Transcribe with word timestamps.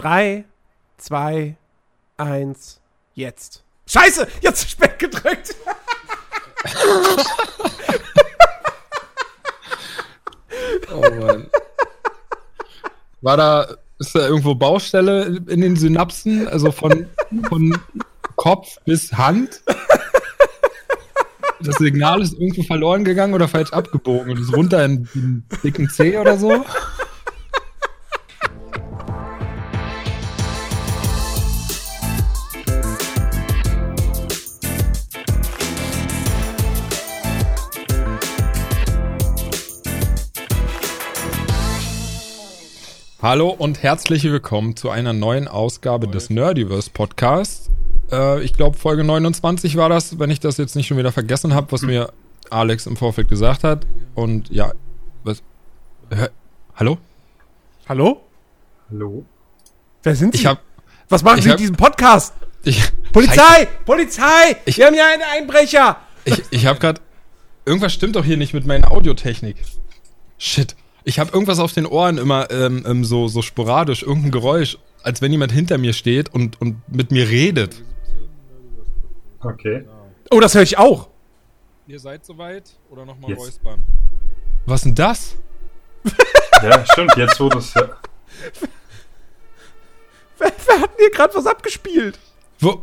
Drei, 0.00 0.44
zwei, 0.96 1.56
eins, 2.16 2.80
jetzt. 3.12 3.62
Scheiße, 3.86 4.26
jetzt 4.40 4.62
zu 4.62 4.68
spät 4.68 4.98
gedrückt. 4.98 5.54
Oh 10.92 11.08
Mann. 11.14 11.48
War 13.20 13.36
da, 13.36 13.76
ist 13.98 14.14
da 14.14 14.26
irgendwo 14.26 14.56
Baustelle 14.56 15.40
in 15.48 15.60
den 15.60 15.76
Synapsen? 15.76 16.48
Also 16.48 16.72
von, 16.72 17.06
von 17.48 17.78
Kopf 18.34 18.76
bis 18.84 19.12
Hand? 19.12 19.62
Das 21.60 21.76
Signal 21.76 22.22
ist 22.22 22.32
irgendwo 22.34 22.62
verloren 22.64 23.04
gegangen 23.04 23.34
oder 23.34 23.46
falsch 23.46 23.72
abgebogen 23.72 24.32
und 24.32 24.40
ist 24.40 24.52
runter 24.52 24.84
in 24.84 25.08
den 25.14 25.44
dicken 25.62 25.88
C 25.88 26.18
oder 26.18 26.36
so? 26.36 26.64
Hallo 43.22 43.50
und 43.50 43.82
herzlich 43.82 44.24
willkommen 44.24 44.76
zu 44.76 44.88
einer 44.90 45.12
neuen 45.12 45.46
Ausgabe 45.46 46.08
des 46.08 46.30
Nerdiverse 46.30 46.90
Podcasts. 46.90 47.70
Äh, 48.10 48.42
ich 48.42 48.54
glaube, 48.54 48.78
Folge 48.78 49.04
29 49.04 49.76
war 49.76 49.88
das, 49.88 50.18
wenn 50.18 50.30
ich 50.30 50.40
das 50.40 50.56
jetzt 50.56 50.74
nicht 50.74 50.86
schon 50.86 50.96
wieder 50.96 51.12
vergessen 51.12 51.54
habe, 51.54 51.70
was 51.72 51.82
mir 51.82 52.12
Alex 52.48 52.86
im 52.86 52.96
Vorfeld 52.96 53.28
gesagt 53.28 53.62
hat. 53.62 53.86
Und 54.14 54.48
ja, 54.50 54.72
was? 55.24 55.42
Hä? 56.10 56.28
Hallo? 56.76 56.96
Hallo? 57.88 58.22
Hallo? 58.90 59.24
Wer 60.02 60.16
sind 60.16 60.32
Sie? 60.34 60.40
Ich 60.40 60.46
hab, 60.46 60.60
Was 61.10 61.22
machen 61.22 61.38
ich 61.38 61.44
Sie 61.44 61.48
in 61.50 61.52
hab- 61.52 61.58
diesem 61.58 61.76
Podcast? 61.76 62.34
ich, 62.64 62.82
Polizei! 63.12 63.66
Polizei! 63.84 64.56
Ich- 64.64 64.78
Wir 64.78 64.86
haben 64.86 64.94
hier 64.94 65.06
einen 65.06 65.22
Einbrecher! 65.22 65.96
Ich, 66.24 66.42
ich 66.50 66.66
habe 66.66 66.78
gerade. 66.78 67.00
Irgendwas 67.66 67.92
stimmt 67.92 68.16
doch 68.16 68.24
hier 68.24 68.36
nicht 68.38 68.54
mit 68.54 68.66
meiner 68.66 68.90
Audiotechnik. 68.90 69.56
Shit. 70.38 70.74
Ich 71.04 71.18
habe 71.18 71.32
irgendwas 71.32 71.58
auf 71.58 71.72
den 71.72 71.86
Ohren 71.86 72.18
immer 72.18 72.50
ähm, 72.50 72.84
ähm, 72.86 73.04
so, 73.04 73.28
so 73.28 73.42
sporadisch, 73.42 74.02
irgendein 74.02 74.30
Geräusch, 74.30 74.78
als 75.02 75.22
wenn 75.22 75.32
jemand 75.32 75.52
hinter 75.52 75.78
mir 75.78 75.92
steht 75.92 76.32
und, 76.32 76.60
und 76.60 76.76
mit 76.88 77.10
mir 77.10 77.28
redet. 77.28 77.82
Okay. 79.42 79.84
Oh, 80.30 80.40
das 80.40 80.54
höre 80.54 80.62
ich 80.62 80.78
auch. 80.78 81.08
Ihr 81.86 81.98
seid 81.98 82.24
soweit 82.24 82.70
oder 82.90 83.04
nochmal 83.04 83.30
Jetzt. 83.30 83.40
räuspern? 83.40 83.82
Was 84.66 84.82
denn 84.82 84.94
das? 84.94 85.36
Ja, 86.62 86.84
stimmt, 86.84 87.16
jetzt 87.16 87.40
wo 87.40 87.48
das. 87.48 87.72
Ja. 87.72 87.88
Wer, 90.38 90.52
wer 90.66 90.80
hat 90.80 90.90
denn 90.90 90.98
hier 90.98 91.10
gerade 91.10 91.34
was 91.34 91.46
abgespielt? 91.46 92.18
Wo? 92.58 92.82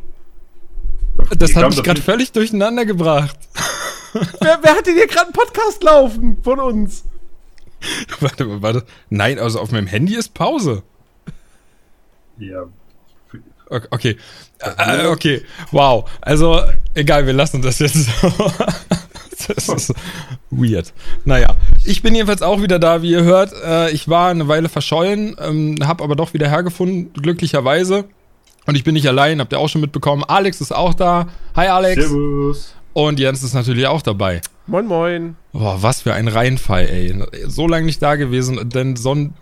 Das 1.38 1.56
hat 1.56 1.70
mich 1.70 1.84
gerade 1.84 2.02
völlig 2.02 2.32
durcheinander 2.32 2.86
gebracht. 2.86 3.38
Wer, 4.14 4.60
wer 4.62 4.76
hat 4.76 4.88
denn 4.88 4.96
hier 4.96 5.06
gerade 5.06 5.26
einen 5.26 5.34
Podcast 5.34 5.84
laufen 5.84 6.42
von 6.44 6.60
uns? 6.60 7.04
warte, 8.20 8.62
warte. 8.62 8.86
Nein, 9.10 9.40
also 9.40 9.60
auf 9.60 9.72
meinem 9.72 9.88
Handy 9.88 10.16
ist 10.16 10.34
Pause. 10.34 10.84
Ja. 12.38 12.66
Okay. 13.70 14.16
Äh, 14.60 15.08
okay. 15.08 15.42
Wow. 15.72 16.10
Also, 16.22 16.62
egal, 16.94 17.26
wir 17.26 17.34
lassen 17.34 17.62
das 17.62 17.80
jetzt 17.80 17.96
so. 17.96 18.32
Das 19.48 19.70
ist 19.70 19.94
weird. 20.50 20.94
Naja, 21.24 21.56
ich 21.84 22.02
bin 22.02 22.16
jedenfalls 22.16 22.42
auch 22.42 22.62
wieder 22.62 22.80
da, 22.80 23.02
wie 23.02 23.12
ihr 23.12 23.24
hört. 23.24 23.54
Äh, 23.64 23.92
ich 23.92 24.10
war 24.10 24.30
eine 24.30 24.48
Weile 24.48 24.68
verschollen, 24.68 25.36
ähm, 25.40 25.76
habe 25.84 26.04
aber 26.04 26.16
doch 26.16 26.34
wieder 26.34 26.50
hergefunden, 26.50 27.14
glücklicherweise. 27.14 28.06
Und 28.66 28.76
ich 28.76 28.84
bin 28.84 28.96
nicht 28.96 29.08
allein, 29.08 29.40
habt 29.40 29.54
ihr 29.54 29.60
auch 29.60 29.70
schon 29.70 29.82
mitbekommen. 29.82 30.24
Alex 30.28 30.60
ist 30.60 30.74
auch 30.76 30.94
da. 30.94 31.28
Hi 31.56 31.68
Alex. 31.68 32.02
Servus. 32.02 32.74
Und 32.94 33.20
Jens 33.20 33.44
ist 33.44 33.54
natürlich 33.54 33.88
auch 33.88 34.02
dabei. 34.02 34.42
Moin, 34.68 34.86
moin. 34.86 35.38
Boah, 35.54 35.82
was 35.82 36.02
für 36.02 36.14
ein 36.14 36.28
Reinfall, 36.28 36.88
ey. 36.88 37.16
So 37.48 37.68
lange 37.68 37.86
nicht 37.86 38.02
da 38.02 38.18
gewesen, 38.18 38.70
dann 38.70 38.98
so 38.98 39.16
ein 39.16 39.34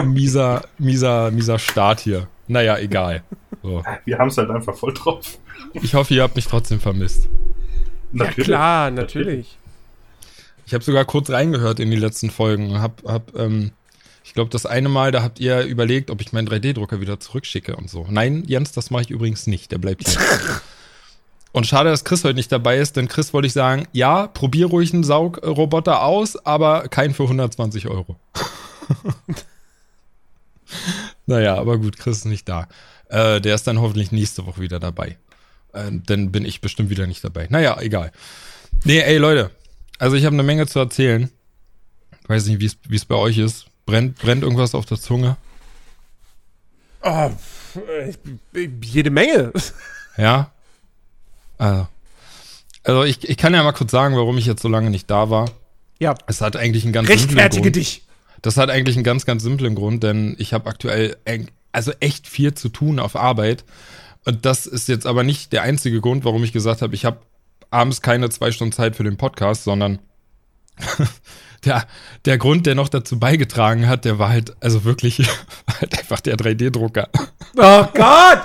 mieser, 0.00 0.62
mieser, 0.78 1.32
mieser 1.32 1.58
Start 1.58 1.98
hier. 1.98 2.28
Naja, 2.46 2.78
egal. 2.78 3.24
So. 3.64 3.82
Wir 4.04 4.18
haben 4.18 4.28
es 4.28 4.38
halt 4.38 4.48
einfach 4.50 4.76
voll 4.76 4.94
drauf. 4.94 5.38
Ich 5.74 5.94
hoffe, 5.94 6.14
ihr 6.14 6.22
habt 6.22 6.36
mich 6.36 6.46
trotzdem 6.46 6.78
vermisst. 6.78 7.28
Ja 8.12 8.26
klar, 8.26 8.90
natürlich. 8.92 9.58
Ich 10.66 10.74
habe 10.74 10.84
sogar 10.84 11.04
kurz 11.04 11.30
reingehört 11.30 11.80
in 11.80 11.90
die 11.90 11.96
letzten 11.96 12.30
Folgen. 12.30 12.80
Hab, 12.80 13.02
hab, 13.04 13.36
ähm, 13.36 13.72
ich 14.22 14.34
glaube, 14.34 14.50
das 14.50 14.66
eine 14.66 14.88
Mal, 14.88 15.10
da 15.10 15.24
habt 15.24 15.40
ihr 15.40 15.62
überlegt, 15.62 16.10
ob 16.10 16.20
ich 16.20 16.32
meinen 16.32 16.48
3D-Drucker 16.48 17.00
wieder 17.00 17.18
zurückschicke 17.18 17.74
und 17.74 17.90
so. 17.90 18.06
Nein, 18.08 18.44
Jens, 18.46 18.70
das 18.70 18.90
mache 18.90 19.02
ich 19.02 19.10
übrigens 19.10 19.48
nicht. 19.48 19.72
Der 19.72 19.78
bleibt 19.78 20.08
hier. 20.08 20.20
und 21.52 21.66
schade, 21.66 21.90
dass 21.90 22.04
Chris 22.04 22.24
heute 22.24 22.34
nicht 22.34 22.52
dabei 22.52 22.78
ist, 22.78 22.96
denn 22.96 23.08
Chris 23.08 23.32
wollte 23.32 23.46
ich 23.46 23.52
sagen, 23.52 23.86
ja, 23.92 24.26
probier 24.28 24.66
ruhig 24.66 24.92
einen 24.94 25.04
Saugroboter 25.04 26.02
aus, 26.02 26.36
aber 26.44 26.88
kein 26.88 27.12
für 27.14 27.24
120 27.24 27.88
Euro. 27.88 28.16
naja, 31.26 31.56
aber 31.56 31.78
gut, 31.78 31.98
Chris 31.98 32.18
ist 32.18 32.24
nicht 32.26 32.48
da. 32.48 32.68
Äh, 33.08 33.40
der 33.40 33.54
ist 33.54 33.66
dann 33.66 33.80
hoffentlich 33.80 34.12
nächste 34.12 34.46
Woche 34.46 34.60
wieder 34.60 34.78
dabei. 34.80 35.18
Äh, 35.72 35.90
dann 36.06 36.30
bin 36.32 36.44
ich 36.44 36.60
bestimmt 36.60 36.90
wieder 36.90 37.06
nicht 37.06 37.24
dabei. 37.24 37.46
Naja, 37.50 37.80
egal. 37.80 38.12
Nee, 38.84 39.00
ey 39.00 39.18
Leute, 39.18 39.50
also 39.98 40.16
ich 40.16 40.24
habe 40.24 40.34
eine 40.34 40.42
Menge 40.42 40.66
zu 40.66 40.78
erzählen. 40.78 41.30
Weiß 42.28 42.46
nicht, 42.46 42.60
wie 42.60 42.96
es- 42.96 43.04
bei 43.04 43.16
euch 43.16 43.38
ist. 43.38 43.66
Brennt, 43.86 44.18
brennt 44.18 44.44
irgendwas 44.44 44.74
auf 44.76 44.86
der 44.86 44.98
Zunge? 45.00 45.36
Oh, 47.02 47.30
jede 48.82 49.10
Menge. 49.10 49.52
Ja? 50.16 50.52
Also, 51.60 51.86
also 52.84 53.04
ich, 53.04 53.28
ich 53.28 53.36
kann 53.36 53.52
ja 53.52 53.62
mal 53.62 53.72
kurz 53.72 53.90
sagen, 53.90 54.16
warum 54.16 54.38
ich 54.38 54.46
jetzt 54.46 54.62
so 54.62 54.68
lange 54.68 54.90
nicht 54.90 55.10
da 55.10 55.30
war. 55.30 55.50
Ja, 55.98 56.14
Es 56.26 56.40
hat 56.40 56.56
eigentlich 56.56 56.84
einen 56.84 56.94
ganz 56.94 57.08
rechtfertige 57.08 57.64
Grund. 57.64 57.76
dich. 57.76 58.04
Das 58.40 58.56
hat 58.56 58.70
eigentlich 58.70 58.96
einen 58.96 59.04
ganz, 59.04 59.26
ganz 59.26 59.42
simplen 59.42 59.74
Grund, 59.74 60.02
denn 60.02 60.34
ich 60.38 60.54
habe 60.54 60.68
aktuell 60.70 61.18
also 61.72 61.92
echt 62.00 62.26
viel 62.26 62.54
zu 62.54 62.70
tun 62.70 62.98
auf 62.98 63.14
Arbeit. 63.14 63.64
Und 64.24 64.46
das 64.46 64.66
ist 64.66 64.88
jetzt 64.88 65.06
aber 65.06 65.22
nicht 65.22 65.52
der 65.52 65.62
einzige 65.62 66.00
Grund, 66.00 66.24
warum 66.24 66.42
ich 66.42 66.52
gesagt 66.52 66.80
habe, 66.80 66.94
ich 66.94 67.04
habe 67.04 67.18
abends 67.70 68.00
keine 68.00 68.30
zwei 68.30 68.50
Stunden 68.50 68.72
Zeit 68.72 68.96
für 68.96 69.04
den 69.04 69.18
Podcast, 69.18 69.64
sondern 69.64 69.98
der, 71.66 71.86
der 72.24 72.38
Grund, 72.38 72.64
der 72.64 72.74
noch 72.74 72.88
dazu 72.88 73.18
beigetragen 73.18 73.86
hat, 73.86 74.06
der 74.06 74.18
war 74.18 74.30
halt, 74.30 74.54
also 74.62 74.84
wirklich 74.84 75.18
halt 75.80 75.98
einfach 75.98 76.20
der 76.20 76.36
3D-Drucker. 76.36 77.08
Oh 77.56 77.84
Gott! 77.94 78.40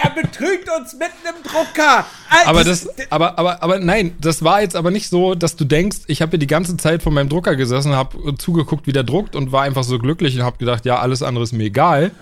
Er 0.00 0.10
betrügt 0.10 0.68
uns 0.78 0.92
mit 0.92 1.10
einem 1.24 1.42
Drucker. 1.42 2.06
Alter, 2.30 2.48
Aber 2.48 2.62
das, 2.62 2.88
aber, 3.10 3.36
aber, 3.36 3.62
aber 3.62 3.80
nein, 3.80 4.14
das 4.20 4.44
war 4.44 4.62
jetzt 4.62 4.76
aber 4.76 4.92
nicht 4.92 5.08
so, 5.08 5.34
dass 5.34 5.56
du 5.56 5.64
denkst, 5.64 5.98
ich 6.06 6.22
habe 6.22 6.30
hier 6.30 6.38
die 6.38 6.46
ganze 6.46 6.76
Zeit 6.76 7.02
vor 7.02 7.10
meinem 7.10 7.28
Drucker 7.28 7.56
gesessen, 7.56 7.94
habe 7.96 8.36
zugeguckt, 8.36 8.86
wie 8.86 8.92
der 8.92 9.02
druckt 9.02 9.34
und 9.34 9.50
war 9.50 9.62
einfach 9.62 9.82
so 9.82 9.98
glücklich 9.98 10.36
und 10.36 10.44
habe 10.44 10.58
gedacht, 10.58 10.84
ja, 10.84 11.00
alles 11.00 11.22
andere 11.22 11.42
ist 11.42 11.52
mir 11.52 11.64
egal, 11.64 12.12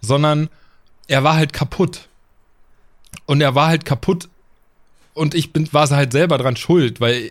sondern 0.00 0.48
er 1.06 1.24
war 1.24 1.36
halt 1.36 1.52
kaputt. 1.52 2.08
Und 3.26 3.42
er 3.42 3.54
war 3.54 3.68
halt 3.68 3.84
kaputt 3.84 4.28
und 5.12 5.34
ich 5.34 5.52
bin, 5.52 5.70
war 5.72 5.88
halt 5.90 6.12
selber 6.12 6.38
dran 6.38 6.56
schuld, 6.56 7.00
weil 7.00 7.30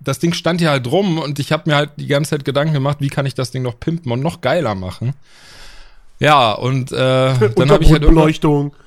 das 0.00 0.18
Ding 0.18 0.32
stand 0.32 0.60
hier 0.60 0.70
halt 0.70 0.86
rum 0.86 1.18
und 1.18 1.38
ich 1.38 1.52
habe 1.52 1.68
mir 1.68 1.76
halt 1.76 1.90
die 1.96 2.06
ganze 2.06 2.30
Zeit 2.30 2.44
Gedanken 2.46 2.72
gemacht, 2.72 2.98
wie 3.00 3.10
kann 3.10 3.26
ich 3.26 3.34
das 3.34 3.50
Ding 3.50 3.62
noch 3.62 3.78
pimpen 3.78 4.10
und 4.10 4.20
noch 4.20 4.40
geiler 4.40 4.74
machen. 4.74 5.14
Ja, 6.20 6.52
und 6.52 6.92
äh, 6.92 6.94
dann 7.56 7.70
habe 7.70 7.82
ich 7.82 7.90
halt 7.90 8.04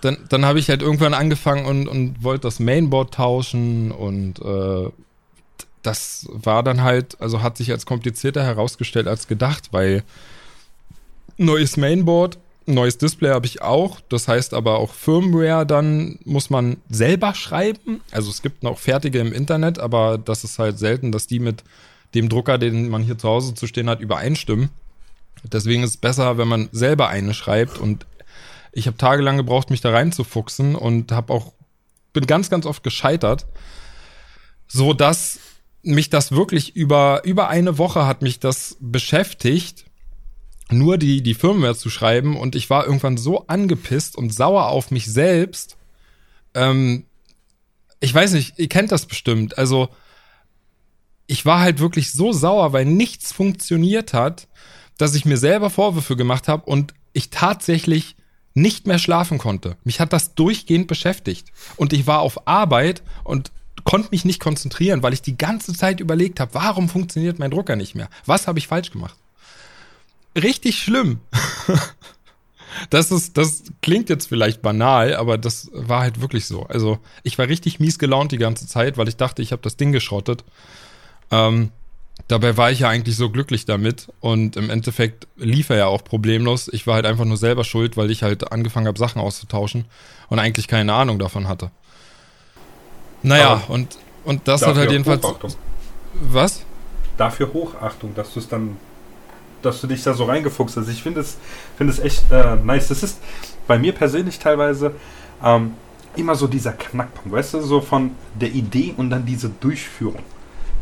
dann, 0.01 0.17
dann 0.29 0.45
habe 0.45 0.59
ich 0.59 0.69
halt 0.69 0.83
irgendwann 0.83 1.15
angefangen 1.15 1.65
und, 1.65 1.87
und 1.87 2.23
wollte 2.23 2.43
das 2.43 2.59
Mainboard 2.59 3.13
tauschen 3.13 3.91
und 3.91 4.39
äh, 4.39 4.89
das 5.81 6.27
war 6.31 6.63
dann 6.63 6.83
halt, 6.83 7.19
also 7.19 7.41
hat 7.41 7.57
sich 7.57 7.71
als 7.71 7.87
komplizierter 7.87 8.43
herausgestellt 8.43 9.07
als 9.07 9.27
gedacht, 9.27 9.69
weil 9.71 10.03
neues 11.37 11.75
Mainboard, 11.75 12.37
neues 12.67 12.99
Display 12.99 13.31
habe 13.31 13.47
ich 13.47 13.63
auch, 13.63 13.99
das 14.09 14.27
heißt 14.27 14.53
aber 14.53 14.77
auch 14.77 14.93
Firmware, 14.93 15.65
dann 15.65 16.19
muss 16.25 16.51
man 16.51 16.77
selber 16.87 17.33
schreiben. 17.33 18.01
Also 18.11 18.29
es 18.29 18.43
gibt 18.43 18.61
noch 18.61 18.77
fertige 18.77 19.19
im 19.19 19.33
Internet, 19.33 19.79
aber 19.79 20.19
das 20.19 20.43
ist 20.43 20.59
halt 20.59 20.77
selten, 20.77 21.11
dass 21.11 21.25
die 21.25 21.39
mit 21.39 21.63
dem 22.13 22.29
Drucker, 22.29 22.59
den 22.59 22.89
man 22.89 23.01
hier 23.01 23.17
zu 23.17 23.27
Hause 23.27 23.55
zu 23.55 23.65
stehen 23.65 23.89
hat, 23.89 23.99
übereinstimmen. 24.01 24.69
Deswegen 25.43 25.83
ist 25.83 25.91
es 25.91 25.97
besser, 25.97 26.37
wenn 26.37 26.47
man 26.47 26.69
selber 26.71 27.09
eine 27.09 27.33
schreibt 27.33 27.77
und 27.77 28.05
ich 28.71 28.87
habe 28.87 28.97
tagelang 28.97 29.37
gebraucht, 29.37 29.69
mich 29.69 29.81
da 29.81 29.91
reinzufuchsen 29.91 30.75
und 30.75 31.11
habe 31.11 31.33
auch 31.33 31.53
bin 32.11 32.25
ganz 32.27 32.49
ganz 32.49 32.65
oft 32.65 32.83
gescheitert, 32.83 33.45
so 34.67 34.93
dass 34.93 35.39
mich 35.81 36.09
das 36.09 36.31
wirklich 36.31 36.75
über 36.75 37.21
über 37.25 37.49
eine 37.49 37.77
Woche 37.77 38.05
hat 38.05 38.21
mich 38.21 38.39
das 38.39 38.77
beschäftigt, 38.79 39.85
nur 40.71 40.97
die 40.97 41.21
die 41.21 41.33
Firmware 41.33 41.75
zu 41.75 41.89
schreiben 41.89 42.37
und 42.37 42.55
ich 42.55 42.69
war 42.69 42.85
irgendwann 42.85 43.17
so 43.17 43.47
angepisst 43.47 44.15
und 44.15 44.33
sauer 44.33 44.67
auf 44.67 44.91
mich 44.91 45.05
selbst. 45.05 45.77
Ähm, 46.53 47.05
ich 47.99 48.13
weiß 48.13 48.33
nicht, 48.33 48.59
ihr 48.59 48.69
kennt 48.69 48.91
das 48.91 49.05
bestimmt. 49.05 49.57
Also 49.57 49.89
ich 51.27 51.45
war 51.45 51.61
halt 51.61 51.79
wirklich 51.79 52.11
so 52.11 52.31
sauer, 52.31 52.73
weil 52.73 52.85
nichts 52.85 53.31
funktioniert 53.31 54.13
hat, 54.13 54.47
dass 54.97 55.15
ich 55.15 55.25
mir 55.25 55.37
selber 55.37 55.69
Vorwürfe 55.69 56.15
gemacht 56.15 56.47
habe 56.47 56.65
und 56.65 56.93
ich 57.13 57.29
tatsächlich 57.29 58.15
nicht 58.53 58.87
mehr 58.87 58.99
schlafen 58.99 59.37
konnte. 59.37 59.77
Mich 59.83 59.99
hat 59.99 60.13
das 60.13 60.35
durchgehend 60.35 60.87
beschäftigt. 60.87 61.51
Und 61.75 61.91
ich 61.93 62.05
war 62.05 62.19
auf 62.19 62.47
Arbeit 62.47 63.01
und 63.23 63.51
konnte 63.83 64.09
mich 64.11 64.25
nicht 64.25 64.39
konzentrieren, 64.39 65.03
weil 65.03 65.13
ich 65.13 65.21
die 65.21 65.37
ganze 65.37 65.73
Zeit 65.73 65.99
überlegt 65.99 66.39
habe, 66.39 66.53
warum 66.53 66.87
funktioniert 66.87 67.39
mein 67.39 67.51
Drucker 67.51 67.75
nicht 67.75 67.95
mehr? 67.95 68.09
Was 68.25 68.47
habe 68.47 68.59
ich 68.59 68.67
falsch 68.67 68.91
gemacht? 68.91 69.17
Richtig 70.35 70.79
schlimm. 70.79 71.19
Das 72.89 73.11
ist, 73.11 73.37
das 73.37 73.65
klingt 73.81 74.09
jetzt 74.09 74.27
vielleicht 74.27 74.61
banal, 74.61 75.15
aber 75.15 75.37
das 75.37 75.69
war 75.73 76.01
halt 76.01 76.21
wirklich 76.21 76.45
so. 76.47 76.63
Also 76.63 76.97
ich 77.21 77.37
war 77.37 77.47
richtig 77.47 77.79
mies 77.79 77.99
gelaunt 77.99 78.31
die 78.31 78.37
ganze 78.37 78.67
Zeit, 78.67 78.97
weil 78.97 79.07
ich 79.07 79.15
dachte, 79.15 79.41
ich 79.41 79.51
habe 79.51 79.61
das 79.61 79.77
Ding 79.77 79.91
geschrottet. 79.91 80.43
Ähm, 81.31 81.69
dabei 82.27 82.57
war 82.57 82.71
ich 82.71 82.79
ja 82.79 82.89
eigentlich 82.89 83.15
so 83.15 83.29
glücklich 83.29 83.65
damit 83.65 84.07
und 84.19 84.55
im 84.55 84.69
Endeffekt 84.69 85.27
lief 85.35 85.69
er 85.69 85.77
ja 85.77 85.85
auch 85.87 86.03
problemlos. 86.03 86.69
Ich 86.71 86.87
war 86.87 86.95
halt 86.95 87.05
einfach 87.05 87.25
nur 87.25 87.37
selber 87.37 87.63
schuld, 87.63 87.97
weil 87.97 88.11
ich 88.11 88.23
halt 88.23 88.51
angefangen 88.51 88.87
habe, 88.87 88.97
Sachen 88.97 89.21
auszutauschen 89.21 89.85
und 90.29 90.39
eigentlich 90.39 90.67
keine 90.67 90.93
Ahnung 90.93 91.19
davon 91.19 91.47
hatte. 91.47 91.71
Naja, 93.21 93.61
Aber 93.63 93.73
und, 93.73 93.97
und 94.25 94.47
das 94.47 94.65
hat 94.65 94.75
halt 94.75 94.91
jedenfalls. 94.91 95.23
Hochachtung. 95.23 95.53
Was? 96.13 96.63
Dafür 97.17 97.53
Hochachtung, 97.53 98.13
dass 98.15 98.33
du 98.33 98.39
es 98.39 98.47
dann, 98.47 98.77
dass 99.61 99.81
du 99.81 99.87
dich 99.87 100.03
da 100.03 100.13
so 100.13 100.25
reingefuchst 100.25 100.77
hast. 100.77 100.89
Ich 100.89 101.03
finde 101.03 101.21
es, 101.21 101.37
finde 101.77 101.93
es 101.93 101.99
echt 101.99 102.31
äh, 102.31 102.55
nice. 102.55 102.89
Das 102.89 103.03
ist 103.03 103.19
bei 103.67 103.77
mir 103.77 103.93
persönlich 103.93 104.39
teilweise 104.39 104.93
ähm, 105.43 105.73
immer 106.15 106.35
so 106.35 106.47
dieser 106.47 106.73
Knackpunkt, 106.73 107.31
weißt 107.31 107.55
du, 107.55 107.61
so 107.61 107.81
von 107.81 108.11
der 108.39 108.51
Idee 108.51 108.93
und 108.95 109.09
dann 109.09 109.25
diese 109.25 109.49
Durchführung. 109.49 110.23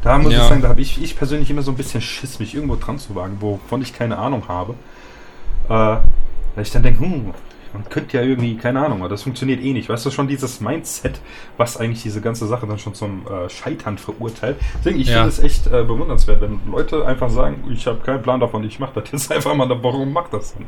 Da 0.04 0.18
muss 0.18 0.34
Ja. 0.34 0.42
ich 0.44 0.48
sagen, 0.50 0.62
da 0.62 0.70
habe 0.70 0.82
ich, 0.82 1.02
ich 1.02 1.16
persönlich 1.16 1.50
immer 1.50 1.62
so 1.62 1.72
ein 1.72 1.78
bisschen 1.78 2.02
Schiss, 2.02 2.40
mich 2.40 2.56
irgendwo 2.56 2.76
dran 2.76 2.98
zu 3.00 3.14
wagen, 3.16 3.38
wovon 3.40 3.82
ich 3.82 3.94
keine 3.94 4.18
Ahnung 4.18 4.48
habe. 4.48 4.74
Äh, 5.70 5.74
weil 6.56 6.64
ich 6.64 6.72
dann 6.72 6.84
denke, 6.84 7.00
hm, 7.02 7.34
man 7.74 7.88
könnte 7.88 8.18
ja 8.18 8.24
irgendwie, 8.24 8.58
keine 8.58 8.84
Ahnung, 8.84 9.00
aber 9.00 9.08
das 9.08 9.24
funktioniert 9.24 9.64
eh 9.64 9.72
nicht. 9.72 9.88
Weißt 9.88 10.06
du, 10.06 10.12
schon 10.12 10.28
dieses 10.28 10.60
Mindset, 10.60 11.22
was 11.56 11.78
eigentlich 11.78 12.02
diese 12.04 12.20
ganze 12.20 12.46
Sache 12.46 12.68
dann 12.68 12.80
schon 12.80 12.96
zum 12.96 13.26
äh, 13.28 13.48
Scheitern 13.50 13.98
verurteilt. 13.98 14.58
Deswegen, 14.80 15.00
ich 15.00 15.08
Ja. 15.08 15.14
finde 15.24 15.30
es 15.30 15.40
echt 15.40 15.68
äh, 15.68 15.84
bewundernswert, 15.84 16.42
wenn 16.42 16.60
Leute 16.70 17.06
einfach 17.06 17.30
sagen, 17.30 17.64
ich 17.72 17.88
habe 17.88 18.00
keinen 18.00 18.22
Plan 18.24 18.42
davon, 18.42 18.64
ich 18.66 18.80
mache 18.80 19.00
das 19.00 19.12
jetzt 19.12 19.32
einfach 19.36 19.54
mal, 19.56 19.70
warum 19.70 20.12
macht 20.12 20.34
das 20.34 20.54
denn? 20.56 20.66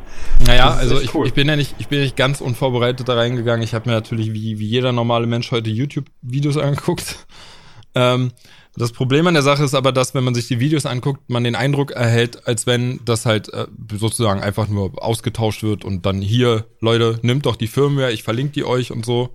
Naja, 0.48 0.68
Das 0.70 0.78
also 0.78 1.02
ich, 1.02 1.14
cool. 1.14 1.28
ich 1.28 1.34
bin 1.34 1.48
ja 1.50 1.58
nicht, 1.58 1.76
ich 1.80 1.90
bin 1.90 2.00
nicht 2.00 2.16
ganz 2.16 2.40
unvorbereitet 2.40 3.10
da 3.10 3.16
reingegangen. 3.16 3.64
Ich 3.64 3.74
habe 3.74 3.90
mir 3.90 3.96
natürlich 3.96 4.32
wie, 4.32 4.60
wie 4.60 4.68
jeder 4.68 4.94
normale 4.94 5.28
Mensch 5.28 5.52
heute 5.52 5.72
YouTube-Videos 5.72 6.56
angeguckt. 6.58 7.26
Ähm, 7.96 8.32
das 8.76 8.92
Problem 8.92 9.28
an 9.28 9.36
der 9.36 9.44
Sache 9.44 9.64
ist 9.64 9.76
aber, 9.76 9.92
dass 9.92 10.16
wenn 10.16 10.24
man 10.24 10.34
sich 10.34 10.48
die 10.48 10.60
Videos 10.60 10.86
anguckt, 10.86 11.30
man 11.30 11.44
den 11.44 11.56
Eindruck 11.56 11.92
erhält, 11.92 12.48
als 12.48 12.66
wenn 12.66 13.00
das 13.06 13.26
halt 13.26 13.54
äh, 13.54 13.68
sozusagen 13.94 14.42
einfach 14.42 14.68
nur 14.68 15.04
ausgetauscht 15.04 15.62
wird 15.62 15.86
und 15.86 16.06
dann 16.06 16.22
hier, 16.22 16.66
Leute, 16.80 17.20
nimmt 17.22 17.46
doch 17.46 17.56
die 17.56 17.68
Firmware, 17.68 18.12
ich 18.12 18.24
verlinke 18.24 18.54
die 18.54 18.66
euch 18.66 18.92
und 18.92 19.06
so. 19.06 19.30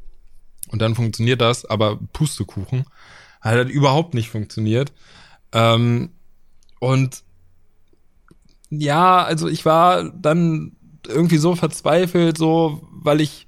Und 0.70 0.82
dann 0.82 0.96
funktioniert 0.96 1.40
das, 1.40 1.64
aber 1.64 1.98
Pustekuchen. 2.12 2.84
Hat 3.40 3.54
halt 3.54 3.70
überhaupt 3.70 4.14
nicht 4.14 4.28
funktioniert. 4.28 4.92
Ähm, 5.52 6.10
und 6.80 7.22
ja, 8.70 9.22
also 9.22 9.48
ich 9.48 9.64
war 9.64 10.10
dann 10.10 10.72
irgendwie 11.06 11.38
so 11.38 11.54
verzweifelt, 11.54 12.36
so, 12.36 12.86
weil 12.90 13.20
ich 13.20 13.46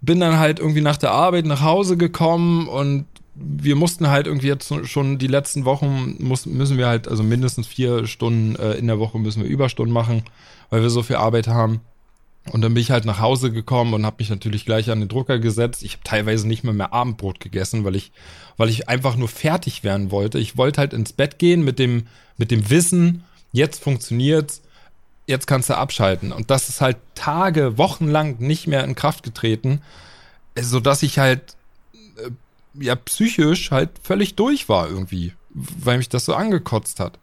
bin 0.00 0.18
dann 0.18 0.38
halt 0.38 0.58
irgendwie 0.58 0.80
nach 0.80 0.96
der 0.96 1.12
Arbeit 1.12 1.44
nach 1.44 1.60
Hause 1.60 1.96
gekommen 1.98 2.68
und 2.68 3.06
wir 3.42 3.74
mussten 3.74 4.08
halt 4.08 4.26
irgendwie 4.26 4.48
jetzt 4.48 4.72
schon 4.86 5.18
die 5.18 5.26
letzten 5.26 5.64
Wochen 5.64 6.16
muss, 6.18 6.46
müssen 6.46 6.76
wir 6.76 6.86
halt, 6.86 7.08
also 7.08 7.22
mindestens 7.22 7.66
vier 7.66 8.06
Stunden 8.06 8.56
äh, 8.56 8.72
in 8.72 8.86
der 8.86 8.98
Woche 8.98 9.18
müssen 9.18 9.42
wir 9.42 9.48
Überstunden 9.48 9.92
machen, 9.92 10.24
weil 10.68 10.82
wir 10.82 10.90
so 10.90 11.02
viel 11.02 11.16
Arbeit 11.16 11.48
haben. 11.48 11.80
Und 12.52 12.62
dann 12.62 12.74
bin 12.74 12.80
ich 12.80 12.90
halt 12.90 13.04
nach 13.04 13.20
Hause 13.20 13.52
gekommen 13.52 13.94
und 13.94 14.06
habe 14.06 14.16
mich 14.18 14.30
natürlich 14.30 14.64
gleich 14.64 14.90
an 14.90 15.00
den 15.00 15.08
Drucker 15.08 15.38
gesetzt. 15.38 15.82
Ich 15.82 15.92
habe 15.92 16.04
teilweise 16.04 16.48
nicht 16.48 16.64
mehr 16.64 16.72
mehr 16.72 16.92
Abendbrot 16.92 17.38
gegessen, 17.38 17.84
weil 17.84 17.96
ich, 17.96 18.12
weil 18.56 18.68
ich 18.68 18.88
einfach 18.88 19.16
nur 19.16 19.28
fertig 19.28 19.84
werden 19.84 20.10
wollte. 20.10 20.38
Ich 20.38 20.56
wollte 20.56 20.80
halt 20.80 20.92
ins 20.92 21.12
Bett 21.12 21.38
gehen 21.38 21.62
mit 21.62 21.78
dem, 21.78 22.06
mit 22.36 22.50
dem 22.50 22.68
Wissen, 22.70 23.24
jetzt 23.52 23.82
funktioniert's, 23.82 24.62
jetzt 25.26 25.46
kannst 25.46 25.70
du 25.70 25.76
abschalten. 25.76 26.32
Und 26.32 26.50
das 26.50 26.68
ist 26.68 26.80
halt 26.80 26.96
Tage, 27.14 27.78
Wochen 27.78 28.08
lang 28.08 28.40
nicht 28.40 28.66
mehr 28.66 28.84
in 28.84 28.94
Kraft 28.94 29.22
getreten, 29.22 29.82
so 30.58 30.80
dass 30.80 31.02
ich 31.02 31.18
halt 31.18 31.56
äh, 32.16 32.30
ja 32.74 32.94
psychisch 32.96 33.70
halt 33.70 33.90
völlig 34.02 34.36
durch 34.36 34.68
war 34.68 34.88
irgendwie, 34.88 35.32
weil 35.50 35.98
mich 35.98 36.08
das 36.08 36.24
so 36.24 36.34
angekotzt 36.34 37.00
hat. 37.00 37.18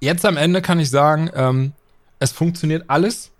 Jetzt 0.00 0.24
am 0.24 0.36
Ende 0.36 0.62
kann 0.62 0.80
ich 0.80 0.90
sagen, 0.90 1.30
ähm, 1.34 1.72
es 2.18 2.32
funktioniert 2.32 2.84
alles 2.88 3.32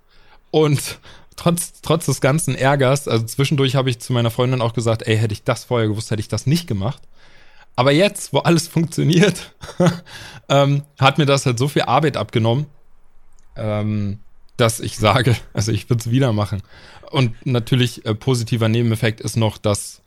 und 0.50 0.98
trotz, 1.36 1.80
trotz 1.82 2.06
des 2.06 2.20
ganzen 2.20 2.54
Ärgers, 2.54 3.08
also 3.08 3.24
zwischendurch 3.24 3.74
habe 3.74 3.90
ich 3.90 3.98
zu 3.98 4.12
meiner 4.12 4.30
Freundin 4.30 4.62
auch 4.62 4.74
gesagt, 4.74 5.02
ey, 5.06 5.16
hätte 5.16 5.32
ich 5.32 5.44
das 5.44 5.64
vorher 5.64 5.88
gewusst, 5.88 6.10
hätte 6.10 6.20
ich 6.20 6.28
das 6.28 6.46
nicht 6.46 6.66
gemacht. 6.66 7.02
Aber 7.74 7.92
jetzt, 7.92 8.32
wo 8.32 8.38
alles 8.38 8.68
funktioniert, 8.68 9.54
ähm, 10.48 10.82
hat 10.98 11.18
mir 11.18 11.26
das 11.26 11.46
halt 11.46 11.58
so 11.58 11.68
viel 11.68 11.82
Arbeit 11.82 12.16
abgenommen, 12.16 12.66
ähm, 13.56 14.18
dass 14.56 14.80
ich 14.80 14.96
sage, 14.96 15.36
also 15.52 15.72
ich 15.72 15.88
würde 15.88 16.00
es 16.00 16.10
wieder 16.10 16.32
machen. 16.32 16.62
Und 17.10 17.34
natürlich 17.44 18.06
äh, 18.06 18.14
positiver 18.14 18.68
Nebeneffekt 18.68 19.20
ist 19.20 19.36
noch, 19.36 19.58
dass, 19.58 20.01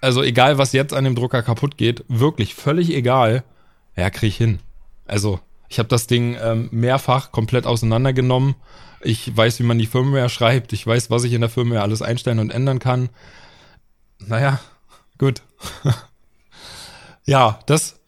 also 0.00 0.22
egal 0.22 0.58
was 0.58 0.72
jetzt 0.72 0.94
an 0.94 1.04
dem 1.04 1.14
Drucker 1.14 1.42
kaputt 1.42 1.76
geht, 1.76 2.04
wirklich 2.08 2.54
völlig 2.54 2.90
egal, 2.94 3.44
ja, 3.96 4.10
krieg 4.10 4.28
ich 4.28 4.36
hin. 4.36 4.58
Also 5.06 5.40
ich 5.68 5.78
habe 5.78 5.88
das 5.88 6.06
Ding 6.06 6.36
ähm, 6.40 6.68
mehrfach 6.70 7.32
komplett 7.32 7.66
auseinandergenommen. 7.66 8.54
Ich 9.00 9.36
weiß, 9.36 9.58
wie 9.58 9.64
man 9.64 9.78
die 9.78 9.86
Firmware 9.86 10.28
schreibt. 10.28 10.72
Ich 10.72 10.86
weiß, 10.86 11.10
was 11.10 11.24
ich 11.24 11.32
in 11.32 11.40
der 11.40 11.50
Firmware 11.50 11.82
alles 11.82 12.02
einstellen 12.02 12.38
und 12.38 12.50
ändern 12.50 12.78
kann. 12.78 13.08
Naja, 14.18 14.60
gut. 15.18 15.42
ja, 17.24 17.58
das, 17.66 18.00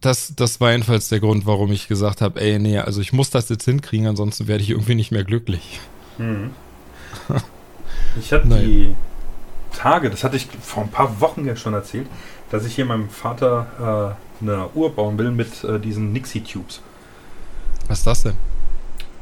das, 0.00 0.34
das 0.36 0.60
war 0.60 0.72
jedenfalls 0.72 1.08
der 1.08 1.20
Grund, 1.20 1.46
warum 1.46 1.72
ich 1.72 1.88
gesagt 1.88 2.20
habe, 2.20 2.40
ey, 2.40 2.58
nee, 2.58 2.78
also 2.78 3.00
ich 3.00 3.12
muss 3.12 3.30
das 3.30 3.48
jetzt 3.48 3.64
hinkriegen, 3.64 4.06
ansonsten 4.06 4.46
werde 4.48 4.62
ich 4.62 4.70
irgendwie 4.70 4.94
nicht 4.94 5.10
mehr 5.10 5.24
glücklich. 5.24 5.80
Mhm. 6.18 6.50
Ich 8.18 8.32
Naja. 8.32 8.62
die 8.62 8.96
Tage, 9.70 10.10
das 10.10 10.24
hatte 10.24 10.36
ich 10.36 10.48
vor 10.62 10.82
ein 10.82 10.90
paar 10.90 11.20
Wochen 11.20 11.44
ja 11.44 11.56
schon 11.56 11.74
erzählt, 11.74 12.08
dass 12.50 12.64
ich 12.66 12.74
hier 12.74 12.84
meinem 12.84 13.08
Vater 13.08 14.16
äh, 14.40 14.44
eine 14.44 14.68
Uhr 14.74 14.94
bauen 14.94 15.18
will 15.18 15.30
mit 15.30 15.64
äh, 15.64 15.78
diesen 15.78 16.12
Nixie-Tubes. 16.12 16.80
Was 17.88 17.98
ist 17.98 18.06
das 18.06 18.22
denn? 18.22 18.34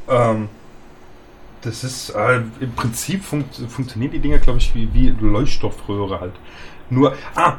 Ähm, 0.07 0.49
das 1.61 1.83
ist 1.83 2.09
äh, 2.11 2.41
im 2.59 2.71
Prinzip 2.75 3.23
funkt, 3.23 3.55
funktionieren 3.69 4.11
die 4.11 4.19
Dinger, 4.19 4.37
glaube 4.37 4.59
ich, 4.59 4.73
wie, 4.73 4.93
wie 4.93 5.09
Leuchtstoffröhre 5.09 6.19
halt. 6.19 6.33
Nur, 6.89 7.15
ah, 7.35 7.55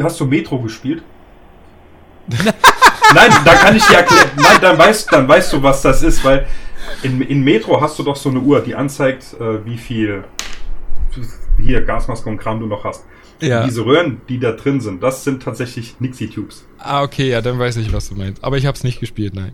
hast 0.00 0.20
du 0.20 0.26
Metro 0.26 0.58
gespielt? 0.60 1.02
Nein, 3.14 3.30
da 3.44 3.54
kann 3.54 3.76
ich 3.76 3.84
dir 3.86 3.98
erklären. 3.98 4.30
Nein, 4.36 4.58
dann 4.60 4.78
weißt, 4.78 5.12
dann 5.12 5.28
weißt 5.28 5.52
du, 5.52 5.62
was 5.62 5.82
das 5.82 6.02
ist, 6.02 6.24
weil 6.24 6.46
in, 7.02 7.20
in 7.20 7.44
Metro 7.44 7.80
hast 7.80 7.98
du 7.98 8.02
doch 8.02 8.16
so 8.16 8.30
eine 8.30 8.40
Uhr, 8.40 8.60
die 8.60 8.74
anzeigt, 8.74 9.34
äh, 9.34 9.64
wie 9.64 9.76
viel 9.76 10.24
hier 11.64 11.82
Gasmaske 11.82 12.28
und 12.28 12.38
Kram 12.38 12.60
du 12.60 12.66
noch 12.66 12.84
hast. 12.84 13.04
Ja. 13.40 13.64
Diese 13.64 13.84
Röhren, 13.84 14.20
die 14.28 14.38
da 14.38 14.52
drin 14.52 14.80
sind, 14.80 15.02
das 15.02 15.24
sind 15.24 15.42
tatsächlich 15.42 15.96
Nixie-Tubes. 16.00 16.66
Ah, 16.78 17.02
okay, 17.02 17.30
ja, 17.30 17.40
dann 17.40 17.58
weiß 17.58 17.76
ich, 17.78 17.92
was 17.92 18.08
du 18.08 18.14
meinst. 18.14 18.42
Aber 18.44 18.56
ich 18.56 18.66
habe 18.66 18.76
es 18.76 18.84
nicht 18.84 19.00
gespielt, 19.00 19.34
nein. 19.34 19.52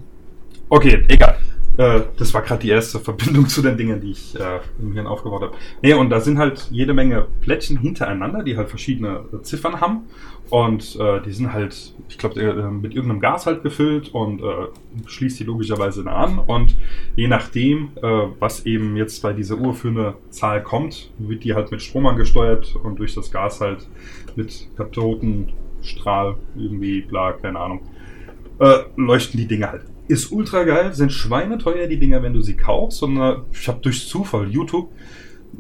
Okay, 0.69 1.05
egal. 1.09 1.39
Äh, 1.77 2.03
das 2.19 2.35
war 2.35 2.43
gerade 2.43 2.61
die 2.61 2.69
erste 2.69 3.01
Verbindung 3.01 3.47
zu 3.49 3.63
den 3.63 3.77
Dingen, 3.77 4.01
die 4.01 4.11
ich 4.11 4.39
äh, 4.39 4.61
im 4.81 4.93
Hirn 4.93 5.07
aufgebaut 5.07 5.43
habe. 5.43 5.57
Nee, 5.83 5.95
und 5.95 6.11
da 6.11 6.21
sind 6.21 6.39
halt 6.39 6.69
jede 6.71 6.93
Menge 6.93 7.27
Plättchen 7.41 7.79
hintereinander, 7.79 8.43
die 8.43 8.57
halt 8.57 8.69
verschiedene 8.69 9.25
Ziffern 9.43 9.81
haben. 9.81 10.03
Und 10.51 10.99
äh, 10.99 11.23
die 11.23 11.31
sind 11.31 11.53
halt, 11.53 11.95
ich 12.09 12.19
glaube, 12.19 12.41
äh, 12.41 12.71
mit 12.71 12.93
irgendeinem 12.95 13.21
Gas 13.21 13.47
halt 13.47 13.63
gefüllt 13.63 14.13
und 14.13 14.43
äh, 14.43 14.67
schließt 15.07 15.39
die 15.39 15.45
logischerweise 15.45 16.05
an. 16.11 16.41
Und 16.41 16.77
je 17.15 17.29
nachdem, 17.29 17.91
äh, 18.03 18.27
was 18.41 18.67
eben 18.67 18.97
jetzt 18.97 19.23
bei 19.23 19.33
dieser 19.33 19.59
Uhr 19.59 19.75
für 19.75 19.89
eine 19.89 20.15
Zahl 20.31 20.63
kommt, 20.63 21.13
wird 21.19 21.45
die 21.45 21.55
halt 21.55 21.71
mit 21.71 21.83
Strom 21.83 22.07
angesteuert 22.07 22.75
und 22.83 22.99
durch 22.99 23.15
das 23.15 23.31
Gas 23.31 23.61
halt 23.61 23.87
mit 24.35 24.69
Kathodenstrahl 24.77 26.37
irgendwie, 26.57 27.03
bla, 27.03 27.33
keine 27.33 27.61
Ahnung, 27.61 27.83
äh, 28.59 28.79
leuchten 28.97 29.39
die 29.39 29.47
Dinger 29.47 29.71
halt. 29.71 29.85
Ist 30.09 30.33
ultra 30.33 30.65
geil, 30.65 30.93
sind 30.95 31.13
schweineteuer 31.13 31.87
die 31.87 32.01
Dinger, 32.01 32.25
wenn 32.25 32.35
du 32.35 32.41
sie 32.41 32.57
kaufst. 32.57 33.05
Und 33.05 33.45
ich 33.53 33.69
habe 33.69 33.79
durch 33.81 34.09
Zufall 34.09 34.49
YouTube, 34.51 34.91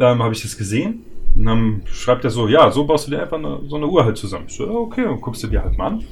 ähm, 0.00 0.20
habe 0.20 0.34
ich 0.34 0.42
das 0.42 0.58
gesehen. 0.58 1.04
Und 1.34 1.44
dann 1.44 1.82
schreibt 1.86 2.24
er 2.24 2.30
so, 2.30 2.48
ja, 2.48 2.70
so 2.70 2.84
baust 2.84 3.06
du 3.06 3.12
dir 3.12 3.22
einfach 3.22 3.38
eine, 3.38 3.60
so 3.68 3.76
eine 3.76 3.86
Uhr 3.86 4.04
halt 4.04 4.16
zusammen. 4.16 4.46
Ich 4.48 4.56
so, 4.56 4.68
okay, 4.68 5.04
und 5.04 5.20
guckst 5.20 5.42
du 5.42 5.46
dir 5.46 5.62
halt 5.62 5.78
mal 5.78 5.86
an. 5.88 6.04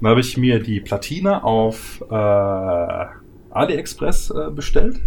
Dann 0.00 0.10
habe 0.10 0.20
ich 0.20 0.36
mir 0.36 0.58
die 0.58 0.80
Platine 0.80 1.44
auf 1.44 2.02
äh, 2.10 3.06
AliExpress 3.50 4.30
äh, 4.30 4.50
bestellt. 4.50 5.00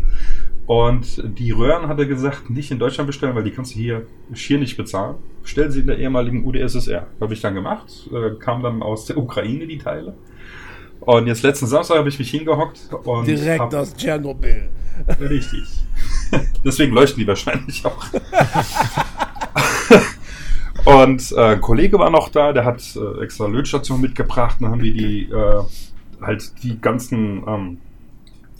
Und 0.66 1.24
die 1.24 1.52
Röhren 1.52 1.88
hat 1.88 1.98
er 1.98 2.06
gesagt, 2.06 2.50
nicht 2.50 2.72
in 2.72 2.80
Deutschland 2.80 3.08
bestellen, 3.08 3.36
weil 3.36 3.44
die 3.44 3.52
kannst 3.52 3.74
du 3.74 3.80
hier 3.80 4.06
schier 4.34 4.60
nicht 4.60 4.76
bezahlen. 4.76 5.16
Stell 5.44 5.72
sie 5.72 5.80
in 5.80 5.88
der 5.88 5.98
ehemaligen 5.98 6.46
UdSSR. 6.46 7.08
Habe 7.22 7.34
ich 7.34 7.42
dann 7.42 7.56
gemacht. 7.56 8.10
Äh, 8.12 8.36
kam 8.38 8.62
dann 8.64 8.82
aus 8.82 9.06
der 9.06 9.18
Ukraine 9.18 9.66
die 9.66 9.78
Teile. 9.78 10.14
Und 11.00 11.28
jetzt 11.28 11.44
letzten 11.44 11.68
Samstag 11.68 12.00
habe 12.00 12.10
ich 12.10 12.20
mich 12.20 12.32
hingehockt 12.32 12.90
und 13.06 13.26
Direkt 13.28 13.74
aus 13.74 13.96
Tschernobyl. 13.96 14.68
richtig. 15.22 15.64
Deswegen 16.66 16.94
leuchten 16.94 17.22
die 17.22 17.28
wahrscheinlich 17.28 17.86
auch. 17.86 18.06
Und 20.88 21.34
äh, 21.34 21.56
ein 21.56 21.60
Kollege 21.60 22.00
war 22.00 22.10
noch 22.10 22.30
da, 22.30 22.54
der 22.54 22.64
hat 22.64 22.82
äh, 22.96 23.22
extra 23.22 23.46
Lötstation 23.46 24.00
mitgebracht. 24.00 24.56
Dann 24.62 24.72
haben 24.72 24.82
wir 24.82 24.94
die 24.94 25.24
äh, 25.24 25.64
halt 26.22 26.64
die 26.64 26.80
ganzen 26.80 27.44
ähm, 27.46 27.78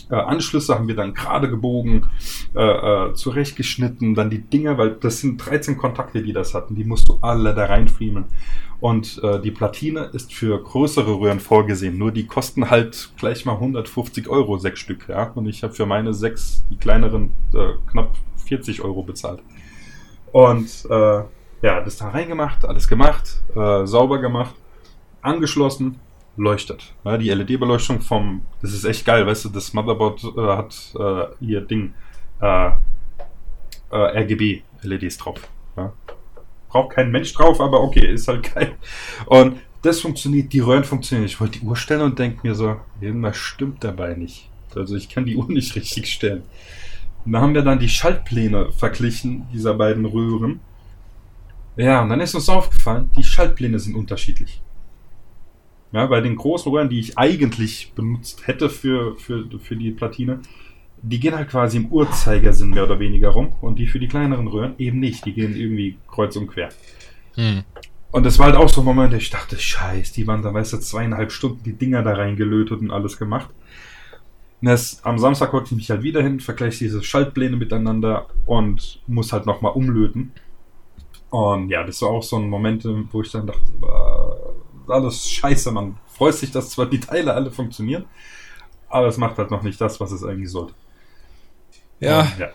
äh, 0.10 0.16
Anschlüsse 0.16 0.76
haben 0.76 0.90
wir 0.90 0.96
dann 0.96 1.14
gerade 1.14 1.50
gebogen, 1.50 2.08
äh, 2.54 2.62
äh, 2.62 3.14
zurechtgeschnitten, 3.14 4.14
dann 4.14 4.30
die 4.30 4.42
Dinger, 4.42 4.78
weil 4.78 4.92
das 4.92 5.22
sind 5.22 5.38
13 5.38 5.78
Kontakte, 5.78 6.22
die 6.22 6.34
das 6.34 6.54
hatten, 6.54 6.76
die 6.76 6.84
musst 6.84 7.08
du 7.08 7.18
alle 7.22 7.56
da 7.56 7.66
reinfriemeln. 7.68 8.26
Und 8.82 9.22
äh, 9.24 9.40
die 9.40 9.52
Platine 9.52 10.10
ist 10.12 10.34
für 10.34 10.62
größere 10.62 11.20
Röhren 11.20 11.40
vorgesehen, 11.40 11.98
nur 11.98 12.12
die 12.12 12.28
kosten 12.28 12.70
halt 12.70 13.10
gleich 13.18 13.46
mal 13.46 13.54
150 13.54 14.28
Euro, 14.28 14.58
sechs 14.58 14.82
Stück, 14.82 15.08
ja. 15.08 15.32
Und 15.34 15.48
ich 15.48 15.64
habe 15.64 15.74
für 15.74 15.86
meine 15.86 16.14
sechs, 16.14 16.62
die 16.70 16.76
kleineren, 16.76 17.32
äh, 17.54 17.74
knapp 17.90 18.16
40 18.46 18.82
Euro 18.82 19.04
bezahlt. 19.04 19.42
Und 20.34 20.68
äh, 20.90 21.24
ja, 21.62 21.82
das 21.82 21.98
da 21.98 22.10
reingemacht, 22.10 22.66
alles 22.66 22.88
gemacht, 22.88 23.42
äh, 23.56 23.86
sauber 23.86 24.20
gemacht, 24.20 24.56
angeschlossen, 25.22 26.00
leuchtet. 26.38 26.94
Ja, 27.04 27.18
die 27.18 27.30
LED-Beleuchtung 27.30 28.02
vom, 28.02 28.44
das 28.62 28.74
ist 28.74 28.86
echt 28.86 29.06
geil, 29.06 29.26
weißt 29.26 29.46
du, 29.46 29.50
das 29.50 29.74
Motherboard 29.74 30.24
äh, 30.24 30.42
hat 30.42 30.94
äh, 31.00 31.46
ihr 31.46 31.62
Ding, 31.62 31.94
äh, 32.42 32.72
äh, 33.92 33.96
RGB-LEDs 33.96 35.18
drauf. 35.18 35.42
Ja. 35.76 35.94
Braucht 36.70 36.96
kein 36.96 37.12
Mensch 37.12 37.34
drauf, 37.34 37.60
aber 37.60 37.82
okay, 37.82 38.12
ist 38.12 38.28
halt 38.28 38.54
geil. 38.54 38.76
Und 39.26 39.60
das 39.82 40.02
funktioniert, 40.02 40.54
die 40.54 40.60
Röhren 40.60 40.84
funktionieren. 40.84 41.26
Ich 41.26 41.40
wollte 41.40 41.60
die 41.60 41.66
Uhr 41.66 41.76
stellen 41.76 42.02
und 42.02 42.20
denke 42.20 42.46
mir 42.46 42.56
so, 42.56 42.78
irgendwas 43.00 43.38
stimmt 43.38 43.84
dabei 43.84 44.16
nicht. 44.16 44.50
Also 44.76 44.96
ich 44.96 45.10
kann 45.10 45.26
die 45.26 45.36
Uhr 45.36 45.46
nicht 45.48 45.76
richtig 45.76 46.12
stellen. 46.12 46.44
Und 47.26 47.34
da 47.34 47.42
haben 47.42 47.54
wir 47.54 47.62
dann 47.62 47.80
die 47.80 47.90
Schaltpläne 47.90 48.72
verglichen, 48.72 49.48
dieser 49.54 49.74
beiden 49.74 50.06
Röhren. 50.06 50.60
Ja, 51.78 52.02
und 52.02 52.10
dann 52.10 52.20
ist 52.20 52.36
uns 52.36 52.50
aufgefallen, 52.50 53.10
die 53.16 53.24
Schaltpläne 53.24 53.80
sind 53.80 53.96
unterschiedlich. 53.96 54.62
Ja, 55.92 56.06
bei 56.08 56.22
den 56.22 56.36
großen 56.36 56.72
Röhren, 56.72 56.90
die 56.90 57.00
ich 57.00 57.18
eigentlich 57.18 57.94
benutzt 57.96 58.48
hätte 58.48 58.70
für, 58.70 59.16
für, 59.16 59.48
für 59.60 59.76
die 59.76 59.92
Platine, 59.92 60.42
die 61.02 61.20
gehen 61.20 61.36
halt 61.36 61.50
quasi 61.50 61.78
im 61.78 61.86
Uhrzeigersinn 61.88 62.72
mehr 62.72 62.84
oder 62.84 63.00
weniger 63.00 63.30
rum 63.30 63.54
und 63.62 63.78
die 63.78 63.88
für 63.88 64.00
die 64.00 64.08
kleineren 64.08 64.48
Röhren 64.48 64.74
eben 64.80 65.00
nicht. 65.00 65.26
Die 65.26 65.34
gehen 65.34 65.56
irgendwie 65.56 65.98
kreuz 66.10 66.36
und 66.36 66.48
quer. 66.48 66.70
Hm. 67.36 67.64
Und 68.12 68.26
das 68.26 68.40
war 68.40 68.48
halt 68.48 68.56
auch 68.56 68.70
so 68.70 68.82
ein 68.82 68.86
Moment, 68.86 69.14
ich 69.14 69.30
dachte, 69.30 69.60
scheiß, 69.60 70.12
die 70.14 70.26
waren 70.26 70.42
da, 70.42 70.54
weißt 70.54 70.74
du, 70.74 70.78
zweieinhalb 70.80 71.32
Stunden 71.32 71.64
die 71.64 71.74
Dinger 71.74 72.02
da 72.02 72.14
reingelötet 72.14 72.80
und 72.80 72.90
alles 72.90 73.18
gemacht. 73.18 73.50
Und 74.62 74.70
das, 74.70 75.04
am 75.04 75.20
Samstag 75.20 75.52
konnte 75.52 75.68
ich 75.72 75.78
mich 75.78 75.90
halt 75.92 76.02
wieder 76.02 76.24
hin, 76.24 76.40
vergleiche 76.40 76.80
diese 76.80 77.04
Schaltpläne 77.04 77.58
miteinander 77.58 78.28
und 78.46 79.02
muss 79.06 79.32
halt 79.32 79.46
nochmal 79.46 79.74
umlöten. 79.74 80.32
Und 81.30 81.70
ja, 81.70 81.84
das 81.84 82.02
war 82.02 82.10
auch 82.10 82.24
so 82.24 82.38
ein 82.38 82.50
Moment, 82.50 82.86
wo 83.12 83.22
ich 83.22 83.32
dann 83.32 83.48
dachte, 83.48 83.62
alles 84.88 85.30
scheiße. 85.30 85.72
Man 85.72 85.98
freut 86.08 86.36
sich, 86.36 86.52
dass 86.52 86.70
zwar 86.70 86.86
die 86.86 87.00
Teile 87.00 87.34
alle 87.34 87.52
funktionieren, 87.52 88.06
aber 88.90 89.08
es 89.08 89.18
macht 89.18 89.38
halt 89.38 89.52
noch 89.52 89.62
nicht 89.62 89.80
das, 89.80 90.00
was 90.00 90.12
es 90.12 90.24
eigentlich 90.24 90.50
sollte. 90.50 90.74
Ja. 92.00 92.22
Und, 92.22 92.40
ja. 92.40 92.50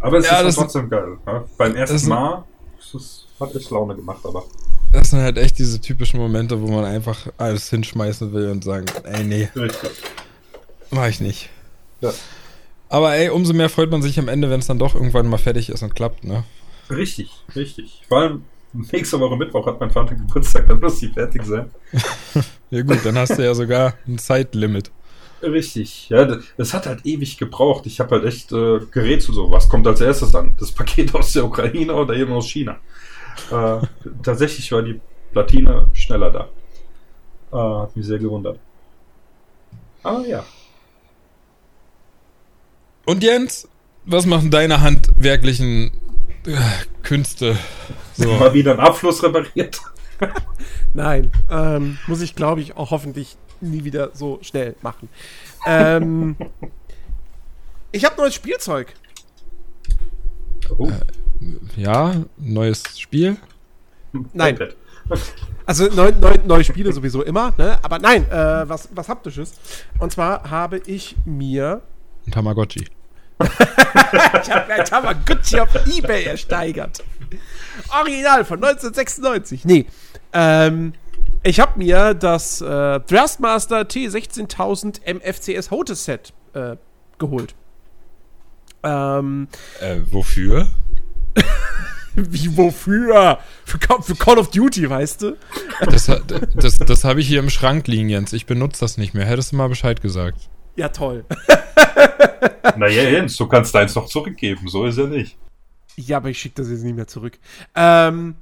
Aber 0.00 0.18
es 0.18 0.26
ja, 0.26 0.40
ist 0.40 0.44
halt 0.44 0.54
trotzdem 0.54 0.90
geil. 0.90 1.18
Ja? 1.26 1.44
Beim 1.58 1.76
ersten 1.76 2.08
Mal 2.08 2.44
es, 2.78 3.26
hat 3.38 3.54
es 3.54 3.70
Laune 3.70 3.94
gemacht, 3.94 4.24
aber. 4.24 4.44
Das 4.92 5.10
sind 5.10 5.20
halt 5.20 5.38
echt 5.38 5.58
diese 5.58 5.80
typischen 5.80 6.18
Momente, 6.18 6.60
wo 6.60 6.68
man 6.68 6.84
einfach 6.84 7.28
alles 7.38 7.70
hinschmeißen 7.70 8.32
will 8.32 8.50
und 8.50 8.64
sagen, 8.64 8.86
ey, 9.04 9.22
nee. 9.22 9.48
Richtig. 9.54 9.90
Mach 10.90 11.06
ich 11.06 11.20
nicht. 11.20 11.48
Ja. 12.00 12.12
Aber 12.88 13.14
ey, 13.14 13.28
umso 13.28 13.52
mehr 13.52 13.68
freut 13.68 13.90
man 13.90 14.02
sich 14.02 14.18
am 14.18 14.26
Ende, 14.26 14.50
wenn 14.50 14.58
es 14.58 14.66
dann 14.66 14.80
doch 14.80 14.96
irgendwann 14.96 15.28
mal 15.28 15.38
fertig 15.38 15.68
ist 15.70 15.82
und 15.82 15.94
klappt, 15.94 16.24
ne? 16.24 16.42
Richtig, 16.90 17.30
richtig. 17.54 18.02
Vor 18.08 18.18
allem, 18.18 18.44
Nächste 18.72 19.18
Woche 19.18 19.36
Mittwoch 19.36 19.66
hat 19.66 19.80
mein 19.80 19.90
Vater 19.90 20.14
Geburtstag, 20.14 20.68
dann 20.68 20.78
muss 20.78 21.00
sie 21.00 21.08
fertig 21.08 21.42
sein. 21.42 21.70
ja 22.70 22.82
gut, 22.82 23.04
dann 23.04 23.18
hast 23.18 23.36
du 23.36 23.42
ja 23.42 23.52
sogar 23.52 23.94
ein 24.06 24.18
Zeitlimit. 24.18 24.92
Richtig, 25.42 26.08
ja, 26.10 26.38
das, 26.56 26.74
hat 26.74 26.86
halt 26.86 27.04
ewig 27.04 27.38
gebraucht. 27.38 27.86
Ich 27.86 27.98
habe 27.98 28.16
halt 28.16 28.24
echt 28.26 28.52
äh, 28.52 28.78
Geräte 28.90 29.32
so. 29.32 29.50
Was 29.50 29.68
kommt 29.68 29.86
als 29.86 30.00
erstes 30.00 30.34
an? 30.34 30.54
Das 30.60 30.70
Paket 30.70 31.14
aus 31.14 31.32
der 31.32 31.44
Ukraine 31.44 31.94
oder 31.94 32.14
eben 32.14 32.32
aus 32.32 32.48
China? 32.48 32.78
Äh, 33.50 33.78
tatsächlich 34.22 34.70
war 34.70 34.82
die 34.82 35.00
Platine 35.32 35.88
schneller 35.92 36.30
da. 36.30 36.48
Äh, 37.52 37.82
hat 37.82 37.96
mich 37.96 38.06
sehr 38.06 38.18
gewundert. 38.18 38.58
Aber 40.02 40.26
ja. 40.26 40.44
Und 43.06 43.24
Jens, 43.24 43.66
was 44.04 44.26
machen 44.26 44.50
deine 44.50 44.80
handwerklichen 44.80 45.90
Künste 47.02 47.58
so. 48.16 48.32
Mal 48.34 48.54
wieder 48.54 48.72
einen 48.72 48.80
Abfluss 48.80 49.22
repariert. 49.22 49.80
Nein, 50.94 51.30
ähm, 51.50 51.98
muss 52.06 52.20
ich 52.20 52.34
glaube 52.34 52.60
ich 52.60 52.76
auch 52.76 52.90
hoffentlich 52.90 53.36
nie 53.60 53.84
wieder 53.84 54.10
so 54.14 54.38
schnell 54.42 54.74
machen. 54.82 55.08
Ähm, 55.66 56.36
ich 57.92 58.04
habe 58.04 58.16
neues 58.16 58.34
Spielzeug. 58.34 58.94
Oh. 60.78 60.88
Äh, 60.88 61.80
ja, 61.80 62.24
neues 62.36 62.98
Spiel. 62.98 63.36
Nein. 64.32 64.58
Also 65.66 65.86
neu, 65.86 66.10
neu, 66.20 66.36
neue 66.44 66.64
Spiele 66.64 66.92
sowieso 66.92 67.22
immer, 67.22 67.54
ne? 67.56 67.78
Aber 67.84 68.00
nein, 68.00 68.28
äh, 68.28 68.68
was, 68.68 68.88
was 68.92 69.08
haptisches. 69.08 69.54
Und 70.00 70.10
zwar 70.10 70.50
habe 70.50 70.78
ich 70.84 71.14
mir. 71.24 71.82
Ein 72.26 72.32
Tamagotchi. 72.32 72.86
Ich 73.40 74.50
habe 74.50 74.72
ein 74.72 74.84
Tamagotchi 74.84 75.60
auf 75.60 75.68
Ebay 75.86 76.24
ersteigert. 76.24 77.02
Original 77.88 78.44
von 78.44 78.62
1996. 78.62 79.64
Nee. 79.64 79.86
Ähm, 80.32 80.92
ich 81.42 81.58
habe 81.60 81.78
mir 81.78 82.14
das 82.14 82.60
äh, 82.60 83.00
Thrustmaster 83.00 83.82
T16000 83.82 85.00
MFCS 85.06 85.70
Hotes 85.70 86.04
Set 86.04 86.32
äh, 86.54 86.76
geholt. 87.18 87.54
Ähm, 88.82 89.48
äh, 89.80 89.98
wofür? 90.10 90.68
Wie 92.14 92.56
wofür? 92.56 93.38
Für, 93.64 93.78
für, 94.02 94.14
Call 94.16 94.38
of 94.38 94.50
Duty, 94.50 94.90
weißt 94.90 95.22
du? 95.22 95.36
Das, 95.86 96.10
das, 96.54 96.78
das 96.78 97.04
habe 97.04 97.20
ich 97.20 97.28
hier 97.28 97.38
im 97.38 97.50
Schrank 97.50 97.86
liegen, 97.86 98.08
Jens. 98.08 98.32
Ich 98.32 98.46
benutze 98.46 98.80
das 98.80 98.98
nicht 98.98 99.14
mehr. 99.14 99.24
Hättest 99.24 99.52
du 99.52 99.56
mal 99.56 99.68
Bescheid 99.68 100.00
gesagt. 100.00 100.48
Ja, 100.76 100.88
toll. 100.88 101.24
naja, 102.76 103.02
Jens, 103.02 103.36
du 103.36 103.46
kannst 103.46 103.74
deins 103.74 103.94
noch 103.94 104.06
zurückgeben. 104.06 104.68
So 104.68 104.84
ist 104.84 104.98
er 104.98 105.08
nicht. 105.08 105.36
Ja, 105.96 106.18
aber 106.18 106.30
ich 106.30 106.38
schicke 106.38 106.56
das 106.56 106.70
jetzt 106.70 106.82
nicht 106.82 106.96
mehr 106.96 107.06
zurück. 107.06 107.38
Ähm, 107.74 108.36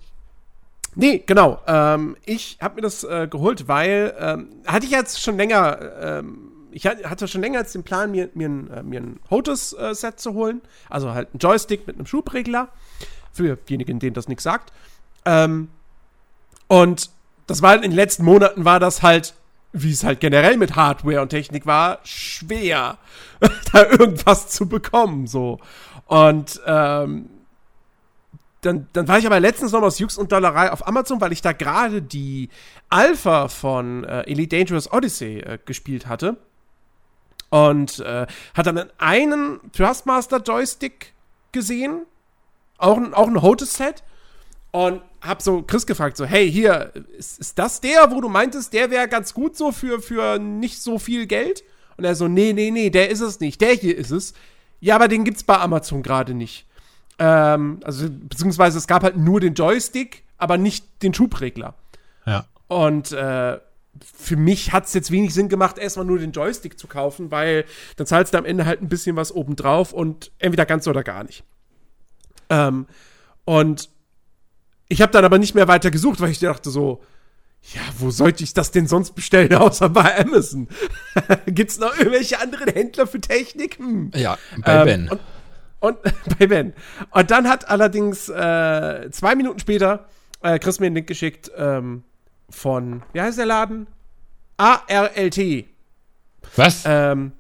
nee, 0.94 1.22
genau. 1.24 1.60
Ähm, 1.66 2.16
ich 2.24 2.58
habe 2.60 2.76
mir 2.76 2.82
das 2.82 3.04
äh, 3.04 3.26
geholt, 3.28 3.68
weil 3.68 4.14
ähm, 4.18 4.48
hatte 4.66 4.86
ich 4.86 4.92
jetzt 4.92 5.20
schon 5.22 5.36
länger, 5.36 5.78
ähm, 6.00 6.52
ich 6.70 6.86
hatte 6.86 7.26
schon 7.26 7.40
länger 7.40 7.60
als 7.60 7.72
den 7.72 7.82
Plan, 7.82 8.10
mir, 8.10 8.30
mir 8.34 8.48
ein, 8.48 8.70
äh, 8.70 8.82
mir 8.82 9.00
ein 9.00 9.20
Hotus-Set 9.30 10.14
äh, 10.14 10.16
zu 10.16 10.34
holen. 10.34 10.60
Also 10.88 11.14
halt 11.14 11.34
ein 11.34 11.38
Joystick 11.38 11.86
mit 11.86 11.96
einem 11.96 12.06
Schubregler. 12.06 12.68
Für 13.32 13.56
diejenigen, 13.56 13.98
denen 13.98 14.14
das 14.14 14.28
nichts 14.28 14.44
sagt. 14.44 14.72
Ähm, 15.24 15.68
und 16.66 17.10
das 17.46 17.62
war 17.62 17.74
in 17.74 17.82
den 17.82 17.92
letzten 17.92 18.24
Monaten 18.24 18.64
war 18.64 18.78
das 18.78 19.02
halt, 19.02 19.34
wie 19.72 19.92
es 19.92 20.04
halt 20.04 20.20
generell 20.20 20.56
mit 20.56 20.76
Hardware 20.76 21.20
und 21.20 21.28
Technik 21.28 21.66
war, 21.66 22.00
schwer, 22.04 22.98
da 23.72 23.84
irgendwas 23.84 24.48
zu 24.48 24.68
bekommen. 24.68 25.26
So. 25.26 25.58
Und 26.06 26.60
ähm, 26.66 27.28
dann, 28.62 28.88
dann 28.92 29.06
war 29.06 29.18
ich 29.18 29.26
aber 29.26 29.38
letztens 29.40 29.72
noch 29.72 29.82
aus 29.82 29.98
Jux 29.98 30.18
und 30.18 30.32
Dollerei 30.32 30.72
auf 30.72 30.86
Amazon, 30.86 31.20
weil 31.20 31.32
ich 31.32 31.42
da 31.42 31.52
gerade 31.52 32.02
die 32.02 32.48
Alpha 32.88 33.48
von 33.48 34.04
äh, 34.04 34.22
Elite 34.22 34.56
Dangerous 34.56 34.90
Odyssey 34.92 35.40
äh, 35.40 35.58
gespielt 35.64 36.06
hatte. 36.06 36.38
Und 37.50 38.00
äh, 38.00 38.26
hat 38.54 38.66
dann 38.66 38.90
einen 38.98 39.60
Thrustmaster 39.72 40.38
Joystick 40.42 41.14
gesehen. 41.52 42.04
Auch 42.78 42.96
ein, 42.96 43.14
auch 43.14 43.26
ein 43.26 43.40
Hotus-Set. 43.40 44.02
Und 44.70 45.00
hab 45.20 45.42
so 45.42 45.62
Chris 45.62 45.86
gefragt, 45.86 46.16
so, 46.16 46.24
hey, 46.24 46.50
hier, 46.50 46.92
ist, 47.16 47.40
ist 47.40 47.58
das 47.58 47.80
der, 47.80 48.10
wo 48.10 48.20
du 48.20 48.28
meintest, 48.28 48.72
der 48.72 48.90
wäre 48.90 49.08
ganz 49.08 49.34
gut 49.34 49.56
so 49.56 49.72
für, 49.72 50.00
für 50.00 50.38
nicht 50.38 50.82
so 50.82 50.98
viel 50.98 51.26
Geld? 51.26 51.64
Und 51.96 52.04
er 52.04 52.14
so, 52.14 52.28
nee, 52.28 52.52
nee, 52.52 52.70
nee, 52.70 52.90
der 52.90 53.10
ist 53.10 53.20
es 53.20 53.40
nicht, 53.40 53.60
der 53.60 53.72
hier 53.72 53.96
ist 53.96 54.10
es. 54.10 54.34
Ja, 54.80 54.94
aber 54.94 55.08
den 55.08 55.24
gibt's 55.24 55.42
bei 55.42 55.58
Amazon 55.58 56.02
gerade 56.02 56.34
nicht. 56.34 56.66
Ähm, 57.18 57.80
also, 57.82 58.08
beziehungsweise 58.08 58.78
es 58.78 58.86
gab 58.86 59.02
halt 59.02 59.16
nur 59.16 59.40
den 59.40 59.54
Joystick, 59.54 60.22
aber 60.36 60.56
nicht 60.58 61.02
den 61.02 61.12
Schubregler. 61.12 61.74
Ja. 62.26 62.46
Und 62.68 63.10
äh, 63.12 63.58
für 64.00 64.36
mich 64.36 64.72
hat 64.72 64.84
es 64.86 64.94
jetzt 64.94 65.10
wenig 65.10 65.34
Sinn 65.34 65.48
gemacht, 65.48 65.78
erstmal 65.78 66.06
nur 66.06 66.18
den 66.18 66.32
Joystick 66.32 66.78
zu 66.78 66.86
kaufen, 66.86 67.30
weil 67.30 67.64
dann 67.96 68.06
zahlst 68.06 68.34
du 68.34 68.38
am 68.38 68.44
Ende 68.44 68.66
halt 68.66 68.80
ein 68.80 68.88
bisschen 68.88 69.16
was 69.16 69.32
obendrauf 69.32 69.92
und 69.92 70.30
entweder 70.38 70.66
ganz 70.66 70.86
oder 70.86 71.02
gar 71.02 71.24
nicht. 71.24 71.42
Ähm, 72.50 72.86
und 73.44 73.88
ich 74.88 75.02
habe 75.02 75.12
dann 75.12 75.24
aber 75.24 75.38
nicht 75.38 75.54
mehr 75.54 75.68
weiter 75.68 75.90
gesucht, 75.90 76.20
weil 76.20 76.30
ich 76.30 76.38
dachte 76.40 76.70
so, 76.70 77.02
ja, 77.74 77.80
wo 77.98 78.10
sollte 78.10 78.44
ich 78.44 78.54
das 78.54 78.70
denn 78.70 78.86
sonst 78.86 79.14
bestellen, 79.14 79.54
außer 79.54 79.88
bei 79.88 80.18
Amazon? 80.18 80.68
Gibt's 81.46 81.78
noch 81.78 81.96
irgendwelche 81.96 82.40
anderen 82.40 82.72
Händler 82.72 83.06
für 83.06 83.20
Technik? 83.20 83.78
Hm. 83.78 84.10
Ja, 84.14 84.38
bei 84.64 84.72
Ähm, 84.72 84.84
Ben. 84.84 85.08
Und, 85.08 85.20
und 85.80 85.98
bei 86.38 86.46
Ben. 86.46 86.72
Und 87.10 87.30
dann 87.30 87.48
hat 87.48 87.68
allerdings 87.68 88.28
äh, 88.28 89.10
zwei 89.10 89.34
Minuten 89.34 89.58
später 89.58 90.06
äh, 90.42 90.58
Chris 90.58 90.80
mir 90.80 90.86
einen 90.86 90.94
Link 90.96 91.08
geschickt 91.08 91.50
ähm, 91.56 92.04
von, 92.48 93.02
wie 93.12 93.20
heißt 93.20 93.38
der 93.38 93.46
Laden? 93.46 93.86
ARLT. 94.56 95.66
Was? 96.56 96.82
Ähm, 96.86 97.32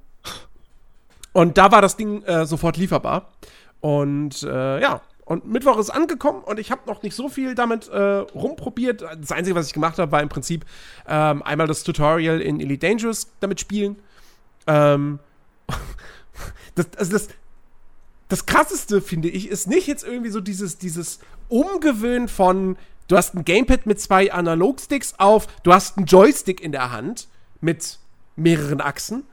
und 1.32 1.56
da 1.56 1.70
war 1.72 1.80
das 1.80 1.96
Ding 1.96 2.22
äh, 2.24 2.46
sofort 2.46 2.76
lieferbar. 2.76 3.32
Und 3.80 4.42
äh, 4.42 4.80
ja, 4.80 5.00
und 5.28 5.46
Mittwoch 5.46 5.76
ist 5.78 5.90
angekommen 5.90 6.42
und 6.42 6.58
ich 6.58 6.70
habe 6.70 6.80
noch 6.86 7.02
nicht 7.02 7.14
so 7.14 7.28
viel 7.28 7.54
damit 7.54 7.86
äh, 7.88 7.98
rumprobiert. 7.98 9.02
Das 9.02 9.30
Einzige, 9.30 9.54
was 9.54 9.66
ich 9.66 9.74
gemacht 9.74 9.98
habe, 9.98 10.10
war 10.10 10.22
im 10.22 10.30
Prinzip 10.30 10.64
ähm, 11.06 11.42
einmal 11.42 11.66
das 11.66 11.82
Tutorial 11.82 12.40
in 12.40 12.60
Elite 12.60 12.86
Dangerous 12.86 13.28
damit 13.40 13.60
spielen. 13.60 13.96
Ähm, 14.66 15.18
das, 16.76 16.86
also 16.96 17.12
das, 17.12 17.28
das 18.28 18.46
krasseste, 18.46 19.02
finde 19.02 19.28
ich, 19.28 19.48
ist 19.50 19.66
nicht 19.68 19.86
jetzt 19.86 20.02
irgendwie 20.02 20.30
so 20.30 20.40
dieses, 20.40 20.78
dieses 20.78 21.18
Umgewöhnen 21.50 22.28
von, 22.28 22.78
du 23.08 23.16
hast 23.18 23.34
ein 23.34 23.44
Gamepad 23.44 23.84
mit 23.84 24.00
zwei 24.00 24.32
Analogsticks 24.32 25.16
auf, 25.18 25.46
du 25.62 25.74
hast 25.74 25.98
einen 25.98 26.06
Joystick 26.06 26.62
in 26.62 26.72
der 26.72 26.90
Hand 26.90 27.28
mit 27.60 27.98
mehreren 28.36 28.80
Achsen, 28.80 29.24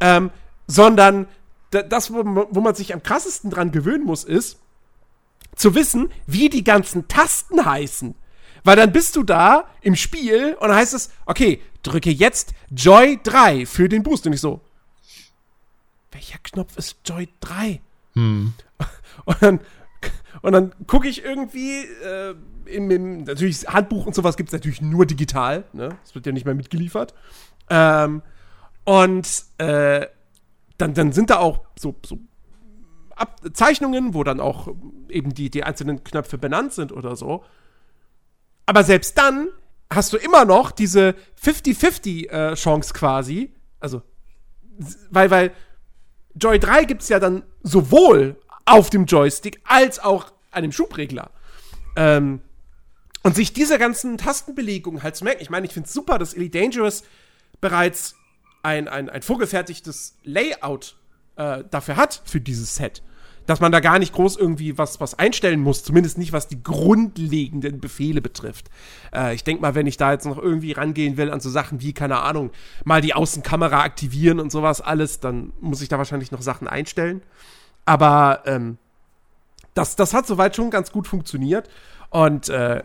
ähm, 0.00 0.30
sondern 0.66 1.28
da- 1.70 1.82
das, 1.82 2.12
wo, 2.12 2.24
wo 2.50 2.60
man 2.60 2.74
sich 2.74 2.92
am 2.92 3.04
krassesten 3.04 3.50
dran 3.50 3.70
gewöhnen 3.70 4.04
muss, 4.04 4.24
ist, 4.24 4.58
zu 5.58 5.74
wissen, 5.74 6.10
wie 6.26 6.48
die 6.48 6.64
ganzen 6.64 7.08
Tasten 7.08 7.64
heißen. 7.64 8.14
Weil 8.64 8.76
dann 8.76 8.92
bist 8.92 9.16
du 9.16 9.22
da 9.22 9.68
im 9.80 9.96
Spiel 9.96 10.56
und 10.60 10.68
dann 10.68 10.76
heißt 10.76 10.94
es, 10.94 11.10
okay, 11.26 11.60
drücke 11.82 12.10
jetzt 12.10 12.54
Joy 12.70 13.18
3 13.22 13.66
für 13.66 13.88
den 13.88 14.02
Boost. 14.02 14.26
Und 14.26 14.32
ich 14.32 14.40
so, 14.40 14.60
welcher 16.12 16.38
Knopf 16.38 16.76
ist 16.76 16.96
Joy 17.04 17.28
3? 17.40 17.80
Hm. 18.14 18.54
Und 19.24 19.42
dann, 19.42 19.60
und 20.42 20.52
dann 20.52 20.72
gucke 20.86 21.08
ich 21.08 21.24
irgendwie 21.24 21.80
äh, 21.80 22.34
im, 22.66 22.90
im, 22.90 23.24
natürlich 23.24 23.66
Handbuch 23.66 24.06
und 24.06 24.14
sowas 24.14 24.36
gibt 24.36 24.50
es 24.50 24.52
natürlich 24.52 24.80
nur 24.80 25.04
digital, 25.06 25.64
ne? 25.72 25.98
Das 26.04 26.14
wird 26.14 26.24
ja 26.24 26.32
nicht 26.32 26.46
mehr 26.46 26.54
mitgeliefert. 26.54 27.14
Ähm, 27.68 28.22
und 28.84 29.44
äh, 29.58 30.06
dann, 30.78 30.94
dann 30.94 31.12
sind 31.12 31.30
da 31.30 31.38
auch 31.38 31.64
so, 31.78 31.96
so 32.06 32.18
Ab 33.18 33.40
Zeichnungen, 33.52 34.14
wo 34.14 34.24
dann 34.24 34.40
auch 34.40 34.68
eben 35.08 35.34
die, 35.34 35.50
die 35.50 35.64
einzelnen 35.64 36.04
Knöpfe 36.04 36.38
benannt 36.38 36.72
sind 36.72 36.92
oder 36.92 37.16
so. 37.16 37.44
Aber 38.66 38.84
selbst 38.84 39.18
dann 39.18 39.48
hast 39.90 40.12
du 40.12 40.16
immer 40.16 40.44
noch 40.44 40.70
diese 40.70 41.14
50-50 41.42 42.28
äh, 42.28 42.92
quasi. 42.92 43.52
Also, 43.80 44.02
weil, 45.10 45.30
weil 45.30 45.52
Joy 46.34 46.58
3 46.58 46.84
gibt 46.84 47.02
es 47.02 47.08
ja 47.08 47.18
dann 47.18 47.42
sowohl 47.62 48.36
auf 48.64 48.90
dem 48.90 49.06
Joystick 49.06 49.60
als 49.64 49.98
auch 49.98 50.32
an 50.50 50.62
dem 50.62 50.72
Schubregler. 50.72 51.30
Ähm, 51.96 52.40
und 53.22 53.34
sich 53.34 53.52
diese 53.52 53.78
ganzen 53.78 54.18
Tastenbelegungen 54.18 55.02
halt 55.02 55.16
zu 55.16 55.24
merken. 55.24 55.42
Ich 55.42 55.50
meine, 55.50 55.66
ich 55.66 55.72
finde 55.72 55.86
es 55.86 55.92
super, 55.92 56.18
dass 56.18 56.34
Elite 56.34 56.58
Dangerous 56.58 57.02
bereits 57.60 58.14
ein, 58.62 58.88
ein, 58.88 59.10
ein 59.10 59.22
vorgefertigtes 59.22 60.16
Layout 60.24 60.96
äh, 61.38 61.64
dafür 61.70 61.96
hat, 61.96 62.20
für 62.24 62.40
dieses 62.40 62.74
Set. 62.74 63.02
Dass 63.46 63.60
man 63.60 63.72
da 63.72 63.80
gar 63.80 63.98
nicht 63.98 64.12
groß 64.12 64.36
irgendwie 64.36 64.76
was, 64.76 65.00
was 65.00 65.18
einstellen 65.18 65.60
muss, 65.60 65.82
zumindest 65.82 66.18
nicht, 66.18 66.32
was 66.32 66.48
die 66.48 66.62
grundlegenden 66.62 67.80
Befehle 67.80 68.20
betrifft. 68.20 68.68
Äh, 69.14 69.34
ich 69.34 69.44
denke 69.44 69.62
mal, 69.62 69.74
wenn 69.74 69.86
ich 69.86 69.96
da 69.96 70.12
jetzt 70.12 70.26
noch 70.26 70.36
irgendwie 70.36 70.72
rangehen 70.72 71.16
will 71.16 71.30
an 71.30 71.40
so 71.40 71.48
Sachen 71.48 71.80
wie, 71.80 71.94
keine 71.94 72.20
Ahnung, 72.20 72.50
mal 72.84 73.00
die 73.00 73.14
Außenkamera 73.14 73.80
aktivieren 73.82 74.38
und 74.38 74.52
sowas 74.52 74.82
alles, 74.82 75.20
dann 75.20 75.54
muss 75.60 75.80
ich 75.80 75.88
da 75.88 75.96
wahrscheinlich 75.96 76.30
noch 76.30 76.42
Sachen 76.42 76.68
einstellen. 76.68 77.22
Aber 77.86 78.42
ähm, 78.44 78.76
das, 79.72 79.96
das 79.96 80.12
hat 80.12 80.26
soweit 80.26 80.56
schon 80.56 80.70
ganz 80.70 80.92
gut 80.92 81.06
funktioniert. 81.06 81.70
Und 82.10 82.50
äh, 82.50 82.82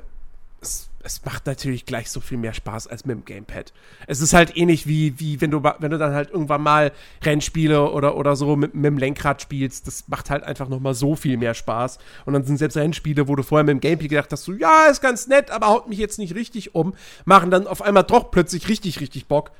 es, 0.61 0.89
es 1.03 1.23
macht 1.25 1.45
natürlich 1.45 1.85
gleich 1.85 2.09
so 2.09 2.19
viel 2.21 2.37
mehr 2.37 2.53
Spaß 2.53 2.87
als 2.87 3.05
mit 3.05 3.17
dem 3.17 3.25
Gamepad. 3.25 3.73
Es 4.07 4.21
ist 4.21 4.33
halt 4.33 4.55
ähnlich 4.55 4.87
wie, 4.87 5.19
wie 5.19 5.41
wenn, 5.41 5.51
du, 5.51 5.61
wenn 5.63 5.91
du 5.91 5.97
dann 5.97 6.13
halt 6.13 6.31
irgendwann 6.31 6.61
mal 6.61 6.91
Rennspiele 7.23 7.91
oder, 7.91 8.15
oder 8.15 8.35
so 8.35 8.55
mit, 8.55 8.73
mit 8.73 8.85
dem 8.85 8.97
Lenkrad 8.97 9.41
spielst. 9.41 9.87
Das 9.87 10.07
macht 10.07 10.29
halt 10.29 10.43
einfach 10.43 10.69
noch 10.69 10.79
mal 10.79 10.93
so 10.93 11.15
viel 11.15 11.37
mehr 11.37 11.53
Spaß. 11.53 11.99
Und 12.25 12.33
dann 12.33 12.45
sind 12.45 12.57
selbst 12.57 12.77
Rennspiele, 12.77 13.27
wo 13.27 13.35
du 13.35 13.43
vorher 13.43 13.63
mit 13.63 13.71
dem 13.71 13.81
Gamepad 13.81 14.09
gedacht 14.09 14.31
hast, 14.31 14.43
so, 14.43 14.53
ja, 14.53 14.85
ist 14.85 15.01
ganz 15.01 15.27
nett, 15.27 15.51
aber 15.51 15.67
haut 15.67 15.89
mich 15.89 15.99
jetzt 15.99 16.19
nicht 16.19 16.35
richtig 16.35 16.73
um, 16.73 16.93
machen 17.25 17.51
dann 17.51 17.67
auf 17.67 17.81
einmal 17.81 18.03
doch 18.03 18.31
plötzlich 18.31 18.69
richtig, 18.69 19.01
richtig 19.01 19.27
Bock. 19.27 19.51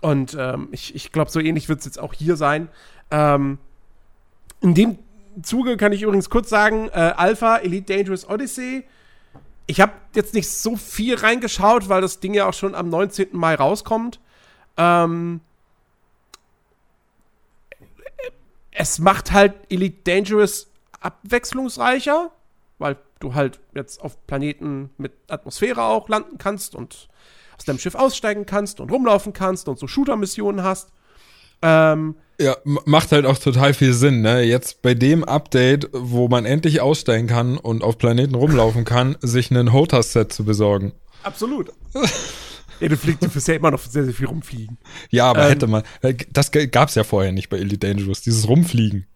Und 0.00 0.36
ähm, 0.38 0.68
ich, 0.70 0.94
ich 0.94 1.12
glaube, 1.12 1.30
so 1.30 1.40
ähnlich 1.40 1.68
wird 1.68 1.80
es 1.80 1.86
jetzt 1.86 1.98
auch 1.98 2.14
hier 2.14 2.36
sein. 2.36 2.68
Ähm, 3.10 3.58
in 4.60 4.74
dem 4.74 4.98
Zuge 5.42 5.76
kann 5.76 5.92
ich 5.92 6.02
übrigens 6.02 6.30
kurz 6.30 6.48
sagen, 6.48 6.88
äh, 6.92 7.12
Alpha 7.16 7.56
Elite 7.56 7.94
Dangerous 7.94 8.28
Odyssey. 8.28 8.84
Ich 9.66 9.80
habe 9.80 9.92
jetzt 10.14 10.34
nicht 10.34 10.50
so 10.50 10.76
viel 10.76 11.14
reingeschaut, 11.16 11.88
weil 11.88 12.00
das 12.00 12.20
Ding 12.20 12.34
ja 12.34 12.46
auch 12.48 12.54
schon 12.54 12.74
am 12.74 12.88
19. 12.88 13.28
Mai 13.32 13.54
rauskommt. 13.54 14.20
Ähm, 14.76 15.40
es 18.70 18.98
macht 18.98 19.32
halt 19.32 19.54
Elite 19.70 20.02
Dangerous 20.04 20.68
abwechslungsreicher, 21.00 22.30
weil 22.78 22.96
du 23.20 23.34
halt 23.34 23.60
jetzt 23.74 24.02
auf 24.02 24.26
Planeten 24.26 24.90
mit 24.98 25.12
Atmosphäre 25.28 25.82
auch 25.82 26.08
landen 26.08 26.38
kannst 26.38 26.74
und 26.74 27.08
aus 27.56 27.64
deinem 27.64 27.78
Schiff 27.78 27.94
aussteigen 27.94 28.46
kannst 28.46 28.80
und 28.80 28.90
rumlaufen 28.90 29.32
kannst 29.32 29.68
und 29.68 29.78
so 29.78 29.86
Shooter-Missionen 29.86 30.62
hast. 30.62 30.90
Ähm, 31.64 32.14
Ja, 32.40 32.56
macht 32.64 33.12
halt 33.12 33.26
auch 33.26 33.38
total 33.38 33.74
viel 33.74 33.92
Sinn, 33.94 34.20
ne? 34.20 34.42
Jetzt 34.42 34.82
bei 34.82 34.94
dem 34.94 35.24
Update, 35.24 35.88
wo 35.92 36.28
man 36.28 36.44
endlich 36.44 36.80
aussteigen 36.80 37.26
kann 37.26 37.56
und 37.56 37.82
auf 37.82 37.96
Planeten 37.96 38.34
rumlaufen 38.34 38.84
kann, 38.84 39.16
sich 39.20 39.50
einen 39.50 39.72
HOTAS-Set 39.72 40.32
zu 40.32 40.44
besorgen. 40.44 40.92
absolut. 41.22 41.72
ja, 42.80 42.88
du 42.88 42.96
fliegst, 42.96 43.22
du 43.22 43.52
ja 43.52 43.54
immer 43.54 43.70
noch 43.70 43.80
sehr, 43.80 44.04
sehr 44.04 44.12
viel 44.12 44.26
rumfliegen. 44.26 44.78
Ja, 45.10 45.30
aber 45.30 45.44
Ähm. 45.44 45.48
hätte 45.50 45.66
man, 45.66 45.82
äh, 46.02 46.14
das 46.32 46.50
gab's 46.52 46.96
ja 46.96 47.04
vorher 47.04 47.32
nicht 47.32 47.48
bei 47.48 47.56
Elite 47.58 47.78
Dangerous, 47.78 48.20
dieses 48.20 48.46
Rumfliegen. 48.48 49.06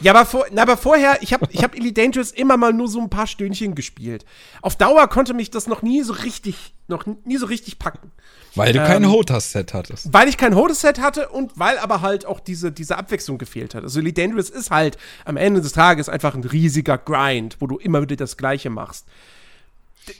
Ja, 0.00 0.12
aber, 0.12 0.26
vor, 0.26 0.46
na, 0.50 0.62
aber 0.62 0.76
vorher, 0.76 1.18
ich 1.20 1.32
habe 1.32 1.46
ich 1.50 1.62
hab 1.62 1.76
Elite 1.76 2.00
Dangerous 2.00 2.30
immer 2.30 2.56
mal 2.56 2.72
nur 2.72 2.88
so 2.88 3.00
ein 3.00 3.10
paar 3.10 3.26
Stündchen 3.26 3.74
gespielt. 3.74 4.24
Auf 4.62 4.76
Dauer 4.76 5.06
konnte 5.08 5.34
mich 5.34 5.50
das 5.50 5.66
noch 5.66 5.82
nie 5.82 6.02
so 6.02 6.12
richtig, 6.12 6.74
noch 6.88 7.04
nie 7.24 7.36
so 7.36 7.46
richtig 7.46 7.78
packen. 7.78 8.10
Weil 8.54 8.72
du 8.72 8.80
Ähm. 8.80 8.86
kein 8.86 9.08
HOTAS-Set 9.10 9.72
hattest. 9.74 10.12
Weil 10.12 10.28
ich 10.28 10.36
kein 10.36 10.54
Hodeset 10.54 11.00
hatte 11.00 11.28
und 11.28 11.58
weil 11.58 11.78
aber 11.78 12.00
halt 12.00 12.26
auch 12.26 12.40
diese, 12.40 12.70
diese 12.72 12.98
Abwechslung 12.98 13.38
gefehlt 13.38 13.74
hat. 13.74 13.82
Also 13.82 14.00
Elite 14.00 14.20
Dangerous 14.20 14.50
ist 14.50 14.70
halt 14.70 14.98
am 15.24 15.36
Ende 15.36 15.60
des 15.60 15.72
Tages 15.72 16.08
einfach 16.08 16.34
ein 16.34 16.44
riesiger 16.44 16.98
Grind, 16.98 17.56
wo 17.60 17.66
du 17.66 17.78
immer 17.78 18.02
wieder 18.02 18.16
das 18.16 18.36
Gleiche 18.36 18.70
machst. 18.70 19.06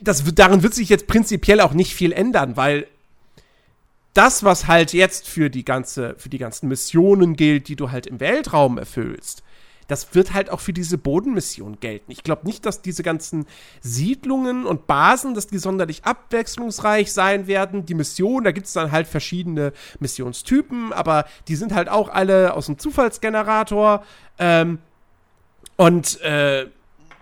Das, 0.00 0.22
daran 0.34 0.62
wird 0.62 0.74
sich 0.74 0.88
jetzt 0.88 1.08
prinzipiell 1.08 1.60
auch 1.60 1.72
nicht 1.72 1.94
viel 1.94 2.12
ändern, 2.12 2.56
weil 2.56 2.86
das, 4.14 4.44
was 4.44 4.66
halt 4.66 4.92
jetzt 4.92 5.26
für 5.26 5.50
die 5.50 5.64
ganze, 5.64 6.14
für 6.18 6.28
die 6.28 6.38
ganzen 6.38 6.68
Missionen 6.68 7.34
gilt, 7.34 7.68
die 7.68 7.76
du 7.76 7.90
halt 7.90 8.06
im 8.06 8.20
Weltraum 8.20 8.78
erfüllst, 8.78 9.42
das 9.88 10.14
wird 10.14 10.32
halt 10.32 10.50
auch 10.50 10.60
für 10.60 10.72
diese 10.72 10.98
Bodenmission 10.98 11.78
gelten. 11.80 12.10
Ich 12.10 12.22
glaube 12.22 12.46
nicht, 12.46 12.64
dass 12.66 12.82
diese 12.82 13.02
ganzen 13.02 13.46
Siedlungen 13.80 14.64
und 14.66 14.86
Basen, 14.86 15.34
dass 15.34 15.46
die 15.46 15.58
sonderlich 15.58 16.04
abwechslungsreich 16.04 17.12
sein 17.12 17.46
werden. 17.46 17.86
Die 17.86 17.94
Mission, 17.94 18.44
da 18.44 18.52
gibt 18.52 18.66
es 18.66 18.72
dann 18.72 18.92
halt 18.92 19.06
verschiedene 19.06 19.72
Missionstypen, 20.00 20.92
aber 20.92 21.26
die 21.48 21.56
sind 21.56 21.74
halt 21.74 21.88
auch 21.88 22.08
alle 22.08 22.54
aus 22.54 22.66
dem 22.66 22.78
Zufallsgenerator. 22.78 24.04
Ähm, 24.38 24.78
und 25.76 26.20
äh, 26.20 26.66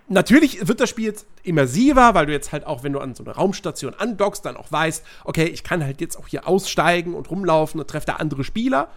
natürlich 0.08 0.66
wird 0.68 0.80
das 0.80 0.90
Spiel 0.90 1.06
jetzt 1.06 1.26
immersiver, 1.42 2.14
weil 2.14 2.26
du 2.26 2.32
jetzt 2.32 2.52
halt 2.52 2.66
auch, 2.66 2.82
wenn 2.82 2.92
du 2.92 3.00
an 3.00 3.14
so 3.14 3.24
eine 3.24 3.34
Raumstation 3.34 3.94
andockst, 3.94 4.44
dann 4.44 4.56
auch 4.56 4.70
weißt, 4.70 5.04
okay, 5.24 5.44
ich 5.44 5.64
kann 5.64 5.82
halt 5.82 6.00
jetzt 6.00 6.16
auch 6.16 6.28
hier 6.28 6.46
aussteigen 6.46 7.14
und 7.14 7.30
rumlaufen 7.30 7.80
und 7.80 7.88
treffe 7.88 8.06
da 8.06 8.16
andere 8.16 8.44
Spieler. 8.44 8.88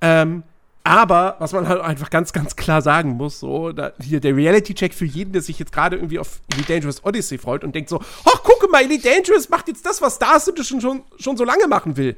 Ähm, 0.00 0.44
aber, 0.82 1.36
was 1.38 1.52
man 1.52 1.68
halt 1.68 1.80
einfach 1.82 2.08
ganz, 2.08 2.32
ganz 2.32 2.56
klar 2.56 2.80
sagen 2.80 3.10
muss, 3.10 3.38
so, 3.38 3.72
da, 3.72 3.92
hier 4.02 4.20
der 4.20 4.34
Reality-Check 4.34 4.94
für 4.94 5.04
jeden, 5.04 5.32
der 5.32 5.42
sich 5.42 5.58
jetzt 5.58 5.72
gerade 5.72 5.96
irgendwie 5.96 6.18
auf 6.18 6.40
Elite 6.52 6.72
Dangerous 6.72 7.04
Odyssey 7.04 7.38
freut 7.38 7.64
und 7.64 7.74
denkt 7.74 7.90
so, 7.90 8.00
ach, 8.24 8.42
gucke 8.42 8.68
mal, 8.68 8.82
Elite 8.82 9.08
Dangerous 9.08 9.50
macht 9.50 9.68
jetzt 9.68 9.84
das, 9.84 10.00
was 10.00 10.14
Star 10.14 10.40
Citizen 10.40 10.80
schon, 10.80 11.04
schon 11.18 11.36
so 11.36 11.44
lange 11.44 11.66
machen 11.68 11.96
will. 11.96 12.16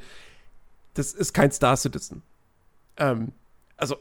Das 0.94 1.12
ist 1.12 1.33
kein 1.33 1.51
Star 1.51 1.77
Citizen. 1.77 2.22
Ähm, 2.98 3.33
also, 3.77 3.96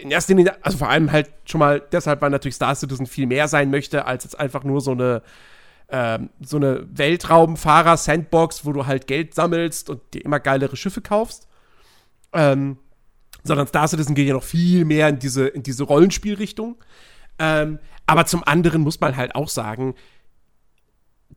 in 0.00 0.10
erster 0.10 0.34
Linie, 0.34 0.56
also 0.64 0.78
vor 0.78 0.88
allem 0.88 1.12
halt 1.12 1.30
schon 1.44 1.58
mal 1.58 1.80
deshalb, 1.80 2.22
weil 2.22 2.30
natürlich 2.30 2.54
Star 2.54 2.74
Citizen 2.74 3.06
viel 3.06 3.26
mehr 3.26 3.46
sein 3.46 3.70
möchte, 3.70 4.06
als 4.06 4.24
jetzt 4.24 4.40
einfach 4.40 4.64
nur 4.64 4.80
so 4.80 4.92
eine, 4.92 5.22
ähm, 5.90 6.30
so 6.40 6.56
eine 6.56 6.86
Weltraumfahrer-Sandbox, 6.96 8.64
wo 8.64 8.72
du 8.72 8.86
halt 8.86 9.06
Geld 9.06 9.34
sammelst 9.34 9.90
und 9.90 10.00
dir 10.14 10.24
immer 10.24 10.40
geilere 10.40 10.76
Schiffe 10.76 11.02
kaufst. 11.02 11.46
Ähm, 12.32 12.78
sondern 13.48 13.66
Star 13.66 13.88
Citizen 13.88 14.14
geht 14.14 14.28
ja 14.28 14.34
noch 14.34 14.44
viel 14.44 14.84
mehr 14.84 15.08
in 15.08 15.18
diese, 15.18 15.48
in 15.48 15.64
diese 15.64 15.82
Rollenspielrichtung. 15.84 16.76
Ähm, 17.40 17.78
aber 18.06 18.26
zum 18.26 18.44
anderen 18.44 18.82
muss 18.82 19.00
man 19.00 19.16
halt 19.16 19.34
auch 19.34 19.48
sagen, 19.48 19.94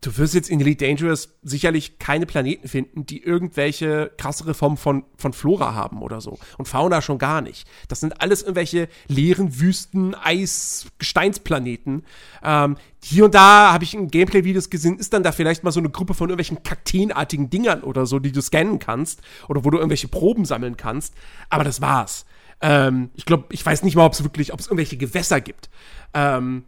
du 0.02 0.18
wirst 0.18 0.34
jetzt 0.34 0.50
in 0.50 0.60
Elite 0.60 0.84
Dangerous 0.84 1.30
sicherlich 1.42 1.98
keine 1.98 2.26
Planeten 2.26 2.68
finden, 2.68 3.06
die 3.06 3.22
irgendwelche 3.22 4.10
krassere 4.18 4.52
Form 4.52 4.76
von, 4.76 5.04
von 5.16 5.32
Flora 5.32 5.74
haben 5.74 6.02
oder 6.02 6.20
so. 6.20 6.38
Und 6.58 6.66
Fauna 6.66 7.00
schon 7.00 7.18
gar 7.18 7.40
nicht. 7.40 7.68
Das 7.88 8.00
sind 8.00 8.20
alles 8.20 8.42
irgendwelche 8.42 8.88
leeren 9.06 9.60
Wüsten, 9.60 10.14
Eis, 10.16 10.86
Gesteinsplaneten. 10.98 12.04
Ähm, 12.42 12.76
hier 13.02 13.24
und 13.24 13.34
da 13.34 13.72
habe 13.72 13.84
ich 13.84 13.94
in 13.94 14.08
Gameplay-Videos 14.08 14.70
gesehen, 14.70 14.98
ist 14.98 15.12
dann 15.12 15.22
da 15.22 15.30
vielleicht 15.30 15.62
mal 15.62 15.70
so 15.70 15.80
eine 15.80 15.90
Gruppe 15.90 16.14
von 16.14 16.28
irgendwelchen 16.28 16.64
kakteenartigen 16.64 17.48
Dingern 17.48 17.82
oder 17.82 18.04
so, 18.04 18.18
die 18.18 18.32
du 18.32 18.42
scannen 18.42 18.80
kannst 18.80 19.22
oder 19.48 19.64
wo 19.64 19.70
du 19.70 19.78
irgendwelche 19.78 20.08
Proben 20.08 20.44
sammeln 20.44 20.76
kannst. 20.76 21.14
Aber 21.48 21.62
das 21.62 21.80
war's. 21.80 22.26
Ähm, 22.60 23.10
ich 23.14 23.24
glaube, 23.24 23.44
ich 23.50 23.64
weiß 23.64 23.84
nicht 23.84 23.94
mal, 23.94 24.04
ob 24.04 24.14
es 24.14 24.24
wirklich, 24.24 24.52
ob 24.52 24.58
es 24.58 24.66
irgendwelche 24.66 24.96
Gewässer 24.96 25.40
gibt. 25.40 25.70
Ähm, 26.12 26.64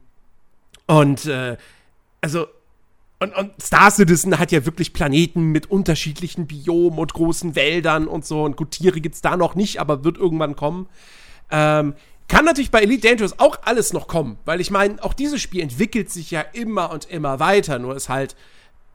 und 0.87 1.27
äh, 1.27 1.57
also 2.21 2.47
und, 3.21 3.35
und 3.37 3.53
Star 3.63 3.91
Citizen 3.91 4.39
hat 4.39 4.53
ja 4.53 4.67
wirklich 4.67 4.93
Planeten 4.93 5.53
mit 5.53 5.71
unterschiedlichen 5.71 6.47
Biomen 6.47 6.99
und 6.99 7.15
großen 7.15 7.55
Wäldern 7.55 8.07
und 8.09 8.27
so. 8.27 8.43
Und 8.45 8.57
gut, 8.57 8.73
Tiere 8.73 9.01
gibt's 9.01 9.23
da 9.23 9.37
noch 9.37 9.55
nicht, 9.55 9.81
aber 9.81 10.05
wird 10.05 10.19
irgendwann 10.19 10.57
kommen. 10.57 10.89
Ähm, 11.51 11.95
kann 12.29 12.45
natürlich 12.45 12.71
bei 12.71 12.81
Elite 12.81 13.09
Dangerous 13.09 13.39
auch 13.39 13.59
alles 13.65 13.93
noch 13.93 14.09
kommen, 14.09 14.39
weil 14.45 14.61
ich 14.61 14.71
meine, 14.71 15.03
auch 15.03 15.15
dieses 15.15 15.41
Spiel 15.41 15.63
entwickelt 15.63 16.11
sich 16.11 16.31
ja 16.31 16.41
immer 16.41 16.91
und 16.91 17.09
immer 17.11 17.39
weiter. 17.39 17.79
Nur 17.79 17.95
ist 17.95 18.09
halt 18.09 18.35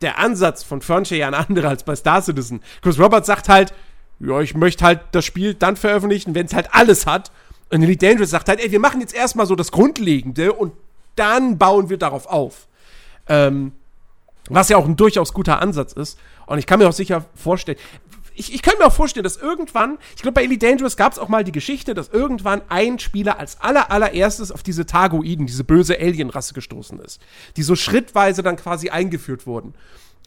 der 0.02 0.20
Ansatz 0.20 0.64
von 0.64 0.82
Frontier 0.82 1.18
ja 1.18 1.28
ein 1.28 1.34
anderer 1.34 1.70
als 1.70 1.84
bei 1.84 1.96
Star 1.96 2.22
Citizen. 2.22 2.62
Chris 2.82 3.00
Roberts 3.00 3.28
sagt 3.28 3.50
halt, 3.50 3.74
ja, 4.20 4.42
ich 4.42 4.56
möchte 4.56 4.84
halt 4.84 5.02
das 5.12 5.26
Spiel 5.26 5.54
dann 5.54 5.76
veröffentlichen, 5.76 6.36
wenn 6.36 6.46
es 6.46 6.54
halt 6.54 6.74
alles 6.74 7.06
hat. 7.06 7.32
Und 7.72 7.84
Elite 7.84 8.06
Dangerous 8.06 8.32
sagt 8.32 8.50
halt, 8.50 8.60
ey, 8.60 8.72
wir 8.72 8.80
machen 8.80 9.00
jetzt 9.00 9.14
erstmal 9.14 9.46
so 9.46 9.56
das 9.56 9.72
Grundlegende 9.72 10.54
und 10.54 10.74
dann 11.16 11.58
bauen 11.58 11.90
wir 11.90 11.98
darauf 11.98 12.26
auf. 12.26 12.68
Ähm, 13.28 13.74
was 14.56 14.70
ja 14.70 14.78
auch 14.78 14.86
ein 14.86 14.96
durchaus 14.96 15.34
guter 15.34 15.62
Ansatz 15.62 15.94
ist. 15.94 16.20
Und 16.46 16.58
ich 16.58 16.66
kann 16.66 16.80
mir 16.80 16.88
auch 16.88 16.94
sicher 16.94 17.26
vorstellen, 17.36 17.78
ich, 18.40 18.54
ich 18.54 18.62
kann 18.62 18.76
mir 18.80 18.86
auch 18.86 18.94
vorstellen, 18.94 19.26
dass 19.26 19.36
irgendwann, 19.36 19.98
ich 20.16 20.22
glaube, 20.22 20.36
bei 20.36 20.44
Elite 20.44 20.66
Dangerous 20.66 20.96
gab 20.96 21.12
es 21.12 21.20
auch 21.20 21.28
mal 21.28 21.44
die 21.44 21.52
Geschichte, 21.52 21.94
dass 21.94 22.08
irgendwann 22.08 22.62
ein 22.70 22.98
Spieler 22.98 23.38
als 23.38 23.60
aller, 23.60 23.92
allererstes 23.92 24.54
auf 24.54 24.64
diese 24.64 24.86
Targoiden, 24.86 25.46
diese 25.46 25.66
böse 25.66 26.00
Alienrasse 26.00 26.54
gestoßen 26.54 27.00
ist. 27.02 27.22
Die 27.58 27.64
so 27.64 27.76
schrittweise 27.76 28.42
dann 28.42 28.56
quasi 28.56 28.90
eingeführt 28.90 29.46
wurden. 29.46 29.74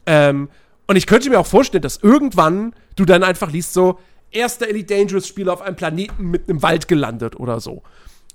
Ähm, 0.04 0.50
und 0.86 0.96
ich 0.96 1.06
könnte 1.06 1.30
mir 1.30 1.40
auch 1.40 1.46
vorstellen, 1.46 1.82
dass 1.82 1.96
irgendwann 1.96 2.74
du 2.96 3.06
dann 3.06 3.22
einfach 3.22 3.50
liest, 3.50 3.72
so, 3.72 3.98
erster 4.30 4.68
Elite 4.68 4.94
Dangerous 4.94 5.26
Spieler 5.26 5.54
auf 5.54 5.62
einem 5.62 5.76
Planeten 5.76 6.30
mit 6.30 6.50
einem 6.50 6.62
Wald 6.62 6.88
gelandet 6.88 7.40
oder 7.40 7.60
so. 7.60 7.82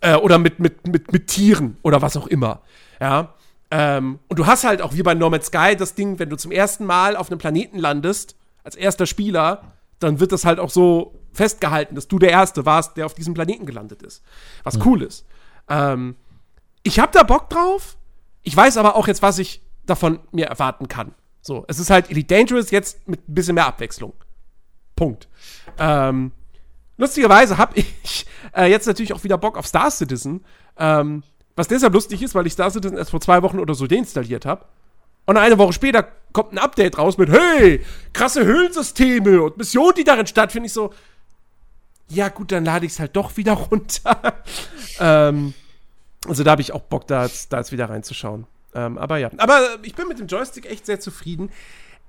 Äh, 0.01 0.15
oder 0.15 0.39
mit, 0.39 0.59
mit, 0.59 0.87
mit, 0.87 1.11
mit 1.11 1.27
Tieren 1.27 1.77
oder 1.83 2.01
was 2.01 2.17
auch 2.17 2.27
immer. 2.27 2.61
Ja. 2.99 3.35
Ähm, 3.69 4.19
und 4.27 4.39
du 4.39 4.45
hast 4.45 4.63
halt 4.63 4.81
auch 4.81 4.93
wie 4.93 5.03
bei 5.03 5.13
Norman 5.13 5.41
Sky 5.41 5.75
das 5.75 5.95
Ding, 5.95 6.19
wenn 6.19 6.29
du 6.29 6.37
zum 6.37 6.51
ersten 6.51 6.85
Mal 6.85 7.15
auf 7.15 7.29
einem 7.29 7.39
Planeten 7.39 7.79
landest, 7.79 8.35
als 8.63 8.75
erster 8.75 9.05
Spieler, 9.05 9.73
dann 9.99 10.19
wird 10.19 10.31
das 10.31 10.45
halt 10.45 10.59
auch 10.59 10.69
so 10.69 11.19
festgehalten, 11.33 11.95
dass 11.95 12.07
du 12.07 12.19
der 12.19 12.31
Erste 12.31 12.65
warst, 12.65 12.97
der 12.97 13.05
auf 13.05 13.13
diesem 13.13 13.33
Planeten 13.33 13.65
gelandet 13.65 14.01
ist. 14.01 14.23
Was 14.63 14.77
mhm. 14.77 14.81
cool 14.85 15.01
ist. 15.03 15.25
Ähm, 15.69 16.15
ich 16.83 16.99
hab 16.99 17.11
da 17.11 17.23
Bock 17.23 17.49
drauf. 17.49 17.97
Ich 18.43 18.55
weiß 18.55 18.77
aber 18.77 18.95
auch 18.95 19.07
jetzt, 19.07 19.21
was 19.21 19.39
ich 19.39 19.61
davon 19.85 20.19
mir 20.31 20.47
erwarten 20.47 20.87
kann. 20.87 21.13
So, 21.41 21.65
es 21.67 21.79
ist 21.79 21.89
halt 21.89 22.09
Elite 22.09 22.35
Dangerous 22.35 22.71
jetzt 22.71 23.07
mit 23.07 23.27
ein 23.27 23.33
bisschen 23.33 23.55
mehr 23.55 23.67
Abwechslung. 23.67 24.13
Punkt. 24.95 25.27
Ähm, 25.79 26.31
lustigerweise 26.97 27.57
habe 27.57 27.79
ich 28.03 28.25
äh, 28.55 28.69
jetzt 28.69 28.87
natürlich 28.87 29.13
auch 29.13 29.23
wieder 29.23 29.37
Bock 29.37 29.57
auf 29.57 29.67
Star 29.67 29.91
Citizen. 29.91 30.43
Ähm, 30.77 31.23
was 31.57 31.67
deshalb 31.67 31.93
lustig 31.93 32.21
ist, 32.21 32.35
weil 32.35 32.47
ich 32.47 32.53
Star 32.53 32.69
Citizen 32.71 32.97
erst 32.97 33.09
vor 33.09 33.19
zwei 33.19 33.41
Wochen 33.41 33.59
oder 33.59 33.73
so 33.73 33.87
deinstalliert 33.87 34.45
habe. 34.45 34.63
Und 35.25 35.35
eine 35.35 35.57
Woche 35.57 35.73
später 35.73 36.07
kommt 36.31 36.53
ein 36.53 36.59
Update 36.59 36.97
raus 36.97 37.17
mit, 37.17 37.29
hey, 37.29 37.83
krasse 38.13 38.45
Höhlensysteme 38.45 39.41
und 39.41 39.57
Missionen, 39.57 39.95
die 39.97 40.03
darin 40.03 40.27
stattfinden. 40.27 40.67
Ich 40.67 40.73
so, 40.73 40.93
ja 42.09 42.29
gut, 42.29 42.51
dann 42.51 42.63
lade 42.63 42.85
ich 42.85 42.93
es 42.93 42.99
halt 42.99 43.15
doch 43.15 43.35
wieder 43.37 43.53
runter. 43.71 44.35
ähm, 44.99 45.55
also 46.27 46.43
da 46.43 46.51
habe 46.51 46.61
ich 46.61 46.73
auch 46.73 46.81
Bock, 46.81 47.07
da 47.07 47.23
jetzt, 47.23 47.51
da 47.51 47.57
jetzt 47.57 47.71
wieder 47.71 47.89
reinzuschauen. 47.89 48.45
Ähm, 48.75 48.99
aber 48.99 49.17
ja, 49.17 49.31
aber 49.37 49.79
ich 49.81 49.95
bin 49.95 50.07
mit 50.07 50.19
dem 50.19 50.27
Joystick 50.27 50.69
echt 50.69 50.85
sehr 50.85 50.99
zufrieden. 50.99 51.49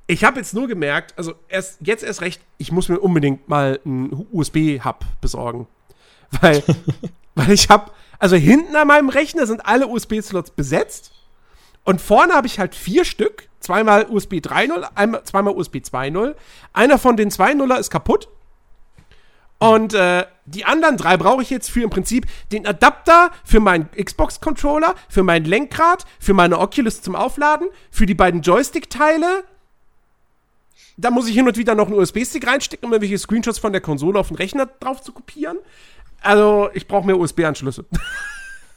Ich 0.06 0.24
habe 0.24 0.38
jetzt 0.38 0.52
nur 0.52 0.68
gemerkt, 0.68 1.14
also 1.16 1.34
erst, 1.48 1.78
jetzt 1.80 2.04
erst 2.04 2.20
recht, 2.20 2.42
ich 2.58 2.70
muss 2.70 2.90
mir 2.90 2.98
unbedingt 2.98 3.48
mal 3.48 3.80
einen 3.84 4.26
USB-Hub 4.30 5.04
besorgen. 5.22 5.66
Weil, 6.42 6.62
weil 7.34 7.50
ich 7.50 7.70
habe 7.70 7.90
also 8.18 8.36
hinten 8.36 8.74
an 8.76 8.88
meinem 8.88 9.08
Rechner 9.08 9.46
sind 9.46 9.64
alle 9.66 9.86
USB-Slots 9.86 10.50
besetzt. 10.50 11.12
Und 11.84 12.00
vorne 12.00 12.34
habe 12.34 12.46
ich 12.46 12.58
halt 12.58 12.74
vier 12.74 13.04
Stück. 13.04 13.48
Zweimal 13.60 14.06
USB 14.08 14.34
3.0, 14.34 15.24
zweimal 15.24 15.54
USB 15.54 15.76
2.0. 15.76 16.34
Einer 16.72 16.98
von 16.98 17.16
den 17.16 17.30
2.0er 17.30 17.78
ist 17.78 17.90
kaputt. 17.90 18.28
Und 19.58 19.92
äh, 19.92 20.24
die 20.46 20.64
anderen 20.64 20.96
drei 20.96 21.16
brauche 21.16 21.42
ich 21.42 21.50
jetzt 21.50 21.70
für 21.70 21.82
im 21.82 21.90
Prinzip 21.90 22.26
den 22.52 22.66
Adapter 22.66 23.30
für 23.44 23.58
meinen 23.58 23.88
Xbox-Controller, 23.90 24.94
für 25.08 25.24
mein 25.24 25.44
Lenkrad, 25.44 26.04
für 26.20 26.32
meine 26.32 26.58
Oculus 26.58 27.02
zum 27.02 27.16
Aufladen, 27.16 27.68
für 27.90 28.06
die 28.06 28.14
beiden 28.14 28.42
Joystick-Teile. 28.42 29.44
Da 30.96 31.10
muss 31.10 31.28
ich 31.28 31.34
hin 31.34 31.46
und 31.46 31.56
wieder 31.56 31.74
noch 31.74 31.86
einen 31.86 31.98
USB-Stick 31.98 32.46
reinstecken, 32.46 32.86
um 32.86 32.92
irgendwelche 32.92 33.18
Screenshots 33.18 33.58
von 33.58 33.72
der 33.72 33.80
Konsole 33.80 34.18
auf 34.18 34.28
den 34.28 34.36
Rechner 34.36 34.66
drauf 34.66 35.00
zu 35.02 35.12
kopieren. 35.12 35.58
Also, 36.20 36.70
ich 36.74 36.86
brauche 36.86 37.06
mehr 37.06 37.18
USB-Anschlüsse. 37.18 37.84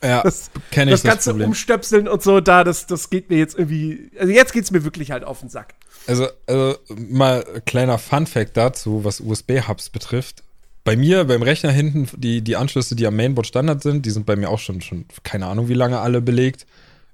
Ja, 0.03 0.23
das 0.23 0.49
kenne 0.71 0.91
ich 0.91 0.95
das, 0.95 1.03
das 1.03 1.11
ganze 1.11 1.29
Problem. 1.29 1.49
Umstöpseln 1.49 2.07
und 2.07 2.23
so, 2.23 2.39
da, 2.39 2.63
das, 2.63 2.87
das 2.87 3.09
geht 3.09 3.29
mir 3.29 3.37
jetzt 3.37 3.57
irgendwie. 3.57 4.09
Also 4.19 4.33
jetzt 4.33 4.51
geht 4.51 4.63
es 4.63 4.71
mir 4.71 4.83
wirklich 4.83 5.11
halt 5.11 5.23
auf 5.23 5.41
den 5.41 5.49
Sack. 5.49 5.75
Also, 6.07 6.27
also 6.47 6.75
mal 6.95 7.43
kleiner 7.65 7.99
Fun-Fact 7.99 8.57
dazu, 8.57 9.03
was 9.03 9.21
USB-Hubs 9.21 9.91
betrifft. 9.91 10.43
Bei 10.83 10.95
mir, 10.95 11.25
beim 11.25 11.43
Rechner 11.43 11.69
hinten, 11.69 12.09
die, 12.19 12.41
die 12.41 12.55
Anschlüsse, 12.55 12.95
die 12.95 13.05
am 13.05 13.15
Mainboard 13.15 13.45
Standard 13.45 13.83
sind, 13.83 14.05
die 14.07 14.09
sind 14.09 14.25
bei 14.25 14.35
mir 14.35 14.49
auch 14.49 14.57
schon, 14.57 14.81
schon 14.81 15.05
keine 15.23 15.45
Ahnung, 15.45 15.67
wie 15.67 15.75
lange 15.75 15.99
alle 15.99 16.21
belegt. 16.21 16.65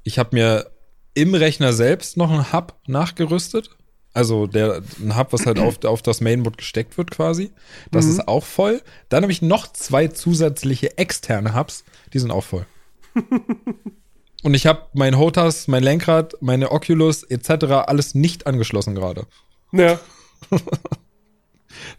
Ich 0.04 0.18
habe 0.18 0.30
mir 0.32 0.72
im 1.14 1.36
Rechner 1.36 1.74
selbst 1.74 2.16
noch 2.16 2.32
einen 2.32 2.54
Hub 2.54 2.76
nachgerüstet. 2.88 3.72
Also 4.18 4.48
der, 4.48 4.82
ein 5.00 5.16
Hub, 5.16 5.32
was 5.32 5.46
halt 5.46 5.60
auf, 5.60 5.84
auf 5.86 6.02
das 6.02 6.22
Mainboard 6.22 6.58
gesteckt 6.58 6.98
wird 6.98 7.12
quasi. 7.12 7.52
Das 7.92 8.06
mhm. 8.06 8.12
ist 8.14 8.28
auch 8.28 8.44
voll. 8.44 8.82
Dann 9.10 9.22
habe 9.22 9.32
ich 9.32 9.44
noch 9.44 9.72
zwei 9.72 10.08
zusätzliche 10.08 10.98
externe 10.98 11.54
Hubs. 11.54 11.84
Die 12.14 12.18
sind 12.18 12.32
auch 12.32 12.44
voll. 12.44 12.66
Und 14.44 14.56
ich 14.56 14.66
habe 14.66 14.88
mein 14.94 15.20
HOTAS, 15.20 15.68
mein 15.68 15.84
Lenkrad, 15.84 16.34
meine 16.42 16.72
Oculus 16.72 17.22
etc. 17.22 17.66
alles 17.86 18.16
nicht 18.16 18.48
angeschlossen 18.48 18.96
gerade. 18.96 19.28
Ja. 19.72 20.00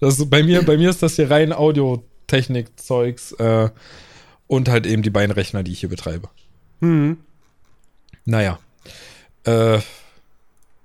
Das 0.00 0.18
ist, 0.18 0.28
bei 0.28 0.42
mir, 0.42 0.64
bei 0.64 0.76
mir 0.76 0.90
ist 0.90 1.04
das 1.04 1.14
hier 1.14 1.30
rein 1.30 1.52
Audiotechnik-Zeugs 1.52 3.30
äh, 3.32 3.70
und 4.48 4.68
halt 4.68 4.86
eben 4.86 5.02
die 5.02 5.10
beiden 5.10 5.30
Rechner, 5.30 5.62
die 5.62 5.70
ich 5.70 5.80
hier 5.80 5.88
betreibe. 5.88 6.30
Mhm. 6.80 7.18
Naja. 8.24 8.58
Äh, 9.44 9.78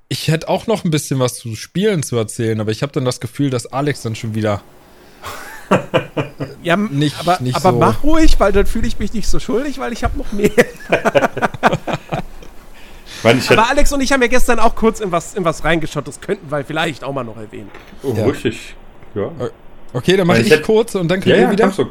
ich 0.10 0.28
hätte 0.28 0.50
auch 0.50 0.68
noch 0.68 0.86
ein 0.86 0.92
bisschen 0.92 1.20
was 1.20 1.36
zu 1.36 1.56
Spielen 1.56 2.04
zu 2.04 2.18
erzählen, 2.18 2.60
aber 2.60 2.72
ich 2.72 2.82
habe 2.84 2.92
dann 2.92 3.06
das 3.06 3.20
Gefühl, 3.20 3.50
dass 3.50 3.66
Alex 3.68 4.02
dann 4.02 4.16
schon 4.16 4.36
wieder 4.36 4.62
ja, 6.62 6.78
nicht, 6.92 7.20
aber, 7.20 7.40
nicht 7.42 7.56
aber 7.56 7.72
so. 7.72 7.80
mach 7.80 8.04
ruhig, 8.04 8.40
weil 8.40 8.52
dann 8.52 8.66
fühle 8.66 8.88
ich 8.88 9.00
mich 9.00 9.14
nicht 9.14 9.28
so 9.28 9.40
schuldig, 9.40 9.80
weil 9.80 9.94
ich 9.94 10.04
habe 10.04 10.18
noch 10.18 10.32
mehr. 10.32 10.52
aber 13.24 13.70
Alex 13.70 13.92
und 13.94 14.02
ich 14.02 14.12
haben 14.12 14.22
ja 14.22 14.28
gestern 14.28 14.60
auch 14.60 14.76
kurz 14.76 15.00
in 15.00 15.12
was, 15.12 15.34
in 15.34 15.46
was 15.46 15.64
reingeschaut, 15.64 16.08
das 16.08 16.22
könnten 16.22 16.52
wir 16.52 16.64
vielleicht 16.64 17.04
auch 17.04 17.14
mal 17.14 17.24
noch 17.24 17.38
erwähnen. 17.38 17.72
Oh, 18.04 18.14
ja. 18.16 18.26
richtig. 18.26 18.76
Ja. 19.16 19.32
Okay, 19.94 20.18
dann 20.18 20.28
mache 20.28 20.42
ich, 20.42 20.52
ich 20.52 20.64
kurz 20.64 20.96
und 20.96 21.08
dann 21.08 21.20
könnt 21.22 21.36
ja, 21.36 21.44
ihr 21.44 21.52
wieder. 21.52 21.72
Ja, 21.76 21.86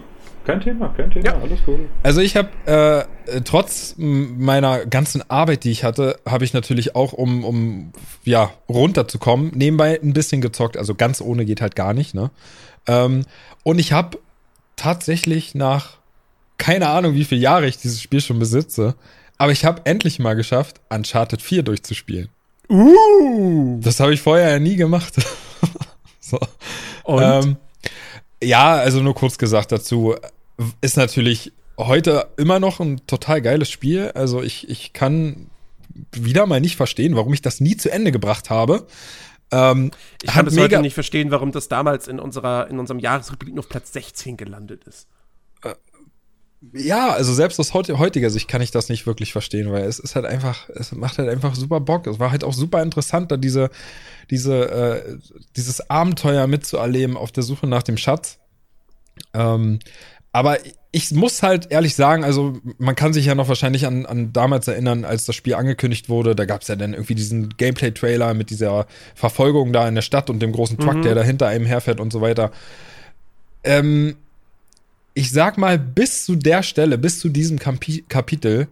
kein 0.44 0.60
Thema, 0.60 0.88
kein 0.96 1.10
Thema, 1.10 1.26
ja. 1.26 1.38
alles 1.38 1.60
cool. 1.66 1.88
Also 2.02 2.20
ich 2.20 2.36
habe 2.36 3.08
äh, 3.26 3.40
trotz 3.42 3.94
meiner 3.96 4.86
ganzen 4.86 5.28
Arbeit, 5.30 5.64
die 5.64 5.70
ich 5.70 5.84
hatte, 5.84 6.18
habe 6.28 6.44
ich 6.44 6.52
natürlich 6.52 6.94
auch, 6.94 7.12
um, 7.12 7.44
um 7.44 7.92
ja 8.24 8.50
runterzukommen, 8.68 9.52
nebenbei 9.54 10.00
ein 10.02 10.12
bisschen 10.12 10.40
gezockt. 10.40 10.76
Also 10.76 10.94
ganz 10.94 11.20
ohne 11.20 11.44
geht 11.44 11.60
halt 11.60 11.76
gar 11.76 11.94
nicht, 11.94 12.14
ne? 12.14 12.30
Ähm, 12.86 13.24
und 13.62 13.78
ich 13.78 13.92
habe 13.92 14.18
tatsächlich 14.76 15.54
nach 15.54 15.98
keine 16.62 16.90
Ahnung, 16.90 17.14
wie 17.14 17.24
viele 17.24 17.40
Jahre 17.40 17.66
ich 17.66 17.78
dieses 17.78 18.00
Spiel 18.00 18.20
schon 18.20 18.38
besitze, 18.38 18.94
aber 19.36 19.50
ich 19.50 19.64
habe 19.64 19.82
endlich 19.84 20.20
mal 20.20 20.34
geschafft, 20.34 20.80
Uncharted 20.90 21.42
4 21.42 21.64
durchzuspielen. 21.64 22.28
Uh. 22.68 23.80
Das 23.82 23.98
habe 23.98 24.14
ich 24.14 24.22
vorher 24.22 24.50
ja 24.50 24.58
nie 24.60 24.76
gemacht. 24.76 25.14
so. 26.20 26.38
Und? 27.02 27.22
Ähm, 27.22 27.56
ja, 28.42 28.74
also 28.74 29.00
nur 29.00 29.14
kurz 29.14 29.38
gesagt 29.38 29.72
dazu, 29.72 30.14
ist 30.80 30.96
natürlich 30.96 31.52
heute 31.78 32.28
immer 32.36 32.60
noch 32.60 32.80
ein 32.80 33.06
total 33.06 33.40
geiles 33.42 33.70
Spiel. 33.70 34.12
Also 34.14 34.42
ich, 34.42 34.68
ich 34.68 34.92
kann 34.92 35.50
wieder 36.12 36.46
mal 36.46 36.60
nicht 36.60 36.76
verstehen, 36.76 37.16
warum 37.16 37.32
ich 37.32 37.42
das 37.42 37.60
nie 37.60 37.76
zu 37.76 37.90
Ende 37.90 38.12
gebracht 38.12 38.50
habe. 38.50 38.86
Ähm, 39.50 39.90
ich 40.22 40.30
kann 40.30 40.44
bis 40.44 40.58
heute 40.58 40.80
nicht 40.80 40.94
verstehen, 40.94 41.30
warum 41.30 41.52
das 41.52 41.68
damals 41.68 42.08
in 42.08 42.18
unserer 42.18 42.68
in 42.68 42.78
unserem 42.78 42.98
Jahresrückblick 42.98 43.54
nur 43.54 43.64
auf 43.64 43.68
Platz 43.68 43.92
16 43.92 44.36
gelandet 44.36 44.84
ist. 44.84 45.08
Äh, 45.62 45.74
ja, 46.72 47.10
also 47.10 47.34
selbst 47.34 47.58
aus 47.58 47.74
heutiger 47.74 48.30
Sicht 48.30 48.48
kann 48.48 48.62
ich 48.62 48.70
das 48.70 48.88
nicht 48.88 49.06
wirklich 49.06 49.32
verstehen, 49.32 49.72
weil 49.72 49.84
es 49.84 49.98
ist 49.98 50.14
halt 50.14 50.26
einfach, 50.26 50.68
es 50.70 50.92
macht 50.92 51.18
halt 51.18 51.28
einfach 51.28 51.54
super 51.54 51.80
Bock. 51.80 52.06
Es 52.06 52.20
war 52.20 52.30
halt 52.30 52.44
auch 52.44 52.52
super 52.52 52.82
interessant, 52.82 53.32
da 53.32 53.36
diese, 53.36 53.68
diese, 54.30 54.70
äh, 54.70 55.18
dieses 55.56 55.88
Abenteuer 55.90 56.46
mitzuerleben 56.46 57.16
auf 57.16 57.32
der 57.32 57.42
Suche 57.42 57.66
nach 57.66 57.82
dem 57.82 57.96
Schatz. 57.96 58.38
Ähm, 59.34 59.78
aber 60.32 60.58
ich 60.92 61.10
muss 61.10 61.42
halt 61.42 61.70
ehrlich 61.70 61.94
sagen, 61.94 62.22
also 62.22 62.58
man 62.78 62.94
kann 62.94 63.12
sich 63.12 63.26
ja 63.26 63.34
noch 63.34 63.48
wahrscheinlich 63.48 63.86
an, 63.86 64.04
an 64.04 64.32
damals 64.32 64.68
erinnern, 64.68 65.04
als 65.04 65.24
das 65.24 65.34
Spiel 65.34 65.54
angekündigt 65.54 66.08
wurde. 66.08 66.34
Da 66.34 66.44
gab 66.44 66.62
es 66.62 66.68
ja 66.68 66.76
dann 66.76 66.92
irgendwie 66.92 67.14
diesen 67.14 67.50
Gameplay-Trailer 67.56 68.34
mit 68.34 68.50
dieser 68.50 68.86
Verfolgung 69.14 69.72
da 69.72 69.88
in 69.88 69.94
der 69.94 70.02
Stadt 70.02 70.28
und 70.28 70.40
dem 70.40 70.52
großen 70.52 70.78
Truck, 70.78 70.96
mhm. 70.96 71.02
der 71.02 71.14
da 71.14 71.22
hinter 71.22 71.48
einem 71.48 71.64
herfährt 71.64 71.98
und 71.98 72.12
so 72.12 72.20
weiter. 72.20 72.50
Ähm, 73.64 74.16
ich 75.14 75.30
sag 75.30 75.56
mal, 75.56 75.78
bis 75.78 76.24
zu 76.24 76.36
der 76.36 76.62
Stelle, 76.62 76.98
bis 76.98 77.20
zu 77.20 77.30
diesem 77.30 77.58
Kapi 77.58 78.04
Kapitel, 78.08 78.68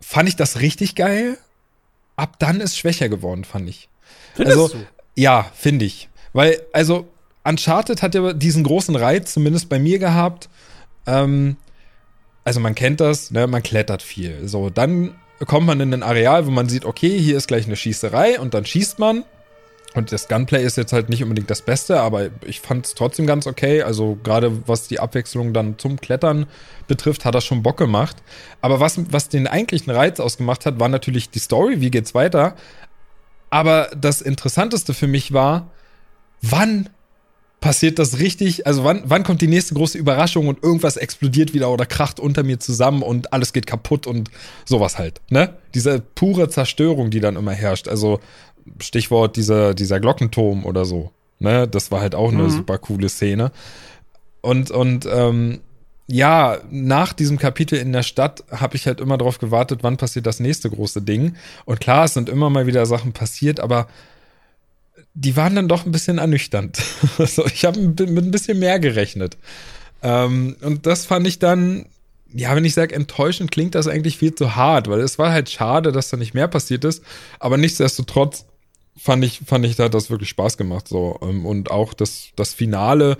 fand 0.00 0.28
ich 0.28 0.36
das 0.36 0.60
richtig 0.60 0.94
geil. 0.94 1.36
Ab 2.16 2.38
dann 2.38 2.60
ist 2.60 2.76
schwächer 2.76 3.08
geworden, 3.08 3.44
fand 3.44 3.68
ich. 3.68 3.88
Findest 4.34 4.58
also, 4.58 4.68
du? 4.68 4.84
Ja, 5.16 5.50
finde 5.54 5.84
ich. 5.84 6.08
Weil, 6.32 6.60
also, 6.72 7.06
Uncharted 7.44 8.02
hat 8.02 8.14
ja 8.14 8.32
diesen 8.32 8.64
großen 8.64 8.96
Reiz, 8.96 9.32
zumindest 9.32 9.68
bei 9.68 9.78
mir 9.78 9.98
gehabt. 9.98 10.48
Ähm, 11.06 11.56
also 12.44 12.60
man 12.60 12.74
kennt 12.74 13.00
das, 13.00 13.30
ne, 13.30 13.46
man 13.46 13.62
klettert 13.62 14.02
viel. 14.02 14.46
So, 14.46 14.70
dann 14.70 15.14
kommt 15.46 15.66
man 15.66 15.80
in 15.80 15.92
ein 15.92 16.02
Areal, 16.02 16.46
wo 16.46 16.50
man 16.50 16.68
sieht, 16.68 16.84
okay, 16.84 17.18
hier 17.18 17.36
ist 17.36 17.48
gleich 17.48 17.66
eine 17.66 17.76
Schießerei 17.76 18.38
und 18.38 18.54
dann 18.54 18.64
schießt 18.64 18.98
man. 18.98 19.24
Und 19.94 20.10
das 20.10 20.26
Gunplay 20.26 20.64
ist 20.64 20.76
jetzt 20.76 20.92
halt 20.92 21.08
nicht 21.08 21.22
unbedingt 21.22 21.48
das 21.50 21.62
Beste, 21.62 22.00
aber 22.00 22.30
ich 22.44 22.60
fand 22.60 22.84
es 22.84 22.94
trotzdem 22.94 23.26
ganz 23.26 23.46
okay. 23.46 23.82
Also 23.82 24.18
gerade 24.24 24.66
was 24.66 24.88
die 24.88 24.98
Abwechslung 24.98 25.52
dann 25.52 25.78
zum 25.78 26.00
Klettern 26.00 26.46
betrifft, 26.88 27.24
hat 27.24 27.36
das 27.36 27.44
schon 27.44 27.62
Bock 27.62 27.76
gemacht. 27.76 28.16
Aber 28.60 28.80
was, 28.80 28.98
was 29.12 29.28
den 29.28 29.46
eigentlichen 29.46 29.92
Reiz 29.92 30.18
ausgemacht 30.18 30.66
hat, 30.66 30.80
war 30.80 30.88
natürlich 30.88 31.30
die 31.30 31.38
Story, 31.38 31.80
wie 31.80 31.92
geht's 31.92 32.12
weiter. 32.12 32.56
Aber 33.54 33.88
das 33.96 34.20
Interessanteste 34.20 34.94
für 34.94 35.06
mich 35.06 35.32
war, 35.32 35.70
wann 36.42 36.90
passiert 37.60 38.00
das 38.00 38.18
richtig? 38.18 38.66
Also 38.66 38.82
wann, 38.82 39.04
wann 39.04 39.22
kommt 39.22 39.42
die 39.42 39.46
nächste 39.46 39.74
große 39.74 39.96
Überraschung 39.96 40.48
und 40.48 40.64
irgendwas 40.64 40.96
explodiert 40.96 41.54
wieder 41.54 41.70
oder 41.70 41.86
kracht 41.86 42.18
unter 42.18 42.42
mir 42.42 42.58
zusammen 42.58 43.02
und 43.02 43.32
alles 43.32 43.52
geht 43.52 43.68
kaputt 43.68 44.08
und 44.08 44.28
sowas 44.64 44.98
halt, 44.98 45.20
ne? 45.30 45.54
Diese 45.72 46.00
pure 46.00 46.48
Zerstörung, 46.48 47.10
die 47.10 47.20
dann 47.20 47.36
immer 47.36 47.52
herrscht. 47.52 47.86
Also 47.86 48.18
Stichwort 48.80 49.36
dieser, 49.36 49.72
dieser 49.72 50.00
Glockenturm 50.00 50.66
oder 50.66 50.84
so. 50.84 51.12
Ne? 51.38 51.68
Das 51.68 51.92
war 51.92 52.00
halt 52.00 52.16
auch 52.16 52.32
eine 52.32 52.42
mhm. 52.42 52.50
super 52.50 52.78
coole 52.78 53.08
Szene. 53.08 53.52
Und, 54.40 54.72
und 54.72 55.06
ähm, 55.06 55.60
ja, 56.06 56.58
nach 56.70 57.12
diesem 57.12 57.38
Kapitel 57.38 57.78
in 57.78 57.92
der 57.92 58.02
Stadt 58.02 58.44
habe 58.50 58.76
ich 58.76 58.86
halt 58.86 59.00
immer 59.00 59.16
darauf 59.16 59.38
gewartet, 59.38 59.80
wann 59.82 59.96
passiert 59.96 60.26
das 60.26 60.38
nächste 60.38 60.68
große 60.68 61.02
Ding. 61.02 61.36
Und 61.64 61.80
klar, 61.80 62.04
es 62.04 62.14
sind 62.14 62.28
immer 62.28 62.50
mal 62.50 62.66
wieder 62.66 62.84
Sachen 62.84 63.12
passiert, 63.12 63.58
aber 63.58 63.88
die 65.14 65.36
waren 65.36 65.54
dann 65.54 65.68
doch 65.68 65.86
ein 65.86 65.92
bisschen 65.92 66.18
ernüchternd. 66.18 66.82
also 67.18 67.46
ich 67.46 67.64
habe 67.64 67.80
mit 67.80 68.00
ein 68.00 68.30
bisschen 68.30 68.58
mehr 68.58 68.78
gerechnet. 68.78 69.38
Ähm, 70.02 70.56
und 70.60 70.86
das 70.86 71.06
fand 71.06 71.26
ich 71.26 71.38
dann, 71.38 71.86
ja, 72.32 72.54
wenn 72.54 72.64
ich 72.64 72.74
sage 72.74 72.94
enttäuschend, 72.94 73.50
klingt 73.50 73.74
das 73.74 73.86
eigentlich 73.86 74.18
viel 74.18 74.34
zu 74.34 74.56
hart, 74.56 74.88
weil 74.88 75.00
es 75.00 75.18
war 75.18 75.32
halt 75.32 75.48
schade, 75.48 75.92
dass 75.92 76.10
da 76.10 76.18
nicht 76.18 76.34
mehr 76.34 76.48
passiert 76.48 76.84
ist. 76.84 77.02
Aber 77.38 77.56
nichtsdestotrotz 77.56 78.44
fand 78.96 79.24
ich, 79.24 79.40
fand 79.46 79.64
ich, 79.64 79.76
da 79.76 79.84
hat 79.84 79.94
das 79.94 80.10
wirklich 80.10 80.28
Spaß 80.28 80.58
gemacht. 80.58 80.88
So. 80.88 81.18
Ähm, 81.22 81.46
und 81.46 81.70
auch 81.70 81.94
das, 81.94 82.28
das 82.36 82.52
Finale, 82.52 83.16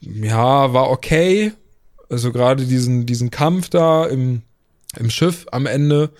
ja, 0.00 0.72
war 0.72 0.90
okay. 0.90 1.52
Also 2.10 2.32
gerade 2.32 2.66
diesen, 2.66 3.06
diesen 3.06 3.30
Kampf 3.30 3.70
da 3.70 4.06
im, 4.06 4.42
im 4.98 5.10
Schiff 5.10 5.46
am 5.52 5.66
Ende, 5.66 6.10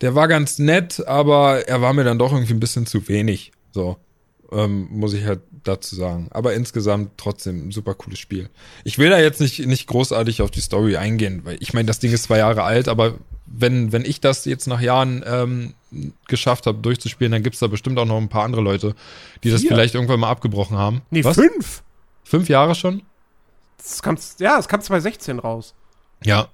der 0.00 0.14
war 0.14 0.28
ganz 0.28 0.58
nett, 0.58 1.06
aber 1.06 1.68
er 1.68 1.80
war 1.80 1.92
mir 1.92 2.04
dann 2.04 2.18
doch 2.18 2.32
irgendwie 2.32 2.54
ein 2.54 2.60
bisschen 2.60 2.86
zu 2.86 3.08
wenig. 3.08 3.52
So. 3.70 3.96
Ähm, 4.50 4.88
muss 4.90 5.14
ich 5.14 5.24
halt 5.24 5.40
dazu 5.62 5.94
sagen. 5.94 6.28
Aber 6.30 6.54
insgesamt 6.54 7.12
trotzdem 7.16 7.68
ein 7.68 7.70
super 7.70 7.94
cooles 7.94 8.18
Spiel. 8.18 8.50
Ich 8.84 8.98
will 8.98 9.08
da 9.08 9.18
jetzt 9.18 9.40
nicht, 9.40 9.64
nicht 9.64 9.86
großartig 9.86 10.42
auf 10.42 10.50
die 10.50 10.60
Story 10.60 10.96
eingehen, 10.96 11.42
weil 11.44 11.56
ich 11.60 11.72
meine, 11.72 11.86
das 11.86 12.00
Ding 12.00 12.12
ist 12.12 12.24
zwei 12.24 12.38
Jahre 12.38 12.64
alt, 12.64 12.88
aber 12.88 13.14
wenn, 13.46 13.92
wenn 13.92 14.04
ich 14.04 14.20
das 14.20 14.44
jetzt 14.44 14.66
nach 14.66 14.80
Jahren 14.80 15.24
ähm, 15.26 15.74
geschafft 16.26 16.66
habe, 16.66 16.78
durchzuspielen, 16.78 17.32
dann 17.32 17.42
gibt 17.42 17.54
es 17.54 17.60
da 17.60 17.66
bestimmt 17.66 17.98
auch 17.98 18.06
noch 18.06 18.18
ein 18.18 18.28
paar 18.28 18.44
andere 18.44 18.62
Leute, 18.62 18.94
die 19.44 19.50
das 19.50 19.62
vielleicht 19.62 19.94
irgendwann 19.94 20.20
mal 20.20 20.30
abgebrochen 20.30 20.76
haben. 20.76 21.02
Nee, 21.10 21.22
Was? 21.24 21.36
fünf. 21.36 21.82
Fünf 22.24 22.48
Jahre 22.48 22.74
schon? 22.74 23.02
Das 23.82 24.02
kam, 24.02 24.16
ja, 24.38 24.58
es 24.58 24.68
kam 24.68 24.80
2016 24.80 25.38
raus. 25.38 25.74
Ja. 26.24 26.48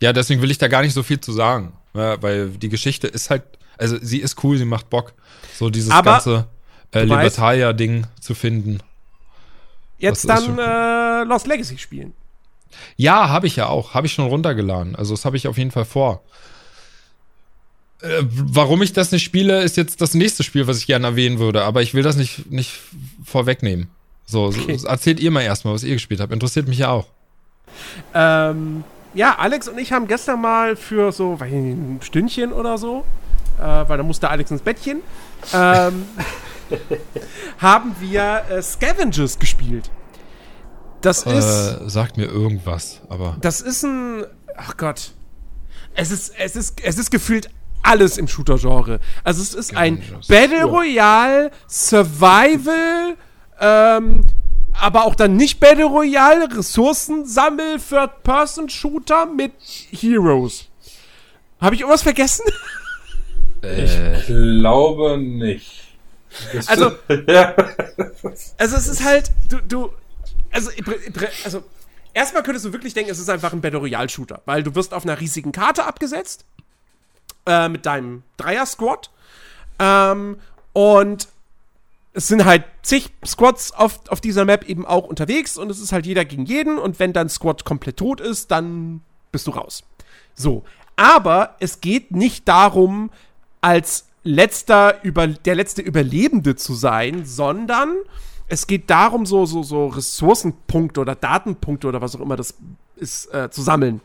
Ja, 0.00 0.12
deswegen 0.12 0.42
will 0.42 0.50
ich 0.50 0.58
da 0.58 0.68
gar 0.68 0.82
nicht 0.82 0.94
so 0.94 1.02
viel 1.02 1.20
zu 1.20 1.32
sagen. 1.32 1.72
Ja, 1.94 2.20
weil 2.22 2.50
die 2.50 2.68
Geschichte 2.68 3.06
ist 3.06 3.30
halt, 3.30 3.44
also 3.78 3.96
sie 4.00 4.18
ist 4.18 4.42
cool, 4.44 4.58
sie 4.58 4.64
macht 4.64 4.90
Bock. 4.90 5.14
So 5.54 5.70
dieses 5.70 5.90
Aber 5.90 6.12
ganze 6.12 6.46
äh, 6.92 7.02
Libertalia-Ding 7.02 8.06
zu 8.20 8.34
finden. 8.34 8.80
Jetzt 9.98 10.28
dann 10.28 10.58
äh, 10.58 11.24
Lost 11.24 11.46
Legacy 11.46 11.78
spielen. 11.78 12.12
Ja, 12.96 13.30
habe 13.30 13.46
ich 13.46 13.56
ja 13.56 13.68
auch. 13.68 13.94
Habe 13.94 14.06
ich 14.06 14.12
schon 14.12 14.26
runtergeladen. 14.26 14.96
Also 14.96 15.14
das 15.14 15.24
habe 15.24 15.36
ich 15.36 15.48
auf 15.48 15.56
jeden 15.56 15.70
Fall 15.70 15.86
vor. 15.86 16.22
Äh, 18.02 18.22
warum 18.28 18.82
ich 18.82 18.92
das 18.92 19.12
nicht 19.12 19.24
spiele, 19.24 19.62
ist 19.62 19.78
jetzt 19.78 20.02
das 20.02 20.12
nächste 20.12 20.42
Spiel, 20.42 20.66
was 20.66 20.78
ich 20.78 20.86
gerne 20.86 21.06
erwähnen 21.06 21.38
würde. 21.38 21.64
Aber 21.64 21.80
ich 21.80 21.94
will 21.94 22.02
das 22.02 22.16
nicht, 22.16 22.50
nicht 22.50 22.78
vorwegnehmen. 23.24 23.88
So, 24.26 24.46
okay. 24.46 24.76
so 24.76 24.88
erzählt 24.88 25.20
ihr 25.20 25.30
mal 25.30 25.42
erstmal, 25.42 25.72
was 25.72 25.84
ihr 25.84 25.94
gespielt 25.94 26.20
habt. 26.20 26.32
Interessiert 26.32 26.68
mich 26.68 26.78
ja 26.78 26.90
auch. 26.90 27.06
Ähm, 28.12 28.84
ja, 29.14 29.36
Alex 29.38 29.68
und 29.68 29.78
ich 29.78 29.92
haben 29.92 30.08
gestern 30.08 30.40
mal 30.40 30.76
für 30.76 31.12
so 31.12 31.40
weiß 31.40 31.50
nicht, 31.50 31.76
ein 31.76 32.00
Stündchen 32.02 32.52
oder 32.52 32.76
so, 32.76 33.04
äh, 33.58 33.62
weil 33.62 33.96
da 33.96 34.02
musste 34.02 34.28
Alex 34.28 34.50
ins 34.50 34.62
Bettchen, 34.62 35.00
ähm, 35.54 36.04
haben 37.58 37.96
wir 38.00 38.44
äh, 38.50 38.62
Scavengers 38.62 39.38
gespielt. 39.38 39.90
Das 41.00 41.24
äh, 41.24 41.38
ist. 41.38 41.90
Sagt 41.90 42.16
mir 42.16 42.26
irgendwas, 42.26 43.00
aber. 43.08 43.36
Das 43.40 43.60
ist 43.60 43.84
ein. 43.84 44.24
Ach 44.56 44.76
Gott. 44.76 45.12
Es 45.94 46.10
ist, 46.10 46.34
es 46.38 46.56
ist, 46.56 46.82
es 46.82 46.98
ist 46.98 47.10
gefühlt 47.10 47.48
alles 47.82 48.18
im 48.18 48.28
Shooter-Genre. 48.28 49.00
Also 49.24 49.40
es 49.40 49.54
ist 49.54 49.76
ein 49.76 50.02
Battle 50.28 50.64
Royale, 50.64 51.50
Survival, 51.68 53.16
ähm, 53.60 54.24
aber 54.78 55.04
auch 55.04 55.14
dann 55.14 55.36
nicht 55.36 55.60
Battle 55.60 55.86
Royale, 55.86 56.48
Ressourcensammel, 56.56 57.78
Third-Person-Shooter 57.78 59.26
mit 59.26 59.52
Heroes. 59.90 60.68
Habe 61.60 61.74
ich 61.74 61.80
irgendwas 61.80 62.02
vergessen? 62.02 62.44
Äh, 63.62 64.18
ich 64.18 64.26
glaube 64.26 65.18
nicht. 65.18 65.84
also, 66.66 66.92
also 68.58 68.76
es 68.76 68.86
ist 68.86 69.02
halt, 69.02 69.32
du, 69.48 69.56
du, 69.66 69.90
also, 70.52 70.70
also 71.44 71.64
erstmal 72.12 72.42
könntest 72.42 72.66
du 72.66 72.72
wirklich 72.72 72.92
denken, 72.92 73.10
es 73.10 73.18
ist 73.18 73.30
einfach 73.30 73.52
ein 73.52 73.60
Battle 73.60 73.78
Royale 73.78 74.08
Shooter, 74.08 74.42
weil 74.44 74.62
du 74.62 74.74
wirst 74.74 74.92
auf 74.92 75.04
einer 75.04 75.18
riesigen 75.18 75.52
Karte 75.52 75.84
abgesetzt 75.84 76.44
äh, 77.46 77.68
mit 77.68 77.86
deinem 77.86 78.22
Dreier-Squad 78.36 79.10
ähm, 79.78 80.38
und 80.74 81.28
es 82.16 82.28
sind 82.28 82.46
halt 82.46 82.64
zig 82.80 83.10
Squads 83.24 83.72
auf, 83.72 84.00
auf 84.08 84.22
dieser 84.22 84.46
Map 84.46 84.64
eben 84.64 84.86
auch 84.86 85.06
unterwegs 85.06 85.58
und 85.58 85.70
es 85.70 85.78
ist 85.78 85.92
halt 85.92 86.06
jeder 86.06 86.24
gegen 86.24 86.46
jeden 86.46 86.78
und 86.78 86.98
wenn 86.98 87.12
dein 87.12 87.28
Squad 87.28 87.66
komplett 87.66 87.98
tot 87.98 88.22
ist, 88.22 88.50
dann 88.50 89.02
bist 89.32 89.46
du 89.46 89.50
raus. 89.50 89.84
So. 90.34 90.64
Aber 90.96 91.56
es 91.60 91.82
geht 91.82 92.12
nicht 92.12 92.48
darum, 92.48 93.10
als 93.60 94.06
letzter 94.24 95.04
über, 95.04 95.26
der 95.26 95.56
letzte 95.56 95.82
Überlebende 95.82 96.56
zu 96.56 96.74
sein, 96.74 97.26
sondern 97.26 97.94
es 98.48 98.66
geht 98.66 98.88
darum, 98.88 99.26
so, 99.26 99.44
so, 99.44 99.62
so 99.62 99.88
Ressourcenpunkte 99.88 101.00
oder 101.00 101.16
Datenpunkte 101.16 101.86
oder 101.86 102.00
was 102.00 102.16
auch 102.16 102.20
immer 102.20 102.36
das 102.36 102.54
ist, 102.96 103.26
äh, 103.34 103.50
zu 103.50 103.60
sammeln. 103.60 104.00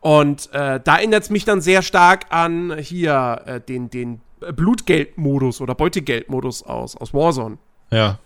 Und 0.00 0.52
äh, 0.52 0.78
da 0.84 0.96
erinnert 0.96 1.22
es 1.22 1.30
mich 1.30 1.46
dann 1.46 1.62
sehr 1.62 1.80
stark 1.80 2.26
an 2.28 2.76
hier 2.78 3.40
äh, 3.46 3.60
den, 3.62 3.88
den 3.88 4.20
Blutgeldmodus 4.52 5.60
oder 5.60 5.74
Beutegeldmodus 5.74 6.62
aus, 6.62 6.96
aus 6.96 7.14
Warzone. 7.14 7.58
Ja. 7.90 8.18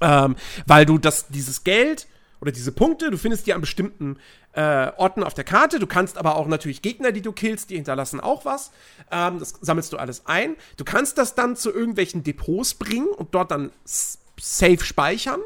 Ähm, 0.00 0.36
weil 0.66 0.86
du 0.86 0.98
das, 0.98 1.28
dieses 1.28 1.64
Geld 1.64 2.06
oder 2.40 2.52
diese 2.52 2.72
Punkte, 2.72 3.10
du 3.10 3.16
findest 3.16 3.46
die 3.46 3.54
an 3.54 3.60
bestimmten 3.60 4.18
äh, 4.52 4.90
Orten 4.96 5.22
auf 5.22 5.34
der 5.34 5.44
Karte. 5.44 5.78
Du 5.78 5.86
kannst 5.86 6.18
aber 6.18 6.36
auch 6.36 6.46
natürlich 6.46 6.82
Gegner, 6.82 7.12
die 7.12 7.22
du 7.22 7.32
killst, 7.32 7.70
die 7.70 7.76
hinterlassen 7.76 8.20
auch 8.20 8.44
was. 8.44 8.70
Ähm, 9.10 9.38
das 9.38 9.54
sammelst 9.60 9.92
du 9.92 9.96
alles 9.96 10.26
ein. 10.26 10.56
Du 10.76 10.84
kannst 10.84 11.18
das 11.18 11.34
dann 11.34 11.56
zu 11.56 11.72
irgendwelchen 11.72 12.22
Depots 12.22 12.74
bringen 12.74 13.08
und 13.08 13.34
dort 13.34 13.50
dann 13.50 13.70
safe 13.84 14.84
speichern. 14.84 15.40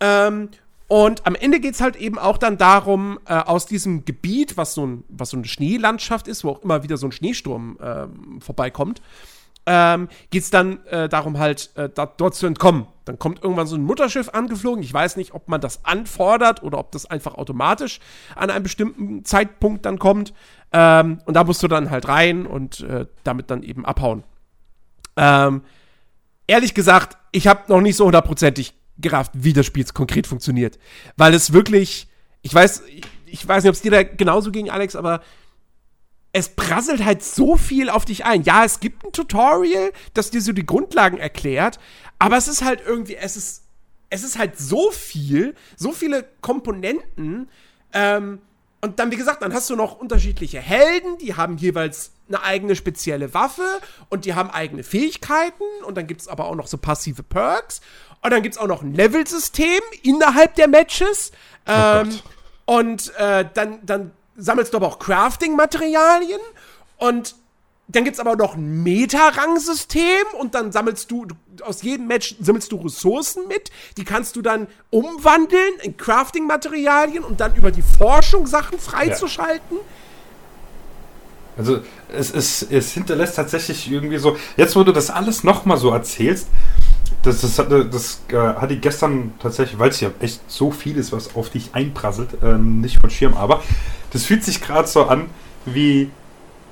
Ähm, 0.00 0.50
und 0.86 1.26
am 1.26 1.34
Ende 1.34 1.60
geht 1.60 1.74
es 1.74 1.82
halt 1.82 1.96
eben 1.96 2.18
auch 2.18 2.38
dann 2.38 2.56
darum, 2.56 3.18
äh, 3.26 3.34
aus 3.34 3.66
diesem 3.66 4.06
Gebiet, 4.06 4.56
was 4.56 4.72
so, 4.72 4.86
ein, 4.86 5.04
was 5.08 5.30
so 5.30 5.36
eine 5.36 5.46
Schneelandschaft 5.46 6.28
ist, 6.28 6.44
wo 6.44 6.50
auch 6.50 6.62
immer 6.62 6.82
wieder 6.82 6.96
so 6.96 7.06
ein 7.06 7.12
Schneesturm 7.12 7.78
ähm, 7.82 8.40
vorbeikommt, 8.40 9.02
ähm, 9.70 10.08
geht 10.30 10.44
es 10.44 10.50
dann 10.50 10.84
äh, 10.86 11.10
darum, 11.10 11.38
halt 11.38 11.70
äh, 11.76 11.90
da, 11.94 12.06
dort 12.06 12.34
zu 12.34 12.46
entkommen. 12.46 12.86
Dann 13.04 13.18
kommt 13.18 13.42
irgendwann 13.42 13.66
so 13.66 13.76
ein 13.76 13.84
Mutterschiff 13.84 14.30
angeflogen. 14.30 14.82
Ich 14.82 14.92
weiß 14.92 15.16
nicht, 15.16 15.34
ob 15.34 15.48
man 15.48 15.60
das 15.60 15.84
anfordert 15.84 16.62
oder 16.62 16.78
ob 16.78 16.90
das 16.90 17.04
einfach 17.04 17.34
automatisch 17.34 18.00
an 18.34 18.50
einem 18.50 18.62
bestimmten 18.62 19.26
Zeitpunkt 19.26 19.84
dann 19.84 19.98
kommt. 19.98 20.32
Ähm, 20.72 21.20
und 21.26 21.34
da 21.34 21.44
musst 21.44 21.62
du 21.62 21.68
dann 21.68 21.90
halt 21.90 22.08
rein 22.08 22.46
und 22.46 22.80
äh, 22.80 23.04
damit 23.24 23.50
dann 23.50 23.62
eben 23.62 23.84
abhauen. 23.84 24.24
Ähm, 25.16 25.60
ehrlich 26.46 26.72
gesagt, 26.72 27.18
ich 27.32 27.46
habe 27.46 27.64
noch 27.68 27.82
nicht 27.82 27.96
so 27.96 28.06
hundertprozentig 28.06 28.72
gerafft, 28.96 29.32
wie 29.34 29.52
das 29.52 29.66
Spiel 29.66 29.84
konkret 29.84 30.26
funktioniert. 30.26 30.78
Weil 31.18 31.34
es 31.34 31.52
wirklich, 31.52 32.08
ich 32.40 32.54
weiß, 32.54 32.84
ich 33.26 33.46
weiß 33.46 33.64
nicht, 33.64 33.68
ob 33.68 33.74
es 33.74 33.82
dir 33.82 33.90
da 33.90 34.02
genauso 34.02 34.50
ging, 34.50 34.70
Alex, 34.70 34.96
aber 34.96 35.20
es 36.32 36.50
prasselt 36.50 37.04
halt 37.04 37.22
so 37.22 37.56
viel 37.56 37.88
auf 37.90 38.04
dich 38.04 38.24
ein. 38.24 38.42
Ja, 38.42 38.64
es 38.64 38.80
gibt 38.80 39.04
ein 39.04 39.12
Tutorial, 39.12 39.92
das 40.14 40.30
dir 40.30 40.42
so 40.42 40.52
die 40.52 40.66
Grundlagen 40.66 41.18
erklärt, 41.18 41.78
aber 42.18 42.36
es 42.36 42.48
ist 42.48 42.62
halt 42.62 42.82
irgendwie, 42.84 43.16
es 43.16 43.36
ist, 43.36 43.64
es 44.10 44.24
ist 44.24 44.38
halt 44.38 44.58
so 44.58 44.90
viel, 44.90 45.54
so 45.76 45.92
viele 45.92 46.26
Komponenten, 46.40 47.48
ähm, 47.92 48.40
und 48.80 49.00
dann, 49.00 49.10
wie 49.10 49.16
gesagt, 49.16 49.42
dann 49.42 49.52
hast 49.52 49.68
du 49.70 49.76
noch 49.76 49.98
unterschiedliche 49.98 50.60
Helden, 50.60 51.18
die 51.18 51.34
haben 51.34 51.56
jeweils 51.56 52.12
eine 52.28 52.42
eigene 52.42 52.76
spezielle 52.76 53.34
Waffe 53.34 53.66
und 54.08 54.24
die 54.24 54.34
haben 54.34 54.50
eigene 54.50 54.84
Fähigkeiten 54.84 55.64
und 55.84 55.96
dann 55.96 56.06
gibt 56.06 56.20
es 56.20 56.28
aber 56.28 56.44
auch 56.44 56.54
noch 56.54 56.68
so 56.68 56.78
passive 56.78 57.24
Perks 57.24 57.80
und 58.22 58.30
dann 58.30 58.42
gibt 58.42 58.54
es 58.54 58.60
auch 58.60 58.68
noch 58.68 58.82
ein 58.82 58.94
Level-System 58.94 59.80
innerhalb 60.02 60.54
der 60.54 60.68
Matches. 60.68 61.32
Oh 61.66 61.72
ähm, 61.72 62.20
und 62.66 63.12
äh, 63.16 63.46
dann, 63.52 63.84
dann 63.84 64.12
sammelst 64.38 64.72
du 64.72 64.78
aber 64.78 64.86
auch 64.86 64.98
Crafting-Materialien 64.98 66.40
und 66.96 67.34
dann 67.88 68.04
gibt 68.04 68.14
es 68.14 68.20
aber 68.20 68.36
noch 68.36 68.54
ein 68.54 68.82
Meta-Rang-System 68.82 70.24
und 70.38 70.54
dann 70.54 70.72
sammelst 70.72 71.10
du, 71.10 71.26
aus 71.62 71.82
jedem 71.82 72.06
Match 72.06 72.36
sammelst 72.38 72.70
du 72.70 72.76
Ressourcen 72.76 73.48
mit, 73.48 73.70
die 73.96 74.04
kannst 74.04 74.36
du 74.36 74.42
dann 74.42 74.68
umwandeln 74.90 75.74
in 75.82 75.96
Crafting-Materialien 75.96 77.24
und 77.24 77.40
dann 77.40 77.54
über 77.54 77.70
die 77.70 77.82
Forschung 77.82 78.46
Sachen 78.46 78.78
freizuschalten. 78.78 79.78
Ja. 79.78 79.84
Also 81.56 81.80
es, 82.12 82.30
es, 82.30 82.62
es 82.62 82.92
hinterlässt 82.92 83.34
tatsächlich 83.34 83.90
irgendwie 83.90 84.18
so, 84.18 84.36
jetzt 84.56 84.76
wo 84.76 84.84
du 84.84 84.92
das 84.92 85.10
alles 85.10 85.42
nochmal 85.42 85.76
so 85.76 85.90
erzählst, 85.90 86.46
das, 87.22 87.40
das, 87.40 87.56
das, 87.56 87.68
das 87.90 88.22
äh, 88.32 88.36
hatte 88.36 88.74
ich 88.74 88.80
gestern 88.80 89.32
tatsächlich, 89.40 89.78
weil 89.78 89.90
es 89.90 90.00
ja 90.00 90.10
echt 90.20 90.40
so 90.48 90.70
viel 90.70 90.96
ist, 90.96 91.12
was 91.12 91.34
auf 91.34 91.50
dich 91.50 91.70
einprasselt, 91.72 92.30
ähm, 92.42 92.80
nicht 92.80 93.00
von 93.00 93.10
Schirm, 93.10 93.34
aber 93.34 93.62
das 94.12 94.24
fühlt 94.24 94.44
sich 94.44 94.60
gerade 94.60 94.88
so 94.88 95.06
an 95.06 95.26
wie 95.64 96.10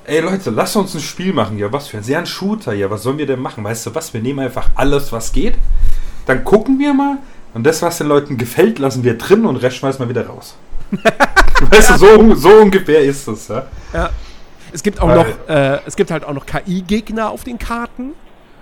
ey 0.07 0.21
Leute, 0.21 0.49
lass 0.49 0.75
uns 0.75 0.95
ein 0.95 1.01
Spiel 1.01 1.33
machen. 1.33 1.57
Ja, 1.57 1.71
was 1.71 1.87
für 1.87 1.97
ein, 1.97 2.03
sehr 2.03 2.19
ein 2.19 2.25
Shooter. 2.25 2.73
Ja, 2.73 2.89
was 2.89 3.03
sollen 3.03 3.17
wir 3.17 3.27
denn 3.27 3.39
machen? 3.39 3.63
Weißt 3.63 3.85
du 3.85 3.93
was? 3.93 4.13
Wir 4.13 4.21
nehmen 4.21 4.39
einfach 4.39 4.69
alles, 4.75 5.11
was 5.11 5.31
geht. 5.31 5.55
Dann 6.25 6.43
gucken 6.43 6.79
wir 6.79 6.93
mal. 6.93 7.17
Und 7.53 7.65
das, 7.65 7.81
was 7.81 7.97
den 7.97 8.07
Leuten 8.07 8.37
gefällt, 8.37 8.79
lassen 8.79 9.03
wir 9.03 9.17
drin 9.17 9.45
und 9.45 9.57
Rest 9.57 9.77
schmeißen 9.77 9.99
wir 9.99 10.09
wieder 10.09 10.27
raus. 10.27 10.55
weißt 11.69 11.91
du, 11.91 11.97
so, 11.97 12.35
so 12.35 12.49
ungefähr 12.49 13.01
ist 13.01 13.27
es, 13.27 13.47
ja. 13.49 13.65
Ja. 13.93 14.09
Es 14.71 14.83
gibt 14.83 15.01
auch 15.01 15.07
Weil, 15.07 15.15
noch, 15.15 15.49
äh, 15.49 15.79
es 15.85 15.95
gibt 15.95 16.11
halt 16.11 16.25
auch 16.25 16.33
noch 16.33 16.45
KI-Gegner 16.45 17.29
auf 17.29 17.43
den 17.43 17.57
Karten. 17.57 18.13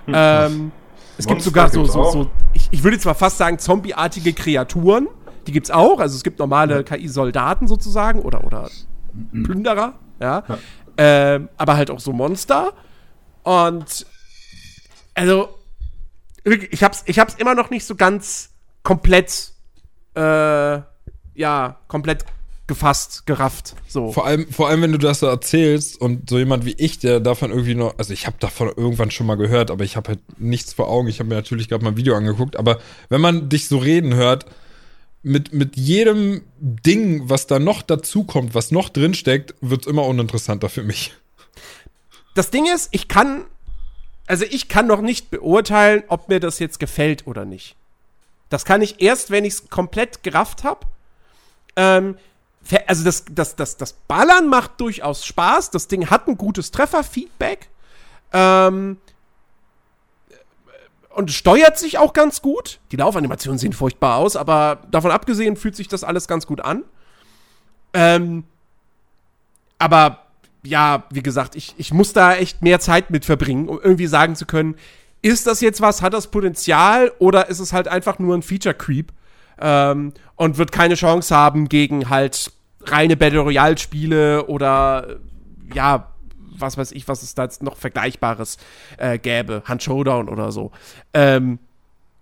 Hm, 0.05 0.13
ähm, 0.15 0.71
es 1.17 1.27
gibt 1.27 1.41
sogar 1.41 1.69
so, 1.69 1.85
so, 1.85 2.11
so, 2.11 2.31
ich, 2.53 2.67
ich 2.71 2.83
würde 2.83 2.99
zwar 2.99 3.15
fast 3.15 3.37
sagen, 3.37 3.59
zombieartige 3.59 4.33
Kreaturen. 4.33 5.07
Die 5.47 5.51
gibt's 5.51 5.71
auch. 5.71 5.99
Also 5.99 6.15
es 6.15 6.23
gibt 6.23 6.39
normale 6.39 6.83
KI-Soldaten 6.83 7.67
sozusagen 7.67 8.21
oder, 8.21 8.43
oder 8.43 8.69
mhm. 9.13 9.43
Plünderer, 9.43 9.93
ja. 10.19 10.43
ja. 10.47 10.57
Ähm, 10.97 11.49
aber 11.57 11.77
halt 11.77 11.91
auch 11.91 11.99
so 11.99 12.13
Monster. 12.13 12.73
Und 13.43 14.05
also, 15.13 15.49
ich 16.43 16.83
hab's, 16.83 17.03
ich 17.05 17.19
hab's 17.19 17.35
immer 17.35 17.55
noch 17.55 17.69
nicht 17.69 17.85
so 17.85 17.95
ganz 17.95 18.51
komplett, 18.83 19.53
äh, 20.15 20.79
ja, 21.35 21.77
komplett 21.87 22.25
gefasst, 22.67 23.25
gerafft. 23.25 23.75
So. 23.87 24.11
Vor 24.11 24.25
allem, 24.25 24.51
vor 24.51 24.69
allem, 24.69 24.81
wenn 24.81 24.91
du 24.91 24.97
das 24.97 25.19
so 25.19 25.27
erzählst 25.27 25.99
und 25.99 26.29
so 26.29 26.37
jemand 26.37 26.65
wie 26.65 26.75
ich, 26.77 26.99
der 26.99 27.19
davon 27.19 27.51
irgendwie 27.51 27.75
noch, 27.75 27.97
also 27.97 28.13
ich 28.13 28.25
habe 28.25 28.37
davon 28.39 28.71
irgendwann 28.75 29.11
schon 29.11 29.27
mal 29.27 29.35
gehört, 29.35 29.69
aber 29.69 29.83
ich 29.83 29.95
habe 29.95 30.09
halt 30.09 30.19
nichts 30.39 30.73
vor 30.73 30.89
Augen. 30.89 31.07
Ich 31.07 31.19
habe 31.19 31.29
mir 31.29 31.35
natürlich 31.35 31.69
gerade 31.69 31.83
mal 31.83 31.91
ein 31.91 31.97
Video 31.97 32.15
angeguckt, 32.15 32.57
aber 32.57 32.79
wenn 33.09 33.21
man 33.21 33.49
dich 33.49 33.67
so 33.67 33.77
reden 33.77 34.15
hört, 34.15 34.45
mit, 35.21 35.53
mit 35.53 35.75
jedem 35.75 36.43
Ding, 36.59 37.29
was 37.29 37.47
da 37.47 37.57
noch 37.57 37.81
dazukommt, 37.81 38.53
was 38.53 38.71
noch 38.71 38.89
drinsteckt, 38.89 39.55
wird 39.59 39.81
es 39.81 39.87
immer 39.87 40.05
uninteressanter 40.05 40.69
für 40.69 40.83
mich. 40.83 41.13
Das 42.35 42.51
Ding 42.51 42.65
ist, 42.71 42.89
ich 42.91 43.07
kann, 43.07 43.45
also 44.27 44.45
ich 44.49 44.67
kann 44.67 44.85
noch 44.85 45.01
nicht 45.01 45.31
beurteilen, 45.31 46.03
ob 46.09 46.29
mir 46.29 46.39
das 46.39 46.59
jetzt 46.59 46.79
gefällt 46.79 47.25
oder 47.25 47.45
nicht. 47.45 47.75
Das 48.49 48.65
kann 48.65 48.81
ich 48.81 49.01
erst, 49.01 49.31
wenn 49.31 49.45
ich 49.45 49.53
es 49.53 49.69
komplett 49.69 50.21
gerafft 50.21 50.63
habe. 50.63 50.85
Ähm, 51.75 52.17
also 52.87 53.03
das, 53.03 53.25
das, 53.29 53.55
das, 53.55 53.77
das 53.77 53.93
Ballern 53.93 54.47
macht 54.47 54.79
durchaus 54.81 55.25
Spaß. 55.25 55.71
Das 55.71 55.87
Ding 55.87 56.09
hat 56.09 56.27
ein 56.27 56.37
gutes 56.37 56.71
Trefferfeedback. 56.71 57.69
Ähm, 58.33 58.97
und 61.15 61.31
steuert 61.31 61.79
sich 61.79 61.97
auch 61.97 62.11
ganz 62.11 62.41
gut. 62.41 62.79
Die 62.91 62.97
Laufanimationen 62.97 63.57
sehen 63.57 63.71
furchtbar 63.71 64.17
aus, 64.17 64.35
aber 64.35 64.79
davon 64.91 65.11
abgesehen 65.11 65.55
fühlt 65.55 65.75
sich 65.75 65.87
das 65.87 66.03
alles 66.03 66.27
ganz 66.27 66.45
gut 66.45 66.59
an. 66.59 66.83
Ähm, 67.93 68.43
aber 69.79 70.25
ja, 70.63 71.05
wie 71.11 71.23
gesagt, 71.23 71.55
ich, 71.55 71.73
ich 71.77 71.93
muss 71.93 72.11
da 72.11 72.35
echt 72.35 72.61
mehr 72.61 72.79
Zeit 72.79 73.11
mit 73.11 73.23
verbringen, 73.23 73.69
um 73.69 73.79
irgendwie 73.81 74.07
sagen 74.07 74.35
zu 74.35 74.45
können, 74.45 74.75
ist 75.21 75.47
das 75.47 75.61
jetzt 75.61 75.79
was, 75.79 76.01
hat 76.01 76.13
das 76.13 76.27
Potenzial 76.27 77.11
oder 77.19 77.47
ist 77.47 77.59
es 77.59 77.71
halt 77.71 77.87
einfach 77.87 78.19
nur 78.19 78.35
ein 78.35 78.41
Feature 78.41 78.75
Creep 78.75 79.13
ähm, 79.59 80.13
und 80.35 80.57
wird 80.57 80.71
keine 80.71 80.95
Chance 80.95 81.35
haben 81.35 81.69
gegen 81.69 82.09
halt 82.09 82.51
reine 82.85 83.17
Battle 83.17 83.39
Royale 83.39 83.77
Spiele 83.77 84.45
oder 84.47 85.17
ja, 85.73 86.11
was 86.57 86.77
weiß 86.77 86.91
ich, 86.91 87.07
was 87.07 87.23
es 87.23 87.35
da 87.35 87.43
jetzt 87.43 87.63
noch 87.63 87.77
Vergleichbares 87.77 88.57
äh, 88.97 89.17
gäbe. 89.17 89.63
Hand 89.65 89.83
Showdown 89.83 90.29
oder 90.29 90.51
so. 90.51 90.71
Ähm, 91.13 91.59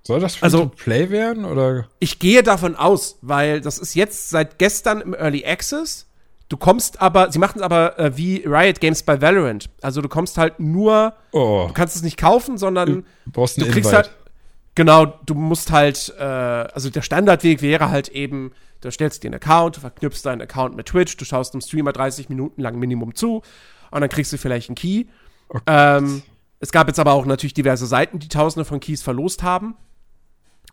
Soll 0.03 0.19
das 0.19 0.35
für 0.35 0.43
also, 0.43 0.67
Play 0.67 1.09
werden? 1.09 1.45
Oder? 1.45 1.87
Ich 1.99 2.19
gehe 2.19 2.43
davon 2.43 2.75
aus, 2.75 3.17
weil 3.21 3.61
das 3.61 3.77
ist 3.77 3.95
jetzt 3.95 4.29
seit 4.29 4.59
gestern 4.59 5.01
im 5.01 5.13
Early 5.13 5.45
Access. 5.45 6.07
Du 6.49 6.57
kommst 6.57 7.01
aber, 7.01 7.31
sie 7.31 7.39
machen 7.39 7.59
es 7.59 7.61
aber 7.63 7.97
äh, 7.97 8.17
wie 8.17 8.43
Riot 8.45 8.79
Games 8.79 9.03
bei 9.03 9.21
Valorant. 9.21 9.69
Also 9.81 10.01
du 10.01 10.09
kommst 10.09 10.37
halt 10.37 10.59
nur, 10.59 11.13
oh. 11.31 11.65
du 11.67 11.73
kannst 11.73 11.95
es 11.95 12.03
nicht 12.03 12.17
kaufen, 12.17 12.57
sondern 12.57 13.05
du, 13.25 13.31
du 13.31 13.41
kriegst 13.41 13.91
Invite. 13.91 13.95
halt, 13.95 14.11
genau, 14.75 15.05
du 15.05 15.33
musst 15.33 15.71
halt, 15.71 16.13
äh, 16.17 16.23
also 16.23 16.89
der 16.89 17.01
Standardweg 17.01 17.61
wäre 17.61 17.89
halt 17.89 18.09
eben, 18.09 18.51
du 18.81 18.91
stellst 18.91 19.23
dir 19.23 19.27
einen 19.27 19.35
Account, 19.35 19.77
du 19.77 19.81
verknüpfst 19.81 20.23
deinen 20.23 20.41
Account 20.41 20.75
mit 20.75 20.87
Twitch, 20.87 21.17
du 21.17 21.25
schaust 21.25 21.53
einem 21.53 21.61
Streamer 21.61 21.93
30 21.93 22.29
Minuten 22.29 22.61
lang 22.61 22.77
Minimum 22.77 23.15
zu, 23.15 23.41
und 23.91 24.01
dann 24.01 24.09
kriegst 24.09 24.33
du 24.33 24.37
vielleicht 24.37 24.69
einen 24.69 24.75
Key. 24.75 25.05
Okay. 25.49 25.63
Ähm, 25.67 26.23
es 26.59 26.71
gab 26.71 26.87
jetzt 26.87 26.99
aber 26.99 27.13
auch 27.13 27.25
natürlich 27.25 27.53
diverse 27.53 27.85
Seiten, 27.85 28.19
die 28.19 28.29
Tausende 28.29 28.65
von 28.65 28.79
Keys 28.79 29.03
verlost 29.03 29.43
haben. 29.43 29.75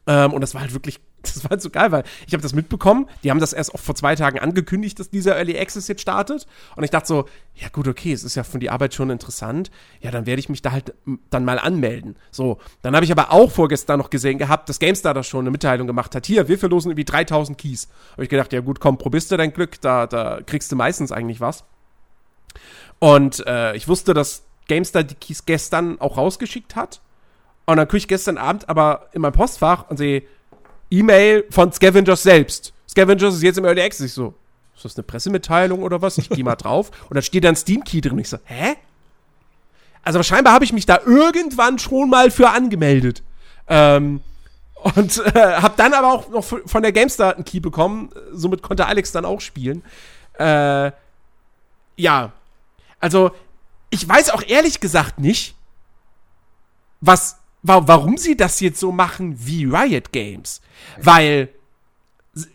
Ähm, 0.06 0.32
und 0.32 0.40
das 0.40 0.54
war 0.54 0.62
halt 0.62 0.72
wirklich, 0.72 1.00
das 1.22 1.44
war 1.44 1.50
halt 1.50 1.62
so 1.62 1.70
geil, 1.70 1.92
weil 1.92 2.04
ich 2.26 2.32
habe 2.32 2.42
das 2.42 2.54
mitbekommen. 2.54 3.06
Die 3.22 3.30
haben 3.30 3.40
das 3.40 3.52
erst 3.52 3.74
auch 3.74 3.78
vor 3.78 3.94
zwei 3.94 4.14
Tagen 4.14 4.38
angekündigt, 4.38 4.98
dass 4.98 5.10
dieser 5.10 5.36
Early 5.36 5.58
Access 5.58 5.88
jetzt 5.88 6.00
startet. 6.00 6.46
Und 6.76 6.84
ich 6.84 6.90
dachte 6.90 7.06
so, 7.06 7.26
ja 7.54 7.68
gut, 7.68 7.86
okay, 7.86 8.12
es 8.12 8.24
ist 8.24 8.34
ja 8.34 8.42
von 8.42 8.60
die 8.60 8.70
Arbeit 8.70 8.94
schon 8.94 9.10
interessant. 9.10 9.70
Ja, 10.00 10.10
dann 10.10 10.26
werde 10.26 10.40
ich 10.40 10.48
mich 10.48 10.62
da 10.62 10.72
halt 10.72 10.94
dann 11.30 11.44
mal 11.44 11.58
anmelden. 11.58 12.16
So, 12.30 12.58
dann 12.82 12.94
habe 12.94 13.04
ich 13.04 13.12
aber 13.12 13.32
auch 13.32 13.50
vorgestern 13.50 13.98
noch 13.98 14.10
gesehen 14.10 14.38
gehabt, 14.38 14.68
dass 14.68 14.78
GameStar 14.78 15.14
da 15.14 15.22
schon 15.22 15.40
eine 15.40 15.50
Mitteilung 15.50 15.86
gemacht 15.86 16.14
hat. 16.14 16.26
Hier, 16.26 16.48
wir 16.48 16.58
verlosen 16.58 16.90
irgendwie 16.90 17.04
3000 17.04 17.58
Keys. 17.58 17.88
Habe 18.12 18.24
ich 18.24 18.30
gedacht, 18.30 18.52
ja 18.52 18.60
gut, 18.60 18.80
komm, 18.80 18.98
probierst 18.98 19.30
du 19.30 19.36
dein 19.36 19.52
Glück, 19.52 19.80
da, 19.80 20.06
da 20.06 20.40
kriegst 20.44 20.72
du 20.72 20.76
meistens 20.76 21.12
eigentlich 21.12 21.40
was. 21.40 21.64
Und 22.98 23.44
äh, 23.46 23.74
ich 23.76 23.88
wusste, 23.88 24.14
dass 24.14 24.44
GameStar 24.68 25.02
die 25.02 25.14
Keys 25.14 25.44
gestern 25.46 26.00
auch 26.00 26.16
rausgeschickt 26.16 26.76
hat. 26.76 27.00
Und 27.70 27.76
dann 27.76 27.87
gucke 27.87 27.98
ich 27.98 28.09
gestern 28.09 28.37
Abend 28.37 28.68
aber 28.68 29.09
in 29.12 29.22
mein 29.22 29.33
Postfach 29.33 29.88
und 29.88 29.96
sehe 29.96 30.24
E-Mail 30.90 31.44
von 31.50 31.72
Scavengers 31.72 32.22
selbst. 32.24 32.72
Scavengers 32.88 33.35
ist 33.35 33.42
jetzt 33.44 33.59
im 33.59 33.64
Early 33.64 33.80
Access. 33.80 34.06
Ich 34.06 34.12
so, 34.12 34.35
ist 34.74 34.85
das 34.85 34.96
eine 34.96 35.04
Pressemitteilung 35.04 35.85
oder 35.85 36.02
was? 36.02 36.18
Ich 36.18 36.28
gehe 36.28 36.42
mal 36.42 36.56
drauf. 36.56 36.90
Und 37.09 37.14
da 37.14 37.22
steht 37.22 37.44
dann 37.44 37.54
Steam 37.54 37.85
Key 37.85 38.00
drin. 38.00 38.18
Ich 38.18 38.28
so, 38.28 38.38
hä? 38.44 38.74
Also 40.02 40.20
scheinbar 40.24 40.52
habe 40.52 40.64
ich 40.64 40.72
mich 40.72 40.85
da 40.85 40.98
irgendwann 41.06 41.78
schon 41.78 42.11
mal 42.11 42.33
für 42.33 42.50
angemeldet. 42.50 43.22
Ähm, 43.68 44.20
und 44.74 45.18
äh, 45.18 45.54
habe 45.61 45.74
dann 45.76 45.94
aber 45.94 46.12
auch 46.12 46.28
noch 46.28 46.42
von 46.42 46.83
der 46.83 46.90
GameStar 46.90 47.37
einen 47.37 47.44
Key 47.44 47.60
bekommen. 47.60 48.10
Somit 48.33 48.62
konnte 48.62 48.87
Alex 48.87 49.12
dann 49.12 49.25
auch 49.25 49.40
spielen. 49.40 49.85
Äh, 50.40 50.90
ja, 51.96 52.33
also, 52.98 53.31
ich 53.90 54.08
weiß 54.08 54.31
auch 54.31 54.42
ehrlich 54.42 54.81
gesagt 54.81 55.21
nicht, 55.21 55.54
was, 57.00 57.39
wa 57.63 57.87
warum 57.87 58.17
sie 58.17 58.37
das 58.37 58.61
jetzt 58.61 58.81
so 58.81 58.92
machen 58.92 59.35
wie 59.38 59.65
Riot 59.65 60.13
Games. 60.13 60.61
Weil, 61.00 61.48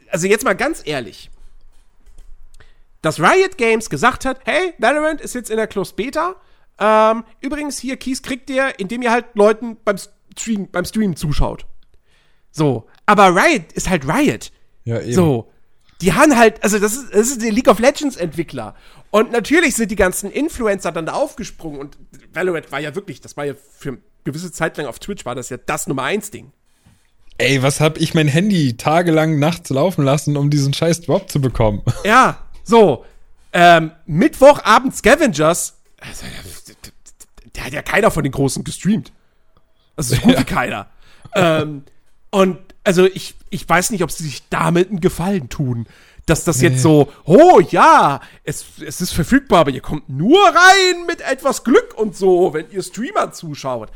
also 0.10 0.28
jetzt 0.28 0.44
mal 0.44 0.56
ganz 0.56 0.82
ehrlich, 0.86 1.30
dass 3.02 3.20
Riot 3.20 3.58
Games 3.58 3.90
gesagt 3.90 4.26
hat, 4.26 4.40
hey, 4.46 4.74
Valorant 4.80 5.22
ist 5.22 5.36
jetzt 5.36 5.50
in 5.50 5.58
der 5.58 5.68
Closed 5.68 5.96
Beta, 5.96 6.36
Ähm, 6.78 7.24
übrigens, 7.40 7.80
hier, 7.80 7.96
Keys 7.98 8.22
kriegt 8.22 8.50
ihr, 8.50 8.78
indem 8.80 9.02
ihr 9.02 9.12
halt 9.12 9.28
Leuten 9.36 9.78
beim 9.86 9.98
Stream, 10.38 10.70
beim 10.70 10.86
Stream 10.86 11.16
zuschaut. 11.16 11.66
So. 12.52 12.88
Aber 13.06 13.34
Riot 13.36 13.72
ist 13.74 13.90
halt 13.90 14.06
Riot. 14.08 14.52
Ja, 14.84 15.00
eben. 15.00 15.14
So. 15.14 15.52
Die 16.02 16.14
haben 16.14 16.38
halt, 16.38 16.64
also 16.64 16.80
das 16.80 16.96
ist, 16.96 17.14
das 17.14 17.28
ist 17.28 17.42
der 17.42 17.52
League 17.52 17.68
of 17.68 17.80
Legends 17.80 18.18
Entwickler. 18.18 18.76
Und 19.12 19.32
natürlich 19.32 19.76
sind 19.76 19.92
die 19.92 19.96
ganzen 19.96 20.30
Influencer 20.30 20.92
dann 20.92 21.06
da 21.06 21.14
aufgesprungen 21.14 21.80
und 21.80 21.98
Valorant 22.34 22.72
war 22.72 22.80
ja 22.80 22.96
wirklich, 22.96 23.22
das 23.22 23.38
war 23.38 23.46
ja 23.46 23.54
für 23.78 23.90
eine 23.90 23.98
gewisse 24.26 24.52
Zeit 24.52 24.76
lang 24.78 24.88
auf 24.88 25.00
Twitch, 25.00 25.26
war 25.26 25.36
das 25.36 25.50
ja 25.50 25.58
das 25.58 25.88
Nummer 25.88 26.04
eins 26.04 26.32
Ding. 26.32 26.52
Ey, 27.38 27.62
was 27.64 27.80
hab 27.80 27.98
ich 27.98 28.14
mein 28.14 28.28
Handy 28.28 28.78
tagelang 28.78 29.40
nachts 29.40 29.70
laufen 29.70 30.04
lassen, 30.04 30.38
um 30.38 30.50
diesen 30.50 30.74
scheiß 30.74 31.02
Drop 31.02 31.30
zu 31.30 31.40
bekommen? 31.40 31.82
Ja, 32.04 32.40
so. 32.64 33.06
Ähm, 33.54 33.92
Mittwochabend 34.06 34.96
Scavengers, 34.96 35.78
also, 36.02 36.26
der 37.56 37.66
hat 37.66 37.74
ja 37.74 37.82
keiner 37.82 38.12
von 38.12 38.24
den 38.24 38.32
Großen 38.32 38.64
gestreamt. 38.64 39.12
Also 39.96 40.16
so 40.16 40.22
gut 40.22 40.38
wie 40.40 40.44
keiner. 40.44 40.88
Ähm, 41.34 41.84
und 42.32 42.58
also 42.84 43.06
ich, 43.06 43.36
ich 43.56 43.68
weiß 43.68 43.90
nicht, 43.92 44.04
ob 44.04 44.12
sie 44.12 44.24
sich 44.24 44.48
damit 44.50 44.90
einen 44.90 45.00
Gefallen 45.02 45.50
tun. 45.50 45.88
Dass 46.28 46.44
das 46.44 46.58
Nee. 46.58 46.70
jetzt 46.70 46.82
so, 46.82 47.12
oh 47.26 47.60
ja, 47.70 48.20
es, 48.44 48.66
es 48.84 49.00
ist 49.00 49.14
verfügbar, 49.14 49.60
aber 49.60 49.72
ihr 49.72 49.82
kommt 49.82 50.10
nur 50.10 50.40
rein 50.44 51.06
mit 51.08 51.22
etwas 51.22 51.64
Glück 51.64 51.94
und 51.96 52.16
so, 52.16 52.54
wenn 52.54 52.70
ihr 52.72 52.82
Streamer 52.82 53.32
zuschaut. 53.32 53.90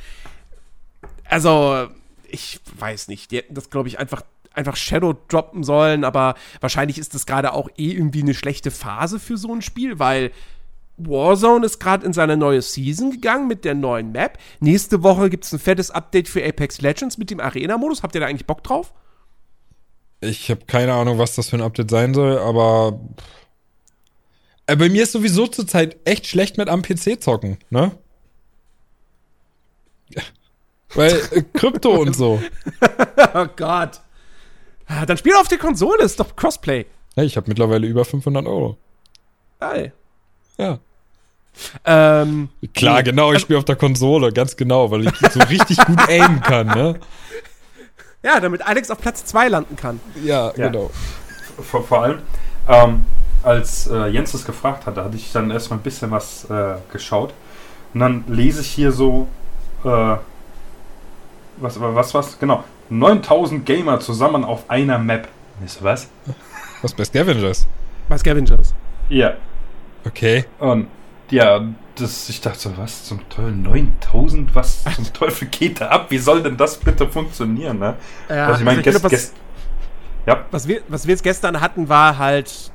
Also, 1.25 1.87
ich 2.27 2.59
weiß 2.77 3.07
nicht. 3.07 3.31
Die 3.31 3.37
hätten 3.37 3.55
das, 3.55 3.69
glaube 3.71 3.89
ich, 3.89 3.97
einfach, 3.99 4.21
einfach 4.53 4.75
Shadow 4.75 5.15
droppen 5.27 5.63
sollen, 5.63 6.03
aber 6.03 6.35
wahrscheinlich 6.61 6.99
ist 6.99 7.15
das 7.15 7.25
gerade 7.25 7.53
auch 7.53 7.67
eh 7.77 7.91
irgendwie 7.91 8.21
eine 8.21 8.35
schlechte 8.35 8.69
Phase 8.71 9.19
für 9.19 9.37
so 9.37 9.53
ein 9.53 9.63
Spiel, 9.63 9.97
weil 9.97 10.31
Warzone 10.97 11.65
ist 11.65 11.79
gerade 11.79 12.05
in 12.05 12.13
seine 12.13 12.37
neue 12.37 12.61
Season 12.61 13.09
gegangen 13.11 13.47
mit 13.47 13.65
der 13.65 13.73
neuen 13.73 14.11
Map. 14.11 14.37
Nächste 14.59 15.01
Woche 15.01 15.29
gibt 15.31 15.45
es 15.45 15.53
ein 15.53 15.59
fettes 15.59 15.89
Update 15.91 16.27
für 16.29 16.45
Apex 16.45 16.81
Legends 16.81 17.17
mit 17.17 17.31
dem 17.31 17.39
Arena-Modus. 17.39 18.03
Habt 18.03 18.13
ihr 18.15 18.21
da 18.21 18.27
eigentlich 18.27 18.45
Bock 18.45 18.63
drauf? 18.63 18.93
Ich 20.21 20.49
habe 20.51 20.65
keine 20.65 20.93
Ahnung, 20.93 21.17
was 21.17 21.35
das 21.35 21.49
für 21.49 21.57
ein 21.57 21.61
Update 21.61 21.89
sein 21.89 22.13
soll, 22.13 22.37
aber 22.39 22.99
äh, 24.67 24.75
bei 24.75 24.89
mir 24.89 25.03
ist 25.03 25.13
sowieso 25.13 25.47
zurzeit 25.47 25.97
echt 26.05 26.27
schlecht 26.27 26.57
mit 26.57 26.67
am 26.69 26.81
PC 26.81 27.21
zocken, 27.23 27.57
ne? 27.69 27.91
Weil 30.95 31.13
äh, 31.31 31.43
Krypto 31.53 31.91
und 31.91 32.15
so. 32.15 32.41
Oh 33.33 33.45
Gott. 33.55 34.01
Ah, 34.87 35.05
Dann 35.05 35.17
spiel 35.17 35.33
auf 35.35 35.47
der 35.47 35.59
Konsole, 35.59 36.03
ist 36.03 36.19
doch 36.19 36.35
Crossplay. 36.35 36.85
Ja, 37.15 37.23
ich 37.23 37.37
habe 37.37 37.47
mittlerweile 37.47 37.85
über 37.85 38.03
500 38.05 38.47
Euro. 38.47 38.75
Geil. 39.59 39.93
Ja. 40.57 40.79
Ähm, 41.85 42.49
Klar, 42.73 43.03
genau, 43.03 43.33
ich 43.33 43.39
spiele 43.41 43.59
auf 43.59 43.65
der 43.65 43.75
Konsole, 43.75 44.31
ganz 44.31 44.55
genau, 44.57 44.89
weil 44.89 45.05
ich 45.05 45.13
so 45.31 45.39
richtig 45.41 45.77
gut 45.85 45.99
aimen 46.09 46.41
kann, 46.41 46.67
ne? 46.67 46.99
ja, 48.23 48.39
damit 48.39 48.65
Alex 48.65 48.89
auf 48.91 48.99
Platz 48.99 49.25
2 49.25 49.47
landen 49.49 49.75
kann. 49.75 49.99
Ja, 50.23 50.51
Ja. 50.55 50.67
genau. 50.69 50.91
Vor, 51.61 51.83
vor 51.83 52.03
allem, 52.03 52.19
ähm, 52.67 53.05
als 53.43 53.87
äh, 53.87 54.07
Jens 54.07 54.31
das 54.31 54.45
gefragt 54.45 54.85
hatte, 54.85 55.03
hatte 55.03 55.15
ich 55.15 55.31
dann 55.31 55.51
erstmal 55.51 55.79
ein 55.79 55.83
bisschen 55.83 56.11
was 56.11 56.45
äh, 56.49 56.75
geschaut. 56.91 57.33
Und 57.93 57.99
dann 58.01 58.23
lese 58.27 58.61
ich 58.61 58.67
hier 58.69 58.91
so, 58.91 59.27
äh, 59.83 59.87
was, 61.57 61.79
was, 61.79 62.13
was, 62.13 62.39
genau, 62.39 62.63
9000 62.89 63.65
Gamer 63.65 63.99
zusammen 63.99 64.43
auf 64.43 64.69
einer 64.69 64.97
Map. 64.97 65.27
Ist 65.65 65.83
was? 65.83 66.07
Was 66.81 66.93
bei 66.93 67.03
Scavengers? 67.03 67.67
Bei 68.07 68.17
Scavengers. 68.17 68.73
Ja. 69.09 69.33
Okay. 70.05 70.45
Und 70.59 70.87
ja, 71.29 71.61
das, 71.99 72.29
ich 72.29 72.41
dachte 72.41 72.59
so, 72.59 72.77
was 72.77 73.05
zum 73.05 73.27
Teufel, 73.29 73.51
9000? 73.51 74.55
Was 74.55 74.83
zum 74.95 75.13
Teufel 75.13 75.47
geht 75.49 75.81
da 75.81 75.89
ab? 75.89 76.07
Wie 76.09 76.17
soll 76.17 76.41
denn 76.43 76.57
das 76.57 76.77
bitte 76.77 77.07
funktionieren, 77.07 77.79
ne? 77.79 77.95
Ja, 78.29 78.47
also 78.47 78.59
ich 78.59 78.65
meine, 78.65 78.83
also 78.85 79.07
gest, 79.09 79.33
ja, 80.25 80.45
Was 80.51 80.67
wir, 80.67 80.81
was 80.87 81.05
wir 81.07 81.13
jetzt 81.13 81.23
gestern 81.23 81.61
hatten, 81.61 81.89
war 81.89 82.17
halt 82.17 82.71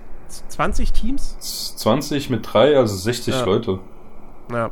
20 0.49 0.93
Teams. 0.93 1.75
20 1.77 2.31
mit 2.31 2.47
3, 2.53 2.77
also 2.77 2.97
60 2.97 3.35
Ja. 3.35 3.45
Leute. 3.45 3.79
Ja. 4.51 4.70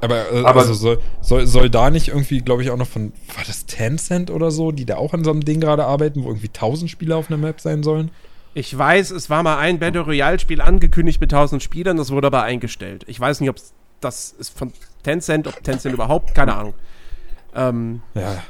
Aber, 0.00 0.32
äh, 0.32 0.44
Aber- 0.44 0.60
also 0.60 0.74
soll, 0.74 0.98
soll, 1.20 1.46
soll 1.46 1.70
da 1.70 1.88
nicht 1.90 2.08
irgendwie, 2.08 2.40
glaube 2.40 2.62
ich, 2.62 2.70
auch 2.70 2.76
noch 2.76 2.88
von, 2.88 3.12
war 3.36 3.44
das 3.46 3.66
Tencent 3.66 4.30
oder 4.30 4.50
so, 4.50 4.72
die 4.72 4.84
da 4.84 4.96
auch 4.96 5.14
an 5.14 5.22
so 5.24 5.30
einem 5.30 5.44
Ding 5.44 5.60
gerade 5.60 5.84
arbeiten, 5.84 6.24
wo 6.24 6.28
irgendwie 6.28 6.48
1000 6.48 6.90
Spieler 6.90 7.16
auf 7.16 7.28
einer 7.30 7.38
Map 7.38 7.60
sein 7.60 7.82
sollen? 7.82 8.10
Ich 8.54 8.76
weiß, 8.76 9.10
es 9.12 9.30
war 9.30 9.42
mal 9.42 9.58
ein 9.58 9.78
Battle 9.78 10.02
Royale-Spiel 10.02 10.60
angekündigt 10.60 11.20
mit 11.20 11.32
1000 11.32 11.62
Spielern, 11.62 11.96
das 11.96 12.10
wurde 12.10 12.26
aber 12.26 12.42
eingestellt. 12.42 13.04
Ich 13.06 13.18
weiß 13.18 13.40
nicht, 13.40 13.48
ob 13.50 13.56
das 14.00 14.32
ist 14.32 14.56
von 14.58 14.72
Tencent, 15.02 15.46
ob 15.46 15.62
Tencent 15.62 15.94
überhaupt, 15.94 16.34
keine 16.34 16.54
Ahnung. 16.54 16.74
Ähm, 17.54 18.02
Ja, 18.14 18.42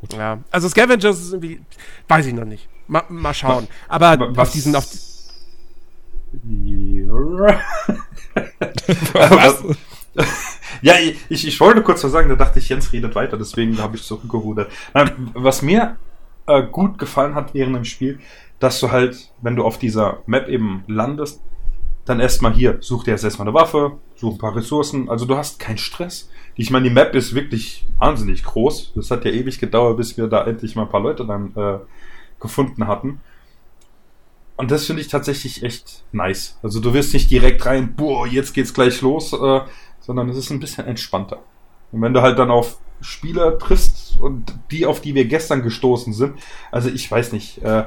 gut. 0.00 0.12
ja. 0.14 0.38
Also 0.50 0.68
Scavengers 0.68 1.20
ist 1.20 1.32
irgendwie, 1.32 1.60
weiß 2.08 2.26
ich 2.26 2.34
noch 2.34 2.44
nicht. 2.44 2.68
Mal, 2.86 3.02
mal 3.08 3.34
schauen. 3.34 3.68
Aber 3.88 4.08
Aber 4.08 4.42
auf 4.42 4.50
diesen, 4.52 4.74
auf, 4.76 4.86
Was? 9.14 9.62
Ja, 10.82 10.94
ich, 11.28 11.46
ich 11.46 11.60
wollte 11.60 11.82
kurz 11.82 12.02
was 12.04 12.12
sagen, 12.12 12.28
da 12.28 12.36
dachte 12.36 12.58
ich, 12.58 12.68
Jens 12.68 12.92
redet 12.92 13.14
weiter, 13.14 13.36
deswegen 13.36 13.78
habe 13.78 13.96
ich 13.96 14.02
zurückgerudert. 14.04 14.70
Nein, 14.94 15.30
was 15.34 15.62
mir 15.62 15.96
äh, 16.46 16.62
gut 16.62 16.98
gefallen 16.98 17.34
hat 17.34 17.54
während 17.54 17.76
dem 17.76 17.84
Spiel, 17.84 18.20
dass 18.58 18.80
du 18.80 18.90
halt, 18.90 19.32
wenn 19.40 19.56
du 19.56 19.64
auf 19.64 19.78
dieser 19.78 20.22
Map 20.26 20.48
eben 20.48 20.84
landest, 20.86 21.42
dann 22.04 22.20
erstmal 22.20 22.52
hier, 22.52 22.78
such 22.80 23.04
dir 23.04 23.12
jetzt 23.12 23.24
erstmal 23.24 23.48
eine 23.48 23.54
Waffe, 23.54 23.98
such 24.16 24.34
ein 24.34 24.38
paar 24.38 24.56
Ressourcen, 24.56 25.08
also 25.08 25.24
du 25.24 25.36
hast 25.36 25.58
keinen 25.58 25.78
Stress. 25.78 26.30
Ich 26.54 26.70
meine, 26.70 26.88
die 26.88 26.94
Map 26.94 27.14
ist 27.14 27.34
wirklich 27.34 27.86
wahnsinnig 27.98 28.44
groß. 28.44 28.92
Das 28.94 29.10
hat 29.10 29.24
ja 29.24 29.30
ewig 29.30 29.58
gedauert, 29.58 29.96
bis 29.96 30.16
wir 30.16 30.26
da 30.26 30.44
endlich 30.44 30.76
mal 30.76 30.82
ein 30.82 30.90
paar 30.90 31.00
Leute 31.00 31.24
dann 31.24 31.54
äh, 31.56 31.78
gefunden 32.40 32.86
hatten. 32.86 33.20
Und 34.56 34.70
das 34.70 34.86
finde 34.86 35.00
ich 35.02 35.08
tatsächlich 35.08 35.62
echt 35.62 36.04
nice. 36.12 36.58
Also 36.62 36.80
du 36.80 36.92
wirst 36.92 37.14
nicht 37.14 37.30
direkt 37.30 37.64
rein, 37.64 37.94
boah, 37.96 38.26
jetzt 38.26 38.52
geht's 38.52 38.74
gleich 38.74 39.00
los, 39.00 39.32
äh, 39.32 39.60
sondern 40.00 40.28
es 40.28 40.36
ist 40.36 40.50
ein 40.50 40.60
bisschen 40.60 40.86
entspannter. 40.86 41.38
Und 41.90 42.02
wenn 42.02 42.12
du 42.12 42.22
halt 42.22 42.38
dann 42.38 42.50
auf 42.50 42.78
Spieler 43.00 43.58
triffst 43.58 44.01
und 44.22 44.54
die, 44.70 44.86
auf 44.86 45.00
die 45.00 45.14
wir 45.14 45.24
gestern 45.26 45.62
gestoßen 45.62 46.12
sind, 46.12 46.34
also 46.70 46.88
ich 46.88 47.10
weiß 47.10 47.32
nicht, 47.32 47.62
äh, 47.62 47.84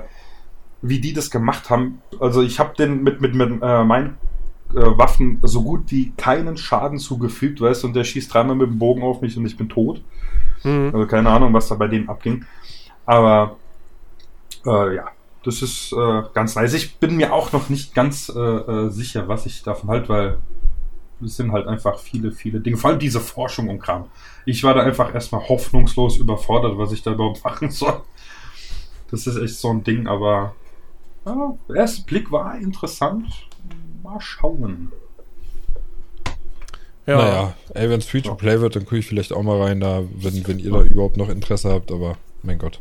wie 0.82 1.00
die 1.00 1.14
das 1.14 1.32
gemacht 1.32 1.70
haben. 1.70 2.02
Also 2.20 2.42
ich 2.42 2.60
habe 2.60 2.76
den 2.76 3.04
mit, 3.04 3.22
mit, 3.22 3.34
mit 3.34 3.62
äh, 3.62 3.84
meinen 3.84 4.18
äh, 4.72 4.82
Waffen 4.82 5.40
so 5.44 5.64
gut 5.64 5.92
wie 5.92 6.12
keinen 6.18 6.58
Schaden 6.58 7.00
zugefügt, 7.00 7.62
weißt 7.62 7.84
du, 7.84 7.88
und 7.88 7.96
der 7.96 8.04
schießt 8.04 8.34
dreimal 8.34 8.56
mit 8.56 8.68
dem 8.68 8.80
Bogen 8.80 9.04
auf 9.04 9.22
mich 9.22 9.38
und 9.38 9.46
ich 9.46 9.58
bin 9.58 9.70
tot. 9.70 10.02
hm. 10.62 10.92
Also 10.94 11.08
keine 11.08 11.30
Ahnung, 11.30 11.54
was 11.54 11.68
da 11.68 11.76
bei 11.76 11.88
denen 11.88 12.10
abging. 12.10 12.46
Aber 13.06 13.58
äh, 14.66 14.96
ja, 14.96 15.06
das 15.44 15.62
ist 15.62 15.94
äh, 15.94 16.24
ganz 16.34 16.56
nice. 16.56 16.74
Ich 16.74 16.98
bin 16.98 17.18
mir 17.18 17.34
auch 17.34 17.52
noch 17.52 17.70
nicht 17.70 17.94
ganz 17.94 18.30
äh, 18.30 18.90
sicher, 18.90 19.28
was 19.28 19.46
ich 19.46 19.64
davon 19.64 19.90
halte, 19.90 20.10
weil 20.10 20.38
es 21.26 21.36
sind 21.36 21.52
halt 21.52 21.68
einfach 21.68 22.00
viele, 22.00 22.32
viele 22.32 22.60
Dinge. 22.60 22.78
Vor 22.78 22.92
allem 22.92 23.00
diese 23.00 23.20
Forschung 23.20 23.70
und 23.70 23.80
Kram. 23.80 24.06
Ich 24.46 24.64
war 24.64 24.74
da 24.74 24.82
einfach 24.82 25.14
erstmal 25.14 25.48
hoffnungslos 25.48 26.18
überfordert, 26.18 26.78
was 26.78 26.92
ich 26.92 27.02
da 27.04 27.12
überhaupt 27.12 27.44
machen 27.44 27.72
soll. 27.72 28.02
Das 29.12 29.28
ist 29.28 29.38
echt 29.38 29.56
so 29.56 29.70
ein 29.70 29.84
Ding, 29.84 30.08
aber 30.08 30.56
ja, 31.26 31.54
der 31.70 31.76
erste 31.78 32.04
Blick 32.04 32.32
war 32.32 32.58
interessant. 32.58 33.28
Mal 34.04 34.22
schauen. 34.22 34.92
ja. 37.06 37.18
Naja, 37.18 37.54
ey, 37.74 37.90
wenn 37.90 38.00
es 38.00 38.06
Free-to-Play 38.06 38.62
wird, 38.62 38.76
dann 38.76 38.84
gucke 38.86 38.98
ich 38.98 39.08
vielleicht 39.08 39.34
auch 39.34 39.44
mal 39.44 39.62
rein, 39.62 39.80
da, 39.80 40.04
wenn, 40.14 40.48
wenn 40.48 40.60
ihr 40.60 40.72
da 40.72 40.82
überhaupt 40.84 41.18
noch 41.18 41.30
Interesse 41.30 41.72
habt, 41.72 41.92
aber 41.92 42.18
mein 42.44 42.60
Gott. 42.60 42.80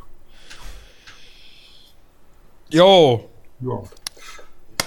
Jo, 2.70 3.28
Ja. 3.61 3.82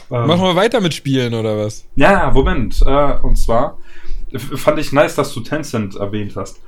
Machen 0.10 0.41
wir 0.41 0.55
weiter 0.55 0.82
mit 0.82 0.93
Spielen 0.93 1.34
oder 1.34 1.58
was? 1.58 1.86
Ja, 1.95 2.32
Moment. 2.32 2.82
Äh, 2.86 3.18
und 3.22 3.38
zwar 3.38 3.78
fand 4.38 4.80
ich 4.80 4.91
nice, 4.91 5.16
dass 5.16 5.34
du 5.34 5.41
Tencent 5.41 5.95
erwähnt 5.95 6.36
hast. 6.36 6.60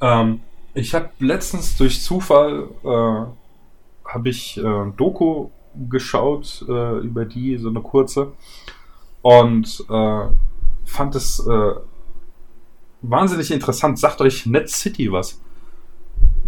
Ähm, 0.00 0.40
ich 0.74 0.94
habe 0.94 1.10
letztens 1.18 1.76
durch 1.76 2.02
Zufall 2.02 2.68
äh, 2.84 4.08
habe 4.08 4.28
ich 4.28 4.58
äh, 4.58 4.66
ein 4.66 4.96
Doku 4.96 5.48
geschaut 5.88 6.64
äh, 6.68 6.98
über 6.98 7.24
die 7.24 7.56
so 7.58 7.68
eine 7.68 7.80
kurze 7.80 8.32
und 9.22 9.84
äh, 9.90 10.26
fand 10.84 11.14
es 11.14 11.40
äh, 11.46 11.72
wahnsinnig 13.02 13.50
interessant. 13.50 13.98
Sagt 13.98 14.20
euch 14.20 14.46
Net 14.46 14.68
City 14.68 15.10
was? 15.10 15.40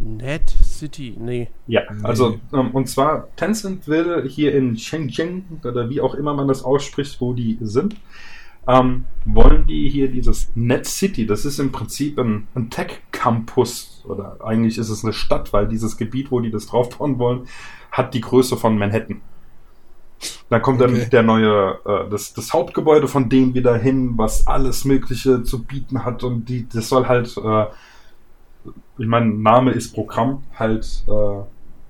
Net 0.01 0.49
City, 0.62 1.16
nee. 1.18 1.49
Ja, 1.66 1.82
Nee. 1.92 2.05
also 2.05 2.38
ähm, 2.53 2.70
und 2.72 2.88
zwar 2.88 3.28
Tencent 3.36 3.88
will 3.88 4.28
hier 4.28 4.55
in 4.55 4.76
Shenzhen 4.76 5.44
oder 5.64 5.90
wie 5.90 6.01
auch 6.01 6.14
immer 6.14 6.34
man 6.34 6.49
das 6.49 6.62
ausspricht, 6.62 7.20
wo 7.20 7.32
die 7.32 7.59
sind, 7.61 7.96
ähm, 8.66 9.05
wollen 9.24 9.66
die 9.66 9.88
hier 9.88 10.09
dieses 10.11 10.51
Net 10.55 10.86
City, 10.86 11.26
das 11.26 11.44
ist 11.44 11.59
im 11.59 11.72
Prinzip 11.72 12.18
ein, 12.18 12.46
ein 12.55 12.70
Tech-Campus 12.70 14.05
oder 14.07 14.38
eigentlich 14.44 14.78
ist 14.78 14.88
es 14.90 15.03
eine 15.05 15.12
Stadt, 15.12 15.53
weil 15.53 15.66
dieses 15.68 15.96
Gebiet, 15.96 16.30
wo 16.30 16.40
die 16.40 16.51
das 16.51 16.66
draufbauen 16.66 17.18
wollen, 17.18 17.46
hat 17.90 18.14
die 18.14 18.20
Größe 18.20 18.57
von 18.57 18.78
Manhattan. 18.78 19.20
Dann 20.51 20.62
kommt 20.62 20.80
dann 20.80 20.94
Okay. 20.94 21.09
der 21.11 21.22
neue, 21.22 21.78
äh, 21.84 22.11
das, 22.11 22.34
das 22.34 22.53
Hauptgebäude 22.53 23.07
von 23.09 23.28
denen 23.28 23.55
wieder 23.55 23.76
hin, 23.76 24.14
was 24.16 24.46
alles 24.46 24.84
Mögliche 24.84 25.42
zu 25.44 25.62
bieten 25.62 26.05
hat 26.05 26.24
und 26.24 26.49
die, 26.49 26.68
das 26.68 26.88
soll 26.88 27.07
halt, 27.07 27.36
äh, 27.36 27.66
ich 28.98 29.06
meine, 29.06 29.26
Name 29.26 29.72
ist 29.72 29.92
Programm, 29.92 30.42
halt 30.54 31.04
äh, 31.09 31.42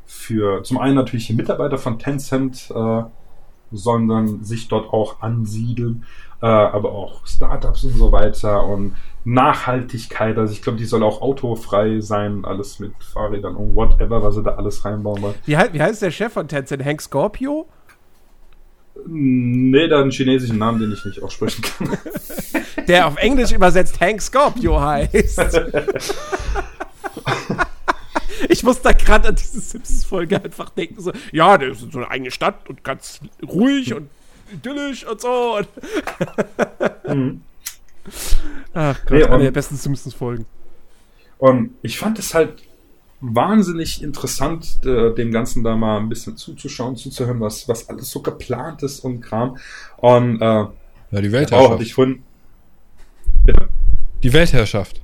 für 0.06 0.62
zum 0.62 0.78
einen 0.78 0.94
natürlich 0.94 1.26
die 1.26 1.34
Mitarbeiter 1.34 1.78
von 1.78 1.98
Tencent, 1.98 2.70
äh, 2.74 3.02
sondern 3.70 4.44
sich 4.44 4.68
dort 4.68 4.92
auch 4.92 5.20
ansiedeln, 5.20 6.04
äh, 6.40 6.46
aber 6.46 6.92
auch 6.92 7.26
Startups 7.26 7.84
und 7.84 7.94
so 7.94 8.12
weiter 8.12 8.64
und 8.64 8.94
Nachhaltigkeit. 9.24 10.38
Also 10.38 10.52
ich 10.52 10.62
glaube, 10.62 10.78
die 10.78 10.86
soll 10.86 11.02
auch 11.02 11.20
autofrei 11.20 12.00
sein, 12.00 12.44
alles 12.44 12.78
mit 12.78 12.92
Fahrrädern 13.02 13.56
und 13.56 13.74
whatever, 13.74 14.22
was 14.22 14.36
sie 14.36 14.42
da 14.42 14.54
alles 14.54 14.84
reinbauen 14.84 15.20
wollen. 15.20 15.34
Wie, 15.44 15.56
wie 15.72 15.82
heißt 15.82 16.02
der 16.02 16.10
Chef 16.10 16.32
von 16.32 16.48
Tencent? 16.48 16.84
Hank 16.84 17.02
Scorpio? 17.02 17.68
Nee, 19.06 19.88
da 19.88 20.00
einen 20.00 20.10
chinesischen 20.10 20.58
Namen, 20.58 20.80
den 20.80 20.92
ich 20.92 21.04
nicht 21.04 21.22
aussprechen 21.22 21.62
kann. 21.62 21.88
Der 22.88 23.06
auf 23.06 23.16
Englisch 23.16 23.52
übersetzt 23.52 24.00
Hank 24.00 24.20
Scorpio 24.22 24.80
heißt. 24.80 25.40
Ich 28.48 28.62
muss 28.62 28.80
da 28.80 28.92
gerade 28.92 29.28
an 29.28 29.34
diese 29.34 29.60
Simpsons-Folge 29.60 30.42
einfach 30.42 30.70
denken, 30.70 31.00
so, 31.00 31.12
ja, 31.32 31.58
das 31.58 31.82
ist 31.82 31.92
so 31.92 31.98
eine 31.98 32.10
eigene 32.10 32.30
Stadt 32.30 32.68
und 32.68 32.84
ganz 32.84 33.20
ruhig 33.46 33.92
und 33.94 34.08
idyllisch 34.52 35.04
und 35.06 35.20
so. 35.20 35.56
Und 35.58 35.68
Mhm. 37.08 37.42
Ach 38.74 38.98
Gott, 39.02 39.10
Nee, 39.10 39.24
eine 39.24 39.34
und- 39.34 39.42
der 39.42 39.50
besten 39.50 39.76
Simpsons-Folgen. 39.76 40.46
Und 41.38 41.74
ich 41.82 41.98
fand 41.98 42.18
es 42.18 42.32
halt 42.34 42.62
wahnsinnig 43.20 44.02
interessant, 44.02 44.78
äh, 44.84 45.12
dem 45.14 45.32
Ganzen 45.32 45.64
da 45.64 45.76
mal 45.76 45.98
ein 45.98 46.08
bisschen 46.08 46.36
zuzuschauen, 46.36 46.96
zuzuhören, 46.96 47.40
was, 47.40 47.68
was 47.68 47.88
alles 47.88 48.08
so 48.10 48.22
geplant 48.22 48.82
ist 48.82 49.00
und 49.00 49.20
Kram. 49.20 49.56
Und 49.96 50.40
äh, 50.40 50.44
Ja, 50.44 50.68
die 51.10 51.16
auch 51.16 51.16
hatte 51.16 51.32
Weltherrschaft. 51.32 51.82
ich 51.82 51.94
vorhin. 51.94 52.22
Bitte? 53.48 53.68
Die 54.22 54.32
Weltherrschaft. 54.32 55.00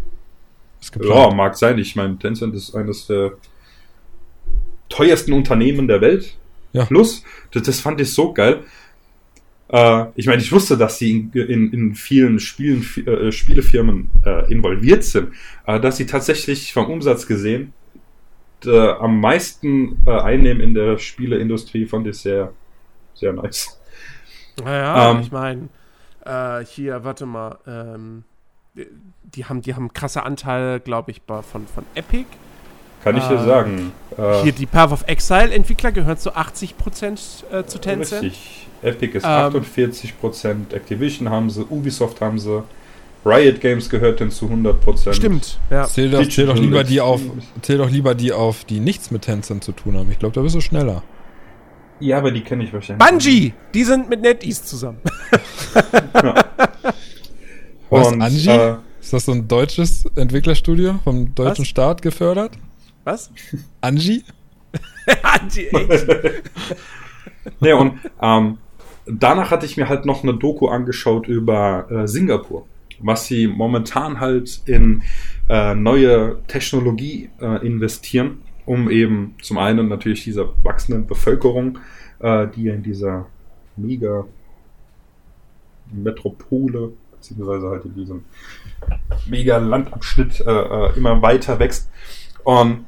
Ja, 1.00 1.32
mag 1.32 1.56
sein. 1.56 1.78
Ich 1.78 1.96
meine, 1.96 2.18
Tencent 2.18 2.54
ist 2.54 2.74
eines 2.74 3.06
der 3.06 3.32
teuersten 4.90 5.32
Unternehmen 5.32 5.88
der 5.88 6.02
Welt. 6.02 6.36
Ja. 6.74 6.84
Plus, 6.84 7.24
das, 7.52 7.62
das 7.62 7.80
fand 7.80 8.02
ich 8.02 8.12
so 8.12 8.34
geil. 8.34 8.64
Äh, 9.68 10.06
ich 10.14 10.26
meine, 10.26 10.42
ich 10.42 10.52
wusste, 10.52 10.76
dass 10.76 10.98
sie 10.98 11.30
in, 11.32 11.32
in, 11.32 11.72
in 11.72 11.94
vielen 11.94 12.38
Spielen, 12.38 12.86
äh, 13.06 13.32
Spielefirmen 13.32 14.10
äh, 14.26 14.52
involviert 14.52 15.04
sind, 15.04 15.32
äh, 15.66 15.80
dass 15.80 15.96
sie 15.96 16.04
tatsächlich 16.04 16.74
vom 16.74 16.90
Umsatz 16.90 17.26
gesehen 17.26 17.72
äh, 18.66 18.88
am 18.90 19.20
meisten 19.20 19.96
äh, 20.06 20.10
einnehmen 20.10 20.60
in 20.60 20.74
der 20.74 20.98
Spieleindustrie, 20.98 21.86
fand 21.86 22.06
ich 22.08 22.18
sehr, 22.18 22.52
sehr 23.14 23.32
nice. 23.32 23.80
Naja, 24.62 25.12
Ähm. 25.12 25.20
ich 25.20 25.32
meine, 25.32 25.68
äh, 26.26 26.62
hier, 26.66 27.04
warte 27.04 27.24
mal, 27.24 27.58
ähm, 27.66 28.24
die- 29.34 29.44
haben, 29.44 29.62
die 29.62 29.74
haben 29.74 29.92
krasse 29.92 30.22
Anteile, 30.24 30.80
glaube 30.80 31.10
ich, 31.10 31.22
von, 31.26 31.42
von 31.66 31.84
Epic. 31.94 32.26
Kann 33.02 33.16
ich 33.16 33.24
dir 33.24 33.34
Äh, 33.38 33.44
sagen. 33.44 33.92
Äh, 34.16 34.42
Hier, 34.42 34.52
die 34.52 34.66
Path 34.66 34.90
of 34.92 35.04
Exile-Entwickler 35.06 35.92
gehören 35.92 36.16
zu 36.16 36.34
80% 36.34 37.44
äh, 37.52 37.66
zu 37.66 37.78
Tencent. 37.78 38.22
Richtig. 38.22 38.66
Epic 38.82 39.16
ist 39.18 39.24
Ähm, 39.24 39.54
48%, 39.54 40.72
Activision 40.74 41.28
haben 41.30 41.50
sie, 41.50 41.64
Ubisoft 41.64 42.20
haben 42.20 42.38
sie, 42.38 42.62
Riot 43.24 43.60
Games 43.60 43.88
gehört 43.88 44.20
denn 44.20 44.30
zu 44.30 44.46
100%. 44.46 45.14
Stimmt, 45.14 45.58
ja. 45.70 45.84
Zähl 45.84 46.10
doch, 46.10 46.26
zähl 46.28 46.46
doch 46.46 46.56
lieber 46.56 46.84
die 46.84 47.00
auf, 47.00 47.20
zähl 47.62 47.78
doch 47.78 47.88
lieber 47.90 48.14
die 48.14 48.32
auf, 48.32 48.64
die 48.64 48.80
nichts 48.80 49.10
mit 49.10 49.22
Tencent 49.22 49.64
zu 49.64 49.72
tun 49.72 49.96
haben. 49.96 50.10
Ich 50.10 50.18
glaube, 50.18 50.34
da 50.34 50.42
bist 50.42 50.54
du 50.54 50.60
schneller. 50.60 51.02
Ja, 52.00 52.18
aber 52.18 52.30
die 52.30 52.42
kenne 52.42 52.64
ich 52.64 52.72
wahrscheinlich. 52.74 53.06
Bungie, 53.08 53.54
die 53.72 53.84
sind 53.84 54.10
mit 54.10 54.20
NetEase 54.20 54.64
zusammen. 54.64 54.98
Was, 57.94 58.12
Und, 58.12 58.22
Angie? 58.22 58.48
Äh, 58.48 58.76
Ist 59.00 59.12
das 59.12 59.24
so 59.24 59.32
ein 59.32 59.46
deutsches 59.46 60.04
Entwicklerstudio 60.16 60.98
vom 61.04 61.34
deutschen 61.34 61.62
Was? 61.62 61.68
Staat 61.68 62.02
gefördert? 62.02 62.58
Was? 63.04 63.30
Angie? 63.80 64.24
Bungie, 65.54 65.68
ey. 65.72 65.88
nee, 67.60 67.72
und 67.72 67.98
ähm, 68.20 68.58
danach 69.06 69.50
hatte 69.50 69.66
ich 69.66 69.76
mir 69.76 69.88
halt 69.88 70.06
noch 70.06 70.22
eine 70.22 70.34
Doku 70.34 70.68
angeschaut 70.68 71.28
über 71.28 71.90
äh, 71.90 72.08
Singapur, 72.08 72.66
was 73.00 73.26
sie 73.26 73.46
momentan 73.46 74.20
halt 74.20 74.62
in 74.66 75.02
äh, 75.48 75.74
neue 75.74 76.42
Technologie 76.48 77.30
äh, 77.40 77.66
investieren, 77.66 78.42
um 78.66 78.90
eben 78.90 79.34
zum 79.42 79.58
einen 79.58 79.88
natürlich 79.88 80.24
dieser 80.24 80.48
wachsenden 80.62 81.06
Bevölkerung, 81.06 81.78
äh, 82.20 82.48
die 82.48 82.68
in 82.68 82.82
dieser 82.82 83.26
mega 83.76 84.24
Metropole, 85.92 86.92
beziehungsweise 87.28 87.70
halt 87.70 87.84
in 87.84 87.94
diesem 87.94 88.24
mega 89.26 89.56
Landabschnitt 89.56 90.40
äh, 90.40 90.50
äh, 90.50 90.96
immer 90.96 91.22
weiter 91.22 91.58
wächst. 91.58 91.90
Und 92.42 92.86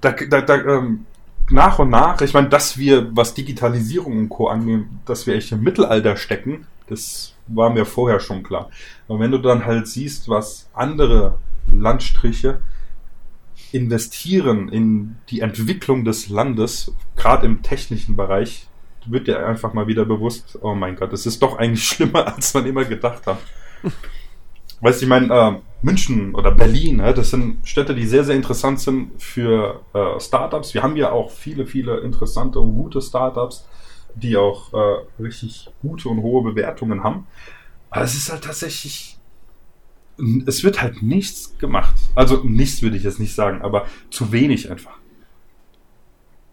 da, 0.00 0.12
da, 0.12 0.40
da 0.40 0.54
ähm, 0.54 1.06
nach 1.50 1.78
und 1.78 1.90
nach, 1.90 2.20
ich 2.20 2.34
meine, 2.34 2.48
dass 2.48 2.78
wir, 2.78 3.16
was 3.16 3.34
Digitalisierung 3.34 4.18
und 4.18 4.28
Co. 4.28 4.48
angeht, 4.48 4.84
dass 5.06 5.26
wir 5.26 5.34
echt 5.34 5.50
im 5.50 5.62
Mittelalter 5.62 6.16
stecken, 6.16 6.66
das 6.86 7.34
war 7.48 7.70
mir 7.70 7.84
vorher 7.84 8.20
schon 8.20 8.42
klar. 8.42 8.70
Aber 9.08 9.18
wenn 9.20 9.32
du 9.32 9.38
dann 9.38 9.64
halt 9.64 9.88
siehst, 9.88 10.28
was 10.28 10.68
andere 10.72 11.38
Landstriche 11.70 12.60
investieren 13.72 14.68
in 14.68 15.16
die 15.30 15.40
Entwicklung 15.40 16.04
des 16.04 16.28
Landes, 16.28 16.92
gerade 17.16 17.46
im 17.46 17.62
technischen 17.62 18.16
Bereich, 18.16 18.67
wird 19.10 19.26
dir 19.26 19.46
einfach 19.46 19.72
mal 19.72 19.86
wieder 19.86 20.04
bewusst, 20.04 20.58
oh 20.60 20.74
mein 20.74 20.96
Gott, 20.96 21.12
es 21.12 21.26
ist 21.26 21.42
doch 21.42 21.58
eigentlich 21.58 21.84
schlimmer, 21.88 22.34
als 22.34 22.54
man 22.54 22.66
immer 22.66 22.84
gedacht 22.84 23.26
hat. 23.26 23.38
Weißt 24.80 25.00
du, 25.00 25.06
ich 25.06 25.08
meine, 25.08 25.34
äh, 25.34 25.60
München 25.82 26.34
oder 26.34 26.52
Berlin, 26.52 26.96
ne, 26.96 27.14
das 27.14 27.30
sind 27.30 27.66
Städte, 27.66 27.94
die 27.94 28.06
sehr, 28.06 28.24
sehr 28.24 28.36
interessant 28.36 28.80
sind 28.80 29.20
für 29.20 29.80
äh, 29.92 30.20
Startups. 30.20 30.74
Wir 30.74 30.82
haben 30.82 30.96
ja 30.96 31.10
auch 31.10 31.30
viele, 31.30 31.66
viele 31.66 31.98
interessante 32.00 32.60
und 32.60 32.74
gute 32.74 33.00
Startups, 33.00 33.66
die 34.14 34.36
auch 34.36 34.72
äh, 34.72 35.22
richtig 35.22 35.70
gute 35.82 36.08
und 36.08 36.22
hohe 36.22 36.42
Bewertungen 36.42 37.04
haben. 37.04 37.26
Aber 37.90 38.04
es 38.04 38.14
ist 38.14 38.30
halt 38.30 38.44
tatsächlich, 38.44 39.18
es 40.46 40.64
wird 40.64 40.82
halt 40.82 41.02
nichts 41.02 41.56
gemacht. 41.58 41.94
Also 42.14 42.42
nichts 42.44 42.82
würde 42.82 42.96
ich 42.96 43.04
jetzt 43.04 43.20
nicht 43.20 43.34
sagen, 43.34 43.62
aber 43.62 43.86
zu 44.10 44.32
wenig 44.32 44.70
einfach. 44.70 44.97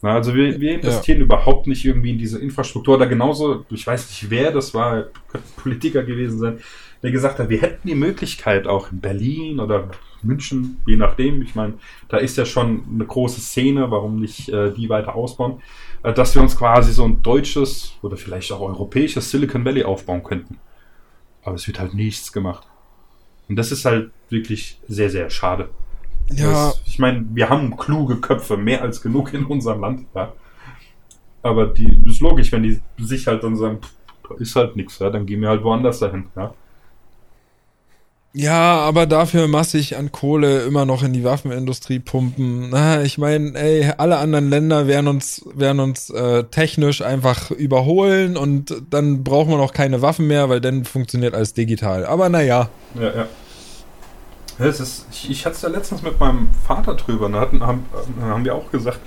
Na, 0.01 0.13
also 0.13 0.35
wir, 0.35 0.59
wir 0.59 0.75
investieren 0.75 1.21
überhaupt 1.21 1.67
nicht 1.67 1.85
irgendwie 1.85 2.11
in 2.11 2.17
diese 2.17 2.39
Infrastruktur. 2.39 2.97
Da 2.97 3.05
genauso, 3.05 3.65
ich 3.69 3.87
weiß 3.87 4.09
nicht 4.09 4.29
wer, 4.29 4.51
das 4.51 4.73
war, 4.73 5.03
könnte 5.27 5.47
ein 5.47 5.61
Politiker 5.61 6.03
gewesen 6.03 6.39
sein, 6.39 6.59
der 7.01 7.11
gesagt 7.11 7.39
hat, 7.39 7.49
wir 7.49 7.61
hätten 7.61 7.87
die 7.87 7.95
Möglichkeit 7.95 8.67
auch 8.67 8.91
in 8.91 8.99
Berlin 8.99 9.59
oder 9.59 9.91
München, 10.23 10.81
je 10.85 10.95
nachdem, 10.95 11.41
ich 11.41 11.55
meine, 11.55 11.73
da 12.09 12.17
ist 12.17 12.37
ja 12.37 12.45
schon 12.45 12.83
eine 12.91 13.05
große 13.05 13.41
Szene, 13.41 13.91
warum 13.91 14.19
nicht 14.19 14.49
äh, 14.49 14.71
die 14.71 14.89
weiter 14.89 15.15
ausbauen, 15.15 15.61
äh, 16.03 16.13
dass 16.13 16.33
wir 16.35 16.41
uns 16.41 16.57
quasi 16.57 16.93
so 16.93 17.05
ein 17.05 17.21
deutsches 17.21 17.93
oder 18.01 18.17
vielleicht 18.17 18.51
auch 18.51 18.61
europäisches 18.61 19.29
Silicon 19.29 19.65
Valley 19.65 19.83
aufbauen 19.83 20.23
könnten. 20.23 20.57
Aber 21.43 21.55
es 21.55 21.67
wird 21.67 21.79
halt 21.79 21.93
nichts 21.93 22.33
gemacht. 22.33 22.67
Und 23.47 23.55
das 23.55 23.71
ist 23.71 23.85
halt 23.85 24.09
wirklich 24.29 24.79
sehr, 24.87 25.09
sehr 25.09 25.29
schade. 25.29 25.69
Ja, 26.31 26.75
Das, 26.75 26.81
ich 26.85 26.99
meine, 26.99 27.25
wir 27.33 27.49
haben 27.49 27.77
kluge 27.77 28.17
Köpfe, 28.21 28.57
mehr 28.57 28.81
als 28.81 29.01
genug 29.01 29.33
in 29.33 29.45
unserem 29.45 29.81
Land, 29.81 30.07
ja. 30.15 30.33
Aber 31.43 31.67
die, 31.67 31.97
das 32.03 32.15
ist 32.15 32.21
logisch, 32.21 32.51
wenn 32.51 32.63
die 32.63 32.81
sich 32.97 33.27
halt 33.27 33.43
dann 33.43 33.55
sagen, 33.57 33.79
pff, 33.81 33.93
da 34.29 34.35
ist 34.35 34.55
halt 34.55 34.75
nichts, 34.75 34.99
ja, 34.99 35.09
dann 35.09 35.25
gehen 35.25 35.41
wir 35.41 35.49
halt 35.49 35.63
woanders 35.63 35.99
dahin, 35.99 36.25
ja. 36.35 36.53
ja, 38.33 38.79
aber 38.79 39.05
dafür 39.05 39.47
massig 39.47 39.95
an 39.95 40.11
Kohle 40.11 40.63
immer 40.63 40.85
noch 40.85 41.03
in 41.03 41.13
die 41.13 41.23
Waffenindustrie 41.23 41.99
pumpen. 41.99 42.69
Na, 42.69 43.01
ich 43.01 43.17
meine, 43.17 43.57
ey, 43.57 43.91
alle 43.97 44.17
anderen 44.17 44.49
Länder 44.49 44.87
werden 44.87 45.07
uns, 45.07 45.45
werden 45.53 45.79
uns 45.79 46.09
äh, 46.09 46.43
technisch 46.45 47.01
einfach 47.01 47.51
überholen 47.51 48.35
und 48.35 48.75
dann 48.89 49.23
brauchen 49.23 49.51
wir 49.51 49.57
noch 49.57 49.71
keine 49.73 50.01
Waffen 50.01 50.27
mehr, 50.27 50.49
weil 50.49 50.59
dann 50.59 50.83
funktioniert 50.83 51.33
alles 51.33 51.53
digital. 51.53 52.05
Aber 52.05 52.27
naja. 52.29 52.71
Ja, 52.93 53.15
ja. 53.15 53.29
Ist, 54.57 55.05
ich, 55.11 55.29
ich 55.29 55.45
hatte 55.45 55.55
es 55.55 55.61
ja 55.63 55.69
letztens 55.69 56.01
mit 56.01 56.19
meinem 56.19 56.49
Vater 56.65 56.95
drüber, 56.95 57.29
da 57.29 57.41
hatten, 57.41 57.61
haben, 57.61 57.85
haben 58.21 58.45
wir 58.45 58.55
auch 58.55 58.71
gesagt, 58.71 58.99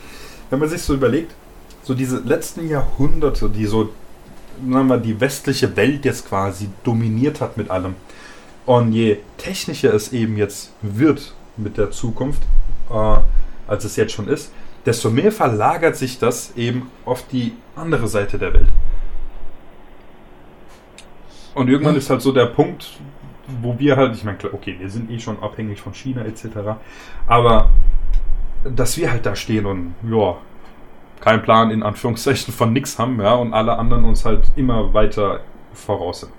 wenn 0.51 0.59
man 0.59 0.68
sich 0.68 0.82
so 0.82 0.94
überlegt, 0.94 1.34
so 1.82 1.94
diese 1.94 2.18
letzten 2.18 2.68
Jahrhunderte, 2.68 3.49
die 3.49 3.64
so, 3.64 3.90
sagen 4.70 4.88
wir, 4.88 4.99
die 4.99 5.18
westliche 5.20 5.74
Welt 5.76 6.05
jetzt 6.05 6.28
quasi 6.28 6.68
dominiert 6.84 7.40
hat 7.40 7.57
mit 7.57 7.70
allem. 7.70 7.94
Und 8.66 8.92
je 8.92 9.18
technischer 9.38 9.94
es 9.94 10.12
eben 10.12 10.36
jetzt 10.36 10.72
wird 10.82 11.32
mit 11.57 11.78
der 11.78 11.90
Zukunft, 11.90 12.42
äh, 12.90 13.18
als 13.66 13.84
es 13.84 13.96
jetzt 13.96 14.12
schon 14.12 14.28
ist, 14.28 14.53
desto 14.84 15.11
mehr 15.11 15.32
verlagert 15.32 15.96
sich 15.96 16.18
das 16.18 16.53
eben 16.57 16.90
auf 17.07 17.26
die 17.28 17.53
andere 17.74 18.09
Seite 18.09 18.38
der 18.38 18.53
Welt. 18.53 18.68
Und 21.55 21.68
irgendwann 21.68 21.96
ist 21.96 22.11
halt 22.11 22.22
so 22.22 22.32
der 22.32 22.46
Punkt, 22.46 22.99
wo 23.62 23.78
wir 23.78 23.96
halt, 23.96 24.14
ich 24.14 24.24
meine, 24.24 24.38
klar, 24.38 24.53
okay, 24.55 24.76
wir 24.78 24.90
sind 24.90 25.11
eh 25.11 25.18
schon 25.18 25.42
abhängig 25.42 25.80
von 25.80 25.94
China 25.94 26.22
etc., 26.22 26.46
aber 27.26 27.70
dass 28.64 28.96
wir 28.99 29.11
halt 29.11 29.24
da 29.24 29.34
stehen 29.36 29.66
und 29.66 29.94
ja, 30.11 30.36
keinen 31.20 31.42
Plan 31.42 31.70
in 31.70 31.82
Anführungszeichen 31.82 32.53
von 32.53 32.72
nix 32.72 32.99
haben, 32.99 33.20
ja, 33.20 33.34
und 33.34 33.55
alle 33.55 33.78
anderen 33.78 34.05
uns 34.05 34.24
halt 34.24 34.51
immer 34.57 34.92
weiter 34.94 35.40
voraus 35.72 36.20
sind. 36.20 36.32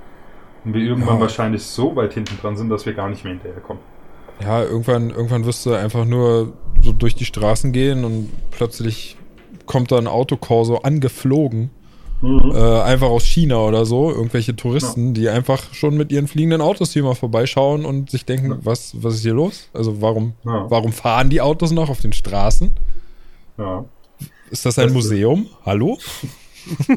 Und 0.66 0.74
wir 0.74 0.82
irgendwann 0.82 1.16
Ja. 1.16 1.22
wahrscheinlich 1.22 1.64
so 1.64 1.96
weit 1.96 2.14
hinten 2.14 2.38
dran 2.42 2.58
sind, 2.58 2.70
dass 2.70 2.86
wir 2.86 2.94
gar 2.94 3.10
nicht 3.10 3.24
mehr 3.24 3.34
hinterherkommen. 3.34 3.82
Ja, 4.42 4.64
irgendwann, 4.64 5.10
irgendwann 5.10 5.46
wirst 5.46 5.66
du 5.66 5.74
einfach 5.74 6.06
nur 6.06 6.54
so 6.82 6.94
durch 6.94 7.16
die 7.16 7.26
Straßen 7.26 7.72
gehen 7.74 8.06
und 8.06 8.30
plötzlich 8.52 9.18
kommt 9.66 9.92
da 9.92 9.98
ein 9.98 10.08
Autokorso 10.08 10.78
angeflogen. 10.78 11.72
Mhm. 12.22 12.52
Äh, 12.54 12.82
einfach 12.82 13.08
aus 13.08 13.24
China 13.26 13.58
oder 13.60 13.86
so. 13.86 14.12
Irgendwelche 14.12 14.56
Touristen, 14.56 15.14
die 15.14 15.30
einfach 15.30 15.74
schon 15.74 15.96
mit 15.96 16.12
ihren 16.12 16.28
fliegenden 16.28 16.62
Autos 16.62 16.92
hier 16.94 17.04
mal 17.04 17.16
vorbeischauen 17.16 17.86
und 17.86 18.10
sich 18.12 18.26
denken, 18.26 18.52
Ja. 18.52 18.58
was, 18.64 18.94
was 19.02 19.16
ist 19.16 19.22
hier 19.22 19.34
los? 19.34 19.70
Also 19.74 20.02
warum, 20.02 20.34
Ja. 20.46 20.66
warum 20.70 20.92
fahren 20.92 21.30
die 21.30 21.40
Autos 21.42 21.72
noch 21.72 21.90
auf 21.90 22.02
den 22.02 22.12
Straßen? 22.14 22.72
Ja. 23.58 23.86
Ist 24.52 24.66
das 24.66 24.78
ein 24.80 24.86
Das- 24.88 24.94
Museum? 24.94 25.48
Hallo? 25.66 25.98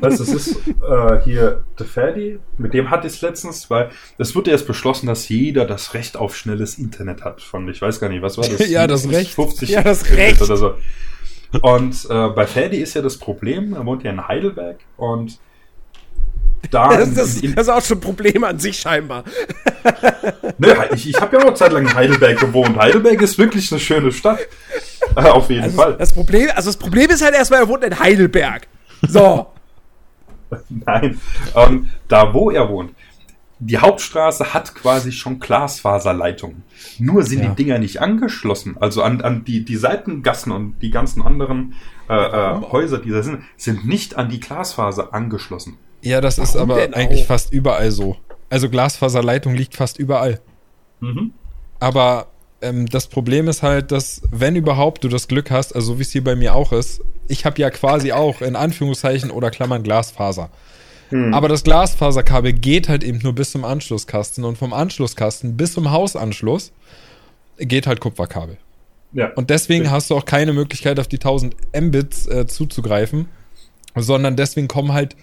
Weißt 0.01 0.19
du, 0.19 0.25
es 0.25 0.29
ist 0.29 0.57
äh, 0.57 1.21
hier 1.25 1.65
der 1.79 1.87
Ferdi, 1.87 2.39
mit 2.59 2.75
dem 2.75 2.91
hatte 2.91 3.07
ich 3.07 3.15
es 3.15 3.23
letztens, 3.23 3.71
weil 3.71 3.91
es 4.19 4.35
wurde 4.35 4.51
erst 4.51 4.67
beschlossen, 4.67 5.07
dass 5.07 5.29
jeder 5.29 5.65
das 5.65 5.95
Recht 5.95 6.17
auf 6.17 6.37
schnelles 6.37 6.79
Internet 6.79 7.23
hat. 7.23 7.41
Von, 7.41 7.69
ich 7.69 7.81
weiß 7.81 8.01
gar 8.01 8.09
nicht, 8.09 8.23
was 8.23 8.37
war 8.37 8.47
das? 8.47 8.69
Ja, 8.69 8.87
das 8.89 9.09
Recht. 9.09 9.31
50 9.35 9.71
Ja, 9.71 9.83
das 9.83 10.11
Recht. 10.11 10.43
Oder 10.43 10.57
so. 10.57 10.75
Und 11.61 12.07
äh, 12.09 12.29
bei 12.29 12.47
Ferdi 12.47 12.79
ist 12.79 12.95
ja 12.95 13.03
das 13.03 13.19
Problem, 13.19 13.75
er 13.75 13.85
wohnt 13.85 14.03
ja 14.05 14.11
in 14.11 14.27
Heidelberg 14.27 14.79
und 14.97 15.39
da. 16.71 16.89
Das, 16.97 17.13
das, 17.15 17.41
das 17.41 17.51
ist 17.51 17.69
auch 17.69 17.83
schon 17.83 17.99
ein 17.99 18.01
Problem 18.01 18.45
an 18.45 18.59
sich 18.59 18.79
scheinbar. 18.79 19.25
ne, 20.59 20.77
ich 20.95 21.11
ich 21.11 21.21
habe 21.21 21.37
ja 21.37 21.43
auch 21.43 21.49
eine 21.49 21.55
Zeit 21.55 21.73
lang 21.73 21.87
in 21.87 21.95
Heidelberg 21.95 22.39
gewohnt. 22.39 22.77
Heidelberg 22.79 23.21
ist 23.21 23.37
wirklich 23.39 23.71
eine 23.73 23.81
schöne 23.81 24.13
Stadt. 24.13 24.39
Äh, 25.17 25.23
auf 25.29 25.51
jeden 25.51 25.65
Also 25.65 25.77
Fall. 25.77 25.97
das 25.99 26.13
Problem, 26.13 26.49
also 26.55 26.69
das 26.71 26.77
Problem 26.77 27.11
ist 27.11 27.23
halt 27.23 27.35
erstmal, 27.35 27.61
er 27.61 27.69
wohnt 27.69 27.85
in 27.85 27.99
Heidelberg. 27.99 28.67
So. 29.09 29.49
Nein, 30.69 31.21
ähm, 31.55 31.91
da 32.09 32.33
wo 32.33 32.51
er 32.51 32.69
wohnt. 32.69 32.93
Die 33.65 33.79
Hauptstraße 33.79 34.53
hat 34.55 34.75
quasi 34.75 35.13
schon 35.13 35.39
Glasfaserleitungen. 35.39 36.65
Nur 36.99 37.23
sind 37.23 37.43
Ja. 37.43 37.51
die 37.51 37.63
Dinger 37.65 37.79
nicht 37.79 38.01
angeschlossen. 38.01 38.77
Also 38.81 39.03
an, 39.03 39.21
an 39.21 39.45
die, 39.45 39.65
die 39.65 39.77
Seitengassen 39.77 40.51
und 40.53 40.81
die 40.83 40.91
ganzen 40.91 41.23
anderen 41.23 41.75
äh, 42.09 42.15
äh, 42.15 42.61
Häuser, 42.73 42.99
die 42.99 43.11
da 43.11 43.23
sind, 43.23 43.43
sind 43.57 43.87
nicht 43.87 44.17
an 44.17 44.29
die 44.29 44.41
Glasfaser 44.41 45.15
angeschlossen. 45.15 45.77
Ja, 46.03 46.21
das 46.21 46.39
ist 46.39 46.55
Warum 46.57 46.73
aber 46.73 46.81
denn 46.81 46.95
eigentlich 46.95 47.23
auch? 47.23 47.27
fast 47.29 47.53
überall 47.53 47.91
so. 47.93 48.17
Also 48.51 48.69
Glasfaserleitung 48.69 49.55
liegt 49.55 49.77
fast 49.77 49.99
überall. 49.99 50.41
Mhm. 51.01 51.33
Aber 51.79 52.27
ähm, 52.61 52.87
das 52.87 53.07
Problem 53.07 53.47
ist 53.49 53.63
halt, 53.63 53.93
dass, 53.93 54.23
wenn 54.31 54.57
überhaupt 54.57 55.05
du 55.05 55.09
das 55.09 55.29
Glück 55.29 55.51
hast, 55.53 55.75
also 55.75 55.93
so 55.95 55.99
wie 55.99 56.03
es 56.03 56.11
hier 56.11 56.25
bei 56.25 56.35
mir 56.37 56.55
auch 56.55 56.73
ist, 56.73 57.01
ich 57.29 57.45
habe 57.47 57.61
ja 57.61 57.71
quasi 57.71 58.13
auch 58.13 58.41
in 58.41 58.57
Anführungszeichen 58.57 59.31
oder 59.31 59.51
Klammern 59.51 59.83
Glasfaser. 59.85 60.51
Hm. 61.13 61.33
Aber 61.35 61.49
das 61.49 61.63
Glasfaserkabel 61.65 62.53
geht 62.53 62.89
halt 62.89 63.05
eben 63.05 63.19
nur 63.23 63.35
bis 63.35 63.51
zum 63.53 63.65
Anschlusskasten 63.65 64.45
und 64.45 64.59
vom 64.59 64.73
Anschlusskasten 64.73 65.57
bis 65.57 65.75
zum 65.75 65.91
Hausanschluss 65.91 66.73
geht 67.59 67.87
halt 67.87 68.01
Kupferkabel. 68.01 68.57
ja. 69.13 69.31
Und 69.35 69.51
deswegen 69.51 69.91
hast 69.91 70.11
du 70.11 70.17
auch 70.17 70.25
keine 70.25 70.53
Möglichkeit, 70.53 70.99
auf 70.99 71.07
die 71.09 71.17
1000 71.17 71.55
Mbits 71.79 72.27
äh, 72.27 72.47
zuzugreifen, 72.47 73.29
sondern 73.95 74.37
deswegen 74.37 74.69
kommen 74.69 74.93
halt 74.93 75.15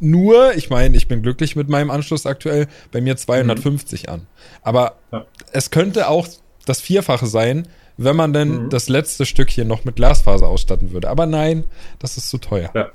nur, 0.00 0.54
ich 0.54 0.68
meine, 0.68 0.96
ich 0.96 1.08
bin 1.08 1.22
glücklich 1.22 1.56
mit 1.56 1.68
meinem 1.68 1.90
Anschluss 1.90 2.26
aktuell, 2.26 2.66
bei 2.92 3.00
mir 3.00 3.16
250 3.16 4.08
an. 4.10 4.26
Aber 4.62 4.96
Ja. 5.12 5.24
es 5.52 5.70
könnte 5.70 6.08
auch 6.08 6.28
das 6.66 6.80
Vierfache 6.80 7.26
sein, 7.26 7.68
wenn 7.96 8.14
man 8.16 8.32
denn 8.34 8.64
Mhm. 8.64 8.70
das 8.70 8.88
letzte 8.90 9.24
Stückchen 9.24 9.66
noch 9.66 9.84
mit 9.84 9.96
Glasfaser 9.96 10.48
ausstatten 10.48 10.92
würde. 10.92 11.08
Aber 11.08 11.24
nein, 11.24 11.64
das 11.98 12.18
ist 12.18 12.28
zu 12.28 12.36
teuer. 12.38 12.70
Ja. 12.74 12.90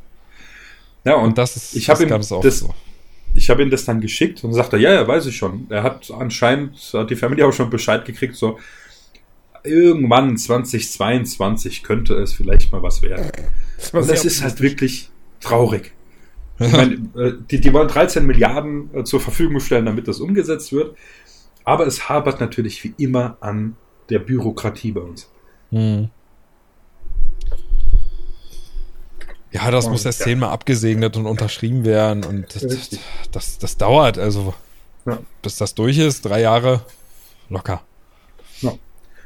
Ja, 1.03 1.15
und, 1.15 1.23
Und 1.25 1.37
das 1.37 1.55
ist, 1.55 1.75
ich 1.75 1.89
habe 1.89 2.05
das 2.05 2.31
ihm 2.31 2.35
oft 2.35 2.45
das, 2.45 2.59
so. 2.59 2.73
ich 3.33 3.49
habe 3.49 3.63
ihm 3.63 3.69
das 3.69 3.85
dann 3.85 4.01
geschickt 4.01 4.43
und 4.43 4.53
sagte, 4.53 4.77
ja, 4.77 4.93
ja, 4.93 5.07
weiß 5.07 5.25
ich 5.25 5.35
schon. 5.35 5.67
Er 5.69 5.83
hat 5.83 6.11
anscheinend, 6.11 6.77
hat 6.93 7.09
die 7.09 7.15
Familie 7.15 7.47
auch 7.47 7.53
schon 7.53 7.69
Bescheid 7.69 8.05
gekriegt, 8.05 8.35
so 8.35 8.59
irgendwann 9.63 10.37
2022 10.37 11.83
könnte 11.83 12.15
es 12.15 12.33
vielleicht 12.33 12.71
mal 12.71 12.81
was 12.81 13.01
werden. 13.01 13.31
Und 13.93 14.09
das 14.09 14.25
ist 14.25 14.41
halt 14.43 14.61
wirklich 14.61 15.09
traurig. 15.39 15.93
Ich 16.59 16.71
meine, 16.73 16.93
äh, 17.15 17.33
die, 17.49 17.59
die 17.59 17.73
wollen 17.73 17.87
13 17.87 18.23
Milliarden 18.23 18.93
äh, 18.93 19.03
zur 19.03 19.19
Verfügung 19.19 19.59
stellen, 19.59 19.87
damit 19.87 20.07
das 20.07 20.19
umgesetzt 20.19 20.71
wird. 20.71 20.95
Aber 21.63 21.87
es 21.87 22.07
hapert 22.07 22.39
natürlich 22.39 22.83
wie 22.83 22.93
immer 22.99 23.37
an 23.39 23.75
der 24.11 24.19
Bürokratie 24.19 24.91
bei 24.91 25.01
uns. 25.01 25.27
Hm. 25.71 26.11
Ja, 29.51 29.69
das 29.69 29.85
Und, 29.85 29.91
muss 29.91 30.05
erst 30.05 30.19
ja. 30.21 30.25
zehnmal 30.27 30.49
abgesegnet 30.51 31.17
und 31.17 31.25
unterschrieben 31.25 31.83
werden 31.83 32.23
und 32.23 32.55
das, 32.55 32.89
das, 33.31 33.57
das 33.57 33.77
dauert. 33.77 34.17
Also, 34.17 34.53
Ja. 35.05 35.19
bis 35.41 35.57
das 35.57 35.73
durch 35.75 35.97
ist, 35.97 36.23
drei 36.25 36.41
Jahre 36.41 36.81
locker. 37.49 37.81
Ja. 38.61 38.73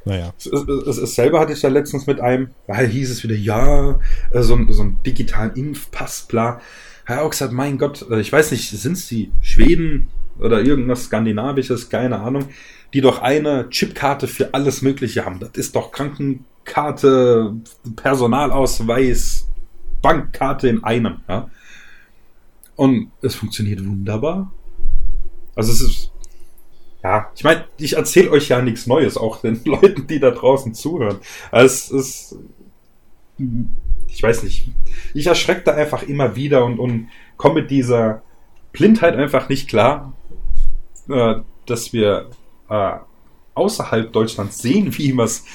Naja. 0.03 0.33
Es, 0.37 0.45
es, 0.47 0.97
es 0.97 1.15
selber 1.15 1.39
hatte 1.39 1.53
ich 1.53 1.61
da 1.61 1.67
letztens 1.67 2.07
mit 2.07 2.21
einem, 2.21 2.49
da 2.67 2.79
hieß 2.79 3.11
es 3.11 3.23
wieder, 3.23 3.35
ja, 3.35 3.99
äh, 4.31 4.41
so, 4.41 4.55
ein- 4.55 4.71
so 4.71 4.81
einen 4.81 5.01
digitalen 5.03 5.53
Impfpass, 5.55 6.23
bla. 6.23 6.59
Er 7.05 7.17
hat 7.17 7.23
auch 7.23 7.29
gesagt, 7.29 7.53
mein 7.53 7.77
Gott, 7.77 8.05
äh, 8.09 8.19
ich 8.19 8.31
weiß 8.31 8.49
nicht, 8.51 8.69
sind 8.69 8.93
es 8.93 9.07
die 9.07 9.31
Schweden 9.41 10.07
oder 10.39 10.61
irgendwas 10.61 11.03
Skandinavisches, 11.05 11.89
keine 11.89 12.19
Ahnung, 12.19 12.49
die 12.93 13.01
doch 13.01 13.21
eine 13.21 13.69
Chipkarte 13.69 14.27
für 14.27 14.53
alles 14.55 14.81
Mögliche 14.81 15.23
haben. 15.25 15.39
Das 15.39 15.51
ist 15.53 15.75
doch 15.75 15.91
Krankenkarte, 15.91 17.53
Personalausweis, 17.95 19.45
Bankkarte 20.05 20.67
in 20.67 20.83
einem, 20.83 21.21
ja. 21.27 21.49
Und 22.75 23.11
es 23.23 23.33
funktioniert 23.33 23.83
wunderbar. 23.83 24.51
Also 25.55 25.71
es 25.71 25.81
ist, 25.81 26.11
ja, 27.03 27.31
ich 27.35 27.43
meine, 27.43 27.65
ich 27.79 27.95
erzähle 27.95 28.29
euch 28.29 28.49
ja 28.49 28.61
nichts 28.61 28.85
Neues, 28.85 29.17
auch 29.17 29.41
den 29.41 29.61
Leuten, 29.65 30.05
die 30.05 30.19
da 30.19 30.29
draußen 30.29 30.75
zuhören. 30.75 31.17
Also 31.49 31.65
es 31.65 31.89
ist, 31.91 32.37
ich 34.07 34.21
weiß 34.21 34.43
nicht, 34.43 34.69
ich 35.15 35.25
erschrecke 35.25 35.63
da 35.63 35.71
einfach 35.73 36.03
immer 36.03 36.35
wieder 36.35 36.65
und, 36.65 36.77
und 36.77 37.09
komme 37.37 37.61
mit 37.61 37.71
dieser 37.71 38.21
Blindheit 38.73 39.15
einfach 39.15 39.49
nicht 39.49 39.67
klar, 39.67 40.13
äh, 41.09 41.37
dass 41.65 41.93
wir 41.93 42.29
äh, 42.69 42.97
außerhalb 43.55 44.13
Deutschlands 44.13 44.59
sehen, 44.59 44.95
wie 44.99 45.13
man 45.13 45.25
es 45.25 45.45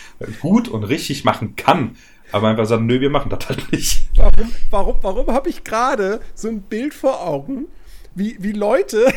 gut 0.41 0.67
und 0.67 0.83
richtig 0.83 1.25
machen 1.25 1.55
kann. 1.55 1.97
Aber 2.33 2.49
einfach 2.49 2.67
sagen, 2.67 2.87
nö, 2.87 3.01
wir 3.01 3.11
machen 3.11 3.31
das 3.31 3.49
halt 3.49 3.71
nicht. 3.73 4.09
Warum, 4.17 4.55
warum, 4.71 4.97
warum 5.03 5.27
habe 5.29 5.49
ich 5.49 5.65
gerade 5.65 6.21
so 6.35 6.49
ein 6.49 6.63
Bild 6.63 6.95
vor 6.95 7.27
Augen, 7.27 7.67
wie, 8.15 8.37
wie 8.41 8.53
Leute 8.53 9.13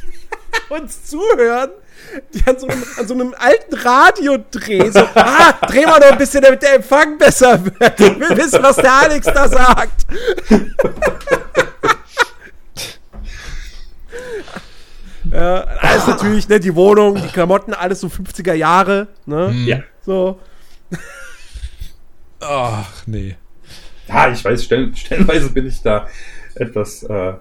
uns 0.68 1.04
zuhören, 1.04 1.70
die 2.32 2.46
an 2.46 2.58
so 2.58 2.66
einem, 2.66 2.84
an 2.98 3.06
so 3.06 3.14
einem 3.14 3.34
alten 3.36 3.74
Radio 3.74 4.38
drehen. 4.50 4.92
So, 4.92 5.00
ah, 5.14 5.52
dreh 5.66 5.84
mal 5.84 5.98
noch 6.00 6.12
ein 6.12 6.18
bisschen, 6.18 6.42
damit 6.42 6.62
der 6.62 6.76
Empfang 6.76 7.18
besser 7.18 7.62
wird. 7.64 8.00
Ich 8.00 8.20
will 8.20 8.36
wissen, 8.36 8.62
was 8.62 8.76
der 8.76 8.92
Alex 8.92 9.26
da 9.26 9.48
sagt. 9.48 10.06
ja, 15.32 15.64
alles 15.80 16.06
natürlich, 16.06 16.48
ne, 16.48 16.60
die 16.60 16.74
Wohnung, 16.74 17.16
die 17.16 17.28
Klamotten, 17.28 17.74
alles 17.74 18.00
so 18.00 18.06
50er 18.08 18.54
Jahre, 18.54 19.08
ne? 19.26 19.50
Ja. 19.66 19.80
So. 20.04 20.40
Ach, 22.40 23.06
nee. 23.06 23.36
Ja, 24.08 24.30
ich 24.32 24.44
weiß, 24.44 24.64
stellen, 24.64 24.94
stellenweise 24.96 25.50
bin 25.50 25.66
ich 25.66 25.80
da 25.82 26.08
etwas 26.54 27.02
äh, 27.04 27.34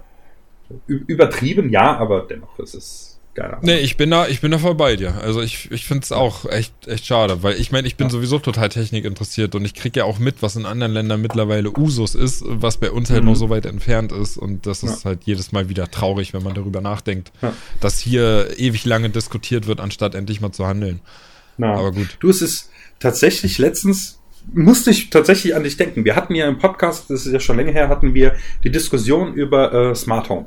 übertrieben, 0.87 1.69
ja, 1.69 1.97
aber 1.97 2.21
dennoch 2.29 2.57
ist 2.59 2.73
es 2.75 3.13
Ahnung. 3.39 3.59
Nee, 3.61 3.77
ich 3.77 3.97
bin 3.97 4.09
da, 4.09 4.27
ich 4.27 4.41
bin 4.41 4.49
da 4.49 4.57
voll 4.57 4.73
bei 4.73 4.95
dir. 4.95 5.13
Also 5.21 5.43
ich, 5.43 5.69
ich 5.71 5.85
finde 5.85 6.03
es 6.03 6.11
auch 6.11 6.45
echt, 6.45 6.73
echt 6.87 7.05
schade, 7.05 7.43
weil 7.43 7.53
ich 7.61 7.71
meine, 7.71 7.87
ich 7.87 7.95
bin 7.95 8.09
sowieso 8.09 8.39
total 8.39 8.69
Technik 8.69 9.05
interessiert 9.05 9.53
und 9.53 9.63
ich 9.63 9.75
kriege 9.75 9.99
ja 9.99 10.05
auch 10.05 10.17
mit, 10.17 10.41
was 10.41 10.55
in 10.55 10.65
anderen 10.65 10.91
Ländern 10.91 11.21
mittlerweile 11.21 11.69
Usus 11.69 12.15
ist, 12.15 12.43
was 12.47 12.77
bei 12.77 12.89
uns 12.89 13.11
halt 13.11 13.21
Mhm. 13.21 13.29
noch 13.29 13.35
so 13.35 13.51
weit 13.51 13.67
entfernt 13.67 14.11
ist. 14.11 14.37
Und 14.37 14.65
das 14.65 14.81
ist 14.81 15.03
Ja. 15.03 15.11
halt 15.11 15.19
jedes 15.25 15.51
Mal 15.51 15.69
wieder 15.69 15.91
traurig, 15.91 16.33
wenn 16.33 16.41
man 16.41 16.55
darüber 16.55 16.81
nachdenkt, 16.81 17.31
Ja. 17.43 17.53
dass 17.79 17.99
hier 17.99 18.55
ewig 18.57 18.85
lange 18.85 19.11
diskutiert 19.11 19.67
wird, 19.67 19.79
anstatt 19.81 20.15
endlich 20.15 20.41
mal 20.41 20.51
zu 20.51 20.65
handeln. 20.65 20.99
Na, 21.57 21.73
Aber 21.75 21.91
gut. 21.91 22.17
Du, 22.19 22.29
es 22.31 22.41
ist 22.41 22.71
tatsächlich 22.99 23.59
letztens, 23.59 24.19
musste 24.53 24.91
ich 24.91 25.09
tatsächlich 25.09 25.55
an 25.55 25.63
dich 25.63 25.77
denken. 25.77 26.05
Wir 26.05 26.15
hatten 26.15 26.35
ja 26.35 26.47
im 26.47 26.57
Podcast, 26.57 27.09
das 27.09 27.25
ist 27.25 27.33
ja 27.33 27.39
schon 27.39 27.57
länger 27.57 27.71
her, 27.71 27.89
hatten 27.89 28.13
wir 28.13 28.35
die 28.63 28.71
Diskussion 28.71 29.33
über 29.33 29.73
äh, 29.73 29.95
Smart 29.95 30.29
Home. 30.29 30.45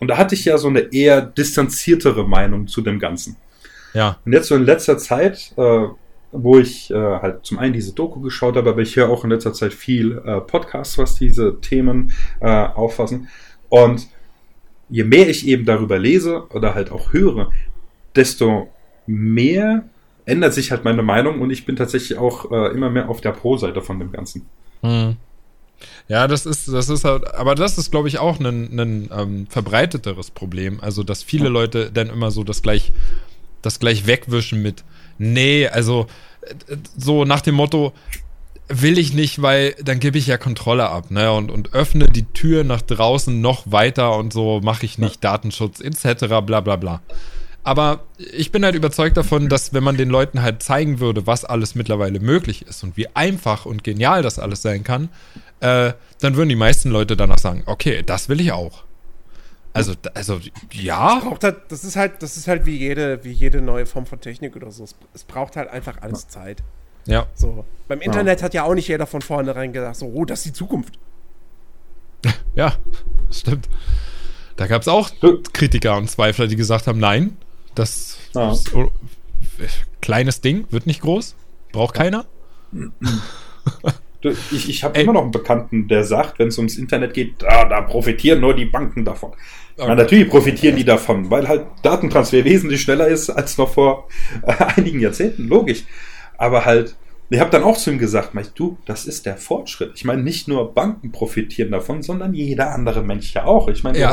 Und 0.00 0.08
da 0.08 0.16
hatte 0.16 0.34
ich 0.34 0.44
ja 0.44 0.58
so 0.58 0.68
eine 0.68 0.80
eher 0.92 1.20
distanziertere 1.22 2.26
Meinung 2.26 2.66
zu 2.66 2.80
dem 2.82 2.98
Ganzen. 2.98 3.36
Ja. 3.94 4.18
Und 4.24 4.32
jetzt 4.32 4.48
so 4.48 4.54
in 4.54 4.64
letzter 4.64 4.98
Zeit, 4.98 5.52
äh, 5.56 5.86
wo 6.30 6.58
ich 6.58 6.90
äh, 6.90 6.94
halt 6.94 7.44
zum 7.44 7.58
einen 7.58 7.72
diese 7.72 7.94
Doku 7.94 8.20
geschaut 8.20 8.56
habe, 8.56 8.70
aber 8.70 8.82
ich 8.82 8.96
höre 8.96 9.08
auch 9.08 9.24
in 9.24 9.30
letzter 9.30 9.52
Zeit 9.52 9.72
viel 9.72 10.18
äh, 10.24 10.40
Podcasts, 10.40 10.98
was 10.98 11.14
diese 11.14 11.60
Themen 11.60 12.12
äh, 12.40 12.46
auffassen. 12.48 13.28
Und 13.68 14.08
je 14.88 15.04
mehr 15.04 15.28
ich 15.28 15.46
eben 15.46 15.64
darüber 15.64 15.98
lese 15.98 16.46
oder 16.50 16.74
halt 16.74 16.92
auch 16.92 17.12
höre, 17.12 17.50
desto 18.14 18.68
mehr 19.06 19.88
ändert 20.28 20.54
sich 20.54 20.70
halt 20.70 20.84
meine 20.84 21.02
Meinung 21.02 21.40
und 21.40 21.50
ich 21.50 21.64
bin 21.64 21.76
tatsächlich 21.76 22.18
auch 22.18 22.50
äh, 22.50 22.72
immer 22.72 22.90
mehr 22.90 23.08
auf 23.08 23.20
der 23.20 23.32
Pro-Seite 23.32 23.82
von 23.82 23.98
dem 23.98 24.12
Ganzen. 24.12 24.46
Hm. 24.82 25.16
Ja, 26.08 26.26
das 26.26 26.46
ist, 26.46 26.68
das 26.68 26.88
ist 26.88 27.04
halt, 27.04 27.34
aber 27.34 27.54
das 27.54 27.78
ist, 27.78 27.90
glaube 27.90 28.08
ich, 28.08 28.18
auch 28.18 28.40
ein, 28.40 28.78
ein 28.78 29.10
ähm, 29.16 29.46
verbreiteteres 29.48 30.30
Problem. 30.30 30.80
Also, 30.80 31.02
dass 31.02 31.22
viele 31.22 31.48
Leute 31.48 31.90
dann 31.92 32.10
immer 32.10 32.30
so 32.30 32.44
das 32.44 32.62
gleich, 32.62 32.92
das 33.62 33.78
gleich 33.78 34.06
wegwischen 34.06 34.60
mit, 34.60 34.84
nee, 35.18 35.66
also 35.68 36.06
äh, 36.42 36.76
so 36.96 37.24
nach 37.24 37.40
dem 37.40 37.54
Motto, 37.54 37.92
will 38.68 38.98
ich 38.98 39.14
nicht, 39.14 39.40
weil 39.40 39.74
dann 39.82 39.98
gebe 39.98 40.18
ich 40.18 40.26
ja 40.26 40.36
Kontrolle 40.36 40.90
ab, 40.90 41.10
ne? 41.10 41.32
Und, 41.32 41.50
und 41.50 41.72
öffne 41.72 42.06
die 42.06 42.24
Tür 42.24 42.64
nach 42.64 42.82
draußen 42.82 43.40
noch 43.40 43.70
weiter 43.70 44.16
und 44.16 44.32
so 44.32 44.60
mache 44.62 44.84
ich 44.84 44.98
nicht 44.98 45.24
Datenschutz 45.24 45.80
etc. 45.80 46.26
bla 46.44 46.60
bla 46.60 46.76
bla. 46.76 47.00
Aber 47.68 48.00
ich 48.16 48.50
bin 48.50 48.64
halt 48.64 48.74
überzeugt 48.74 49.18
davon, 49.18 49.50
dass 49.50 49.74
wenn 49.74 49.84
man 49.84 49.98
den 49.98 50.08
Leuten 50.08 50.40
halt 50.40 50.62
zeigen 50.62 51.00
würde, 51.00 51.26
was 51.26 51.44
alles 51.44 51.74
mittlerweile 51.74 52.18
möglich 52.18 52.66
ist 52.66 52.82
und 52.82 52.96
wie 52.96 53.08
einfach 53.14 53.66
und 53.66 53.84
genial 53.84 54.22
das 54.22 54.38
alles 54.38 54.62
sein 54.62 54.84
kann, 54.84 55.10
äh, 55.60 55.92
dann 56.18 56.36
würden 56.36 56.48
die 56.48 56.56
meisten 56.56 56.88
Leute 56.88 57.14
danach 57.14 57.36
sagen, 57.36 57.64
okay, 57.66 58.02
das 58.02 58.30
will 58.30 58.40
ich 58.40 58.52
auch. 58.52 58.84
Also, 59.74 59.92
also 60.14 60.40
ja. 60.72 61.20
Halt, 61.42 61.56
das 61.68 61.84
ist 61.84 61.96
halt, 61.96 62.22
das 62.22 62.38
ist 62.38 62.48
halt 62.48 62.64
wie 62.64 62.74
jede, 62.74 63.22
wie 63.22 63.32
jede 63.32 63.60
neue 63.60 63.84
Form 63.84 64.06
von 64.06 64.18
Technik 64.18 64.56
oder 64.56 64.70
so. 64.70 64.84
Es, 64.84 64.96
es 65.12 65.24
braucht 65.24 65.56
halt 65.56 65.68
einfach 65.68 66.00
alles 66.00 66.26
Zeit. 66.26 66.62
Ja. 67.04 67.26
So. 67.34 67.66
Beim 67.86 68.00
Internet 68.00 68.40
ja. 68.40 68.44
hat 68.46 68.54
ja 68.54 68.62
auch 68.62 68.74
nicht 68.74 68.88
jeder 68.88 69.06
von 69.06 69.20
vornherein 69.20 69.74
gedacht, 69.74 69.96
so, 69.96 70.06
oh, 70.06 70.24
das 70.24 70.38
ist 70.38 70.46
die 70.46 70.52
Zukunft. 70.54 70.98
ja, 72.54 72.76
stimmt. 73.30 73.68
Da 74.56 74.66
gab 74.68 74.80
es 74.80 74.88
auch 74.88 75.10
Kritiker 75.52 75.98
und 75.98 76.10
Zweifler, 76.10 76.46
die 76.46 76.56
gesagt 76.56 76.86
haben, 76.86 76.98
nein, 76.98 77.36
das 77.78 78.18
ja. 78.34 78.52
ist, 78.52 78.74
oh, 78.74 78.90
kleines 80.00 80.40
Ding, 80.40 80.66
wird 80.70 80.86
nicht 80.86 81.00
groß, 81.00 81.34
braucht 81.72 81.94
keiner. 81.94 82.26
Ich, 84.50 84.68
ich 84.68 84.82
habe 84.82 84.98
immer 85.00 85.12
noch 85.12 85.22
einen 85.22 85.30
Bekannten, 85.30 85.86
der 85.86 86.02
sagt, 86.02 86.40
wenn 86.40 86.48
es 86.48 86.58
ums 86.58 86.76
Internet 86.76 87.14
geht, 87.14 87.40
da, 87.40 87.64
da 87.66 87.82
profitieren 87.82 88.40
nur 88.40 88.52
die 88.52 88.64
Banken 88.64 89.04
davon. 89.04 89.30
Okay. 89.76 89.86
Na, 89.86 89.94
natürlich 89.94 90.28
profitieren 90.28 90.74
die 90.74 90.84
davon, 90.84 91.30
weil 91.30 91.46
halt 91.46 91.66
Datentransfer 91.84 92.44
wesentlich 92.44 92.82
schneller 92.82 93.06
ist 93.06 93.30
als 93.30 93.58
noch 93.58 93.70
vor 93.70 94.08
äh, 94.42 94.52
einigen 94.76 94.98
Jahrzehnten, 94.98 95.46
logisch. 95.46 95.84
Aber 96.36 96.64
halt, 96.64 96.96
ich 97.30 97.38
habe 97.38 97.50
dann 97.50 97.62
auch 97.62 97.76
zu 97.76 97.92
ihm 97.92 97.98
gesagt, 97.98 98.30
du, 98.56 98.76
das 98.86 99.06
ist 99.06 99.24
der 99.24 99.36
Fortschritt. 99.36 99.92
Ich 99.94 100.04
meine, 100.04 100.20
nicht 100.20 100.48
nur 100.48 100.74
Banken 100.74 101.12
profitieren 101.12 101.70
davon, 101.70 102.02
sondern 102.02 102.34
jeder 102.34 102.74
andere 102.74 103.04
Mensch 103.04 103.32
ja 103.34 103.44
auch. 103.44 103.68
Ich 103.68 103.84
meine, 103.84 104.00
ja, 104.00 104.12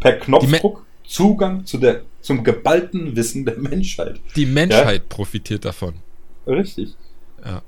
per 0.00 0.18
Knopfdruck 0.18 0.84
Zugang 1.06 1.64
zu 1.64 1.78
der, 1.78 2.02
zum 2.24 2.42
geballten 2.42 3.14
Wissen 3.16 3.44
der 3.44 3.58
Menschheit. 3.58 4.18
Die 4.34 4.46
Menschheit 4.46 5.02
ja? 5.02 5.06
profitiert 5.08 5.66
davon. 5.66 5.94
Richtig. 6.46 6.94
Ja. 7.44 7.62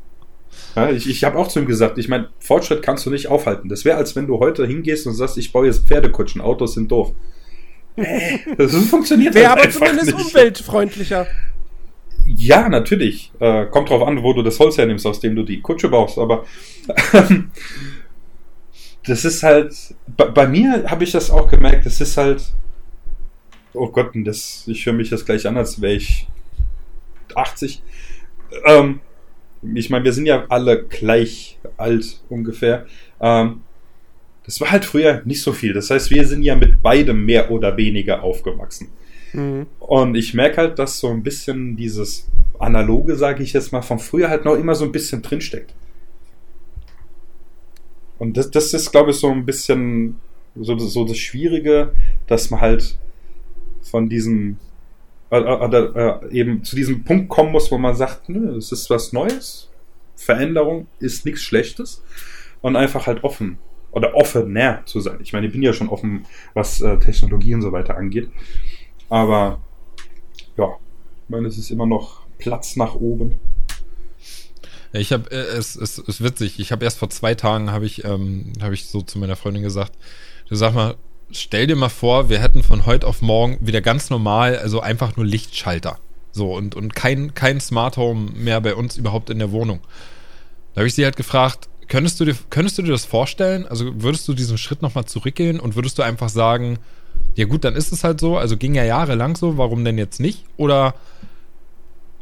ja 0.75 0.91
ich 0.91 1.09
ich 1.09 1.25
habe 1.25 1.37
auch 1.39 1.49
zu 1.49 1.61
ihm 1.61 1.67
gesagt, 1.67 1.99
ich 1.99 2.09
meine, 2.09 2.31
Fortschritt 2.39 2.81
kannst 2.81 3.05
du 3.05 3.11
nicht 3.11 3.29
aufhalten. 3.29 3.69
Das 3.69 3.85
wäre, 3.85 3.99
als 3.99 4.17
wenn 4.17 4.27
du 4.27 4.39
heute 4.39 4.67
hingehst 4.67 5.07
und 5.07 5.13
sagst, 5.13 5.37
ich 5.37 5.53
baue 5.53 5.67
jetzt 5.67 5.87
Pferdekutschen, 5.87 6.41
Autos 6.41 6.73
sind 6.73 6.91
doof. 6.91 7.13
das 8.57 8.75
funktioniert 8.87 9.35
Wäre 9.35 9.51
halt 9.51 9.61
aber 9.61 9.71
zumindest 9.71 10.17
nicht. 10.17 10.27
umweltfreundlicher. 10.27 11.27
Ja, 12.27 12.71
natürlich. 12.71 13.33
Äh, 13.39 13.67
kommt 13.67 13.91
drauf 13.91 14.07
an, 14.09 14.23
wo 14.23 14.33
du 14.33 14.43
das 14.43 14.59
Holz 14.59 14.79
hernimmst, 14.79 15.07
aus 15.07 15.21
dem 15.21 15.37
du 15.37 15.43
die 15.43 15.61
Kutsche 15.61 15.91
baust. 15.91 16.19
Aber 16.19 16.47
ähm, 17.13 17.51
das 19.05 19.27
ist 19.27 19.43
halt. 19.43 19.75
Bei, 20.17 20.25
bei 20.29 20.49
mir 20.49 20.85
habe 20.87 21.05
ich 21.05 21.13
das 21.13 21.31
auch 21.31 21.51
gemerkt. 21.51 21.85
Das 21.85 22.01
ist 22.01 22.17
halt. 22.17 22.43
Oh 23.77 23.89
Gott, 23.89 24.11
das, 24.15 24.65
ich 24.67 24.87
höre 24.87 24.93
mich 24.93 25.11
das 25.11 25.25
gleich 25.25 25.47
an, 25.47 25.57
als 25.57 25.81
wäre 25.81 25.95
ich 25.95 26.27
80. 27.35 27.83
Ähm, 28.65 29.01
ich 29.75 29.91
meine, 29.91 30.05
wir 30.05 30.13
sind 30.13 30.27
ja 30.27 30.47
alle 30.49 30.85
gleich 30.85 31.59
alt 31.77 32.21
ungefähr. 32.29 32.87
Ähm, 33.21 33.63
das 34.45 34.61
war 34.61 34.71
halt 34.71 34.85
früher 34.85 35.23
nicht 35.25 35.43
so 35.43 35.53
viel. 35.53 35.73
Das 35.73 35.91
heißt, 35.91 36.11
wir 36.11 36.27
sind 36.27 36.43
ja 36.43 36.55
mit 36.55 36.83
beidem 36.83 37.25
mehr 37.25 37.51
oder 37.51 37.77
weniger 37.77 38.23
aufgewachsen. 38.23 38.89
Mhm. 39.33 39.67
Und 39.81 40.15
ich 40.15 40.35
merke 40.35 40.59
halt, 40.59 40.79
dass 40.79 40.99
so 41.01 41.09
ein 41.09 41.23
bisschen 41.23 41.77
dieses 41.77 42.29
Analoge, 42.59 43.17
sage 43.17 43.43
ich 43.43 43.53
jetzt 43.53 43.73
mal, 43.73 43.83
von 43.83 43.99
früher 43.99 44.29
halt 44.29 44.45
noch 44.45 44.55
immer 44.55 44.75
so 44.75 44.85
ein 44.85 44.93
bisschen 44.93 45.23
drinsteckt. 45.23 45.75
Und 48.19 48.37
das, 48.37 48.51
das 48.51 48.73
ist, 48.73 48.91
glaube 48.93 49.11
ich, 49.11 49.17
so 49.17 49.31
ein 49.31 49.45
bisschen 49.45 50.17
so, 50.55 50.79
so 50.79 51.05
das 51.05 51.19
Schwierige, 51.19 51.93
dass 52.27 52.51
man 52.51 52.61
halt 52.61 52.99
von 53.97 54.11
diesem 54.11 54.59
äh, 55.31 55.39
äh, 55.39 55.75
äh, 55.75 56.31
eben 56.33 56.63
zu 56.63 56.77
diesem 56.77 57.03
Punkt 57.03 57.31
kommen 57.31 57.51
muss, 57.51 57.71
wo 57.71 57.79
man 57.79 57.97
sagt, 57.97 58.29
nö, 58.29 58.55
es 58.59 58.71
ist 58.71 58.91
was 58.91 59.15
Neues, 59.15 59.71
Veränderung 60.17 60.87
ist 60.99 61.25
nichts 61.25 61.41
Schlechtes 61.41 62.03
und 62.61 62.77
einfach 62.77 63.07
halt 63.07 63.25
offen 63.25 63.57
oder 63.93 64.15
offener 64.15 64.83
zu 64.85 65.01
sein. 65.01 65.17
Ich 65.23 65.33
meine, 65.33 65.47
ich 65.47 65.53
bin 65.55 65.63
ja 65.63 65.73
schon 65.73 65.89
offen, 65.89 66.27
was 66.53 66.83
äh, 66.83 66.99
Technologie 66.99 67.55
und 67.55 67.63
so 67.63 67.73
weiter 67.73 67.97
angeht. 67.97 68.29
Aber 69.09 69.63
ja, 70.59 70.77
ich 71.25 71.31
meine, 71.31 71.49
es 71.49 71.57
ist 71.57 71.71
immer 71.71 71.87
noch 71.87 72.27
Platz 72.37 72.77
nach 72.77 72.97
oben. 72.97 73.37
Ich 74.93 75.11
habe, 75.11 75.31
äh, 75.31 75.57
es, 75.57 75.75
es 75.75 75.97
ist 75.97 76.23
witzig. 76.23 76.61
Ich 76.61 76.71
habe 76.71 76.85
erst 76.85 76.99
vor 76.99 77.09
zwei 77.09 77.35
Tagen 77.35 77.71
habe 77.71 77.87
ich, 77.87 78.05
ähm, 78.05 78.53
habe 78.61 78.75
ich 78.75 78.85
so 78.85 79.01
zu 79.01 79.19
meiner 79.19 79.37
Freundin 79.37 79.63
gesagt. 79.63 79.93
Du 80.51 80.55
sag 80.55 80.75
mal, 80.75 80.97
stell 81.31 81.67
dir 81.67 81.77
mal 81.77 81.89
vor, 81.89 82.29
wir 82.29 82.41
hätten 82.41 82.63
von 82.63 82.87
heute 82.87 83.07
auf 83.07 83.23
morgen 83.23 83.59
wieder 83.61 83.81
ganz 83.81 84.11
normal, 84.11 84.59
also 84.59 84.81
einfach 84.81 85.17
nur 85.17 85.27
Lichtschalter. 85.27 85.99
So 86.33 86.55
und 86.55 86.75
und 86.75 86.95
kein 86.95 87.35
kein 87.35 87.61
Smart 87.61 87.97
Home 87.97 88.31
mehr 88.33 88.61
bei 88.61 88.75
uns 88.75 88.97
überhaupt 88.97 89.31
in 89.31 89.39
der 89.39 89.53
Wohnung. 89.53 89.81
Da 90.75 90.81
habe 90.81 90.89
ich 90.89 90.95
sie 90.95 91.05
halt 91.05 91.17
gefragt, 91.17 91.69
könntest 91.89 92.21
du 92.21 92.25
dir 92.25 92.37
könntest 92.51 92.77
du 92.79 92.83
dir 92.83 92.93
das 92.93 93.07
vorstellen? 93.07 93.67
Also 93.67 94.03
würdest 94.03 94.29
du 94.29 94.35
diesen 94.35 94.59
Schritt 94.59 94.83
nochmal 94.83 95.07
zurückgehen 95.07 95.59
und 95.59 95.77
würdest 95.77 95.99
du 95.99 96.03
einfach 96.03 96.29
sagen, 96.29 96.79
ja 97.35 97.45
gut, 97.45 97.65
dann 97.65 97.75
ist 97.77 97.93
es 97.93 98.05
halt 98.05 98.21
so, 98.21 98.37
also 98.37 98.57
ging 98.57 98.75
ja 98.75 98.85
jahrelang 98.85 99.37
so, 99.37 99.59
warum 99.59 99.85
denn 99.85 99.99
jetzt 99.99 100.21
nicht? 100.21 100.45
Oder, 100.57 100.95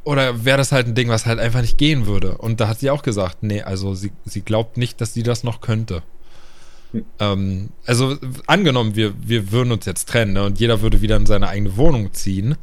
oder 0.03 0.45
wäre 0.45 0.59
das 0.59 0.73
halt 0.73 0.87
ein 0.87 0.95
Ding, 0.95 1.09
was 1.09 1.27
halt 1.27 1.39
einfach 1.39 1.61
nicht 1.61 1.79
gehen 1.79 2.07
würde? 2.07 2.37
Und 2.39 2.61
da 2.61 2.69
hat 2.69 2.81
sie 2.81 2.91
auch 2.91 3.03
gesagt, 3.03 3.43
nee, 3.43 3.63
also 3.63 3.95
sie, 3.95 4.13
sie 4.25 4.43
glaubt 4.43 4.77
nicht, 4.77 5.01
dass 5.01 5.15
sie 5.15 5.23
das 5.23 5.45
noch 5.45 5.61
könnte. 5.61 6.03
Hm. 6.95 7.05
Ähm, 7.19 7.69
also 7.85 8.17
angenommen, 8.47 8.95
wir, 8.95 9.15
wir 9.21 9.51
würden 9.51 9.73
uns 9.73 9.85
jetzt 9.85 10.09
trennen 10.09 10.35
ne, 10.35 10.45
und 10.45 10.61
jeder 10.61 10.81
würde 10.81 11.03
wieder 11.03 11.17
in 11.17 11.27
seine 11.27 11.49
eigene 11.49 11.77
Wohnung 11.77 12.13
ziehen. 12.13 12.57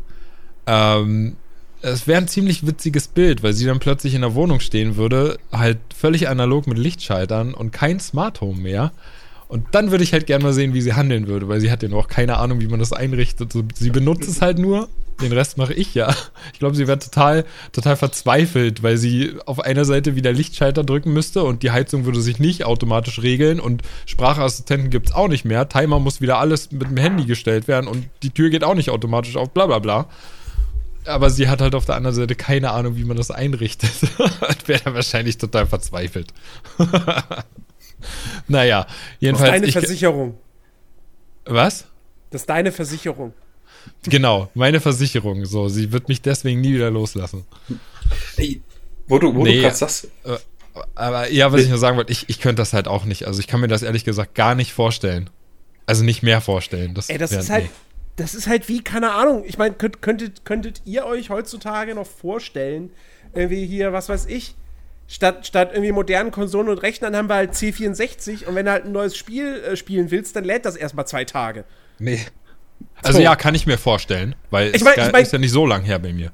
Ähm, 0.66 1.36
es 1.82 2.08
wäre 2.08 2.22
ein 2.22 2.28
ziemlich 2.28 2.66
witziges 2.66 3.08
Bild, 3.08 3.44
weil 3.44 3.54
sie 3.54 3.66
dann 3.66 3.80
plötzlich 3.80 4.14
in 4.14 4.22
der 4.22 4.36
Wohnung 4.36 4.60
stehen 4.60 4.96
würde, 4.96 5.38
halt 5.52 5.80
völlig 5.96 6.30
analog 6.30 6.68
mit 6.68 6.78
Lichtschaltern 6.78 7.54
und 7.54 7.72
kein 7.72 8.00
Smart 8.00 8.40
Home 8.42 8.62
mehr. 8.62 8.92
Und 9.48 9.68
dann 9.72 9.92
würde 9.92 10.04
ich 10.04 10.14
halt 10.14 10.28
gerne 10.28 10.44
mal 10.44 10.54
sehen, 10.54 10.74
wie 10.74 10.82
sie 10.82 10.94
handeln 10.94 11.28
würde, 11.28 11.50
weil 11.50 11.60
sie 11.60 11.72
hat 11.72 11.84
ja 11.84 11.90
noch 11.90 12.08
keine 12.08 12.38
Ahnung, 12.38 12.62
wie 12.62 12.68
man 12.68 12.80
das 12.80 12.94
einrichtet. 12.94 13.52
sie 13.76 13.90
benutzt 13.90 14.30
es 14.30 14.42
halt 14.42 14.60
nur. 14.60 14.88
Den 15.20 15.34
Rest 15.34 15.58
mache 15.58 15.74
ich 15.74 15.94
ja. 15.94 16.16
Ich 16.54 16.60
glaube, 16.60 16.76
sie 16.76 16.88
wäre 16.88 17.00
total, 17.00 17.46
total 17.72 17.96
verzweifelt, 17.96 18.82
weil 18.82 18.98
sie 18.98 19.36
auf 19.46 19.60
einer 19.60 19.86
Seite 19.86 20.16
wieder 20.16 20.32
Lichtschalter 20.32 20.84
drücken 20.84 21.14
müsste 21.14 21.44
und 21.44 21.64
die 21.64 21.72
Heizung 21.72 22.06
würde 22.06 22.22
sich 22.22 22.40
nicht 22.40 22.66
automatisch 22.66 23.22
regeln 23.22 23.60
und 23.60 23.84
Sprachassistenten 24.06 24.90
gibt 24.90 25.10
es 25.10 25.16
auch 25.16 25.28
nicht 25.28 25.46
mehr. 25.46 25.70
Timer 25.70 26.00
muss 26.00 26.22
wieder 26.22 26.40
alles 26.40 26.72
mit 26.72 26.90
dem 26.90 26.98
Handy 26.98 27.26
gestellt 27.26 27.68
werden 27.68 27.88
und 27.88 28.08
die 28.24 28.32
Tür 28.32 28.50
geht 28.50 28.64
auch 28.64 28.76
nicht 28.76 28.90
automatisch 28.90 29.36
auf, 29.36 29.52
bla 29.52 29.68
bla 29.68 29.80
bla. 29.80 30.08
Aber 31.06 31.30
sie 31.30 31.48
hat 31.50 31.62
halt 31.62 31.74
auf 31.74 31.86
der 31.86 31.96
anderen 31.96 32.16
Seite 32.16 32.36
keine 32.36 32.72
Ahnung, 32.72 32.96
wie 32.96 33.04
man 33.04 33.18
das 33.18 33.32
einrichtet. 33.32 33.92
wäre 34.68 34.82
dann 34.84 34.94
wahrscheinlich 34.94 35.38
total 35.38 35.66
verzweifelt. 35.66 36.32
naja, 38.48 38.86
jedenfalls. 39.20 39.50
Das 39.50 39.58
ist 39.58 39.62
deine 39.62 39.68
ich, 39.68 39.74
Versicherung. 39.74 40.38
Was? 41.46 41.88
Das 42.30 42.42
ist 42.42 42.50
deine 42.50 42.72
Versicherung. 42.72 43.34
Genau, 44.04 44.50
meine 44.54 44.80
Versicherung. 44.80 45.46
So, 45.46 45.68
sie 45.68 45.92
wird 45.92 46.08
mich 46.08 46.22
deswegen 46.22 46.62
nie 46.62 46.74
wieder 46.74 46.92
loslassen. 46.92 47.46
Ey, 48.38 48.62
wo 49.08 49.20
du, 49.20 49.36
wo 49.36 49.44
nee, 49.44 49.56
du 49.56 49.62
gerade 49.62 49.76
sagst. 49.76 50.06
Äh, 50.24 50.38
aber 50.96 51.30
ja, 51.32 51.52
was 51.52 51.62
ich 51.62 51.70
nur 51.70 51.78
sagen 51.78 51.98
wollte, 51.98 52.12
ich, 52.12 52.30
ich 52.30 52.40
könnte 52.40 52.62
das 52.62 52.74
halt 52.74 52.88
auch 52.88 53.06
nicht. 53.06 53.28
Also 53.28 53.40
ich 53.40 53.48
kann 53.48 53.60
mir 53.60 53.68
das 53.68 53.84
ehrlich 53.84 54.06
gesagt 54.06 54.36
gar 54.36 54.56
nicht 54.56 54.74
vorstellen. 54.74 55.30
Also 55.86 56.04
nicht 56.04 56.24
mehr 56.24 56.42
vorstellen. 56.42 56.94
Das 56.94 57.10
Ey, 57.10 57.18
das 57.18 57.32
ist 57.32 57.50
halt, 57.50 57.66
nee. 57.66 57.70
das 58.16 58.34
ist 58.34 58.48
halt 58.48 58.70
wie, 58.70 58.82
keine 58.82 59.12
Ahnung. 59.12 59.44
Ich 59.46 59.58
meine, 59.58 59.76
könnt, 59.76 60.02
könntet, 60.02 60.46
könntet 60.46 60.82
ihr 60.86 61.06
euch 61.06 61.30
heutzutage 61.30 61.96
noch 61.96 62.08
vorstellen, 62.08 62.92
irgendwie 63.34 63.66
hier, 63.66 63.92
was 63.92 64.08
weiß 64.08 64.28
ich, 64.28 64.56
statt, 65.08 65.46
statt 65.46 65.72
irgendwie 65.74 65.92
modernen 65.92 66.32
Konsolen 66.32 66.70
und 66.70 66.78
Rechnern 66.78 67.16
haben 67.16 67.30
wir 67.30 67.36
halt 67.36 67.52
C64 67.54 68.46
und 68.46 68.56
wenn 68.56 68.66
du 68.66 68.72
halt 68.72 68.86
ein 68.86 68.92
neues 68.92 69.18
Spiel 69.18 69.62
äh, 69.62 69.76
spielen 69.76 70.12
willst, 70.12 70.36
dann 70.36 70.46
lädt 70.46 70.66
das 70.66 70.76
erstmal 70.76 71.06
zwei 71.06 71.26
Tage. 71.26 71.66
Nee. 72.00 72.22
Also 73.04 73.18
so. 73.18 73.24
ja, 73.24 73.36
kann 73.36 73.56
ich 73.56 73.66
mir 73.66 73.78
vorstellen, 73.78 74.36
weil 74.50 74.76
ich 74.76 74.84
mein, 74.84 74.94
es 74.98 75.08
ich 75.08 75.12
mein, 75.12 75.24
ist 75.24 75.34
ja 75.34 75.40
nicht 75.40 75.52
so 75.52 75.66
lang 75.66 75.84
her 75.84 76.00
bei 76.00 76.14
mir. 76.14 76.32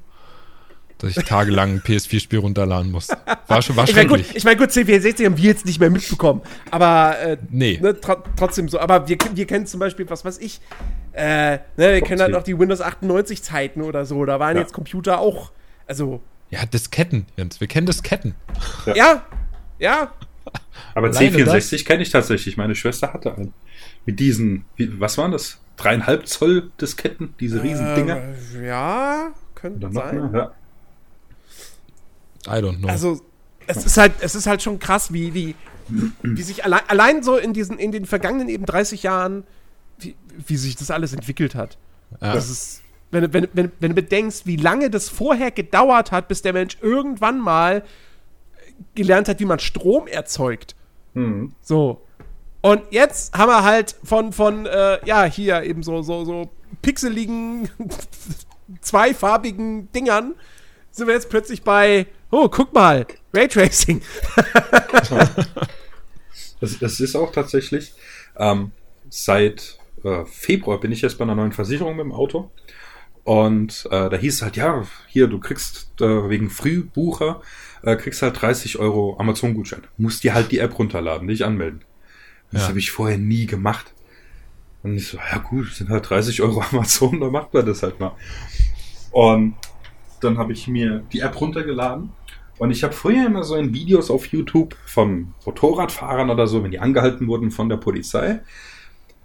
Dass 0.98 1.16
ich 1.16 1.24
tagelang 1.24 1.74
ein 1.74 1.80
PS4-Spiel 1.80 2.40
runterladen 2.40 2.90
muss. 2.90 3.08
War 3.46 3.62
schon 3.62 3.76
war 3.76 3.88
ich 3.88 3.94
mein, 3.94 4.08
gut, 4.08 4.24
ich 4.34 4.42
meine, 4.42 4.56
gut, 4.56 4.70
C64 4.70 5.26
haben 5.26 5.36
wir 5.36 5.44
jetzt 5.44 5.64
nicht 5.64 5.78
mehr 5.78 5.90
mitbekommen. 5.90 6.42
Aber 6.72 7.16
äh, 7.20 7.36
nee. 7.50 7.78
Ne, 7.80 8.00
tr 8.00 8.24
trotzdem 8.36 8.68
so. 8.68 8.80
Aber 8.80 9.08
wir, 9.08 9.16
wir 9.32 9.46
kennen 9.46 9.66
zum 9.66 9.78
Beispiel, 9.78 10.10
was 10.10 10.24
weiß 10.24 10.38
ich, 10.38 10.60
äh, 11.12 11.52
ne, 11.52 11.60
wir 11.76 12.00
kennen 12.00 12.20
halt 12.20 12.32
noch 12.32 12.42
die 12.42 12.58
Windows 12.58 12.82
98-Zeiten 12.82 13.82
oder 13.82 14.06
so. 14.06 14.24
Da 14.24 14.40
waren 14.40 14.56
ja. 14.56 14.62
jetzt 14.62 14.72
Computer 14.72 15.20
auch, 15.20 15.52
also 15.86 16.20
Ja, 16.50 16.66
Disketten, 16.66 17.26
Jens. 17.36 17.60
Wir 17.60 17.68
kennen 17.68 17.86
Disketten. 17.86 18.34
Ja, 18.86 18.94
ja. 18.96 19.22
ja. 19.78 20.12
Aber 20.94 21.10
C64 21.10 21.84
kenne 21.84 22.02
ich 22.02 22.10
tatsächlich. 22.10 22.56
Meine 22.56 22.74
Schwester 22.74 23.12
hatte 23.12 23.36
einen. 23.36 23.54
Mit 24.04 24.18
diesen, 24.18 24.64
wie, 24.76 24.98
was 24.98 25.16
waren 25.16 25.30
das? 25.30 25.60
Dreieinhalb 25.78 26.28
Zoll 26.28 26.70
Disketten, 26.80 27.34
diese 27.40 27.62
riesen 27.62 27.94
Dinger. 27.94 28.20
Äh, 28.54 28.66
ja, 28.66 29.30
könnte 29.54 29.90
sein. 29.92 30.30
Mehr, 30.30 30.52
ja. 32.46 32.58
I 32.58 32.60
don't 32.62 32.78
know. 32.78 32.88
Also, 32.88 33.20
es 33.66 33.84
ist 33.84 33.96
halt, 33.96 34.12
es 34.20 34.34
ist 34.34 34.46
halt 34.46 34.62
schon 34.62 34.78
krass, 34.78 35.12
wie, 35.12 35.34
wie, 35.34 35.54
wie 36.22 36.42
sich 36.42 36.64
allein, 36.64 36.82
allein 36.88 37.22
so 37.22 37.36
in 37.36 37.52
diesen, 37.52 37.78
in 37.78 37.92
den 37.92 38.06
vergangenen 38.06 38.48
eben 38.48 38.66
30 38.66 39.02
Jahren, 39.02 39.44
wie, 39.98 40.16
wie 40.46 40.56
sich 40.56 40.76
das 40.76 40.90
alles 40.90 41.12
entwickelt 41.12 41.54
hat. 41.54 41.78
Ja. 42.20 42.32
Das 42.34 42.50
ist, 42.50 42.82
wenn, 43.10 43.32
wenn, 43.32 43.48
wenn, 43.52 43.72
wenn 43.78 43.90
du 43.90 43.94
bedenkst, 43.94 44.46
wie 44.46 44.56
lange 44.56 44.90
das 44.90 45.08
vorher 45.08 45.50
gedauert 45.50 46.12
hat, 46.12 46.28
bis 46.28 46.42
der 46.42 46.52
Mensch 46.52 46.78
irgendwann 46.80 47.40
mal 47.40 47.84
gelernt 48.94 49.28
hat, 49.28 49.40
wie 49.40 49.44
man 49.44 49.58
Strom 49.58 50.06
erzeugt. 50.06 50.74
Mhm. 51.14 51.52
So. 51.62 52.02
Und 52.60 52.82
jetzt 52.90 53.36
haben 53.36 53.50
wir 53.50 53.62
halt 53.62 53.96
von, 54.02 54.32
von 54.32 54.66
äh, 54.66 54.98
ja, 55.06 55.24
hier 55.24 55.62
eben 55.62 55.82
so, 55.82 56.02
so, 56.02 56.24
so 56.24 56.50
pixeligen, 56.82 57.70
zweifarbigen 58.80 59.90
Dingern, 59.92 60.34
sind 60.90 61.06
wir 61.06 61.14
jetzt 61.14 61.30
plötzlich 61.30 61.62
bei, 61.62 62.06
oh, 62.30 62.48
guck 62.48 62.74
mal, 62.74 63.06
Raytracing. 63.32 64.02
das, 66.60 66.78
das 66.80 67.00
ist 67.00 67.14
auch 67.14 67.32
tatsächlich, 67.32 67.94
ähm, 68.36 68.72
seit 69.08 69.78
äh, 70.04 70.24
Februar 70.26 70.80
bin 70.80 70.92
ich 70.92 71.02
jetzt 71.02 71.18
bei 71.18 71.24
einer 71.24 71.34
neuen 71.34 71.52
Versicherung 71.52 71.96
mit 71.96 72.04
dem 72.04 72.12
Auto. 72.12 72.50
Und 73.24 73.86
äh, 73.90 74.08
da 74.08 74.16
hieß 74.16 74.36
es 74.36 74.42
halt, 74.42 74.56
ja, 74.56 74.86
hier, 75.06 75.26
du 75.26 75.38
kriegst 75.38 76.00
äh, 76.00 76.30
wegen 76.30 76.48
Frühbucher, 76.48 77.42
äh, 77.82 77.96
kriegst 77.96 78.22
halt 78.22 78.40
30 78.40 78.78
Euro 78.78 79.16
Amazon-Gutschein. 79.18 79.82
Musst 79.98 80.24
dir 80.24 80.32
halt 80.32 80.50
die 80.50 80.60
App 80.60 80.78
runterladen, 80.78 81.28
dich 81.28 81.44
anmelden. 81.44 81.84
Das 82.52 82.62
ja. 82.62 82.68
habe 82.68 82.78
ich 82.78 82.90
vorher 82.90 83.18
nie 83.18 83.46
gemacht. 83.46 83.92
Und 84.82 84.96
ich 84.96 85.08
so, 85.08 85.18
ja 85.18 85.38
gut, 85.38 85.72
sind 85.72 85.90
halt 85.90 86.08
30 86.08 86.40
Euro 86.42 86.62
Amazon, 86.72 87.20
da 87.20 87.28
macht 87.28 87.52
man 87.52 87.66
das 87.66 87.82
halt 87.82 88.00
mal. 88.00 88.12
Und 89.10 89.54
dann 90.20 90.38
habe 90.38 90.52
ich 90.52 90.68
mir 90.68 91.04
die 91.12 91.20
App 91.20 91.40
runtergeladen. 91.40 92.10
Und 92.58 92.70
ich 92.72 92.82
habe 92.82 92.92
früher 92.92 93.26
immer 93.26 93.44
so 93.44 93.54
in 93.54 93.72
Videos 93.72 94.10
auf 94.10 94.26
YouTube 94.26 94.74
von 94.84 95.34
Motorradfahrern 95.46 96.28
oder 96.30 96.46
so, 96.46 96.62
wenn 96.62 96.72
die 96.72 96.80
angehalten 96.80 97.28
wurden 97.28 97.50
von 97.52 97.68
der 97.68 97.76
Polizei, 97.76 98.40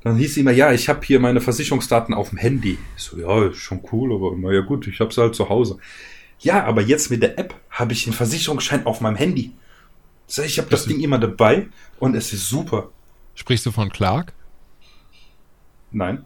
dann 0.03 0.17
hieß 0.17 0.37
immer, 0.37 0.51
ja, 0.51 0.71
ich 0.71 0.89
habe 0.89 0.99
hier 1.03 1.19
meine 1.19 1.41
Versicherungsdaten 1.41 2.13
auf 2.13 2.29
dem 2.29 2.37
Handy. 2.37 2.77
Ich 2.95 3.03
so, 3.03 3.17
ja, 3.17 3.47
ist 3.47 3.57
schon 3.57 3.81
cool, 3.91 4.13
aber 4.13 4.35
naja 4.37 4.61
gut, 4.61 4.85
ich 4.87 4.99
habe 4.99 5.13
sie 5.13 5.21
halt 5.21 5.33
zu 5.33 5.49
Hause. 5.49 5.77
Ja, 6.39 6.65
aber 6.65 6.81
jetzt 6.81 7.09
mit 7.09 7.23
der 7.23 7.39
App 7.39 7.55
habe 7.69 7.93
ich 7.93 8.03
den 8.03 8.13
Versicherungsschein 8.13 8.85
auf 8.85 9.01
meinem 9.01 9.15
Handy. 9.15 9.53
Ich 10.27 10.57
habe 10.59 10.69
das 10.69 10.85
Ding 10.85 10.99
immer 10.99 11.19
dabei 11.19 11.67
und 11.99 12.15
es 12.15 12.33
ist 12.33 12.49
super. 12.49 12.91
Sprichst 13.35 13.65
du 13.65 13.71
von 13.71 13.89
Clark? 13.89 14.33
Nein. 15.91 16.25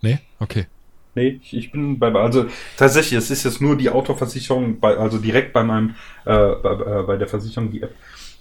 Nee? 0.00 0.18
Okay. 0.38 0.66
Nee, 1.14 1.40
ich, 1.42 1.56
ich 1.56 1.72
bin 1.72 1.98
bei, 1.98 2.12
also 2.12 2.46
tatsächlich, 2.76 3.18
es 3.18 3.30
ist 3.30 3.44
jetzt 3.44 3.60
nur 3.60 3.76
die 3.76 3.90
Autoversicherung, 3.90 4.80
bei, 4.80 4.96
also 4.96 5.18
direkt 5.18 5.52
bei 5.52 5.62
meinem, 5.62 5.90
äh, 6.24 6.54
bei, 6.62 6.72
äh, 6.72 7.02
bei 7.04 7.16
der 7.16 7.28
Versicherung 7.28 7.70
die 7.70 7.82
App. 7.82 7.94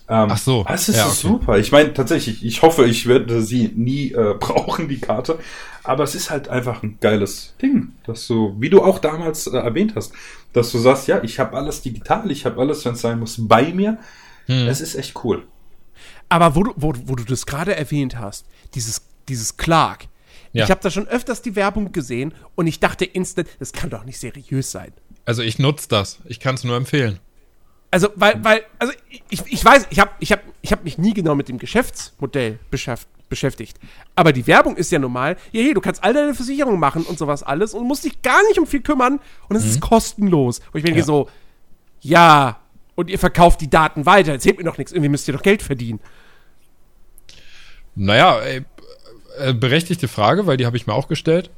Ähm, 0.10 0.28
Ach 0.32 0.38
so. 0.38 0.66
Es 0.68 0.90
ist 0.90 0.98
ja, 0.98 1.06
okay. 1.06 1.14
super. 1.14 1.58
Ich 1.60 1.72
meine, 1.72 1.94
tatsächlich, 1.94 2.44
ich 2.44 2.62
hoffe, 2.62 2.86
ich 2.86 3.08
werde 3.08 3.42
sie 3.42 3.72
nie 3.76 4.12
äh, 4.12 4.34
brauchen, 4.40 4.90
die 4.90 5.00
Karte. 5.00 5.40
Aber 5.84 6.04
es 6.04 6.16
ist 6.16 6.30
halt 6.30 6.50
einfach 6.50 6.82
ein 6.82 6.98
geiles 7.00 7.56
Ding, 7.62 7.94
dass 8.06 8.26
du, 8.28 8.56
wie 8.60 8.70
du 8.70 8.82
auch 8.82 9.00
damals 9.00 9.48
äh, 9.48 9.58
erwähnt 9.58 9.94
hast, 9.96 10.14
dass 10.52 10.72
du 10.72 10.78
sagst, 10.78 11.08
ja, 11.08 11.24
ich 11.24 11.40
habe 11.40 11.56
alles 11.56 11.82
digital, 11.82 12.32
ich 12.32 12.46
habe 12.46 12.60
alles, 12.60 12.84
wenn 12.86 12.94
es 12.94 13.02
sein 13.02 13.20
muss, 13.20 13.36
bei 13.48 13.74
mir. 13.74 13.98
Hm. 14.48 14.68
Es 14.68 14.82
ist 14.82 14.96
echt 14.96 15.24
cool. 15.24 15.44
Aber 16.34 16.56
wo 16.56 16.64
du, 16.64 16.74
wo, 16.76 16.94
wo 17.06 17.16
du 17.16 17.24
das 17.26 17.46
gerade 17.46 17.76
erwähnt 17.76 18.18
hast, 18.18 18.48
dieses, 18.74 19.04
dieses 19.30 19.56
Clark, 19.56 20.08
ja. 20.52 20.64
ich 20.64 20.72
habe 20.72 20.82
da 20.82 20.90
schon 20.90 21.08
öfters 21.08 21.44
die 21.44 21.56
Werbung 21.56 21.92
gesehen 21.92 22.34
und 22.56 22.66
ich 22.66 22.80
dachte 22.80 23.06
instant, 23.06 23.48
das 23.60 23.72
kann 23.72 23.92
doch 23.92 24.04
nicht 24.04 24.18
seriös 24.18 24.72
sein. 24.72 24.94
Also 25.26 25.44
ich 25.44 25.60
nutze 25.60 25.88
das. 25.90 26.18
Ich 26.26 26.40
kann 26.40 26.56
es 26.56 26.64
nur 26.64 26.76
empfehlen. 26.76 27.20
Also, 27.92 28.08
weil, 28.16 28.44
weil, 28.44 28.64
also 28.80 28.94
ich, 29.30 29.44
ich 29.46 29.64
weiß, 29.64 29.86
ich 29.92 30.00
habe 30.00 30.10
ich 30.18 30.32
hab, 30.32 30.42
ich 30.64 30.72
hab 30.72 30.84
mich 30.84 30.98
nie 30.98 31.14
genau 31.14 31.36
mit 31.36 31.50
dem 31.50 31.60
Geschäftsmodell 31.60 32.58
beschäftigt. 32.72 33.78
Aber 34.16 34.34
die 34.34 34.48
Werbung 34.48 34.76
ist 34.76 34.92
ja 34.92 34.98
normal, 34.98 35.38
ja, 35.52 35.62
hey, 35.62 35.76
du 35.76 35.82
kannst 35.82 36.04
all 36.04 36.16
deine 36.16 36.34
Versicherungen 36.34 36.80
machen 36.80 37.04
und 37.04 37.20
sowas 37.20 37.44
alles 37.44 37.76
und 37.76 37.88
musst 37.88 38.06
dich 38.06 38.24
gar 38.24 38.42
nicht 38.48 38.58
um 38.58 38.66
viel 38.66 38.82
kümmern 38.82 39.20
und 39.50 39.56
es 39.56 39.66
mhm. 39.66 39.70
ist 39.70 39.82
kostenlos. 39.82 40.62
Und 40.72 40.80
ich 40.80 40.84
denke 40.84 41.02
ja. 41.02 41.06
so, 41.06 41.30
ja, 42.02 42.60
und 42.96 43.12
ihr 43.12 43.20
verkauft 43.20 43.62
die 43.62 43.70
Daten 43.70 44.08
weiter, 44.08 44.32
erzählt 44.32 44.58
mir 44.58 44.64
doch 44.64 44.80
nichts, 44.80 44.94
irgendwie 44.94 45.10
müsst 45.10 45.28
ihr 45.28 45.36
doch 45.36 45.44
Geld 45.44 45.62
verdienen. 45.62 46.00
Naja, 47.96 48.40
ey, 48.40 48.62
äh, 49.40 49.54
berechtigte 49.54 50.08
Frage, 50.08 50.48
weil 50.48 50.58
die 50.58 50.66
habe 50.66 50.78
ich 50.78 50.88
mir 50.88 50.94
auch 50.94 51.08
gestellt. 51.08 51.50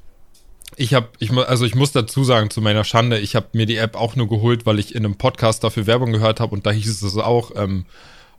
Ich 0.78 0.94
habe, 0.94 1.08
ich, 1.20 1.32
also 1.32 1.66
ich 1.66 1.76
muss 1.76 1.92
dazu 1.92 2.24
sagen, 2.24 2.50
zu 2.50 2.62
meiner 2.62 2.84
Schande, 2.84 3.20
ich 3.20 3.36
habe 3.36 3.48
mir 3.54 3.66
die 3.66 3.78
App 3.78 3.96
auch 3.96 4.16
nur 4.16 4.28
geholt, 4.28 4.66
weil 4.66 4.80
ich 4.80 4.94
in 4.94 5.06
einem 5.06 5.16
Podcast 5.16 5.64
dafür 5.64 5.88
Werbung 5.88 6.12
gehört 6.12 6.40
habe 6.40 6.54
und 6.54 6.66
da 6.66 6.72
hieß 6.72 7.02
es 7.02 7.18
auch, 7.18 7.52
ähm, 7.56 7.86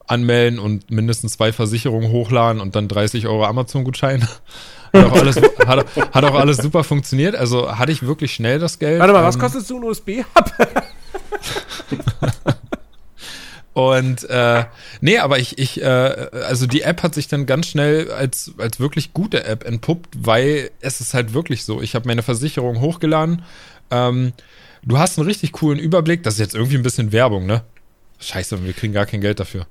anmelden 0.07 0.59
und 0.59 0.91
mindestens 0.91 1.33
zwei 1.33 1.53
Versicherungen 1.53 2.11
hochladen 2.11 2.61
und 2.61 2.77
dann 2.77 2.89
30 2.89 3.27
Euro 3.27 3.45
Amazon-Gutschein. 3.45 4.27
Hat 4.93 5.05
auch, 5.05 5.17
alles, 5.17 5.37
hat, 5.37 5.87
hat, 6.15 6.25
auch 6.25 6.35
alles 6.35 6.57
super 6.57 6.83
funktioniert. 6.83 7.35
Also 7.35 7.77
hatte 7.77 7.93
ich 7.93 8.07
wirklich 8.07 8.33
schnell 8.33 8.59
das 8.59 8.79
Geld. 8.79 8.99
Warte 8.99 9.13
mal, 9.13 9.19
ähm, 9.19 9.27
was 9.27 9.39
kostet 9.39 9.67
so 9.67 9.77
ein 9.77 9.85
USB-Hub? 9.85 10.53
Und 13.77 14.25
äh, 14.31 14.65
nee, 15.03 15.19
aber 15.19 15.39
ich, 15.39 15.59
ich, 15.59 15.83
äh, 15.83 15.85
also 15.85 16.67
die 16.67 16.81
App 16.81 17.03
hat 17.03 17.15
sich 17.15 17.29
dann 17.29 17.45
ganz 17.45 17.67
schnell 17.67 18.11
als, 18.11 18.53
als 18.57 18.81
wirklich 18.81 19.13
gute 19.13 19.45
App 19.45 19.67
entpuppt, 19.67 20.17
weil 20.17 20.71
es 20.81 21.03
ist 21.03 21.13
halt 21.13 21.35
wirklich 21.35 21.67
so. 21.67 21.83
Ich 21.83 21.95
habe 21.95 22.09
meine 22.09 22.23
Versicherung 22.23 22.81
hochgeladen. 22.81 23.43
Ähm, 23.91 24.33
du 24.83 24.97
hast 24.97 25.19
einen 25.19 25.27
richtig 25.29 25.53
coolen 25.53 25.79
Überblick. 25.79 26.23
Das 26.23 26.35
ist 26.35 26.41
jetzt 26.41 26.55
irgendwie 26.55 26.77
ein 26.77 26.83
bisschen 26.83 27.13
Werbung, 27.13 27.45
ne? 27.45 27.65
Scheiße, 28.19 28.65
wir 28.65 28.73
kriegen 28.73 28.95
gar 28.95 29.05
kein 29.05 29.21
Geld 29.21 29.41
dafür 29.41 29.67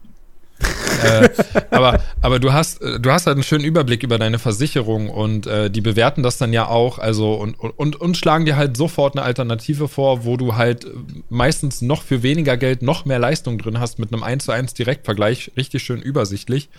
äh, 1.03 1.29
aber, 1.71 2.01
aber 2.21 2.39
du 2.39 2.53
hast, 2.53 2.81
du 2.81 3.11
hast 3.11 3.27
halt 3.27 3.35
einen 3.35 3.43
schönen 3.43 3.65
Überblick 3.65 4.03
über 4.03 4.17
deine 4.17 4.39
Versicherung 4.39 5.09
und 5.09 5.47
äh, 5.47 5.69
die 5.69 5.81
bewerten 5.81 6.23
das 6.23 6.37
dann 6.37 6.53
ja 6.53 6.67
auch, 6.67 6.99
also 6.99 7.33
und, 7.35 7.55
und, 7.55 7.95
und 7.99 8.17
schlagen 8.17 8.45
dir 8.45 8.55
halt 8.55 8.77
sofort 8.77 9.15
eine 9.15 9.25
Alternative 9.25 9.87
vor, 9.87 10.25
wo 10.25 10.37
du 10.37 10.55
halt 10.55 10.87
meistens 11.29 11.81
noch 11.81 12.01
für 12.01 12.23
weniger 12.23 12.57
Geld 12.57 12.81
noch 12.81 13.05
mehr 13.05 13.19
Leistung 13.19 13.57
drin 13.57 13.79
hast 13.79 13.99
mit 13.99 14.13
einem 14.13 14.23
1 14.23 14.45
zu 14.45 14.51
1 14.51 14.73
Direktvergleich, 14.73 15.51
richtig 15.57 15.83
schön 15.83 16.01
übersichtlich. 16.01 16.69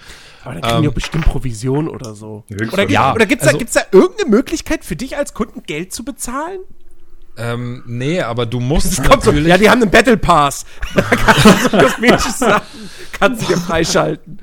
Aber 0.45 0.55
da 0.55 0.61
kriegen 0.61 0.85
ähm, 0.85 0.91
die 0.91 0.95
bestimmt 0.95 1.25
Provision 1.25 1.89
oder 1.89 2.15
so. 2.15 2.45
Oder, 2.73 2.89
ja, 2.89 3.15
oder 3.15 3.27
gibt 3.27 3.43
es 3.43 3.49
also, 3.49 3.59
da, 3.59 3.81
da 3.81 3.99
irgendeine 3.99 4.31
Möglichkeit 4.31 4.85
für 4.85 4.97
dich 4.97 5.17
als 5.17 5.35
Kunden 5.35 5.63
Geld 5.65 5.93
zu 5.93 6.05
bezahlen? 6.05 6.61
Ähm, 7.39 7.83
nee, 7.87 8.21
aber 8.21 8.47
du 8.47 8.61
musst 8.61 8.99
natürlich... 9.03 9.45
So, 9.45 9.49
ja, 9.49 9.59
die 9.59 9.69
haben 9.69 9.83
einen 9.83 9.91
Battle 9.91 10.17
Pass. 10.17 10.65
Da 10.95 11.03
kannst 11.03 11.73
du 11.73 11.79
kosmetische 11.79 12.31
Sachen 12.31 12.87
kannst 13.19 13.43
du 13.43 13.47
dir 13.47 13.61
freischalten. 13.61 14.39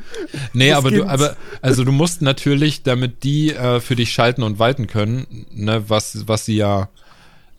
Nee, 0.54 0.70
das 0.70 0.78
aber 0.78 0.89
gibt's. 0.89 1.06
du, 1.06 1.12
aber, 1.12 1.36
also 1.62 1.84
du 1.84 1.91
musst 1.91 2.22
natürlich, 2.22 2.84
damit 2.84 3.24
die 3.24 3.54
äh, 3.54 3.80
für 3.80 3.96
dich 3.96 4.12
schalten 4.12 4.44
und 4.44 4.60
walten 4.60 4.88
können, 4.88 5.46
ne, 5.52 5.84
was, 5.88 6.28
was 6.28 6.46
sie 6.46 6.56
ja, 6.56 6.89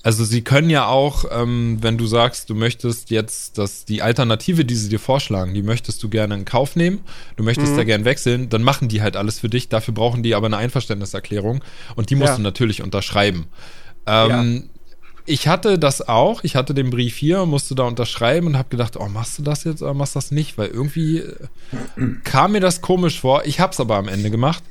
also 0.03 0.25
sie 0.25 0.43
können 0.43 0.71
ja 0.71 0.87
auch, 0.87 1.25
ähm, 1.31 1.79
wenn 1.81 1.97
du 1.97 2.07
sagst, 2.07 2.51
du 2.51 2.55
möchtest 2.55 3.11
jetzt, 3.11 3.59
dass 3.59 3.85
die 3.85 4.03
Alternative, 4.03 4.65
die 4.65 4.75
sie 4.75 4.89
dir 4.89 4.99
vorschlagen, 4.99 5.55
die 5.55 5.63
möchtest 5.63 6.03
du 6.03 6.09
gerne 6.09 6.35
in 6.35 6.45
Kauf 6.45 6.77
nehmen, 6.77 7.01
du 7.37 7.43
möchtest 7.43 7.73
mhm. 7.73 7.77
da 7.77 7.85
gern 7.85 8.05
wechseln, 8.05 8.49
dann 8.49 8.63
machen 8.63 8.89
die 8.89 9.01
halt 9.01 9.17
alles 9.17 9.39
für 9.39 9.49
dich. 9.49 9.69
Dafür 9.69 9.95
brauchen 9.95 10.23
die 10.23 10.35
aber 10.35 10.47
eine 10.47 10.59
Einverständniserklärung 10.59 11.63
und 11.97 12.11
die 12.11 12.17
musst 12.17 12.33
ja. 12.33 12.37
du 12.37 12.43
natürlich 12.43 12.83
unterschreiben. 12.83 13.47
Ähm, 14.07 14.55
ja 14.69 14.74
ich 15.27 15.49
hatte 15.49 15.79
das 15.79 16.07
auch. 16.07 16.45
Ich 16.45 16.57
hatte 16.57 16.75
den 16.75 16.91
Brief 16.91 17.17
hier, 17.17 17.47
musste 17.47 17.75
da 17.75 17.85
unterschreiben 17.85 18.49
und 18.49 18.59
habe 18.59 18.69
gedacht, 18.69 18.97
oh, 18.99 19.09
machst 19.09 19.39
du 19.39 19.43
das 19.43 19.65
jetzt 19.65 19.83
oder 19.83 19.95
machst 19.95 20.15
du 20.15 20.19
das 20.19 20.31
nicht? 20.31 20.59
Weil 20.59 20.69
irgendwie 20.69 21.19
äh, 21.19 21.35
kam 22.25 22.53
mir 22.53 22.61
das 22.61 22.81
komisch 22.81 23.21
vor. 23.21 23.45
Ich 23.45 23.61
habe 23.61 23.73
es 23.73 23.81
aber 23.81 23.97
am 23.97 24.09
Ende 24.09 24.31
gemacht. 24.31 24.63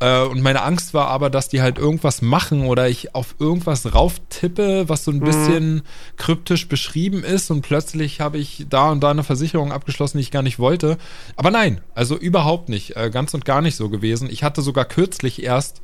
Äh, 0.00 0.22
und 0.22 0.42
meine 0.42 0.62
Angst 0.62 0.94
war 0.94 1.08
aber, 1.08 1.28
dass 1.28 1.48
die 1.48 1.60
halt 1.60 1.78
irgendwas 1.78 2.22
machen 2.22 2.66
oder 2.66 2.88
ich 2.88 3.14
auf 3.14 3.34
irgendwas 3.38 3.94
rauftippe, 3.94 4.88
was 4.88 5.04
so 5.04 5.10
ein 5.10 5.18
mhm. 5.18 5.24
bisschen 5.24 5.82
kryptisch 6.16 6.68
beschrieben 6.68 7.22
ist 7.22 7.50
und 7.50 7.62
plötzlich 7.62 8.20
habe 8.20 8.38
ich 8.38 8.66
da 8.68 8.90
und 8.90 9.00
da 9.00 9.10
eine 9.10 9.24
Versicherung 9.24 9.72
abgeschlossen, 9.72 10.18
die 10.18 10.22
ich 10.22 10.30
gar 10.30 10.42
nicht 10.42 10.58
wollte. 10.58 10.98
Aber 11.36 11.50
nein, 11.50 11.80
also 11.94 12.16
überhaupt 12.16 12.68
nicht. 12.68 12.96
Äh, 12.96 13.10
ganz 13.10 13.34
und 13.34 13.44
gar 13.44 13.60
nicht 13.60 13.76
so 13.76 13.88
gewesen. 13.88 14.28
Ich 14.30 14.42
hatte 14.42 14.62
sogar 14.62 14.86
kürzlich 14.86 15.42
erst 15.42 15.82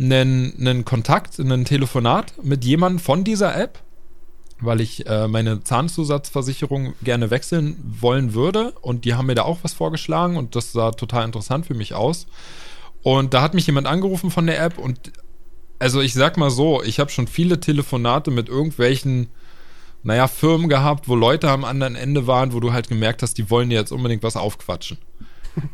einen, 0.00 0.54
einen 0.58 0.84
Kontakt, 0.84 1.38
ein 1.38 1.64
Telefonat 1.64 2.34
mit 2.42 2.64
jemandem 2.64 2.98
von 2.98 3.24
dieser 3.24 3.56
App, 3.56 3.80
weil 4.60 4.80
ich 4.80 5.06
äh, 5.06 5.28
meine 5.28 5.62
Zahnzusatzversicherung 5.62 6.94
gerne 7.02 7.30
wechseln 7.30 7.76
wollen 8.00 8.34
würde. 8.34 8.72
Und 8.80 9.04
die 9.04 9.14
haben 9.14 9.26
mir 9.26 9.34
da 9.34 9.42
auch 9.42 9.58
was 9.62 9.74
vorgeschlagen 9.74 10.36
und 10.36 10.56
das 10.56 10.72
sah 10.72 10.92
total 10.92 11.24
interessant 11.24 11.66
für 11.66 11.74
mich 11.74 11.94
aus. 11.94 12.26
Und 13.02 13.34
da 13.34 13.42
hat 13.42 13.54
mich 13.54 13.66
jemand 13.66 13.86
angerufen 13.86 14.30
von 14.30 14.46
der 14.46 14.62
App 14.62 14.78
und 14.78 15.12
also 15.78 16.02
ich 16.02 16.12
sag 16.12 16.36
mal 16.36 16.50
so, 16.50 16.82
ich 16.82 17.00
habe 17.00 17.10
schon 17.10 17.26
viele 17.26 17.58
Telefonate 17.58 18.30
mit 18.30 18.50
irgendwelchen 18.50 19.28
naja, 20.02 20.28
Firmen 20.28 20.68
gehabt, 20.68 21.08
wo 21.08 21.14
Leute 21.14 21.50
am 21.50 21.64
anderen 21.64 21.94
Ende 21.94 22.26
waren, 22.26 22.52
wo 22.52 22.60
du 22.60 22.72
halt 22.72 22.88
gemerkt 22.88 23.22
hast, 23.22 23.34
die 23.38 23.50
wollen 23.50 23.70
dir 23.70 23.78
jetzt 23.78 23.92
unbedingt 23.92 24.22
was 24.22 24.36
aufquatschen. 24.36 24.98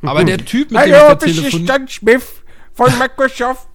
Aber 0.02 0.24
der 0.24 0.38
Typ, 0.38 0.70
mit 0.70 0.80
dem 0.80 0.86
ich 0.86 0.92
da 0.92 1.14
telefoniert... 1.14 1.90
Smith 1.90 2.42
von 2.72 2.98
Microsoft. 2.98 3.68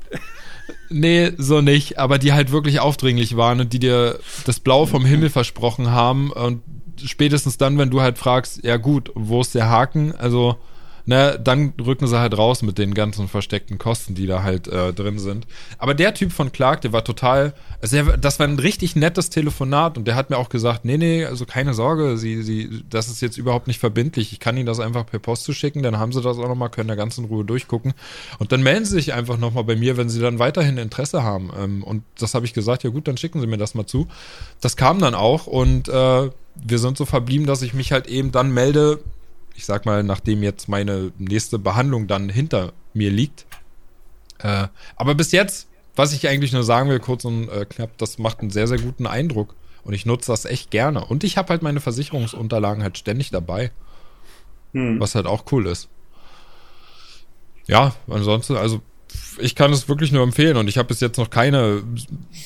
Nee, 0.89 1.32
so 1.38 1.61
nicht, 1.61 1.97
aber 1.99 2.17
die 2.17 2.34
halt 2.34 2.51
wirklich 2.51 2.80
aufdringlich 2.80 3.38
waren 3.38 3.59
und 3.61 3.74
die 3.74 3.80
dir 3.80 4.19
das 4.45 4.59
Blau 4.59 4.86
vom 4.86 5.05
Himmel 5.05 5.30
versprochen 5.30 5.91
haben 5.91 6.32
und 6.32 6.61
spätestens 7.03 7.57
dann, 7.57 7.78
wenn 7.78 7.89
du 7.89 8.01
halt 8.01 8.17
fragst, 8.17 8.63
ja 8.63 8.78
gut, 8.78 9.11
wo 9.15 9.41
ist 9.41 9.55
der 9.55 9.69
Haken? 9.69 10.13
Also 10.15 10.57
ne, 11.06 11.39
dann 11.41 11.74
rücken 11.84 12.08
sie 12.08 12.20
halt 12.20 12.38
raus 12.38 12.62
mit 12.62 12.78
den 12.78 12.93
ganzen 12.93 13.28
versteckten 13.28 13.78
Kosten, 13.78 14.16
die 14.16 14.28
da 14.28 14.43
halt 14.43 14.68
äh, 14.68 14.93
drin 14.93 15.20
sind. 15.20 15.47
Aber 15.78 15.93
der 15.93 16.14
Typ 16.14 16.32
von 16.32 16.52
Clark, 16.52 16.82
der 16.82 16.93
war 16.93 17.04
total, 17.04 17.54
also 17.82 17.95
der, 17.95 18.18
das 18.18 18.39
war 18.39 18.47
ein 18.47 18.60
richtig 18.60 18.95
nettes 18.95 19.30
Telefonat 19.30 19.97
und 19.97 20.08
der 20.08 20.16
hat 20.16 20.30
mir 20.30 20.38
auch 20.38 20.49
gesagt, 20.49 20.86
nee, 20.86 20.97
nee, 20.97 21.26
also 21.26 21.45
keine 21.45 21.74
Sorge, 21.74 22.18
sie, 22.18 22.41
sie, 22.43 22.84
das 22.89 23.08
ist 23.08 23.22
jetzt 23.22 23.38
überhaupt 23.38 23.68
nicht 23.68 23.80
verbindlich. 23.80 24.32
Ich 24.32 24.39
kann 24.39 24.58
Ihnen 24.58 24.66
das 24.66 24.80
einfach 24.80 25.06
per 25.06 25.20
Post 25.20 25.43
zu 25.43 25.54
schicken, 25.54 25.84
dann 25.84 25.97
haben 25.97 26.12
sie 26.12 26.22
das 26.22 26.38
auch 26.38 26.47
nochmal, 26.47 26.70
können 26.70 26.89
da 26.89 26.95
ganz 26.95 27.18
in 27.18 27.26
Ruhe 27.26 27.45
durchgucken. 27.45 27.93
Und 28.39 28.52
dann 28.52 28.64
melden 28.64 28.86
sie 28.86 28.95
sich 28.95 29.14
einfach 29.14 29.38
nochmal 29.38 29.64
bei 29.64 29.76
mir, 29.76 29.97
wenn 29.97 30.10
sie 30.10 30.22
dann 30.22 30.39
weiterhin 30.39 30.78
Interesse 30.78 31.24
haben. 31.24 31.52
Ähm, 31.58 31.84
und 31.84 32.04
das 32.18 32.34
habe 32.34 32.45
ich 32.45 32.54
gesagt, 32.54 32.84
ja 32.84 32.89
gut, 32.89 33.08
dann 33.08 33.18
schicken 33.18 33.39
sie 33.39 33.47
mir 33.47 33.58
das 33.58 33.76
mal 33.76 33.86
zu. 33.86 34.08
Das 34.60 34.78
kam 34.78 34.99
dann 34.99 35.16
auch 35.16 35.47
und 35.47 35.88
äh, 35.89 36.30
wir 36.56 36.80
sind 36.80 36.97
so 36.97 37.06
verblieben, 37.06 37.45
dass 37.45 37.62
ich 37.62 37.74
mich 37.74 37.91
halt 37.91 38.08
eben 38.08 38.32
dann 38.32 38.52
melde, 38.54 38.99
ich 39.56 39.66
sag 39.66 39.86
mal, 39.86 40.04
nachdem 40.04 40.43
jetzt 40.43 40.68
meine 40.68 41.12
nächste 41.18 41.60
Behandlung 41.60 42.08
dann 42.08 42.30
hinter 42.30 42.74
mir 42.93 43.12
liegt. 43.12 43.45
Äh, 44.39 44.68
aber 44.95 45.16
bis 45.16 45.32
jetzt, 45.32 45.68
was 45.95 46.14
ich 46.14 46.28
eigentlich 46.28 46.54
nur 46.54 46.64
sagen 46.64 46.89
will, 46.89 46.99
kurz 46.99 47.26
und 47.26 47.49
äh, 47.49 47.66
knapp, 47.66 47.97
das 47.97 48.18
macht 48.18 48.39
einen 48.39 48.49
sehr, 48.49 48.68
sehr 48.68 48.80
guten 48.80 49.08
Eindruck. 49.08 49.56
Und 49.84 49.93
ich 49.93 50.06
nutze 50.06 50.32
das 50.32 50.45
echt 50.45 50.72
gerne. 50.72 51.06
Und 51.06 51.24
ich 51.24 51.38
habe 51.38 51.49
halt 51.49 51.64
meine 51.64 51.80
Versicherungsunterlagen 51.80 52.84
halt 52.84 52.97
ständig 52.97 53.32
dabei. 53.32 53.72
Hm. 54.74 54.99
Was 54.99 55.16
halt 55.16 55.26
auch 55.26 55.45
cool 55.52 55.68
ist. 55.68 55.89
Ja, 57.68 57.95
ansonsten, 58.08 58.56
also 58.56 58.82
ich 59.39 59.56
kann 59.56 59.74
es 59.74 59.89
wirklich 59.89 60.12
nur 60.12 60.24
empfehlen 60.24 60.58
und 60.58 60.68
ich 60.68 60.78
habe 60.78 60.88
bis 60.88 60.99
jetzt 60.99 61.18
noch 61.18 61.30
keine 61.30 61.84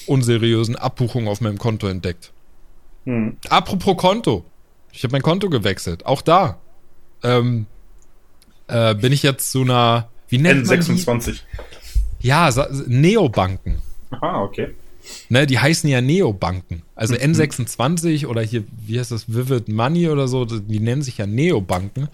unseriösen 0.07 0.75
Abbuchungen 0.75 1.27
auf 1.27 1.41
meinem 1.41 1.57
Konto 1.57 1.87
entdeckt. 1.87 2.31
Hm. 3.05 3.37
Apropos 3.49 3.97
Konto. 3.97 4.45
Ich 4.91 5.03
habe 5.03 5.11
mein 5.11 5.21
Konto 5.21 5.49
gewechselt. 5.49 6.05
Auch 6.05 6.21
da 6.21 6.59
ähm, 7.25 7.65
äh, 8.67 8.95
bin 8.95 9.11
ich 9.11 9.23
jetzt 9.23 9.51
zu 9.51 9.61
einer, 9.61 10.09
wie 10.29 10.37
nennt 10.37 10.67
N26. 10.67 11.05
man 11.05 11.19
die? 11.19 11.35
Ja, 12.19 12.49
Neobanken. 12.87 13.81
Aha, 14.11 14.41
okay. 14.41 14.73
Ne, 15.29 15.45
die 15.45 15.59
heißen 15.59 15.89
ja 15.89 16.01
Neobanken. 16.01 16.81
Also 16.95 17.13
mhm. 17.13 17.19
N26 17.19 18.25
oder 18.25 18.41
hier, 18.41 18.63
wie 18.85 18.99
heißt 18.99 19.11
das, 19.11 19.31
Vivid 19.31 19.67
Money 19.67 20.09
oder 20.09 20.27
so, 20.27 20.45
die 20.45 20.79
nennen 20.79 21.03
sich 21.03 21.19
ja 21.19 21.27
Neobanken. 21.27 22.07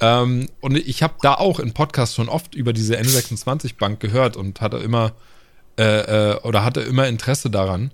Ähm, 0.00 0.48
und 0.60 0.76
ich 0.76 1.02
habe 1.02 1.14
da 1.20 1.34
auch 1.34 1.60
im 1.60 1.72
Podcast 1.72 2.14
schon 2.14 2.28
oft 2.28 2.54
über 2.54 2.72
diese 2.72 2.96
N26-Bank 2.96 4.00
gehört 4.00 4.36
und 4.36 4.60
hatte 4.62 4.78
immer 4.78 5.12
äh, 5.78 6.32
äh, 6.32 6.40
oder 6.42 6.64
hatte 6.64 6.80
immer 6.80 7.06
Interesse 7.08 7.50
daran. 7.50 7.90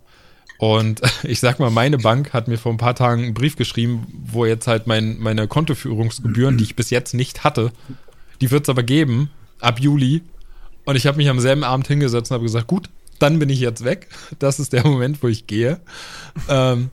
Und 0.58 1.02
ich 1.22 1.40
sag 1.40 1.58
mal, 1.58 1.70
meine 1.70 1.98
Bank 1.98 2.32
hat 2.32 2.48
mir 2.48 2.58
vor 2.58 2.72
ein 2.72 2.78
paar 2.78 2.94
Tagen 2.94 3.24
einen 3.24 3.34
Brief 3.34 3.56
geschrieben, 3.56 4.06
wo 4.26 4.46
jetzt 4.46 4.66
halt 4.66 4.86
mein, 4.86 5.18
meine 5.18 5.48
Kontoführungsgebühren, 5.48 6.58
die 6.58 6.64
ich 6.64 6.76
bis 6.76 6.90
jetzt 6.90 7.14
nicht 7.14 7.44
hatte, 7.44 7.72
die 8.40 8.50
wird 8.50 8.64
es 8.64 8.68
aber 8.68 8.82
geben 8.82 9.30
ab 9.60 9.80
Juli. 9.80 10.22
Und 10.84 10.96
ich 10.96 11.06
habe 11.06 11.16
mich 11.16 11.28
am 11.28 11.40
selben 11.40 11.64
Abend 11.64 11.88
hingesetzt 11.88 12.30
und 12.30 12.36
habe 12.36 12.44
gesagt, 12.44 12.68
gut, 12.68 12.88
dann 13.18 13.38
bin 13.38 13.48
ich 13.48 13.60
jetzt 13.60 13.84
weg. 13.84 14.08
Das 14.38 14.60
ist 14.60 14.72
der 14.72 14.86
Moment, 14.86 15.22
wo 15.22 15.28
ich 15.28 15.46
gehe. 15.46 15.80
Ähm, 16.48 16.90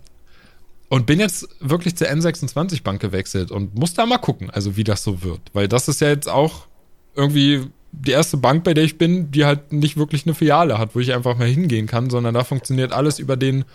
und 0.89 1.05
bin 1.05 1.19
jetzt 1.19 1.47
wirklich 1.59 1.95
zur 1.95 2.07
N26 2.07 2.83
Bank 2.83 3.01
gewechselt 3.01 3.51
und 3.51 3.75
muss 3.75 3.93
da 3.93 4.05
mal 4.05 4.19
gucken, 4.19 4.49
also 4.49 4.77
wie 4.77 4.83
das 4.83 5.03
so 5.03 5.23
wird. 5.23 5.41
Weil 5.51 5.67
das 5.67 5.87
ist 5.87 6.01
ja 6.01 6.09
jetzt 6.09 6.29
auch 6.29 6.67
irgendwie 7.15 7.67
die 7.93 8.11
erste 8.11 8.37
Bank, 8.37 8.63
bei 8.63 8.73
der 8.73 8.83
ich 8.83 8.97
bin, 8.97 9.31
die 9.31 9.45
halt 9.45 9.71
nicht 9.71 9.97
wirklich 9.97 10.25
eine 10.25 10.33
Filiale 10.33 10.79
hat, 10.79 10.95
wo 10.95 10.99
ich 10.99 11.13
einfach 11.13 11.37
mal 11.37 11.47
hingehen 11.47 11.85
kann, 11.87 12.09
sondern 12.09 12.33
da 12.33 12.43
funktioniert 12.43 12.91
alles 12.91 13.19
über 13.19 13.37
den, 13.37 13.65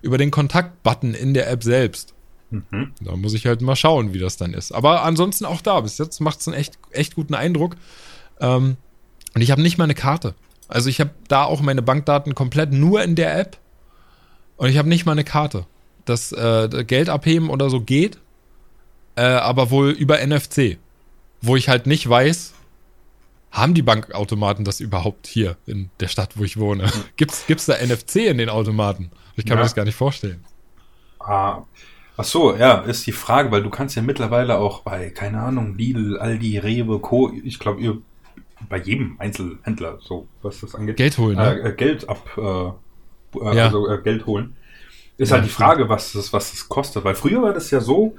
über 0.00 0.16
den 0.18 0.30
Kontakt-Button 0.30 1.14
in 1.14 1.34
der 1.34 1.50
App 1.50 1.62
selbst. 1.62 2.14
Mhm. 2.50 2.92
Da 3.00 3.14
muss 3.14 3.34
ich 3.34 3.46
halt 3.46 3.60
mal 3.60 3.76
schauen, 3.76 4.14
wie 4.14 4.18
das 4.18 4.38
dann 4.38 4.54
ist. 4.54 4.72
Aber 4.72 5.02
ansonsten 5.02 5.44
auch 5.44 5.60
da, 5.60 5.80
bis 5.80 5.98
jetzt 5.98 6.18
macht 6.20 6.40
es 6.40 6.48
einen 6.48 6.56
echt, 6.56 6.78
echt 6.92 7.14
guten 7.14 7.34
Eindruck. 7.34 7.76
Ähm, 8.40 8.78
und 9.34 9.42
ich 9.42 9.50
habe 9.50 9.60
nicht 9.60 9.76
mal 9.76 9.84
eine 9.84 9.94
Karte. 9.94 10.34
Also 10.66 10.88
ich 10.88 11.00
habe 11.00 11.10
da 11.28 11.44
auch 11.44 11.60
meine 11.60 11.82
Bankdaten 11.82 12.34
komplett 12.34 12.72
nur 12.72 13.02
in 13.02 13.16
der 13.16 13.38
App. 13.38 13.58
Und 14.56 14.70
ich 14.70 14.78
habe 14.78 14.88
nicht 14.88 15.04
mal 15.04 15.12
eine 15.12 15.24
Karte. 15.24 15.66
Das 16.06 16.32
äh, 16.32 16.84
Geld 16.86 17.10
abheben 17.10 17.50
oder 17.50 17.68
so 17.68 17.82
geht, 17.82 18.18
äh, 19.14 19.22
aber 19.22 19.70
wohl 19.70 19.90
über 19.90 20.26
NFC. 20.26 20.78
Wo 21.42 21.54
ich 21.54 21.68
halt 21.68 21.86
nicht 21.86 22.08
weiß, 22.08 22.54
haben 23.50 23.74
die 23.74 23.82
Bankautomaten 23.82 24.64
das 24.64 24.80
überhaupt 24.80 25.26
hier 25.26 25.56
in 25.66 25.90
der 26.00 26.08
Stadt, 26.08 26.36
wo 26.36 26.44
ich 26.44 26.58
wohne? 26.58 26.90
Gibt's, 27.16 27.46
gibt's 27.46 27.66
da 27.66 27.74
NFC 27.74 28.16
in 28.16 28.38
den 28.38 28.48
Automaten? 28.48 29.10
Ich 29.36 29.44
kann 29.44 29.56
ja. 29.56 29.56
mir 29.56 29.62
das 29.62 29.74
gar 29.74 29.84
nicht 29.84 29.94
vorstellen. 29.94 30.44
Ah. 31.20 31.62
Ach 32.20 32.24
so, 32.24 32.56
ja, 32.56 32.80
ist 32.80 33.06
die 33.06 33.12
Frage, 33.12 33.52
weil 33.52 33.62
du 33.62 33.70
kannst 33.70 33.94
ja 33.94 34.02
mittlerweile 34.02 34.58
auch 34.58 34.82
bei, 34.82 35.10
keine 35.10 35.40
Ahnung, 35.40 35.76
Lidl, 35.76 36.18
Aldi, 36.18 36.58
Rewe, 36.58 36.98
Co., 36.98 37.32
ich 37.32 37.60
glaube, 37.60 38.02
bei 38.68 38.78
jedem 38.78 39.16
Einzelhändler, 39.20 39.98
so 40.00 40.26
was 40.42 40.60
das 40.60 40.74
angeht. 40.74 40.96
Geld 40.96 41.16
holen, 41.16 41.36
ne? 41.36 41.60
äh, 41.60 41.72
Geld 41.74 42.08
ab, 42.08 42.28
äh, 42.36 42.40
äh, 43.38 43.56
ja. 43.56 43.66
also 43.66 43.88
äh, 43.88 44.02
Geld 44.02 44.26
holen. 44.26 44.56
Ist 45.16 45.30
ja, 45.30 45.36
halt 45.36 45.46
die 45.46 45.50
Frage, 45.50 45.88
was 45.88 46.12
das, 46.12 46.32
was 46.32 46.50
das 46.50 46.68
kostet, 46.68 47.04
weil 47.04 47.14
früher 47.14 47.40
war 47.40 47.52
das 47.52 47.70
ja 47.70 47.80
so, 47.80 48.16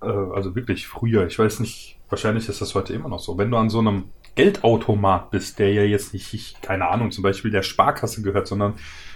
äh, 0.00 0.06
also 0.06 0.54
wirklich 0.54 0.86
früher, 0.86 1.26
ich 1.26 1.38
weiß 1.38 1.60
nicht, 1.60 1.98
wahrscheinlich 2.08 2.48
ist 2.48 2.62
das 2.62 2.74
heute 2.74 2.94
immer 2.94 3.10
noch 3.10 3.20
so, 3.20 3.36
wenn 3.36 3.50
du 3.50 3.58
an 3.58 3.68
so 3.68 3.80
einem 3.80 4.04
Geldautomat 4.38 5.32
bist, 5.32 5.58
der 5.58 5.72
ja 5.72 5.82
jetzt 5.82 6.12
nicht, 6.14 6.32
ich, 6.32 6.54
keine 6.62 6.88
Ahnung, 6.88 7.10
zum 7.10 7.24
Beispiel 7.24 7.50
der 7.50 7.62
Sparkasse 7.62 8.22
gehört, 8.22 8.46
sondern 8.46 8.74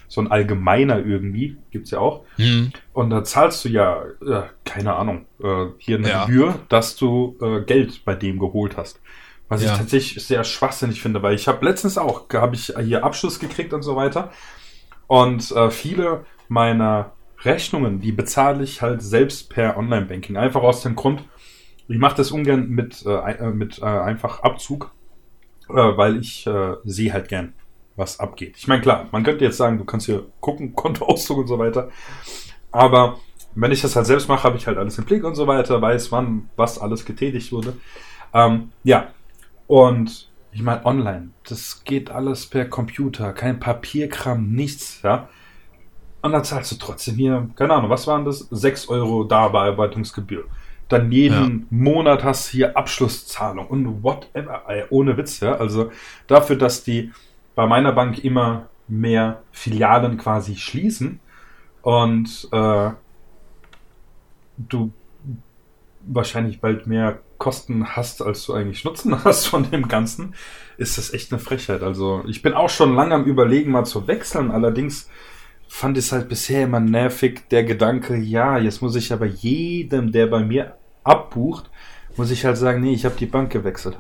so 0.09 0.21
ein 0.21 0.33
allgemeiner 0.33 0.99
irgendwie, 0.99 1.59
gibt's 1.71 1.93
ja 1.93 2.01
auch. 2.01 2.25
Mhm. 2.39 2.73
Und 2.93 3.11
da 3.11 3.23
zahlst 3.23 3.65
du 3.65 3.69
ja, 3.69 4.03
äh, 4.21 4.43
keine 4.65 4.97
Ahnung, 4.97 5.27
äh, 5.41 5.67
hier 5.79 5.99
eine 5.99 6.09
ja. 6.09 6.25
Gebühr, 6.25 6.59
dass 6.69 6.97
du 6.97 7.37
äh, 7.41 7.61
Geld 7.61 8.05
bei 8.05 8.17
dem 8.17 8.41
geholt 8.41 8.77
hast. 8.77 9.01
Was 9.49 9.63
ja. 9.63 9.71
ich 9.71 9.79
tatsächlich 9.79 10.27
sehr 10.27 10.43
schwachsinnig 10.43 11.01
finde, 11.01 11.23
weil 11.23 11.37
ich 11.37 11.47
habe 11.47 11.65
letztens 11.65 11.99
auch, 11.99 12.29
habe 12.35 12.57
ich 12.57 12.75
hier 12.81 13.05
Abschluss 13.05 13.39
gekriegt 13.39 13.73
und 13.73 13.83
so 13.83 13.95
weiter. 13.95 14.33
Und 15.07 15.53
äh, 15.53 15.71
viele 15.71 16.25
meiner 16.49 17.13
Rechnungen, 17.45 18.01
die 18.01 18.11
bezahle 18.11 18.65
ich 18.65 18.83
halt 18.83 19.03
selbst 19.03 19.51
per 19.51 19.77
Online-Banking. 19.77 20.37
Einfach 20.37 20.63
aus 20.63 20.83
dem 20.83 20.97
Grund, 20.97 21.23
ich 21.87 21.99
mache 21.99 22.17
das 22.17 22.33
ungern 22.33 22.71
mit, 22.71 23.07
äh, 23.07 23.35
äh 23.35 23.51
mit 23.51 23.81
einfach 23.81 24.43
Abzug 24.43 24.91
äh, 25.75 25.97
weil 25.97 26.19
ich 26.19 26.47
äh, 26.47 26.77
sehe 26.85 27.13
halt 27.13 27.29
gern, 27.29 27.55
was 27.97 28.21
abgeht. 28.21 28.57
Ich 28.57 28.69
meine, 28.69 28.83
klar, 28.83 29.09
man 29.13 29.23
könnte 29.23 29.45
jetzt 29.45 29.57
sagen, 29.57 29.79
du 29.79 29.85
kannst 29.85 30.07
hier 30.07 30.27
gucken, 30.41 30.75
Kontoauszug 30.75 31.39
und 31.39 31.47
so 31.47 31.59
weiter. 31.59 31.91
Aber 32.71 33.19
wenn 33.55 33.73
ich 33.73 33.83
das 33.83 33.97
halt 33.97 34.07
selbst 34.07 34.29
mache, 34.29 34.45
habe 34.45 34.57
ich 34.57 34.67
halt 34.67 34.79
alles 34.79 34.99
im 34.99 35.05
Blick 35.05 35.25
und 35.25 35.35
so 35.35 35.47
weiter, 35.47 35.81
weiß 35.81 36.11
wann, 36.13 36.49
was 36.57 36.79
alles 36.79 37.05
getätigt 37.05 37.53
wurde. 37.53 37.75
Ähm, 38.33 38.71
ja, 38.83 39.09
und 39.67 40.31
ich 40.53 40.63
meine, 40.63 40.85
online, 40.85 41.31
das 41.49 41.85
geht 41.85 42.11
alles 42.11 42.47
per 42.47 42.67
Computer, 42.67 43.33
kein 43.33 43.61
Papierkram, 43.61 44.51
nichts, 44.51 45.01
ja. 45.03 45.29
Und 46.23 46.33
dann 46.33 46.45
zahlst 46.45 46.73
du 46.73 46.77
trotzdem 46.77 47.17
hier, 47.17 47.51
keine 47.57 47.75
Ahnung, 47.75 47.91
was 47.91 48.07
waren 48.07 48.25
das? 48.25 48.41
6 48.51 48.89
Euro 48.89 49.25
Darbearbeitungsgebühr. 49.25 50.45
Dann 50.89 51.11
jeden 51.11 51.61
ja. 51.61 51.67
Monat 51.71 52.25
hast 52.25 52.49
du 52.49 52.59
hier 52.59 52.77
Abschlusszahlung 52.77 53.67
und 53.67 54.03
whatever, 54.03 54.63
ohne 54.91 55.17
Witz, 55.17 55.41
ja. 55.41 55.57
Also 55.57 55.91
dafür, 56.27 56.57
dass 56.57 56.85
die 56.85 57.13
bei 57.55 57.67
meiner 57.67 57.93
Bank 57.93 58.23
immer 58.25 58.69
mehr 58.89 59.43
Filialen 59.53 60.19
quasi 60.19 60.57
schließen 60.57 61.21
und 61.83 62.49
äh, 62.53 62.91
du 64.57 64.93
wahrscheinlich 66.05 66.61
bald 66.61 66.87
mehr 66.87 67.21
Kosten 67.39 67.97
hast, 67.97 68.23
als 68.23 68.47
du 68.47 68.55
eigentlich 68.55 68.85
Nutzen 68.85 69.25
hast 69.25 69.47
von 69.47 69.69
dem 69.71 69.89
Ganzen, 69.89 70.35
ist 70.77 70.99
das 70.99 71.13
echt 71.13 71.33
eine 71.33 71.41
Frechheit. 71.41 71.83
Also 71.83 72.23
ich 72.29 72.43
bin 72.43 72.55
auch 72.55 72.71
schon 72.71 72.95
lange 72.95 73.15
am 73.15 73.25
Überlegen, 73.25 73.73
mal 73.73 73.85
zu 73.85 74.07
wechseln. 74.07 74.51
Allerdings 74.51 75.09
fand 75.73 75.97
es 75.97 76.13
halt 76.13 76.29
bisher 76.29 76.65
immer 76.65 76.81
nervig, 76.81 77.49
der 77.51 77.65
Gedanke, 77.65 78.17
ja, 78.17 78.59
jetzt 78.59 78.83
muss 78.83 78.95
ich 78.95 79.11
aber 79.11 79.25
jedem, 79.25 80.13
der 80.13 80.27
bei 80.27 80.45
mir 80.45 80.77
abbucht, 81.03 81.71
muss 82.17 82.31
ich 82.31 82.45
halt 82.45 82.59
sagen, 82.59 82.83
nee, 82.83 82.93
ich 82.93 83.07
habe 83.07 83.17
die 83.19 83.27
Bank 83.27 83.51
gewechselt. 83.51 83.97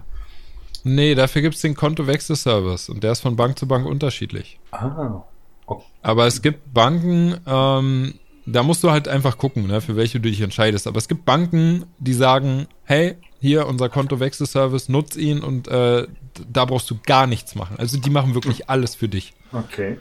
Nee, 0.85 1.15
dafür 1.15 1.41
gibt 1.41 1.55
es 1.55 1.63
den 1.63 1.75
Kontowechselservice 1.75 2.91
und 2.91 3.03
der 3.03 3.13
ist 3.13 3.21
von 3.21 3.37
Bank 3.37 3.59
zu 3.59 3.67
Bank 3.67 3.87
unterschiedlich. 3.87 4.61
Ah. 4.71 5.23
Okay. 5.65 5.85
Aber 6.03 6.27
es 6.27 6.43
gibt 6.43 6.75
Banken, 6.75 7.39
ähm, 7.47 8.15
da 8.45 8.63
musst 8.63 8.85
du 8.85 8.91
halt 8.91 9.09
einfach 9.09 9.39
gucken, 9.39 9.67
ne, 9.67 9.81
für 9.81 9.97
welche 9.97 10.21
du 10.21 10.29
dich 10.29 10.43
entscheidest. 10.43 10.87
Aber 10.87 10.99
es 10.99 11.09
gibt 11.09 11.25
Banken, 11.25 11.87
die 11.99 12.13
sagen, 12.13 12.67
hey, 12.85 13.17
hier 13.41 13.67
unser 13.67 13.89
Kontowechselservice, 13.89 14.91
nutz 14.91 15.17
ihn 15.17 15.41
und 15.41 15.69
äh, 15.69 16.07
da 16.53 16.65
brauchst 16.67 16.91
du 16.91 16.99
gar 17.07 17.27
nichts 17.27 17.55
machen. 17.55 17.77
Also 17.79 17.99
die 17.99 18.11
machen 18.11 18.35
wirklich 18.35 18.69
alles 18.69 18.95
für 18.95 19.09
dich. 19.09 19.33
Okay. 19.53 19.99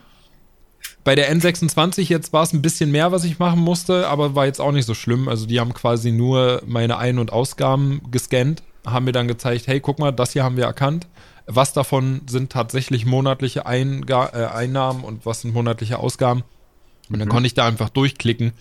Bei 1.03 1.15
der 1.15 1.33
N26 1.35 2.09
jetzt 2.09 2.31
war 2.33 2.43
es 2.43 2.53
ein 2.53 2.61
bisschen 2.61 2.91
mehr, 2.91 3.11
was 3.11 3.23
ich 3.23 3.39
machen 3.39 3.59
musste, 3.59 4.07
aber 4.07 4.35
war 4.35 4.45
jetzt 4.45 4.61
auch 4.61 4.71
nicht 4.71 4.85
so 4.85 4.93
schlimm. 4.93 5.27
Also 5.27 5.45
die 5.45 5.59
haben 5.59 5.73
quasi 5.73 6.11
nur 6.11 6.61
meine 6.65 6.97
Ein- 6.97 7.17
und 7.19 7.33
Ausgaben 7.33 8.01
gescannt, 8.11 8.63
haben 8.85 9.05
mir 9.05 9.11
dann 9.11 9.27
gezeigt, 9.27 9.67
hey, 9.67 9.79
guck 9.79 9.99
mal, 9.99 10.11
das 10.11 10.33
hier 10.33 10.43
haben 10.43 10.57
wir 10.57 10.65
erkannt. 10.65 11.07
Was 11.47 11.73
davon 11.73 12.21
sind 12.27 12.51
tatsächlich 12.51 13.05
monatliche 13.05 13.65
Einga 13.65 14.29
äh, 14.33 14.45
Einnahmen 14.55 15.03
und 15.03 15.25
was 15.25 15.41
sind 15.41 15.53
monatliche 15.53 15.97
Ausgaben? 15.97 16.43
Und 17.09 17.19
dann 17.19 17.27
Mhm. 17.27 17.31
konnte 17.31 17.47
ich 17.47 17.55
da 17.55 17.65
einfach 17.67 17.89
durchklicken 17.89 18.53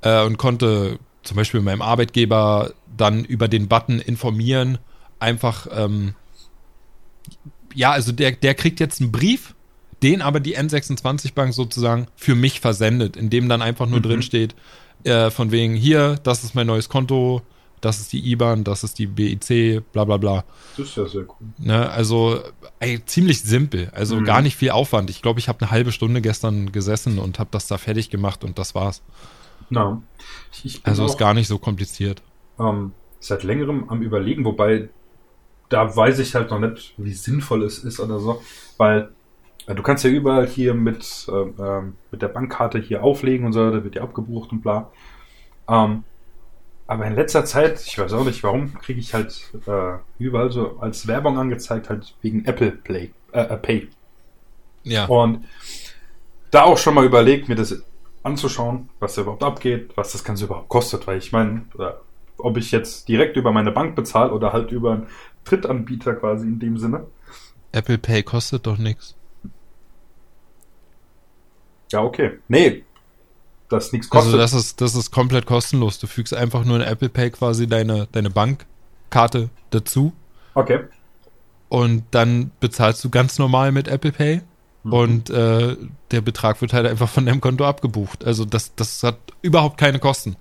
äh, 0.00 0.24
und 0.24 0.38
konnte 0.38 0.98
zum 1.22 1.36
Beispiel 1.36 1.60
meinem 1.60 1.82
Arbeitgeber 1.82 2.72
dann 2.96 3.24
über 3.24 3.48
den 3.48 3.68
Button 3.68 3.98
informieren. 4.00 4.78
Einfach, 5.18 5.66
ähm, 5.72 6.14
ja, 7.74 7.90
also 7.92 8.12
der, 8.12 8.32
der 8.32 8.54
kriegt 8.54 8.80
jetzt 8.80 9.00
einen 9.00 9.12
Brief, 9.12 9.54
den 10.02 10.22
aber 10.22 10.40
die 10.40 10.56
N26-Bank 10.56 11.54
sozusagen 11.54 12.06
für 12.16 12.34
mich 12.34 12.60
versendet, 12.60 13.16
in 13.16 13.30
dem 13.30 13.48
dann 13.48 13.62
einfach 13.62 13.86
nur 13.86 14.00
Mhm. 14.00 14.04
drin 14.04 14.22
steht, 14.22 14.54
äh, 15.04 15.30
von 15.30 15.50
wegen 15.52 15.74
hier, 15.74 16.16
das 16.22 16.44
ist 16.44 16.54
mein 16.54 16.66
neues 16.66 16.88
Konto, 16.88 17.42
das 17.80 18.00
ist 18.00 18.12
die 18.12 18.30
IBAN, 18.32 18.64
das 18.64 18.84
ist 18.84 18.98
die 18.98 19.06
BIC, 19.06 19.80
bla 19.92 20.04
bla 20.04 20.16
bla. 20.16 20.44
Das 20.76 20.88
ist 20.88 20.96
ja 20.96 21.06
sehr 21.06 21.22
cool. 21.22 21.48
Ne, 21.58 21.88
also 21.90 22.40
ey, 22.80 23.04
ziemlich 23.04 23.42
simpel, 23.42 23.90
also 23.94 24.16
Mhm. 24.16 24.24
gar 24.24 24.42
nicht 24.42 24.56
viel 24.56 24.70
Aufwand. 24.70 25.10
Ich 25.10 25.22
glaube, 25.22 25.40
ich 25.40 25.48
habe 25.48 25.60
eine 25.60 25.70
halbe 25.70 25.92
Stunde 25.92 26.20
gestern 26.22 26.72
gesessen 26.72 27.18
und 27.18 27.38
habe 27.38 27.50
das 27.52 27.66
da 27.66 27.78
fertig 27.78 28.10
gemacht 28.10 28.44
und 28.44 28.58
das 28.58 28.74
war's. 28.74 29.02
Na, 29.68 30.02
ich, 30.52 30.64
ich 30.64 30.86
Also 30.86 31.04
auch, 31.04 31.06
ist 31.06 31.18
gar 31.18 31.34
nicht 31.34 31.48
so 31.48 31.58
kompliziert. 31.58 32.22
ähm, 32.58 32.92
seit 33.20 33.42
längerem 33.44 33.88
am 33.88 34.02
überlegen, 34.02 34.44
wobei 34.44 34.88
da 35.68 35.94
weiß 35.96 36.18
ich 36.20 36.34
halt 36.34 36.50
noch 36.50 36.60
nicht, 36.60 36.94
wie 36.96 37.12
sinnvoll 37.12 37.64
es 37.64 37.78
ist 37.80 37.98
oder 38.00 38.20
so, 38.20 38.40
weil 38.78 39.15
du 39.74 39.82
kannst 39.82 40.04
ja 40.04 40.10
überall 40.10 40.46
hier 40.46 40.74
mit, 40.74 41.26
ähm, 41.28 41.94
mit 42.10 42.22
der 42.22 42.28
Bankkarte 42.28 42.78
hier 42.78 43.02
auflegen 43.02 43.46
und 43.46 43.52
so, 43.52 43.70
da 43.70 43.82
wird 43.82 43.96
ja 43.96 44.02
abgebucht 44.02 44.52
und 44.52 44.62
bla. 44.62 44.90
Ähm, 45.68 46.04
aber 46.86 47.06
in 47.06 47.16
letzter 47.16 47.44
Zeit, 47.44 47.80
ich 47.84 47.98
weiß 47.98 48.12
auch 48.12 48.24
nicht 48.24 48.42
warum, 48.44 48.74
kriege 48.74 49.00
ich 49.00 49.12
halt 49.12 49.50
äh, 49.66 49.94
überall 50.18 50.52
so 50.52 50.78
als 50.78 51.06
Werbung 51.08 51.36
angezeigt, 51.36 51.90
halt 51.90 52.14
wegen 52.22 52.44
Apple 52.44 52.70
Play, 52.70 53.10
äh, 53.32 53.40
äh, 53.40 53.56
Pay. 53.56 53.88
Ja. 54.84 55.06
Und 55.06 55.44
da 56.52 56.62
auch 56.62 56.78
schon 56.78 56.94
mal 56.94 57.04
überlegt, 57.04 57.48
mir 57.48 57.56
das 57.56 57.82
anzuschauen, 58.22 58.88
was 59.00 59.16
da 59.16 59.22
überhaupt 59.22 59.42
abgeht, 59.42 59.96
was 59.96 60.12
das 60.12 60.22
Ganze 60.22 60.44
überhaupt 60.44 60.68
kostet, 60.68 61.08
weil 61.08 61.18
ich 61.18 61.32
meine, 61.32 61.64
äh, 61.78 61.90
ob 62.38 62.56
ich 62.56 62.70
jetzt 62.70 63.08
direkt 63.08 63.36
über 63.36 63.50
meine 63.50 63.72
Bank 63.72 63.96
bezahle 63.96 64.32
oder 64.32 64.52
halt 64.52 64.70
über 64.70 64.92
einen 64.92 65.06
Drittanbieter 65.44 66.14
quasi 66.14 66.46
in 66.46 66.60
dem 66.60 66.78
Sinne. 66.78 67.06
Apple 67.72 67.98
Pay 67.98 68.22
kostet 68.22 68.66
doch 68.66 68.78
nichts. 68.78 69.15
Ja, 71.92 72.02
okay. 72.02 72.38
Nee, 72.48 72.84
das 73.68 73.92
nichts 73.92 74.08
kostet. 74.10 74.34
Also 74.34 74.38
das 74.38 74.52
ist, 74.52 74.80
das 74.80 74.94
ist 74.94 75.10
komplett 75.10 75.46
kostenlos. 75.46 75.98
Du 75.98 76.06
fügst 76.06 76.34
einfach 76.34 76.64
nur 76.64 76.76
in 76.76 76.82
Apple 76.82 77.08
Pay 77.08 77.30
quasi 77.30 77.66
deine, 77.66 78.08
deine 78.12 78.30
Bankkarte 78.30 79.50
dazu 79.70 80.12
okay. 80.54 80.80
und 81.68 82.04
dann 82.10 82.50
bezahlst 82.60 83.02
du 83.04 83.10
ganz 83.10 83.38
normal 83.38 83.72
mit 83.72 83.88
Apple 83.88 84.12
Pay 84.12 84.42
Mhm. 84.86 84.92
und 84.92 85.30
äh, 85.30 85.76
der 86.12 86.20
Betrag 86.20 86.60
wird 86.60 86.72
halt 86.72 86.86
einfach 86.86 87.08
von 87.08 87.26
deinem 87.26 87.40
Konto 87.40 87.64
abgebucht. 87.64 88.24
Also 88.24 88.44
das, 88.44 88.74
das 88.76 89.02
hat 89.02 89.18
überhaupt 89.42 89.78
keine 89.78 89.98
Kosten. 89.98 90.36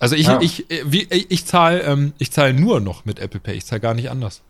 Also 0.00 0.16
ich, 0.16 0.26
Ja. 0.26 0.40
ich, 0.40 0.68
äh, 0.70 0.82
wie, 0.84 1.06
ich, 1.10 1.30
ich 1.30 1.46
zahle 1.46 1.82
ähm, 1.82 2.12
ich 2.18 2.32
zahl 2.32 2.52
nur 2.52 2.80
noch 2.80 3.04
mit 3.04 3.20
Apple 3.20 3.40
Pay. 3.40 3.54
Ich 3.54 3.66
zahle 3.66 3.80
gar 3.80 3.94
nicht 3.94 4.10
anders. 4.10 4.42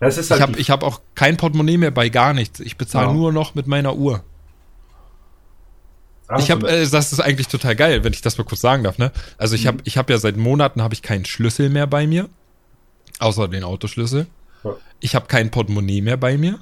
Das 0.00 0.16
ist 0.16 0.26
Ich 0.26 0.30
halt 0.32 0.42
habe 0.42 0.58
ich 0.58 0.70
hab 0.70 0.82
auch 0.84 1.00
kein 1.14 1.36
Portemonnaie 1.36 1.76
mehr 1.78 1.90
bei 1.90 2.08
gar 2.08 2.32
nichts. 2.34 2.60
Ich 2.60 2.76
bezahle 2.76 3.08
Ja. 3.08 3.12
nur 3.12 3.32
noch 3.32 3.54
mit 3.54 3.66
meiner 3.66 3.96
Uhr. 3.96 4.22
Ah, 6.28 6.38
Ich 6.38 6.50
habe, 6.50 6.68
äh, 6.68 6.86
das 6.86 7.12
ist 7.12 7.20
eigentlich 7.20 7.48
total 7.48 7.74
geil, 7.74 8.04
wenn 8.04 8.12
ich 8.12 8.20
das 8.20 8.36
mal 8.36 8.44
kurz 8.44 8.60
sagen 8.60 8.84
darf. 8.84 8.98
Ne? 8.98 9.12
Also 9.38 9.54
ich 9.54 9.64
Mhm. 9.64 9.68
habe, 9.68 9.78
ich 9.84 9.96
habe 9.96 10.12
ja 10.12 10.18
seit 10.18 10.36
Monaten 10.36 10.82
habe 10.82 10.94
ich 10.94 11.02
keinen 11.02 11.24
Schlüssel 11.24 11.70
mehr 11.70 11.86
bei 11.86 12.06
mir, 12.06 12.28
außer 13.18 13.48
den 13.48 13.64
Autoschlüssel. 13.64 14.26
Ja. 14.62 14.76
Ich 15.00 15.14
habe 15.14 15.26
kein 15.26 15.50
Portemonnaie 15.50 16.02
mehr 16.02 16.16
bei 16.18 16.36
mir. 16.36 16.58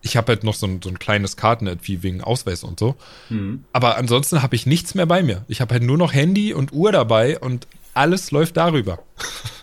Ich 0.00 0.16
habe 0.16 0.28
halt 0.32 0.44
noch 0.44 0.54
so 0.54 0.66
ein, 0.66 0.80
so 0.82 0.88
ein 0.90 0.98
kleines 0.98 1.36
Karten 1.36 1.70
wie 1.82 2.02
wegen 2.02 2.22
Ausweis 2.22 2.62
und 2.64 2.78
so. 2.80 2.94
Mhm. 3.30 3.64
Aber 3.72 3.96
ansonsten 3.96 4.42
habe 4.42 4.54
ich 4.56 4.66
nichts 4.66 4.94
mehr 4.94 5.06
bei 5.06 5.22
mir. 5.22 5.44
Ich 5.48 5.60
habe 5.60 5.74
halt 5.74 5.82
nur 5.82 5.96
noch 5.98 6.12
Handy 6.12 6.52
und 6.54 6.72
Uhr 6.72 6.90
dabei 6.92 7.38
und 7.38 7.66
alles 7.94 8.30
läuft 8.30 8.56
darüber. 8.56 8.98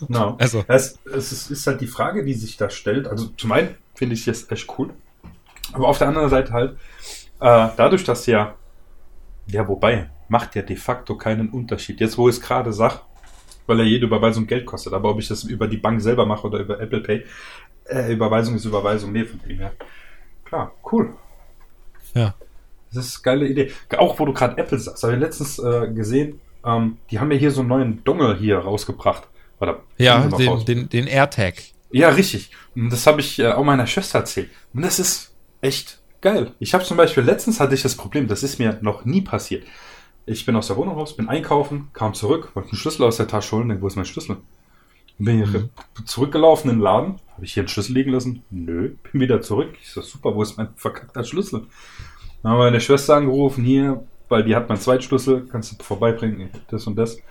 No. 0.08 0.38
Also- 0.40 0.64
es, 0.68 1.00
es 1.06 1.52
ist, 1.52 1.68
halt 1.68 1.82
die 1.82 1.88
Frage, 1.88 2.24
die 2.24 2.34
sich 2.34 2.58
da 2.58 2.70
stellt. 2.70 3.08
Also 3.08 3.28
zum 3.38 3.52
einen 3.52 3.76
finde 3.94 4.16
ich 4.16 4.28
es 4.28 4.50
echt 4.50 4.68
cool. 4.78 4.92
Aber 5.74 5.88
auf 5.88 5.98
der 5.98 6.08
anderen 6.08 6.30
Seite 6.30 6.52
halt, 6.54 6.72
äh, 7.40 7.70
dadurch, 7.78 8.04
dass 8.04 8.26
ja, 8.26 8.56
ja, 9.48 9.68
wobei, 9.68 10.10
macht 10.28 10.56
ja 10.56 10.62
de 10.62 10.76
facto 10.76 11.18
keinen 11.18 11.50
Unterschied. 11.50 12.00
Jetzt, 12.00 12.18
wo 12.18 12.30
ich 12.30 12.36
es 12.36 12.42
gerade 12.42 12.74
sag, 12.74 13.02
weil 13.68 13.80
ja 13.80 13.84
jede 13.84 14.06
Überweisung 14.06 14.48
Geld 14.48 14.66
kostet. 14.66 14.94
Aber 14.94 15.10
ob 15.10 15.20
ich 15.20 15.28
das 15.28 15.44
über 15.44 15.68
die 15.68 15.78
Bank 15.78 16.02
selber 16.02 16.26
mache 16.26 16.48
oder 16.48 16.60
über 16.60 16.80
Apple 16.80 17.02
Pay, 17.02 17.26
äh, 17.86 18.14
Überweisung 18.14 18.56
ist 18.56 18.66
Überweisung, 18.66 19.12
nee, 19.12 19.26
von 19.26 19.40
dem 19.40 19.58
her. 19.58 19.74
Klar, 20.46 20.74
cool. 20.92 21.14
Ja. 22.14 22.34
Das 22.94 23.06
ist 23.06 23.26
eine 23.26 23.40
geile 23.40 23.48
Idee. 23.48 23.72
Auch 23.98 24.20
wo 24.20 24.26
du 24.26 24.34
gerade 24.34 24.58
Apple 24.58 24.78
sagst, 24.78 25.04
habe 25.04 25.14
ich 25.14 25.20
letztens 25.20 25.60
äh, 25.60 25.90
gesehen, 25.94 26.42
ähm, 26.66 26.98
die 27.10 27.20
haben 27.20 27.32
ja 27.32 27.38
hier 27.38 27.52
so 27.52 27.62
einen 27.62 27.70
neuen 27.70 28.04
Dongle 28.04 28.36
hier 28.38 28.60
rausgebracht. 28.60 29.28
Oder 29.60 29.82
Ja, 29.98 30.26
raus. 30.26 30.66
den, 30.66 30.66
den, 30.66 30.90
den 30.90 31.08
AirTag. 31.08 31.56
Ja, 31.92 32.10
richtig. 32.10 32.52
Und 32.76 32.90
das 32.92 33.06
habe 33.06 33.22
ich 33.22 33.40
äh, 33.40 33.48
auch 33.52 33.64
meiner 33.64 33.88
Schwester 33.88 34.20
erzählt. 34.20 34.50
Und 34.74 34.82
das 34.82 35.00
ist 35.00 35.34
echt 35.62 36.00
geil. 36.22 36.54
Ich 36.60 36.74
habe 36.74 36.84
zum 36.84 36.98
Beispiel, 36.98 37.24
letztens 37.24 37.60
hatte 37.60 37.76
ich 37.76 37.82
das 37.82 37.96
Problem, 37.96 38.28
das 38.28 38.44
ist 38.44 38.60
mir 38.60 38.80
noch 38.82 39.06
nie 39.06 39.22
passiert. 39.22 39.66
Ich 40.26 40.46
bin 40.46 40.56
aus 40.56 40.68
der 40.68 40.78
Wohnung 40.78 40.96
raus, 40.96 41.16
bin 41.16 41.28
einkaufen, 41.30 41.90
kam 41.94 42.14
zurück, 42.14 42.52
wollte 42.54 42.70
einen 42.70 42.78
Schlüssel 42.78 43.04
aus 43.04 43.18
der 43.18 43.28
Tasche 43.28 43.56
holen, 43.56 43.70
denke, 43.70 43.84
wo 43.84 43.88
ist 43.88 43.96
mein 43.96 44.06
Schlüssel? 44.06 44.38
Bin 45.18 45.46
hier 45.46 45.70
zurückgelaufen 46.06 46.70
in 46.72 46.78
den 46.78 46.84
Laden, 46.84 47.20
habe 47.36 47.46
ich 47.46 47.54
hier 47.54 47.62
einen 47.62 47.68
Schlüssel 47.68 47.94
liegen 47.94 48.12
lassen? 48.12 48.44
Nö, 48.50 48.96
bin 49.12 49.22
wieder 49.22 49.42
zurück. 49.42 49.76
Ich 49.82 49.90
so, 49.92 50.02
super, 50.02 50.34
wo 50.36 50.42
ist 50.42 50.58
mein 50.58 50.70
verkackter 50.76 51.24
Schlüssel? 51.24 51.68
Dann 52.42 52.54
haben 52.54 52.60
meine 52.60 52.82
Schwester 52.82 53.16
angerufen, 53.16 53.64
hier, 53.64 54.04
weil 54.32 54.44
die 54.44 54.56
hat 54.56 54.70
meinen 54.70 54.80
Zweitschlüssel, 54.80 55.48
kannst 55.52 55.80
du 55.80 55.84
vorbeibringen, 55.84 56.50
das 56.70 56.88
und 56.88 56.96
das. 56.96 57.16
Und 57.16 57.24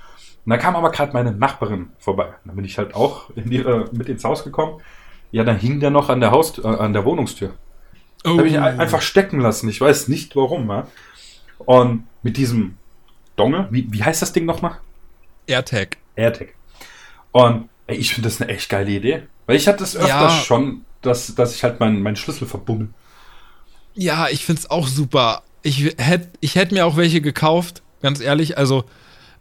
dann 0.46 0.58
kam 0.58 0.76
aber 0.76 0.90
gerade 0.90 1.12
meine 1.12 1.32
Nachbarin 1.32 1.90
vorbei. 1.98 2.34
Dann 2.44 2.56
bin 2.56 2.64
ich 2.64 2.78
halt 2.78 2.94
auch 2.94 3.30
in 3.34 3.50
die, 3.50 3.58
äh, 3.58 3.86
mit 3.92 4.08
ins 4.08 4.24
Haus 4.24 4.44
gekommen. 4.44 4.80
Ja, 5.32 5.44
dann 5.44 5.58
hing 5.58 5.80
der 5.80 5.90
noch 5.90 6.08
an 6.08 6.20
der 6.20 6.30
Haus, 6.30 6.58
äh, 6.58 6.66
an 6.66 6.92
der 6.92 7.04
Wohnungstür. 7.04 7.54
Oh. 8.24 8.30
Habe 8.38 8.48
ich 8.48 8.58
ein- 8.58 8.78
einfach 8.80 9.02
stecken 9.02 9.40
lassen. 9.40 9.68
Ich 9.68 9.80
weiß 9.80 10.08
nicht 10.08 10.36
warum. 10.36 10.68
Ja? 10.68 10.86
Und 11.58 12.06
mit 12.22 12.36
diesem 12.36 12.76
Dongle, 13.36 13.68
wie, 13.70 13.86
wie 13.92 14.02
heißt 14.04 14.22
das 14.22 14.32
Ding 14.32 14.44
nochmal? 14.46 14.78
AirTag. 15.46 15.96
AirTag. 16.16 16.54
Und 17.32 17.68
ey, 17.86 17.96
ich 17.96 18.14
finde 18.14 18.28
das 18.28 18.40
eine 18.40 18.50
echt 18.50 18.68
geile 18.68 18.90
Idee. 18.90 19.22
Weil 19.46 19.56
ich 19.56 19.66
hatte 19.68 19.78
das 19.78 19.96
öfters 19.96 20.10
Ja. 20.10 20.30
schon, 20.30 20.84
dass, 21.02 21.34
dass 21.34 21.54
ich 21.54 21.64
halt 21.64 21.80
meinen 21.80 22.02
meinen 22.02 22.16
Schlüssel 22.16 22.46
verbummel. 22.46 22.88
Ja, 23.94 24.28
ich 24.28 24.44
find's 24.44 24.70
auch 24.70 24.86
super. 24.86 25.42
Ich 25.62 25.94
hätte 25.98 26.28
ich 26.40 26.54
hätt 26.54 26.72
mir 26.72 26.86
auch 26.86 26.96
welche 26.96 27.20
gekauft, 27.20 27.82
ganz 28.02 28.20
ehrlich. 28.20 28.56
Also 28.58 28.84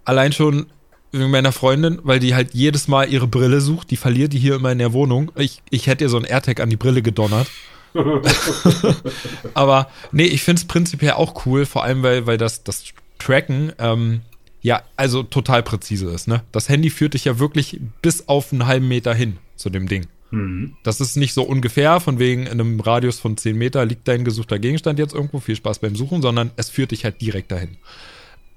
allein 0.05 0.33
schon 0.33 0.67
wegen 1.11 1.31
meiner 1.31 1.51
Freundin, 1.51 1.99
weil 2.03 2.19
die 2.19 2.35
halt 2.35 2.53
jedes 2.53 2.87
Mal 2.87 3.09
ihre 3.09 3.27
Brille 3.27 3.61
sucht. 3.61 3.91
Die 3.91 3.97
verliert 3.97 4.33
die 4.33 4.39
hier 4.39 4.55
immer 4.55 4.71
in 4.71 4.77
der 4.77 4.93
Wohnung. 4.93 5.31
Ich, 5.35 5.61
ich 5.69 5.87
hätte 5.87 6.03
ihr 6.03 6.09
so 6.09 6.17
ein 6.17 6.23
AirTag 6.23 6.59
an 6.59 6.69
die 6.69 6.77
Brille 6.77 7.01
gedonnert. 7.01 7.47
Aber 9.53 9.89
nee, 10.11 10.25
ich 10.25 10.43
find's 10.43 10.65
prinzipiell 10.65 11.13
auch 11.13 11.45
cool, 11.45 11.65
vor 11.65 11.83
allem 11.83 12.03
weil, 12.03 12.27
weil 12.27 12.37
das, 12.37 12.63
das 12.63 12.83
Tracken 13.17 13.73
ähm, 13.79 14.21
ja 14.61 14.83
also 14.95 15.23
total 15.23 15.63
präzise 15.63 16.09
ist. 16.11 16.27
Ne? 16.27 16.43
Das 16.51 16.69
Handy 16.69 16.89
führt 16.89 17.15
dich 17.15 17.25
ja 17.25 17.39
wirklich 17.39 17.79
bis 18.01 18.27
auf 18.27 18.51
einen 18.51 18.67
halben 18.67 18.87
Meter 18.87 19.13
hin 19.13 19.37
zu 19.55 19.69
dem 19.69 19.87
Ding. 19.87 20.05
Mhm. 20.31 20.75
Das 20.83 21.01
ist 21.01 21.15
nicht 21.15 21.33
so 21.33 21.43
ungefähr, 21.43 21.99
von 21.99 22.19
wegen 22.19 22.43
in 22.43 22.51
einem 22.51 22.79
Radius 22.79 23.19
von 23.19 23.37
10 23.37 23.57
Meter 23.57 23.85
liegt 23.85 24.07
dein 24.07 24.23
gesuchter 24.23 24.59
Gegenstand 24.59 24.99
jetzt 24.99 25.13
irgendwo. 25.13 25.39
Viel 25.39 25.55
Spaß 25.55 25.79
beim 25.79 25.95
Suchen, 25.95 26.21
sondern 26.21 26.51
es 26.55 26.69
führt 26.69 26.91
dich 26.91 27.03
halt 27.03 27.21
direkt 27.21 27.51
dahin. 27.51 27.77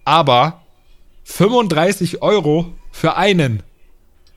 Aber 0.05 0.63
35 1.25 2.23
Euro 2.23 2.75
für 2.91 3.17
einen, 3.17 3.63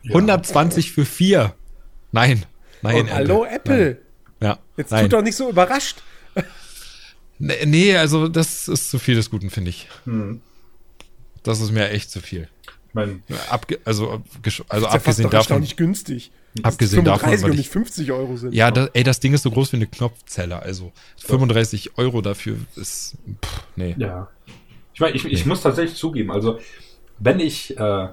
120 0.07 0.91
für 0.91 1.05
vier. 1.05 1.55
Nein, 2.11 2.45
nein. 2.81 3.07
Oh, 3.09 3.13
hallo 3.13 3.45
Apple. 3.45 3.97
Nein. 4.39 4.49
Ja, 4.49 4.59
Jetzt 4.77 4.91
nein. 4.91 5.03
tut 5.03 5.13
doch 5.13 5.21
nicht 5.23 5.35
so 5.35 5.49
überrascht. 5.49 6.03
Nee, 7.37 7.97
also 7.97 8.27
das 8.29 8.67
ist 8.67 8.89
zu 8.89 8.99
viel 8.99 9.15
des 9.15 9.29
Guten, 9.29 9.49
finde 9.49 9.69
ich. 9.69 9.87
Mhm. 10.05 10.41
Das 11.43 11.59
ist 11.59 11.71
mir 11.71 11.89
echt 11.89 12.09
zu 12.09 12.21
viel. 12.21 12.47
Ich 12.87 12.93
meine, 12.93 13.21
also, 13.83 13.83
also 13.83 14.21
ist 14.43 14.59
ja 14.59 14.63
fast 14.69 14.85
abgesehen 14.95 15.23
doch 15.25 15.31
davon. 15.31 15.37
erstaunlich 15.39 15.75
günstig. 15.75 16.31
Abgesehen 16.63 17.03
davon, 17.05 17.29
35 17.29 17.43
weil 17.43 17.49
und 17.49 17.53
ich- 17.53 17.57
nicht 17.65 17.71
50 17.71 18.11
Euro 18.11 18.37
sind. 18.37 18.53
Ja, 18.53 18.71
das, 18.71 18.89
ey, 18.93 19.03
das 19.03 19.19
Ding 19.19 19.33
ist 19.33 19.43
so 19.43 19.51
groß 19.51 19.73
wie 19.73 19.77
eine 19.77 19.87
Knopfzelle. 19.87 20.59
Also 20.61 20.91
35 21.17 21.97
Euro 21.97 22.21
dafür 22.21 22.55
ist. 22.75 23.17
Pff, 23.43 23.61
nee. 23.75 23.95
Ja. 23.97 24.29
Ich 24.93 24.99
meine, 25.01 25.15
ich, 25.15 25.25
ich 25.25 25.43
Nee. 25.43 25.49
muss 25.49 25.61
tatsächlich 25.61 25.97
zugeben, 25.97 26.31
also 26.31 26.59
wenn 27.19 27.39
ich 27.41 27.77
äh, 27.77 28.07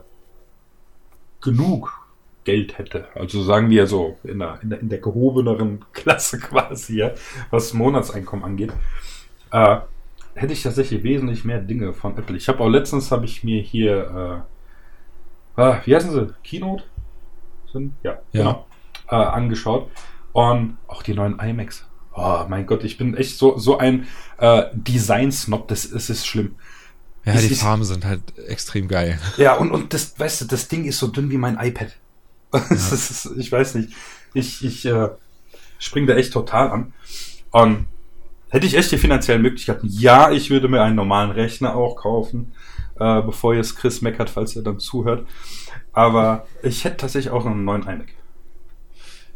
genug 1.40 1.92
Geld 2.44 2.76
hätte, 2.78 3.06
also 3.14 3.42
sagen 3.42 3.70
wir 3.70 3.86
so 3.86 4.18
in 4.24 4.40
der, 4.40 4.58
in 4.62 4.70
der, 4.70 4.80
in 4.80 4.88
der 4.88 4.98
gehobeneren 4.98 5.84
Klasse 5.92 6.38
quasi, 6.40 6.96
ja, 6.98 7.12
was 7.50 7.72
Monatseinkommen 7.72 8.44
angeht, 8.44 8.72
äh, 9.52 9.76
hätte 10.34 10.52
ich 10.52 10.62
tatsächlich 10.62 11.02
wesentlich 11.04 11.44
mehr 11.44 11.60
Dinge 11.60 11.92
von 11.92 12.16
Apple. 12.18 12.36
Ich 12.36 12.48
habe 12.48 12.60
auch 12.60 12.68
letztens 12.68 13.10
habe 13.12 13.26
ich 13.26 13.44
mir 13.44 13.60
hier, 13.62 14.44
äh, 15.56 15.62
äh, 15.62 15.76
wie 15.84 15.94
heißen 15.94 16.10
sie? 16.10 16.34
Keynote? 16.42 16.84
Sind? 17.72 17.94
Ja, 18.02 18.12
Ja. 18.32 18.40
genau. 18.42 18.66
Äh, 19.08 19.14
angeschaut. 19.16 19.90
Und 20.32 20.78
auch 20.86 21.02
die 21.02 21.14
neuen 21.14 21.38
iMacs. 21.38 21.86
Oh 22.14 22.44
mein 22.48 22.66
Gott, 22.66 22.84
ich 22.84 22.98
bin 22.98 23.16
echt 23.16 23.38
so, 23.38 23.58
so 23.58 23.78
ein 23.78 24.06
äh, 24.38 24.64
Design-Snob, 24.74 25.68
das, 25.68 25.90
das 25.90 26.10
ist 26.10 26.26
schlimm. 26.26 26.56
Ja, 27.24 27.34
Es 27.34 27.46
die 27.46 27.52
ist- 27.52 27.62
Farben 27.62 27.84
sind 27.84 28.04
halt 28.04 28.20
extrem 28.48 28.88
geil. 28.88 29.18
Ja, 29.36 29.54
und, 29.54 29.70
und 29.70 29.94
das, 29.94 30.18
weißt 30.18 30.42
du, 30.42 30.44
das 30.46 30.68
Ding 30.68 30.84
ist 30.84 30.98
so 30.98 31.06
dünn 31.08 31.30
wie 31.30 31.38
mein 31.38 31.58
iPad. 31.58 31.92
Das 32.50 32.92
ist, 32.92 33.30
ich 33.38 33.50
weiß 33.50 33.76
nicht. 33.76 33.94
Ich, 34.34 34.62
ich 34.64 34.84
äh, 34.86 35.08
spring 35.78 36.06
da 36.06 36.14
echt 36.14 36.32
total 36.32 36.70
an. 36.70 36.92
Und 37.50 37.86
hätte 38.50 38.66
ich 38.66 38.74
echt 38.76 38.90
die 38.92 38.98
finanziellen 38.98 39.40
Möglichkeiten, 39.42 39.86
ja, 39.90 40.30
ich 40.30 40.50
würde 40.50 40.68
mir 40.68 40.82
einen 40.82 40.96
normalen 40.96 41.30
Rechner 41.30 41.74
auch 41.76 41.96
kaufen, 41.96 42.52
äh, 43.02 43.22
bevor 43.22 43.54
jetzt 43.54 43.76
Chris 43.76 44.02
meckert, 44.02 44.30
falls 44.30 44.54
er 44.56 44.62
dann 44.62 44.78
zuhört. 44.78 45.26
Aber 45.92 46.46
ich 46.62 46.84
hätte 46.84 46.98
tatsächlich 46.98 47.32
auch 47.32 47.46
einen 47.46 47.64
neuen 47.64 47.82
iMac. 47.82 48.06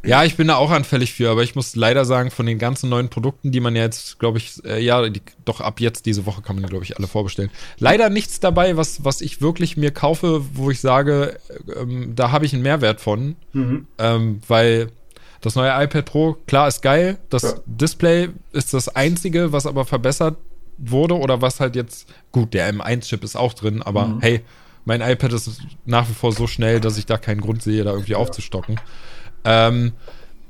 Ja, 0.05 0.23
ich 0.23 0.37
bin 0.37 0.47
da 0.47 0.57
auch 0.57 0.71
anfällig 0.71 1.13
für, 1.13 1.31
aber 1.31 1.43
ich 1.43 1.57
muss 1.57 1.75
leider 1.75 2.05
sagen, 2.05 2.31
von 2.31 2.47
den 2.47 2.59
ganzen 2.59 2.89
neuen 2.89 3.09
Produkten, 3.09 3.51
die 3.51 3.59
man 3.59 3.75
ja 3.75 3.83
jetzt, 3.83 4.21
glaube 4.21 4.39
ich, 4.39 4.65
äh, 4.65 4.81
ja, 4.81 5.09
die, 5.09 5.21
doch 5.45 5.61
ab 5.61 5.81
jetzt 5.81 6.07
diese 6.07 6.27
Woche 6.27 6.43
kann 6.43 6.55
man 6.55 6.63
die, 6.63 6.69
glaube 6.71 6.85
ich, 6.85 6.97
alle 6.97 7.09
vorbestellen. 7.09 7.51
Leider 7.79 8.09
nichts 8.09 8.39
dabei, 8.39 8.77
was, 8.77 9.05
was 9.05 9.21
ich 9.21 9.41
wirklich 9.41 9.77
mir 9.77 9.91
kaufe, 9.91 10.43
wo 10.55 10.71
ich 10.71 10.81
sage, 10.81 11.39
ähm, 11.77 12.15
da 12.15 12.31
habe 12.31 12.47
ich 12.47 12.55
einen 12.55 12.63
Mehrwert 12.63 13.01
von. 13.01 13.35
Mhm. 13.53 13.89
Ähm, 13.99 14.41
weil 14.47 14.93
das 15.41 15.57
neue 15.57 15.71
iPad 15.83 16.05
Pro, 16.05 16.37
klar, 16.47 16.69
ist 16.69 16.83
geil. 16.83 17.19
Das 17.29 17.43
Ja. 17.43 17.55
Display 17.67 18.29
ist 18.53 18.75
das 18.75 18.89
einzige, 18.89 19.51
was 19.53 19.67
aber 19.67 19.85
verbessert 19.85 20.37
wurde 20.79 21.15
oder 21.19 21.41
was 21.43 21.61
halt 21.61 21.77
jetzt, 21.77 22.09
gut, 22.33 22.55
der 22.55 22.73
M1-Chip 22.73 23.25
ist 23.25 23.37
auch 23.37 23.55
drin, 23.55 23.83
aber 23.83 24.07
Mhm. 24.07 24.21
hey, 24.21 24.41
mein 24.85 25.01
iPad 25.01 25.33
ist 25.33 25.61
nach 25.85 26.09
wie 26.09 26.15
vor 26.15 26.33
so 26.33 26.47
schnell, 26.47 26.81
dass 26.81 26.97
ich 26.99 27.07
da 27.07 27.17
keinen 27.19 27.41
Grund 27.41 27.63
sehe, 27.63 27.83
da 27.85 27.93
irgendwie 27.93 28.15
aufzustocken. 28.15 28.79
Ähm, 29.45 29.93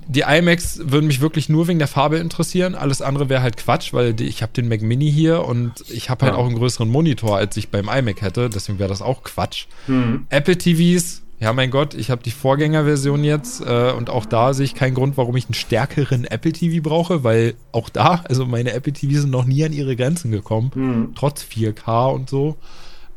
die 0.09 0.21
iMacs 0.21 0.79
würden 0.85 1.07
mich 1.09 1.21
wirklich 1.21 1.49
nur 1.49 1.67
wegen 1.67 1.79
der 1.81 1.89
Farbe 1.89 2.19
interessieren. 2.19 2.75
Alles 2.77 3.03
andere 3.03 3.29
wäre 3.29 3.43
halt 3.43 3.57
Quatsch, 3.57 3.93
weil 3.93 4.15
die, 4.15 4.27
ich 4.27 4.41
habe 4.43 4.53
den 4.53 4.69
Mac 4.69 4.81
Mini 4.81 5.11
hier 5.11 5.45
und 5.45 5.73
ich 5.89 6.11
habe 6.11 6.27
halt 6.27 6.35
Ja. 6.35 6.39
auch 6.41 6.47
einen 6.47 6.55
größeren 6.57 6.89
Monitor, 6.89 7.37
als 7.37 7.57
ich 7.57 7.71
beim 7.71 7.89
iMac 7.89 8.23
hätte. 8.23 8.49
Deswegen 8.49 8.79
wäre 8.79 8.89
das 8.89 9.03
auch 9.03 9.25
Quatsch. 9.25 9.67
Mhm. 9.89 10.27
Apple 10.31 10.57
TVs, 10.59 11.23
ja 11.39 11.53
mein 11.53 11.71
Gott, 11.71 11.95
ich 11.95 12.11
habe 12.11 12.23
die 12.23 12.31
Vorgängerversion 12.31 13.23
jetzt 13.25 13.61
äh, 13.61 13.93
und 13.93 14.09
auch 14.11 14.25
da 14.27 14.55
sehe 14.55 14.65
ich 14.65 14.75
keinen 14.75 14.95
Grund, 14.95 15.17
warum 15.17 15.37
ich 15.37 15.47
einen 15.47 15.55
stärkeren 15.55 16.25
Apple 16.25 16.53
TV 16.53 16.83
brauche, 16.83 17.25
weil 17.25 17.55
auch 17.73 17.89
da, 17.89 18.25
also 18.29 18.47
meine 18.47 18.73
Apple 18.73 18.93
TVs 18.93 19.23
sind 19.23 19.31
noch 19.31 19.45
nie 19.45 19.65
an 19.65 19.73
ihre 19.73 19.97
Grenzen 19.97 20.31
gekommen, 20.31 20.71
Mhm. 20.75 21.15
trotz 21.15 21.43
4K 21.43 22.07
und 22.13 22.31
so. 22.31 22.57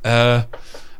Äh, 0.03 0.41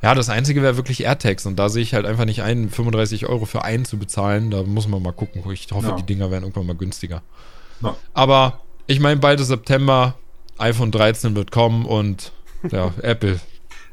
ja, 0.01 0.15
das 0.15 0.29
Einzige 0.29 0.61
wäre 0.61 0.77
wirklich 0.77 1.03
AirTags 1.03 1.45
und 1.45 1.57
da 1.57 1.67
sehe 1.67 1.83
ich 1.83 1.93
halt 1.93 2.05
einfach 2.05 2.23
nicht 2.25 2.41
ein, 2.41 2.69
35 2.69 3.25
Euro 3.27 3.43
für 3.45 3.63
einen 3.65 3.83
zu 3.83 3.97
bezahlen. 3.97 4.49
Da 4.49 4.63
muss 4.63 4.87
man 4.87 5.01
mal 5.03 5.11
gucken. 5.11 5.43
Ich 5.51 5.67
hoffe, 5.73 5.87
Ja. 5.89 5.95
die 5.95 6.03
Dinger 6.03 6.31
werden 6.31 6.43
irgendwann 6.45 6.67
mal 6.67 6.75
günstiger. 6.77 7.21
Ja. 7.81 7.95
Aber 8.13 8.61
ich 8.87 9.01
meine, 9.01 9.19
bald 9.19 9.41
ist 9.41 9.47
September, 9.49 10.15
iPhone 10.57 10.91
13 10.91 11.35
wird 11.35 11.51
kommen 11.51 11.85
und 11.85 12.31
ja, 12.71 12.93
Apple, 13.01 13.41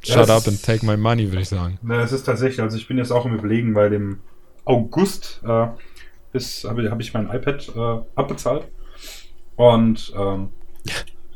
shut 0.07 0.31
up 0.31 0.47
and 0.47 0.63
take 0.63 0.85
my 0.85 0.97
money, 0.97 1.27
würde 1.29 1.43
ich 1.43 1.49
sagen. 1.49 1.79
Na, 1.83 2.03
es 2.03 2.13
ist 2.13 2.25
tatsächlich, 2.25 2.61
also 2.61 2.77
ich 2.77 2.89
bin 2.89 2.99
jetzt 2.99 3.11
auch 3.11 3.27
im 3.27 3.35
Überlegen, 3.35 3.75
weil 3.75 3.91
dem 3.91 4.21
August 4.65 5.41
äh, 5.45 5.49
habe 5.49 6.91
hab 6.91 7.01
ich 7.01 7.15
mein 7.15 7.31
iPad 7.31 7.73
äh, 7.75 8.05
abbezahlt. 8.15 8.69
Und 9.57 10.13
ähm, 10.17 10.51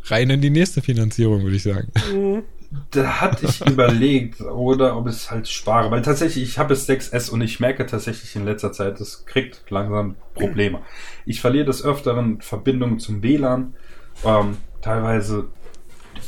Rein 0.05 0.31
in 0.31 0.41
die 0.41 0.51
nächste 0.51 0.83
Finanzierung, 0.83 1.43
würde 1.43 1.57
ich 1.57 1.63
sagen. 1.63 1.91
da 2.91 3.21
hatte 3.21 3.47
ich 3.47 3.67
überlegt, 3.67 4.41
oder 4.41 4.97
ob 4.97 5.07
es 5.07 5.31
halt 5.31 5.49
spare, 5.49 5.91
weil 5.91 6.03
tatsächlich, 6.03 6.45
ich 6.45 6.59
habe 6.59 6.75
es 6.75 6.89
6S 6.89 7.31
und 7.31 7.41
ich 7.41 7.61
merke 7.61 7.87
tatsächlich 7.87 8.37
in 8.37 8.45
letzter 8.45 8.73
Zeit, 8.73 9.01
es 9.01 9.27
kriegt 9.27 9.63
langsam 9.71 10.17
Probleme. 10.35 10.81
Ich 11.27 11.41
verliere 11.41 11.65
des 11.65 11.85
Öfteren 11.85 12.41
Verbindungen 12.41 12.99
zum 12.99 13.23
WLAN, 13.23 13.75
ähm, 14.25 14.59
teilweise 14.83 15.49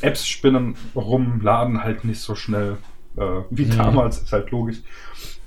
Apps 0.03 0.27
spinnen 0.27 0.77
rum, 0.95 1.41
laden 1.43 1.83
halt 1.83 2.05
nicht 2.05 2.21
so 2.21 2.35
schnell 2.35 2.77
äh, 3.17 3.21
wie 3.51 3.67
Mhm. 3.67 3.77
damals, 3.79 4.19
ist 4.23 4.33
halt 4.33 4.51
logisch. 4.51 4.79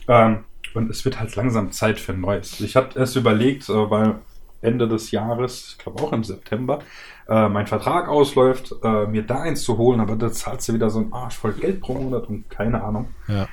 Ähm, 0.07 0.43
und 0.73 0.89
es 0.89 1.03
wird 1.05 1.19
halt 1.19 1.35
langsam 1.35 1.71
Zeit 1.71 1.99
für 1.99 2.13
ein 2.13 2.21
neues. 2.21 2.59
Ich 2.59 2.75
hatte 2.75 2.99
erst 2.99 3.15
überlegt, 3.15 3.67
äh, 3.69 3.89
weil 3.89 4.15
Ende 4.61 4.87
des 4.87 5.11
Jahres, 5.11 5.69
ich 5.71 5.77
glaube 5.77 6.01
auch 6.03 6.11
im 6.13 6.23
September, 6.23 6.79
äh, 7.27 7.49
mein 7.49 7.65
Vertrag 7.67 8.07
ausläuft, 8.07 8.73
äh, 8.83 9.05
mir 9.07 9.23
da 9.23 9.41
eins 9.41 9.63
zu 9.63 9.77
holen, 9.77 9.99
aber 9.99 10.15
da 10.15 10.31
zahlst 10.31 10.67
du 10.69 10.73
wieder 10.73 10.89
so 10.89 10.99
ein 10.99 11.13
Arsch 11.13 11.35
voll 11.35 11.53
Geld 11.53 11.81
pro 11.81 11.93
Monat 11.95 12.27
und 12.29 12.49
keine 12.49 12.83
Ahnung. 12.83 13.09
Ja. 13.27 13.47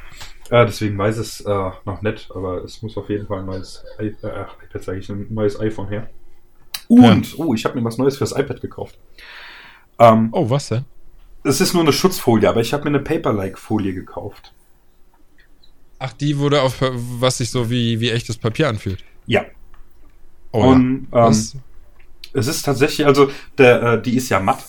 Äh, 0.51 0.67
deswegen 0.67 0.99
weiß 0.99 1.17
es 1.19 1.41
äh, 1.41 1.71
noch 1.85 2.03
nicht, 2.03 2.31
aber 2.35 2.63
es 2.65 2.83
muss 2.83 2.97
auf 2.99 3.09
jeden 3.09 3.27
Fall 3.27 3.41
ein 3.41 3.47
neues 3.47 3.85
I 4.01 4.09
äh, 4.23 4.45
iPad, 4.67 4.83
sage 4.83 4.99
ich, 4.99 5.09
ein 5.09 5.27
neues 5.31 5.59
iPhone 5.61 5.89
her. 5.89 6.09
Und, 6.89 7.39
oh, 7.39 7.55
ich 7.55 7.65
habe 7.65 7.79
mir 7.79 7.85
was 7.85 7.97
Neues 7.97 8.19
fürs 8.19 8.33
iPad 8.37 8.61
gekauft. 8.61 8.99
Ähm, 9.99 10.29
Oh, 10.33 10.49
was 10.51 10.69
denn? 10.69 10.85
Es 11.45 11.61
ist 11.61 11.75
nur 11.75 11.83
eine 11.83 11.93
Schutzfolie, 11.93 12.49
aber 12.49 12.61
ich 12.61 12.73
habe 12.73 12.85
mir 12.85 12.91
eine 12.97 13.01
Paper-like-Folie 13.01 13.95
gekauft. 13.95 14.53
Ach, 15.99 16.13
die 16.13 16.39
wurde 16.39 16.63
auf, 16.63 16.77
was 16.81 17.39
sich 17.39 17.51
so 17.51 17.71
wie, 17.71 18.01
wie 18.01 18.11
echtes 18.11 18.37
Papier 18.37 18.69
anfühlt. 18.69 19.05
Ja. 19.27 19.45
Oh, 20.51 20.63
und 20.71 20.81
ähm, 20.81 21.09
Was? 21.11 21.57
es 22.33 22.47
ist 22.49 22.63
tatsächlich, 22.63 23.07
also 23.07 23.31
der, 23.59 23.83
äh, 23.83 24.03
die 24.03 24.17
ist 24.17 24.29
ja 24.29 24.41
matt. 24.41 24.65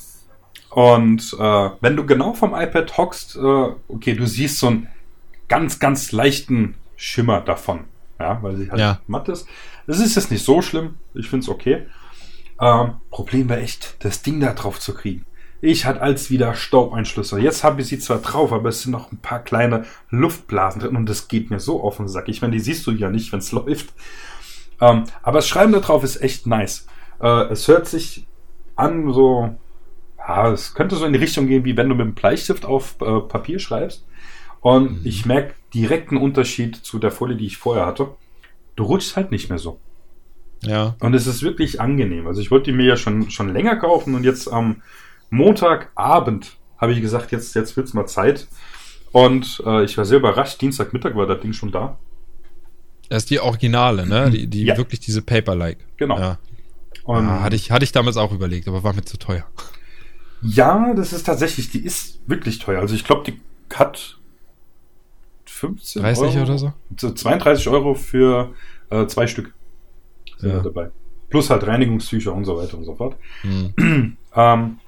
Und 0.70 1.36
äh, 1.40 1.70
wenn 1.82 1.96
du 1.96 2.06
genau 2.06 2.34
vom 2.34 2.54
iPad 2.54 2.98
hockst, 2.98 3.36
äh, 3.36 3.40
okay, 3.88 4.14
du 4.14 4.26
siehst 4.26 4.60
so 4.60 4.68
einen 4.68 4.88
ganz, 5.48 5.80
ganz 5.80 6.12
leichten 6.12 6.76
Schimmer 6.96 7.42
davon. 7.42 7.86
Ja, 8.20 8.42
weil 8.42 8.56
sie 8.56 8.70
halt 8.70 8.80
Ja. 8.80 9.02
matt 9.08 9.28
ist. 9.30 9.48
Es 9.88 10.00
ist 10.00 10.16
jetzt 10.16 10.32
nicht 10.32 10.46
so 10.46 10.62
schlimm. 10.62 10.96
Ich 11.14 11.28
finde 11.30 11.44
es 11.44 11.50
okay. 11.50 11.88
Ähm, 12.62 12.94
Problem 13.10 13.50
wäre 13.50 13.62
echt, 13.62 13.98
das 14.00 14.22
Ding 14.22 14.40
da 14.40 14.54
drauf 14.54 14.80
zu 14.80 14.94
kriegen. 14.94 15.26
Ich 15.66 15.86
hatte 15.86 16.02
als 16.02 16.30
wieder 16.30 16.56
Staubeinschlüsse. 16.56 17.40
Jetzt 17.40 17.64
habe 17.64 17.80
ich 17.80 17.88
sie 17.88 17.98
zwar 17.98 18.18
drauf, 18.18 18.52
aber 18.52 18.68
es 18.68 18.82
sind 18.82 18.92
noch 18.92 19.14
ein 19.14 19.18
paar 19.20 19.40
kleine 19.40 19.86
Luftblasen 20.10 20.82
drin 20.82 20.98
und 20.98 21.08
das 21.08 21.30
geht 21.30 21.50
mir 21.52 21.62
so 21.62 21.82
auf 21.82 21.96
den 21.98 22.10
Sack. 22.10 22.28
Ich 22.28 22.42
meine, 22.42 22.52
die 22.52 22.60
siehst 22.60 22.86
du 22.86 22.92
ja 22.92 23.10
nicht, 23.10 23.32
wenn 23.32 23.40
es 23.40 23.52
läuft. 23.54 23.94
Ähm, 24.82 25.06
aber 25.22 25.38
das 25.38 25.48
Schreiben 25.48 25.72
da 25.72 25.80
drauf 25.80 26.04
ist 26.04 26.22
echt 26.22 26.48
nice. 26.48 26.86
Äh, 27.22 27.46
es 27.52 27.66
hört 27.70 27.88
sich 27.88 28.28
an 28.76 29.14
so, 29.14 29.56
ja, 30.18 30.52
es 30.52 30.74
könnte 30.74 30.98
so 30.98 31.06
in 31.06 31.14
die 31.14 31.20
Richtung 31.20 31.48
gehen, 31.48 31.64
wie 31.64 31.78
wenn 31.78 31.88
du 31.88 31.96
mit 31.96 32.08
einem 32.08 32.14
Bleistift 32.16 32.66
auf 32.66 32.96
äh, 33.00 33.22
Papier 33.22 33.60
schreibst. 33.60 34.06
Und 34.60 35.00
Mhm. 35.00 35.02
ich 35.06 35.26
merke 35.26 35.54
direkt 35.74 36.10
einen 36.12 36.22
Unterschied 36.22 36.76
zu 36.76 37.00
der 37.00 37.12
Folie, 37.12 37.38
die 37.38 37.46
ich 37.46 37.56
vorher 37.58 37.86
hatte. 37.86 38.10
Du 38.76 38.84
rutschst 38.84 39.16
halt 39.16 39.32
nicht 39.32 39.48
mehr 39.48 39.60
so. 39.60 39.80
Ja. 40.62 40.98
Und 41.00 41.14
es 41.14 41.26
ist 41.26 41.42
wirklich 41.42 41.80
angenehm. 41.80 42.28
Also 42.28 42.42
ich 42.42 42.52
wollte 42.52 42.72
die 42.72 42.76
mir 42.78 42.86
ja 42.86 42.98
schon, 42.98 43.30
schon 43.32 43.54
länger 43.54 43.78
kaufen 43.78 44.14
und 44.16 44.26
jetzt 44.26 44.52
am 44.52 44.82
Montagabend 45.30 46.58
habe 46.78 46.94
ich 46.94 47.02
gesagt, 47.02 47.32
jetzt, 47.32 47.56
jetzt 47.56 47.76
wird's 47.78 47.94
mal 47.94 48.06
Zeit. 48.06 48.48
Und 49.12 49.62
äh, 49.66 49.84
ich 49.84 49.98
war 49.98 50.06
sehr 50.06 50.18
überrascht. 50.18 50.60
Dienstagmittag 50.62 51.16
war 51.16 51.28
das 51.28 51.42
Ding 51.42 51.54
schon 51.54 51.72
da. 51.72 51.98
Das 53.10 53.24
ist 53.24 53.30
die 53.30 53.40
Originale, 53.40 54.08
ne? 54.08 54.32
Die, 54.32 54.48
die 54.48 54.64
Ja. 54.64 54.78
wirklich 54.78 55.00
diese 55.00 55.22
Paper-like. 55.22 55.78
Genau. 55.98 56.18
Ja. 56.20 56.40
Und 57.04 57.28
Ah, 57.28 57.42
hatte, 57.44 57.56
ich, 57.56 57.70
hatte 57.72 57.84
ich 57.84 57.92
damals 57.92 58.18
auch 58.18 58.32
überlegt, 58.32 58.68
aber 58.68 58.84
war 58.84 58.94
mir 58.94 59.04
zu 59.04 59.18
teuer. 59.18 59.46
Ja, 60.42 60.94
das 60.96 61.14
ist 61.14 61.26
tatsächlich, 61.26 61.70
die 61.70 61.84
ist 61.86 62.20
wirklich 62.28 62.60
teuer. 62.60 62.80
Also 62.80 62.96
ich 62.96 63.04
glaube, 63.06 63.24
die 63.30 63.40
hat 63.76 64.18
15 65.46 66.02
30 66.02 66.24
Euro, 66.24 66.42
oder 66.44 66.58
so? 66.58 66.74
so 66.98 67.12
32 67.12 67.68
Euro 67.70 67.94
für 67.94 68.54
äh, 68.90 69.06
zwei 69.08 69.28
Stück 69.28 69.54
sind 70.38 70.50
Ja. 70.50 70.58
da 70.58 70.64
dabei. 70.64 70.90
Plus 71.30 71.50
halt 71.50 71.66
Reinigungstücher 71.66 72.34
und 72.34 72.46
so 72.46 72.58
weiter 72.58 72.78
und 72.78 72.86
so 72.86 72.96
fort. 72.96 73.16
Hm. 73.42 74.18
Ähm, 74.36 74.80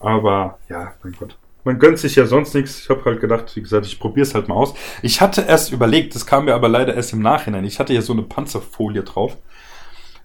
aber 0.00 0.58
ja, 0.68 0.94
mein 1.02 1.12
Gott. 1.12 1.36
Man 1.62 1.78
gönnt 1.78 1.98
sich 1.98 2.16
ja 2.16 2.26
sonst 2.26 2.54
nichts. 2.54 2.80
Ich 2.80 2.88
habe 2.88 3.04
halt 3.04 3.20
gedacht, 3.20 3.54
wie 3.54 3.60
gesagt, 3.60 3.86
ich 3.86 4.00
probiere 4.00 4.26
es 4.26 4.34
halt 4.34 4.48
mal 4.48 4.54
aus. 4.54 4.74
Ich 5.02 5.20
hatte 5.20 5.42
erst 5.42 5.72
überlegt, 5.72 6.14
das 6.14 6.24
kam 6.26 6.46
mir 6.46 6.54
aber 6.54 6.68
leider 6.68 6.94
erst 6.94 7.12
im 7.12 7.20
Nachhinein. 7.20 7.64
Ich 7.64 7.78
hatte 7.78 7.92
ja 7.92 8.00
so 8.00 8.14
eine 8.14 8.22
Panzerfolie 8.22 9.02
drauf. 9.02 9.36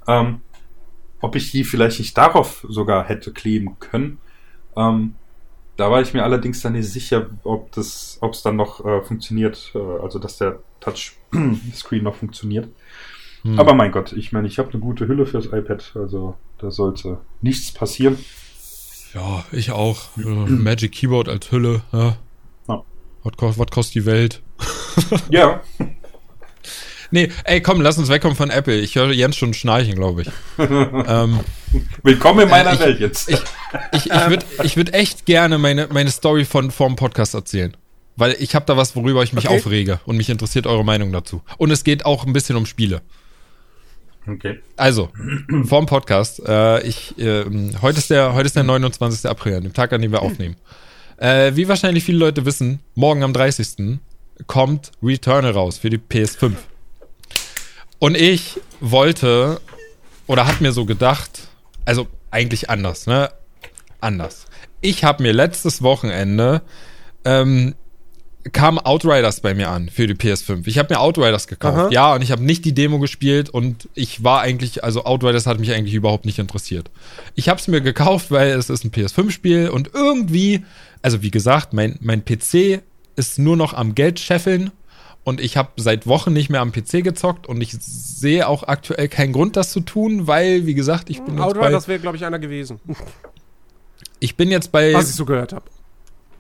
Ähm, 0.08 0.42
ob 1.20 1.36
ich 1.36 1.52
die 1.52 1.64
vielleicht 1.64 2.00
nicht 2.00 2.18
darauf 2.18 2.66
sogar 2.70 3.04
hätte 3.04 3.34
kleben 3.34 3.78
können. 3.80 4.20
Ähm, 4.78 5.16
da 5.76 5.92
war 5.92 6.02
ich 6.02 6.14
mir 6.14 6.24
allerdings 6.24 6.62
dann 6.62 6.74
nicht 6.74 6.90
sicher, 6.90 7.30
ob 7.44 7.72
das, 7.74 8.18
ob 8.22 8.34
es 8.34 8.42
dann 8.44 8.56
noch 8.56 8.86
äh, 8.86 9.02
funktioniert, 9.02 9.72
äh, 9.76 10.02
also 10.02 10.20
dass 10.20 10.38
der 10.38 10.60
Touchscreen 10.80 12.04
noch 12.04 12.16
funktioniert. 12.16 12.70
Hm. 13.42 13.60
Aber 13.60 13.74
mein 13.74 13.92
Gott, 13.92 14.14
ich 14.14 14.32
meine, 14.32 14.48
ich 14.48 14.58
habe 14.58 14.72
eine 14.72 14.80
gute 14.80 15.08
Hülle 15.08 15.26
fürs 15.26 15.48
iPad, 15.48 15.92
also 15.96 16.36
da 16.60 16.72
sollte 16.72 17.18
nichts 17.42 17.74
passieren. 17.74 18.18
Ja, 19.16 19.46
ich 19.52 19.72
auch. 19.72 20.18
Äh, 20.18 20.22
Magic 20.22 20.92
Keyboard 20.92 21.30
als 21.30 21.52
Hülle. 21.52 21.82
Ja. 21.92 22.18
Ja. 22.68 22.84
Was, 23.24 23.38
kost, 23.38 23.58
was 23.58 23.68
kostet 23.68 23.96
die 23.96 24.06
Welt? 24.06 24.42
Ja, 25.30 25.62
Nee, 27.12 27.32
ey, 27.44 27.62
komm, 27.62 27.82
lass 27.82 27.98
uns 27.98 28.10
wegkommen 28.10 28.36
von 28.36 28.50
Apple. 28.50 28.80
Ich 28.80 28.96
höre 28.96 29.12
Jens 29.12 29.38
schon 29.38 29.54
schnarchen, 29.54 29.96
glaube 29.96 30.24
ich. 30.24 30.28
ähm, 30.58 31.40
Willkommen 32.04 32.42
in 32.42 32.50
meiner 32.50 32.72
äh, 32.72 32.74
ich, 32.74 32.80
Welt 32.80 33.00
jetzt. 33.00 33.30
Ich, 33.30 33.40
ich, 33.94 34.12
ich 34.12 34.30
würde 34.30 34.46
ich 34.64 34.76
würd 34.76 34.94
echt 34.94 35.26
gerne 35.26 35.58
meine, 35.58 35.88
meine 35.92 36.10
Story 36.12 36.46
von 36.46 36.72
vom 36.72 36.96
Podcast 36.96 37.34
erzählen. 37.34 37.78
Weil 38.18 38.36
ich 38.40 38.56
habe 38.56 38.66
da 38.66 38.76
was, 38.76 38.96
worüber 38.96 39.24
ich 39.24 39.34
mich 39.34 39.48
Okay. 39.48 39.58
aufrege. 39.58 40.00
Und 40.06 40.18
mich 40.18 40.30
interessiert 40.30 40.68
eure 40.68 40.84
Meinung 40.86 41.12
dazu. 41.12 41.42
Und 41.58 41.72
es 41.72 41.84
geht 41.84 42.06
auch 42.06 42.26
ein 42.26 42.34
bisschen 42.34 42.56
um 42.56 42.66
Spiele. 42.66 43.02
Okay. 44.28 44.60
Also, 44.78 45.10
vorm 45.66 45.86
Podcast. 45.86 46.42
Äh, 46.46 46.88
ich, 46.88 47.18
äh, 47.18 47.46
heute, 47.82 48.00
ist 48.00 48.10
der, 48.10 48.34
heute 48.34 48.48
ist 48.48 48.56
der 48.56 48.64
29. 48.64 49.30
April, 49.30 49.56
an 49.56 49.64
dem 49.64 49.74
Tag, 49.74 49.94
an 49.94 50.02
dem 50.02 50.12
wir 50.12 50.22
aufnehmen. 50.22 50.56
Äh, 51.18 51.56
wie 51.56 51.68
wahrscheinlich 51.68 52.04
viele 52.04 52.18
Leute 52.18 52.46
wissen, 52.46 52.80
morgen 52.94 53.24
am 53.24 53.34
30. 53.34 54.00
kommt 54.48 54.92
Returnal 55.02 55.52
raus 55.52 55.78
für 55.78 55.90
die 55.90 55.98
PS5. 55.98 56.54
Und 58.00 58.18
ich 58.18 58.60
wollte, 58.82 59.62
oder 60.28 60.46
hab 60.48 60.62
mir 60.62 60.74
so 60.74 60.86
gedacht, 60.86 61.48
also 61.86 62.08
eigentlich 62.32 62.70
anders, 62.70 63.08
ne? 63.08 63.32
Anders. 64.02 64.46
Ich 64.82 65.04
habe 65.04 65.24
mir 65.24 65.32
letztes 65.32 65.82
Wochenende 65.82 66.62
ähm, 67.24 67.76
kam 68.52 68.78
Outriders 68.78 69.40
bei 69.40 69.54
mir 69.54 69.70
an 69.70 69.90
für 69.90 70.08
die 70.08 70.14
PS5. 70.14 70.68
Ich 70.68 70.78
habe 70.78 70.94
mir 70.94 71.00
Outriders 71.00 71.48
gekauft, 71.48 71.78
Aha. 71.78 71.90
ja, 71.92 72.14
und 72.14 72.22
ich 72.22 72.32
habe 72.32 72.44
nicht 72.44 72.64
die 72.64 72.74
Demo 72.74 73.00
gespielt 73.00 73.50
und 73.50 73.90
ich 73.96 74.24
war 74.24 74.42
eigentlich, 74.42 74.84
also 74.84 75.04
Outriders 75.04 75.48
hat 75.48 75.60
mich 75.60 75.74
eigentlich 75.74 75.96
überhaupt 75.96 76.26
nicht 76.26 76.38
interessiert. 76.38 76.92
Ich 77.34 77.50
habe 77.50 77.60
es 77.60 77.68
mir 77.68 77.82
gekauft, 77.82 78.32
weil 78.32 78.50
es 78.50 78.70
ist 78.70 78.84
ein 78.84 78.92
PS5-Spiel 78.92 79.70
und 79.70 79.92
irgendwie, 79.94 80.64
also 81.02 81.24
wie 81.24 81.32
gesagt, 81.32 81.74
mein, 81.74 81.98
mein 82.02 82.24
PC 82.24 82.82
ist 83.16 83.40
nur 83.40 83.58
noch 83.58 83.74
am 83.74 83.96
Geld 83.96 84.20
scheffeln 84.20 84.72
und 85.24 85.42
ich 85.42 85.58
habe 85.58 85.70
seit 85.78 86.06
Wochen 86.06 86.32
nicht 86.32 86.52
mehr 86.52 86.62
am 86.62 86.72
PC 86.72 87.04
gezockt 87.04 87.48
und 87.48 87.62
ich 87.62 87.76
sehe 87.80 88.48
auch 88.48 88.64
aktuell 88.64 89.08
keinen 89.08 89.34
Grund, 89.34 89.56
das 89.56 89.72
zu 89.72 89.80
tun, 89.80 90.28
weil, 90.28 90.68
wie 90.68 90.76
gesagt, 90.76 91.10
ich 91.10 91.22
bin 91.24 91.36
jetzt 91.36 91.44
Outrider, 91.44 91.66
bei, 91.66 91.72
das 91.72 91.88
wäre, 91.88 92.00
glaube 92.00 92.18
ich, 92.18 92.26
einer 92.26 92.40
gewesen, 92.40 92.80
ich 94.20 94.36
bin 94.36 94.52
jetzt 94.52 94.72
bei 94.72 94.94
was 94.94 95.10
ich 95.10 95.16
so 95.16 95.26
gehört 95.26 95.52
habe. 95.52 95.66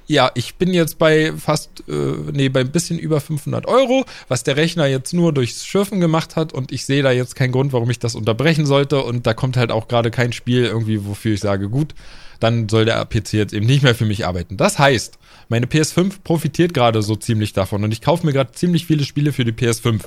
Ja, 0.07 0.31
ich 0.35 0.55
bin 0.55 0.73
jetzt 0.73 0.97
bei 0.99 1.33
fast, 1.33 1.83
äh, 1.87 2.31
nee, 2.31 2.49
bei 2.49 2.61
ein 2.61 2.71
bisschen 2.71 2.99
über 2.99 3.19
500 3.19 3.67
Euro, 3.67 4.05
was 4.27 4.43
der 4.43 4.55
Rechner 4.55 4.85
jetzt 4.85 5.13
nur 5.13 5.33
durchs 5.33 5.65
Schürfen 5.65 5.99
gemacht 5.99 6.35
hat 6.35 6.53
und 6.53 6.71
ich 6.71 6.85
sehe 6.85 7.03
da 7.03 7.11
jetzt 7.11 7.35
keinen 7.35 7.51
Grund, 7.51 7.73
warum 7.73 7.89
ich 7.89 7.99
das 7.99 8.15
unterbrechen 8.15 8.65
sollte 8.65 9.03
und 9.03 9.25
da 9.25 9.33
kommt 9.33 9.57
halt 9.57 9.71
auch 9.71 9.87
gerade 9.87 10.11
kein 10.11 10.31
Spiel 10.31 10.65
irgendwie, 10.65 11.05
wofür 11.05 11.33
ich 11.33 11.39
sage, 11.39 11.69
gut, 11.69 11.95
dann 12.39 12.69
soll 12.69 12.85
der 12.85 13.03
PC 13.05 13.33
jetzt 13.33 13.53
eben 13.53 13.65
nicht 13.65 13.83
mehr 13.83 13.95
für 13.95 14.05
mich 14.05 14.25
arbeiten. 14.25 14.57
Das 14.57 14.77
heißt, 14.77 15.17
meine 15.49 15.67
PS5 15.67 16.21
profitiert 16.23 16.73
gerade 16.73 17.01
so 17.01 17.15
ziemlich 17.15 17.53
davon 17.53 17.83
und 17.83 17.91
ich 17.91 18.01
kaufe 18.01 18.25
mir 18.25 18.33
gerade 18.33 18.51
ziemlich 18.51 18.85
viele 18.85 19.05
Spiele 19.05 19.31
für 19.31 19.45
die 19.45 19.51
PS5. 19.51 20.01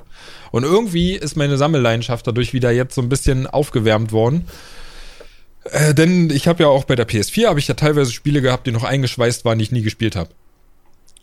Und 0.50 0.64
irgendwie 0.64 1.14
ist 1.14 1.36
meine 1.36 1.56
Sammelleidenschaft 1.56 2.26
dadurch 2.26 2.52
wieder 2.52 2.70
jetzt 2.70 2.94
so 2.94 3.02
ein 3.02 3.08
bisschen 3.08 3.46
aufgewärmt 3.46 4.12
worden. 4.12 4.44
Äh, 5.73 5.95
denn 5.95 6.31
ich 6.31 6.49
habe 6.49 6.62
ja 6.62 6.69
auch 6.69 6.85
bei 6.85 6.97
der 6.97 7.09
PS4 7.09 7.49
habe 7.49 7.59
ich 7.59 7.69
ja 7.69 7.74
teilweise 7.74 8.12
Spiele 8.12 8.40
gehabt, 8.43 8.66
die 8.66 8.73
noch 8.73 8.85
eingeschweißt 8.85 9.45
waren, 9.45 9.59
die 9.59 9.65
ich 9.65 9.73
nie 9.73 9.82
gespielt 9.82 10.16
habe. 10.16 10.31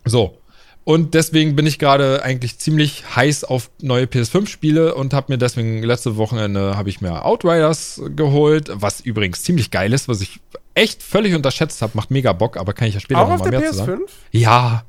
So. 0.04 0.38
Und 0.84 1.14
deswegen 1.14 1.56
bin 1.56 1.66
ich 1.66 1.80
gerade 1.80 2.22
eigentlich 2.22 2.58
ziemlich 2.58 3.16
heiß 3.16 3.42
auf 3.42 3.70
neue 3.82 4.04
PS5-Spiele 4.04 4.94
und 4.94 5.14
habe 5.14 5.32
mir 5.32 5.38
deswegen 5.38 5.82
letzte 5.82 6.16
Wochenende 6.16 6.76
habe 6.76 6.88
ich 6.88 7.00
mir 7.00 7.24
Outriders 7.24 8.00
geholt, 8.14 8.70
was 8.72 9.00
übrigens 9.00 9.42
ziemlich 9.42 9.72
geil 9.72 9.92
ist, 9.92 10.06
was 10.06 10.20
ich 10.20 10.38
echt 10.74 11.02
völlig 11.02 11.34
unterschätzt 11.34 11.82
habe, 11.82 11.92
macht 11.96 12.12
mega 12.12 12.32
Bock, 12.32 12.56
aber 12.56 12.72
kann 12.72 12.86
ich 12.86 12.94
ja 12.94 13.00
später 13.00 13.20
Auch 13.20 13.28
noch 13.28 13.34
auf 13.34 13.40
mal 13.40 13.50
der 13.50 13.60
mehr 13.60 13.70
zu 13.70 13.78
sagen. 13.78 14.02
PS5? 14.02 14.08
Ja, 14.30 14.84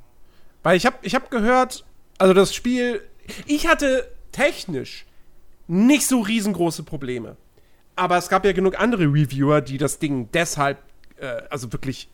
Weil 0.61 0.77
ich 0.77 0.85
habe 0.85 0.97
ich 1.01 1.15
hab 1.15 1.31
gehört, 1.31 1.83
also 2.19 2.35
das 2.35 2.53
Spiel, 2.53 3.01
ich 3.47 3.67
hatte 3.67 4.07
technisch 4.31 5.07
nicht 5.67 6.07
so 6.07 6.19
riesengroße 6.21 6.83
Probleme. 6.83 7.37
Aber 7.97 8.17
es 8.17 8.29
gab 8.29 8.45
ja 8.45 8.53
genug 8.53 8.79
andere 8.79 9.03
Reviewer, 9.03 9.59
die 9.59 9.77
das 9.77 9.99
Ding 9.99 10.29
deshalb, 10.31 10.77
äh, 11.17 11.41
also 11.49 11.73
wirklich 11.73 12.09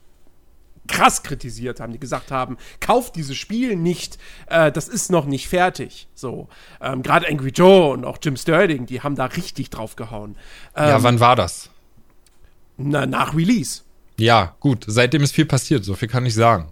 krass 0.87 1.23
kritisiert 1.23 1.79
haben, 1.79 1.93
die 1.93 1.99
gesagt 1.99 2.31
haben, 2.31 2.57
kauft 2.79 3.15
dieses 3.15 3.37
Spiel 3.37 3.75
nicht, 3.75 4.17
äh, 4.47 4.71
das 4.71 4.87
ist 4.87 5.11
noch 5.11 5.25
nicht 5.25 5.47
fertig. 5.47 6.07
So, 6.15 6.49
ähm, 6.81 7.03
gerade 7.03 7.29
Angry 7.29 7.51
Joe 7.51 7.93
und 7.93 8.03
auch 8.03 8.17
Jim 8.21 8.35
Sterling, 8.35 8.85
die 8.85 9.01
haben 9.01 9.15
da 9.15 9.25
richtig 9.25 9.69
drauf 9.69 9.95
gehauen. 9.95 10.35
Ähm, 10.75 10.89
ja, 10.89 11.03
wann 11.03 11.19
war 11.19 11.35
das? 11.35 11.69
na, 12.77 13.05
nach 13.05 13.35
Release. 13.35 13.81
Ja, 14.17 14.55
gut, 14.59 14.85
seitdem 14.87 15.23
ist 15.23 15.33
viel 15.33 15.45
passiert, 15.45 15.83
so 15.83 15.95
viel 15.95 16.07
kann 16.07 16.25
ich 16.25 16.35
sagen. 16.35 16.71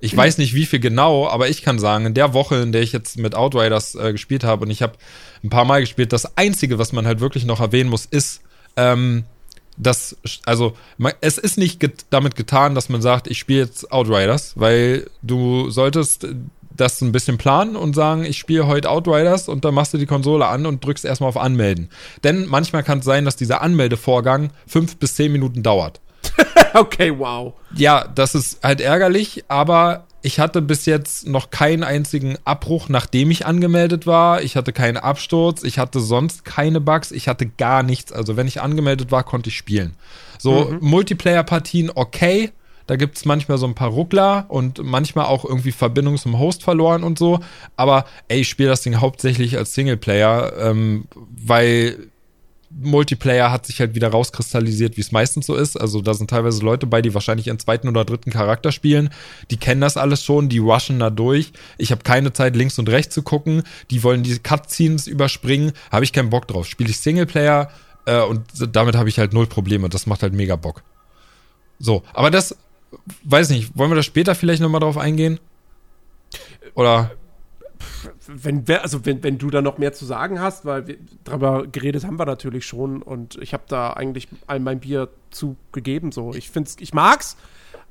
Ich 0.00 0.16
weiß 0.16 0.38
nicht, 0.38 0.54
wie 0.54 0.66
viel 0.66 0.78
genau, 0.78 1.28
aber 1.28 1.48
ich 1.48 1.62
kann 1.62 1.78
sagen, 1.78 2.06
in 2.06 2.14
der 2.14 2.32
Woche, 2.32 2.56
in 2.56 2.72
der 2.72 2.82
ich 2.82 2.92
jetzt 2.92 3.18
mit 3.18 3.34
Outriders 3.34 3.96
äh, 3.96 4.12
gespielt 4.12 4.44
habe 4.44 4.64
und 4.64 4.70
ich 4.70 4.82
habe 4.82 4.94
ein 5.42 5.50
paar 5.50 5.64
Mal 5.64 5.80
gespielt, 5.80 6.12
das 6.12 6.36
Einzige, 6.36 6.78
was 6.78 6.92
man 6.92 7.06
halt 7.06 7.20
wirklich 7.20 7.44
noch 7.44 7.60
erwähnen 7.60 7.90
muss, 7.90 8.04
ist, 8.04 8.42
ähm, 8.76 9.24
dass, 9.76 10.16
also, 10.44 10.74
es 11.20 11.38
ist 11.38 11.56
nicht 11.56 11.80
get 11.80 12.06
damit 12.10 12.34
getan, 12.34 12.74
dass 12.74 12.88
man 12.88 13.00
sagt, 13.00 13.28
ich 13.28 13.38
spiele 13.38 13.60
jetzt 13.60 13.92
Outriders, 13.92 14.54
weil 14.56 15.08
du 15.22 15.70
solltest 15.70 16.26
das 16.70 17.00
ein 17.00 17.12
bisschen 17.12 17.38
planen 17.38 17.76
und 17.76 17.94
sagen, 17.94 18.24
ich 18.24 18.38
spiele 18.38 18.66
heute 18.66 18.90
Outriders 18.90 19.48
und 19.48 19.64
dann 19.64 19.74
machst 19.74 19.94
du 19.94 19.98
die 19.98 20.06
Konsole 20.06 20.46
an 20.46 20.66
und 20.66 20.84
drückst 20.84 21.04
erstmal 21.04 21.28
auf 21.28 21.36
Anmelden. 21.36 21.90
Denn 22.24 22.46
manchmal 22.46 22.82
kann 22.82 23.00
es 23.00 23.04
sein, 23.04 23.24
dass 23.24 23.36
dieser 23.36 23.62
Anmeldevorgang 23.62 24.50
fünf 24.66 24.96
bis 24.96 25.14
zehn 25.14 25.32
Minuten 25.32 25.62
dauert. 25.62 26.00
okay, 26.74 27.16
wow. 27.16 27.54
Ja, 27.74 28.06
das 28.14 28.34
ist 28.34 28.62
halt 28.62 28.80
ärgerlich, 28.80 29.44
aber 29.48 30.04
ich 30.20 30.40
hatte 30.40 30.62
bis 30.62 30.86
jetzt 30.86 31.28
noch 31.28 31.50
keinen 31.50 31.84
einzigen 31.84 32.36
Abbruch, 32.44 32.88
nachdem 32.88 33.30
ich 33.30 33.46
angemeldet 33.46 34.06
war. 34.06 34.42
Ich 34.42 34.56
hatte 34.56 34.72
keinen 34.72 34.96
Absturz, 34.96 35.62
ich 35.62 35.78
hatte 35.78 36.00
sonst 36.00 36.44
keine 36.44 36.80
Bugs, 36.80 37.12
ich 37.12 37.28
hatte 37.28 37.46
gar 37.46 37.82
nichts. 37.82 38.12
Also 38.12 38.36
wenn 38.36 38.48
ich 38.48 38.60
angemeldet 38.60 39.12
war, 39.12 39.22
konnte 39.22 39.50
ich 39.50 39.56
spielen. 39.56 39.94
So, 40.38 40.74
Multiplayer-Partien 40.80 41.90
okay. 41.94 42.52
Da 42.88 42.96
gibt's 42.96 43.26
manchmal 43.26 43.58
so 43.58 43.66
ein 43.66 43.74
paar 43.74 43.90
Ruckler 43.90 44.46
und 44.48 44.82
manchmal 44.82 45.26
auch 45.26 45.44
irgendwie 45.44 45.72
Verbindung 45.72 46.16
zum 46.16 46.38
Host 46.38 46.62
verloren 46.62 47.04
und 47.04 47.18
so. 47.18 47.40
Aber 47.76 48.06
ey, 48.28 48.40
ich 48.40 48.48
spiele 48.48 48.70
das 48.70 48.80
Ding 48.80 48.96
hauptsächlich 48.96 49.58
als 49.58 49.74
Singleplayer, 49.74 50.54
ähm, 50.58 51.04
weil 51.14 52.08
Multiplayer 52.70 53.50
hat 53.50 53.66
sich 53.66 53.80
halt 53.80 53.94
wieder 53.94 54.08
rauskristallisiert, 54.08 54.96
wie 54.96 55.00
es 55.00 55.12
meistens 55.12 55.46
so 55.46 55.54
ist. 55.54 55.80
Also 55.80 56.02
da 56.02 56.14
sind 56.14 56.30
teilweise 56.30 56.62
Leute 56.62 56.86
bei, 56.86 57.00
die 57.00 57.14
wahrscheinlich 57.14 57.46
ihren 57.46 57.58
zweiten 57.58 57.88
oder 57.88 58.04
dritten 58.04 58.30
Charakter 58.30 58.72
spielen. 58.72 59.10
Die 59.50 59.56
kennen 59.56 59.80
das 59.80 59.96
alles 59.96 60.22
schon, 60.22 60.48
die 60.48 60.58
rushen 60.58 60.98
da 60.98 61.10
durch. 61.10 61.52
Ich 61.78 61.90
habe 61.90 62.02
keine 62.02 62.32
Zeit, 62.32 62.56
links 62.56 62.78
und 62.78 62.88
rechts 62.88 63.14
zu 63.14 63.22
gucken. 63.22 63.62
Die 63.90 64.02
wollen 64.02 64.22
die 64.22 64.38
Cutscenes 64.38 65.06
überspringen. 65.06 65.72
Habe 65.90 66.04
ich 66.04 66.12
keinen 66.12 66.30
Bock 66.30 66.46
drauf. 66.46 66.66
Spiele 66.66 66.90
ich 66.90 67.00
Singleplayer 67.00 67.70
äh, 68.04 68.20
und 68.20 68.42
damit 68.72 68.96
habe 68.96 69.08
ich 69.08 69.18
halt 69.18 69.32
null 69.32 69.46
Probleme. 69.46 69.88
Das 69.88 70.06
macht 70.06 70.22
halt 70.22 70.34
mega 70.34 70.56
Bock. 70.56 70.82
So, 71.78 72.02
aber 72.12 72.30
das, 72.30 72.56
weiß 73.24 73.50
nicht, 73.50 73.76
wollen 73.76 73.90
wir 73.90 73.96
da 73.96 74.02
später 74.02 74.34
vielleicht 74.34 74.60
nochmal 74.60 74.80
drauf 74.80 74.98
eingehen? 74.98 75.38
Oder? 76.74 77.12
Wenn, 78.26 78.64
also 78.80 79.04
wenn, 79.04 79.22
wenn 79.22 79.38
du 79.38 79.50
da 79.50 79.62
noch 79.62 79.78
mehr 79.78 79.92
zu 79.92 80.04
sagen 80.04 80.40
hast, 80.40 80.64
weil 80.64 80.86
wir, 80.86 80.96
darüber 81.24 81.66
geredet 81.66 82.04
haben 82.04 82.18
wir 82.18 82.26
natürlich 82.26 82.66
schon 82.66 83.02
und 83.02 83.36
ich 83.36 83.52
habe 83.52 83.64
da 83.68 83.92
eigentlich 83.92 84.28
all 84.46 84.60
mein 84.60 84.80
Bier 84.80 85.08
zugegeben. 85.30 86.12
So, 86.12 86.34
ich 86.34 86.50
find's, 86.50 86.76
ich 86.80 86.94
mag's, 86.94 87.36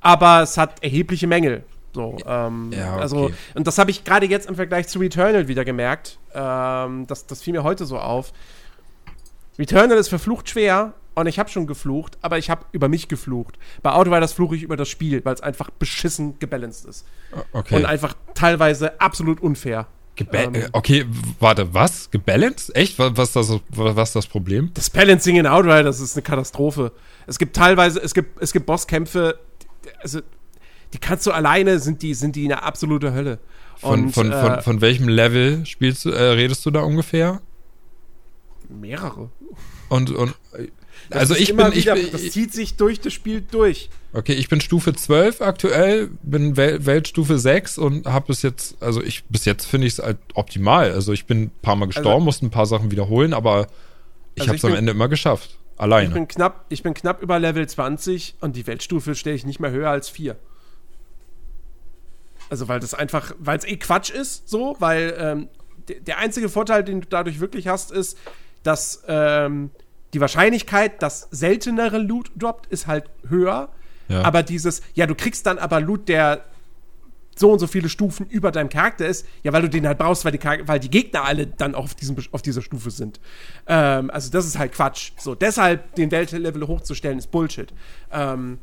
aber 0.01 0.41
es 0.41 0.57
hat 0.57 0.83
erhebliche 0.83 1.27
Mängel. 1.27 1.63
So, 1.93 2.17
ähm, 2.25 2.71
Ja, 2.73 2.93
okay. 2.93 3.01
also 3.01 3.31
und 3.55 3.65
das 3.65 3.77
habe 3.77 3.89
ich 3.91 4.03
gerade 4.03 4.27
jetzt 4.27 4.47
im 4.47 4.55
Vergleich 4.55 4.87
zu 4.87 4.99
Returnal 4.99 5.47
wieder 5.47 5.65
gemerkt. 5.65 6.19
Ähm, 6.33 7.07
das, 7.07 7.25
das 7.25 7.41
fiel 7.41 7.53
mir 7.53 7.63
heute 7.63 7.85
so 7.85 7.97
auf. 7.97 8.33
Returnal 9.57 9.97
ist 9.97 10.09
verflucht 10.09 10.49
schwer 10.49 10.93
und 11.21 11.27
ich 11.27 11.39
habe 11.39 11.49
schon 11.49 11.65
geflucht, 11.67 12.17
aber 12.21 12.37
ich 12.37 12.49
habe 12.49 12.65
über 12.71 12.87
mich 12.89 13.07
geflucht. 13.07 13.57
Bei 13.81 13.91
Outriders 13.91 14.33
fluche 14.33 14.55
ich 14.55 14.63
über 14.63 14.77
das 14.77 14.87
Spiel, 14.87 15.23
weil 15.25 15.33
es 15.33 15.41
einfach 15.41 15.69
beschissen 15.71 16.37
gebalanced 16.39 16.85
ist 16.85 17.05
Okay. 17.51 17.75
und 17.75 17.85
einfach 17.85 18.15
teilweise 18.35 18.99
absolut 19.01 19.41
unfair. 19.41 19.87
Geba 20.15 20.37
ähm, 20.39 20.55
äh, 20.55 20.69
okay, 20.73 21.05
warte, 21.39 21.73
was? 21.73 22.09
Gebalanced? 22.11 22.75
Echt? 22.75 22.97
Was, 22.99 23.17
was, 23.17 23.31
das, 23.31 23.59
was 23.69 24.09
ist 24.09 24.15
das 24.15 24.27
Problem? 24.27 24.71
Das 24.73 24.89
Balancing 24.89 25.35
in 25.37 25.47
Outriders 25.47 25.99
ist 25.99 26.15
eine 26.15 26.23
Katastrophe. 26.23 26.91
Es 27.27 27.37
gibt 27.37 27.55
teilweise, 27.55 27.99
es 27.99 28.13
gibt, 28.13 28.41
es 28.41 28.51
gibt 28.51 28.65
Bosskämpfe, 28.65 29.39
also 30.01 30.21
die 30.93 30.97
kannst 30.99 31.25
du 31.27 31.31
alleine, 31.31 31.79
sind 31.79 32.01
die, 32.01 32.13
sind 32.13 32.35
die 32.35 32.45
eine 32.45 32.63
absolute 32.63 33.13
Hölle. 33.13 33.39
Von, 33.75 34.05
Und, 34.05 34.11
von, 34.11 34.31
äh, 34.31 34.41
von, 34.41 34.61
von 34.61 34.81
welchem 34.81 35.07
Level 35.07 35.65
spielst 35.65 36.05
du, 36.05 36.09
äh, 36.11 36.21
redest 36.21 36.65
du 36.65 36.71
da 36.71 36.81
ungefähr? 36.81 37.41
mehrere. 38.69 39.29
Und, 39.89 40.11
und 40.11 40.35
Das 41.09 41.19
also 41.21 41.35
ich 41.35 41.55
bin, 41.55 41.67
ich 41.71 41.83
wieder, 41.85 41.95
bin, 41.95 42.11
das 42.11 42.29
zieht 42.31 42.53
sich 42.53 42.75
durch 42.75 42.99
das 42.99 43.13
Spiel 43.13 43.41
durch. 43.41 43.89
okay, 44.13 44.33
ich 44.33 44.49
bin 44.49 44.59
Stufe 44.61 44.93
12 44.93 45.41
aktuell, 45.41 46.09
bin 46.21 46.57
Wel 46.57 46.85
Weltstufe 46.85 47.39
6 47.39 47.77
und 47.77 48.05
habe 48.07 48.27
bis 48.27 48.41
jetzt, 48.41 48.81
also 48.81 49.01
ich, 49.01 49.23
bis 49.25 49.45
jetzt 49.45 49.65
finde 49.65 49.87
ich 49.87 49.93
es 49.93 49.99
halt 49.99 50.17
optimal. 50.33 50.91
Also 50.91 51.13
ich 51.13 51.25
bin 51.25 51.43
ein 51.43 51.51
paar 51.61 51.75
Mal 51.75 51.85
gestorben, 51.85 52.09
Also- 52.09 52.25
musste 52.25 52.45
ein 52.45 52.51
paar 52.51 52.65
Sachen 52.65 52.91
wiederholen, 52.91 53.33
aber 53.33 53.67
ich 54.35 54.41
Also 54.41 54.47
habe 54.49 54.55
ich 54.57 54.63
es 54.63 54.69
am 54.69 54.75
Ende 54.75 54.91
immer 54.91 55.07
geschafft. 55.07 55.57
Ich 55.75 55.81
Alleine. 55.81 56.09
bin 56.13 56.27
knapp, 56.27 56.65
ich 56.69 56.83
bin 56.83 56.93
knapp 56.93 57.21
über 57.21 57.39
Level 57.39 57.67
20 57.67 58.35
und 58.41 58.55
die 58.55 58.65
Weltstufe 58.67 59.15
stelle 59.15 59.35
ich 59.35 59.45
nicht 59.45 59.59
mehr 59.59 59.71
höher 59.71 59.89
als 59.91 60.09
4. 60.09 60.35
Also 62.49 62.67
weil 62.67 62.79
das 62.79 62.93
einfach, 62.93 63.33
weil 63.39 63.57
es 63.57 63.65
eh 63.65 63.77
Quatsch 63.77 64.09
ist, 64.09 64.47
so, 64.49 64.75
weil 64.79 65.15
ähm, 65.19 65.47
der 65.87 66.17
einzige 66.17 66.49
Vorteil, 66.49 66.83
den 66.83 67.01
du 67.01 67.07
dadurch 67.07 67.39
wirklich 67.39 67.67
hast, 67.67 67.91
ist, 67.91 68.17
dass 68.63 69.03
ähm, 69.07 69.69
die 70.17 70.21
Wahrscheinlichkeit, 70.21 71.03
dass 71.03 71.27
seltenere 71.29 71.99
Loot 71.99 72.31
droppt, 72.35 72.65
ist 72.67 72.87
halt 72.87 73.05
höher. 73.29 73.69
Ja. 74.09 74.23
Aber 74.23 74.41
dieses, 74.41 74.81
ja, 74.95 75.05
du 75.05 75.13
kriegst 75.13 75.45
dann 75.45 75.59
aber 75.59 75.79
Loot, 75.79 76.09
der 76.09 76.43
so 77.35 77.51
und 77.51 77.59
so 77.59 77.67
viele 77.67 77.87
Stufen 77.87 78.25
über 78.25 78.51
deinem 78.51 78.69
Charakter 78.69 79.05
ist, 79.05 79.27
ja, 79.43 79.53
weil 79.53 79.61
du 79.61 79.69
den 79.69 79.85
halt 79.85 79.99
brauchst, 79.99 80.25
weil 80.25 80.31
die, 80.31 80.39
weil 80.43 80.79
die 80.79 80.89
Gegner 80.89 81.23
alle 81.23 81.45
dann 81.45 81.75
auch 81.75 81.83
auf, 81.83 81.93
diesem, 81.93 82.15
auf 82.31 82.41
dieser 82.41 82.63
Stufe 82.63 82.89
sind. 82.89 83.19
Ähm, 83.67 84.09
also 84.09 84.31
das 84.31 84.47
ist 84.47 84.57
halt 84.57 84.71
Quatsch. 84.71 85.11
So, 85.19 85.35
deshalb 85.35 85.93
den 85.93 86.09
Weltlevel 86.09 86.67
hochzustellen, 86.67 87.19
ist 87.19 87.29
Bullshit. 87.29 87.71
Ähm, 88.11 88.57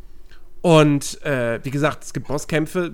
und 0.61 1.23
äh, 1.23 1.61
wie 1.63 1.71
gesagt, 1.71 2.03
es 2.03 2.13
gibt 2.13 2.27
Bosskämpfe. 2.27 2.93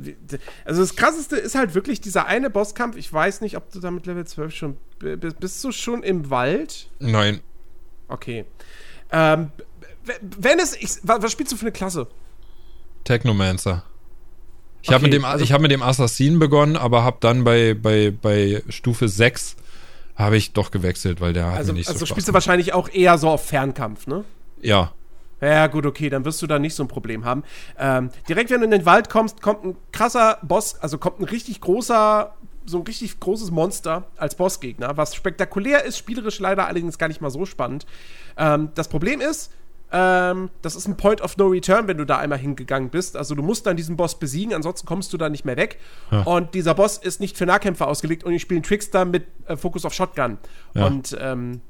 Also 0.67 0.83
das 0.83 0.97
krasseste 0.97 1.37
ist 1.37 1.55
halt 1.55 1.75
wirklich 1.75 2.03
dieser 2.03 2.27
eine 2.27 2.51
Bosskampf. 2.51 2.97
Ich 2.97 3.11
weiß 3.11 3.41
nicht, 3.41 3.57
ob 3.57 3.73
du 3.73 3.81
da 3.81 3.91
mit 3.91 4.05
Level 4.05 4.27
12 4.27 4.55
schon 4.55 4.77
bist. 4.99 5.41
Bist 5.41 5.65
du 5.65 5.73
schon 5.73 6.03
im 6.03 6.29
Wald? 6.29 6.91
Nein. 6.99 7.41
Okay. 8.11 8.45
Ähm, 9.11 9.51
wenn 10.21 10.59
es. 10.59 10.77
Ich, 10.77 10.99
was 11.03 11.33
spielst 11.33 11.53
du 11.53 11.57
für 11.57 11.63
eine 11.63 11.73
Klasse? 11.73 12.07
Technomancer. 13.05 13.85
Ich 14.83 14.89
okay, 14.89 14.95
habe 14.95 15.05
mit, 15.05 15.13
dem, 15.13 15.25
also, 15.25 15.45
hab 15.53 15.61
mit 15.61 15.71
dem 15.71 15.83
Assassin 15.83 16.39
begonnen, 16.39 16.77
aber 16.77 17.05
habe 17.05 17.19
dann 17.21 17.45
bei, 17.45 17.75
bei, 17.75 18.11
bei 18.11 18.63
Stufe 18.69 19.09
6 19.09 19.57
habe 20.17 20.37
ich 20.37 20.53
doch 20.53 20.71
gewechselt, 20.71 21.21
weil 21.21 21.33
der 21.33 21.47
also, 21.47 21.59
hat 21.59 21.67
mir 21.67 21.73
nicht 21.75 21.89
also 21.89 21.99
so 21.99 22.05
Also 22.05 22.07
spielst 22.07 22.29
du 22.29 22.33
wahrscheinlich 22.33 22.73
auch 22.73 22.89
eher 22.89 23.19
so 23.19 23.29
auf 23.29 23.45
Fernkampf, 23.45 24.07
ne? 24.07 24.25
Ja. 24.61 24.93
Ja, 25.43 25.67
gut, 25.69 25.87
okay, 25.87 26.11
dann 26.11 26.25
wirst 26.27 26.43
du 26.43 26.47
da 26.47 26.59
nicht 26.59 26.75
so 26.75 26.85
ein 26.85 26.89
Problem 26.89 27.25
haben. 27.25 27.45
Ähm, 27.79 28.11
direkt, 28.29 28.51
wenn 28.51 28.61
du 28.61 28.67
in 28.67 28.71
den 28.71 28.85
Wald 28.85 29.09
kommst, 29.09 29.41
kommt 29.41 29.65
ein 29.65 29.77
krasser 29.91 30.39
Boss, 30.43 30.79
also 30.79 30.99
kommt 30.99 31.21
ein 31.21 31.25
richtig 31.25 31.63
großer, 31.63 32.35
so 32.67 32.79
ein 32.79 32.85
richtig 32.85 33.19
großes 33.21 33.51
Monster 33.51 34.07
als 34.17 34.35
Bossgegner, 34.35 34.97
was 34.97 35.15
spektakulär 35.15 35.85
ist, 35.85 35.99
spielerisch 35.99 36.39
leider 36.39 36.67
allerdings 36.67 36.99
gar 36.99 37.09
nicht 37.09 37.21
mal 37.21 37.31
so 37.31 37.47
spannend. 37.47 37.87
Ähm, 38.37 38.71
das 38.75 38.89
Problem 38.89 39.21
ist, 39.21 39.53
ähm, 39.93 40.51
das 40.63 40.77
ist 40.77 40.87
ein 40.87 40.97
Point 40.97 41.21
of 41.21 41.37
No 41.37 41.49
Return, 41.49 41.89
wenn 41.89 41.99
du 41.99 42.05
da 42.05 42.19
einmal 42.19 42.39
hingegangen 42.39 42.91
bist. 42.91 43.17
Also 43.17 43.35
du 43.35 43.43
musst 43.43 43.67
dann 43.67 43.77
diesen 43.77 43.97
Boss 43.97 44.19
besiegen, 44.19 44.55
ansonsten 44.55 44.87
kommst 44.87 45.13
du 45.13 45.17
da 45.17 45.29
nicht 45.29 45.45
mehr 45.45 45.57
weg. 45.57 45.79
Ja. 46.11 46.23
Und 46.23 46.55
dieser 46.55 46.75
Boss 46.75 46.99
ist 46.99 47.21
nicht 47.21 47.37
für 47.37 47.47
Nahkämpfer 47.47 47.89
ausgelegt 47.89 48.25
und 48.25 48.33
ich 48.33 48.43
spiele 48.43 48.63
Trickster 48.63 49.05
mit 49.05 49.27
äh, 49.47 49.57
Fokus 49.57 49.85
auf 49.85 49.93
Shotgun. 49.93 50.39
Ja. 50.75 50.87
Und 50.87 51.17
ähm, 51.21 51.61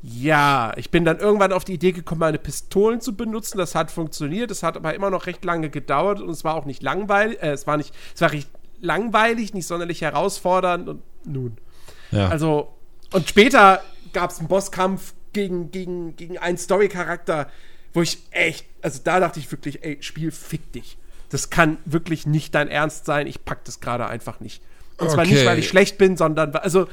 ja, 0.00 0.72
ich 0.76 0.90
bin 0.90 1.04
dann 1.04 1.18
irgendwann 1.18 1.52
auf 1.52 1.64
die 1.64 1.74
Idee 1.74 1.92
gekommen, 1.92 2.20
meine 2.20 2.38
Pistolen 2.38 3.00
zu 3.00 3.16
benutzen. 3.16 3.58
Das 3.58 3.74
hat 3.74 3.90
funktioniert. 3.90 4.50
Es 4.50 4.62
hat 4.62 4.76
aber 4.76 4.94
immer 4.94 5.10
noch 5.10 5.26
recht 5.26 5.44
lange 5.44 5.70
gedauert 5.70 6.20
und 6.20 6.30
es 6.30 6.44
war 6.44 6.54
auch 6.54 6.64
nicht 6.64 6.82
langweilig. 6.82 7.42
Äh, 7.42 7.50
es 7.50 7.66
war 7.66 7.76
nicht, 7.76 7.92
es 8.14 8.20
war 8.20 8.32
recht 8.32 8.48
langweilig, 8.80 9.54
nicht 9.54 9.66
sonderlich 9.66 10.02
herausfordernd 10.02 10.88
und 10.88 11.02
nun. 11.24 11.58
Ja. 12.10 12.28
Also, 12.28 12.74
und 13.12 13.28
später 13.28 13.82
gab 14.12 14.30
es 14.30 14.38
einen 14.38 14.48
Bosskampf 14.48 15.14
gegen, 15.32 15.70
gegen, 15.70 16.16
gegen 16.16 16.38
einen 16.38 16.58
Story-Charakter, 16.58 17.48
wo 17.92 18.02
ich 18.02 18.18
echt, 18.30 18.66
also 18.82 19.00
da 19.02 19.20
dachte 19.20 19.40
ich 19.40 19.50
wirklich, 19.50 19.84
ey, 19.84 19.98
Spiel, 20.00 20.30
fick 20.30 20.72
dich. 20.72 20.98
Das 21.30 21.50
kann 21.50 21.78
wirklich 21.84 22.26
nicht 22.26 22.54
dein 22.54 22.68
Ernst 22.68 23.04
sein. 23.04 23.26
Ich 23.26 23.44
pack 23.44 23.64
das 23.64 23.80
gerade 23.80 24.06
einfach 24.06 24.40
nicht. 24.40 24.62
Und 24.96 25.06
okay. 25.06 25.14
zwar 25.14 25.26
nicht, 25.26 25.46
weil 25.46 25.58
ich 25.58 25.68
schlecht 25.68 25.98
bin, 25.98 26.16
sondern, 26.16 26.54
also, 26.56 26.88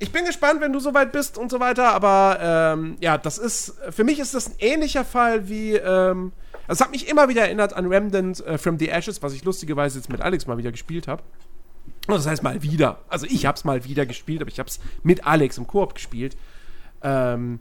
ich 0.00 0.12
bin 0.12 0.24
gespannt, 0.24 0.60
wenn 0.60 0.72
du 0.72 0.80
soweit 0.80 1.12
bist 1.12 1.38
und 1.38 1.50
so 1.50 1.58
weiter, 1.58 1.92
aber 1.92 2.38
ähm, 2.40 2.96
ja, 3.00 3.18
das 3.18 3.38
ist, 3.38 3.74
für 3.90 4.04
mich 4.04 4.20
ist 4.20 4.34
das 4.34 4.48
ein 4.48 4.54
ähnlicher 4.58 5.04
Fall 5.04 5.48
wie, 5.48 5.74
ähm, 5.74 6.32
es 6.68 6.80
hat 6.80 6.90
mich 6.90 7.08
immer 7.08 7.28
wieder 7.28 7.42
erinnert 7.42 7.72
an 7.72 7.86
Remnant 7.86 8.44
äh, 8.46 8.58
from 8.58 8.78
the 8.78 8.88
Ashes, 8.88 9.22
was 9.22 9.32
ich 9.32 9.44
lustigerweise 9.44 9.98
jetzt 9.98 10.10
mit 10.10 10.20
Alex 10.20 10.46
mal 10.46 10.58
wieder 10.58 10.70
gespielt 10.70 11.08
habe. 11.08 11.22
Das 12.06 12.26
heißt 12.26 12.42
mal 12.42 12.62
wieder. 12.62 13.00
Also 13.08 13.26
ich 13.26 13.46
hab's 13.46 13.64
mal 13.64 13.84
wieder 13.84 14.06
gespielt, 14.06 14.40
aber 14.40 14.50
ich 14.50 14.60
hab's 14.60 14.80
mit 15.02 15.26
Alex 15.26 15.58
im 15.58 15.66
Koop 15.66 15.94
gespielt. 15.94 16.36
Ähm, 17.02 17.60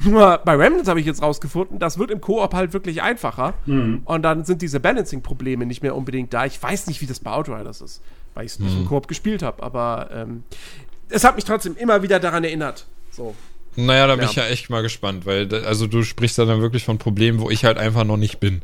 nur 0.00 0.38
bei 0.44 0.54
Remnant 0.54 0.88
habe 0.88 1.00
ich 1.00 1.06
jetzt 1.06 1.22
rausgefunden, 1.22 1.78
das 1.78 1.98
wird 1.98 2.10
im 2.10 2.20
Koop 2.20 2.54
halt 2.54 2.72
wirklich 2.72 3.02
einfacher. 3.02 3.54
Mhm. 3.66 4.02
Und 4.04 4.22
dann 4.22 4.44
sind 4.44 4.62
diese 4.62 4.78
Balancing-Probleme 4.78 5.66
nicht 5.66 5.82
mehr 5.82 5.96
unbedingt 5.96 6.32
da. 6.34 6.44
Ich 6.44 6.62
weiß 6.62 6.86
nicht, 6.86 7.00
wie 7.00 7.06
das 7.06 7.20
bei 7.20 7.30
Outriders 7.30 7.80
ist, 7.80 8.02
weil 8.34 8.46
ich 8.46 8.52
es 8.52 8.58
nicht 8.60 8.74
mhm. 8.74 8.82
im 8.82 8.88
Koop 8.88 9.08
gespielt 9.08 9.42
habe. 9.42 9.62
Aber 9.62 10.10
ähm, 10.12 10.42
es 11.08 11.24
hat 11.24 11.36
mich 11.36 11.44
trotzdem 11.44 11.76
immer 11.76 12.02
wieder 12.02 12.20
daran 12.20 12.44
erinnert. 12.44 12.86
So. 13.10 13.34
Naja, 13.76 14.06
da 14.06 14.14
ja. 14.14 14.16
bin 14.16 14.28
ich 14.28 14.36
ja 14.36 14.46
echt 14.46 14.70
mal 14.70 14.82
gespannt, 14.82 15.26
weil 15.26 15.52
also 15.64 15.86
du 15.86 16.02
sprichst 16.02 16.38
dann 16.38 16.60
wirklich 16.60 16.84
von 16.84 16.98
Problemen, 16.98 17.40
wo 17.40 17.50
ich 17.50 17.64
halt 17.64 17.78
einfach 17.78 18.04
noch 18.04 18.16
nicht 18.16 18.40
bin. 18.40 18.62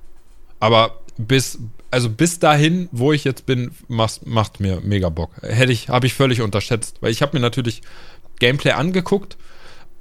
Aber 0.59 1.01
bis, 1.17 1.59
also 1.91 2.09
bis 2.09 2.39
dahin, 2.39 2.89
wo 2.93 3.13
ich 3.13 3.25
jetzt 3.25 3.47
bin, 3.47 3.73
macht, 3.89 4.27
macht 4.27 4.61
mir 4.61 4.81
mega 4.81 5.09
Bock. 5.09 5.31
Hätte 5.43 5.73
ich, 5.73 5.89
habe 5.89 6.07
ich 6.07 6.15
völlig 6.15 6.41
unterschätzt, 6.41 6.97
weil 7.01 7.11
ich 7.11 7.23
habe 7.23 7.37
mir 7.37 7.41
natürlich 7.41 7.83
Gameplay 8.39 8.73
angeguckt 8.73 9.37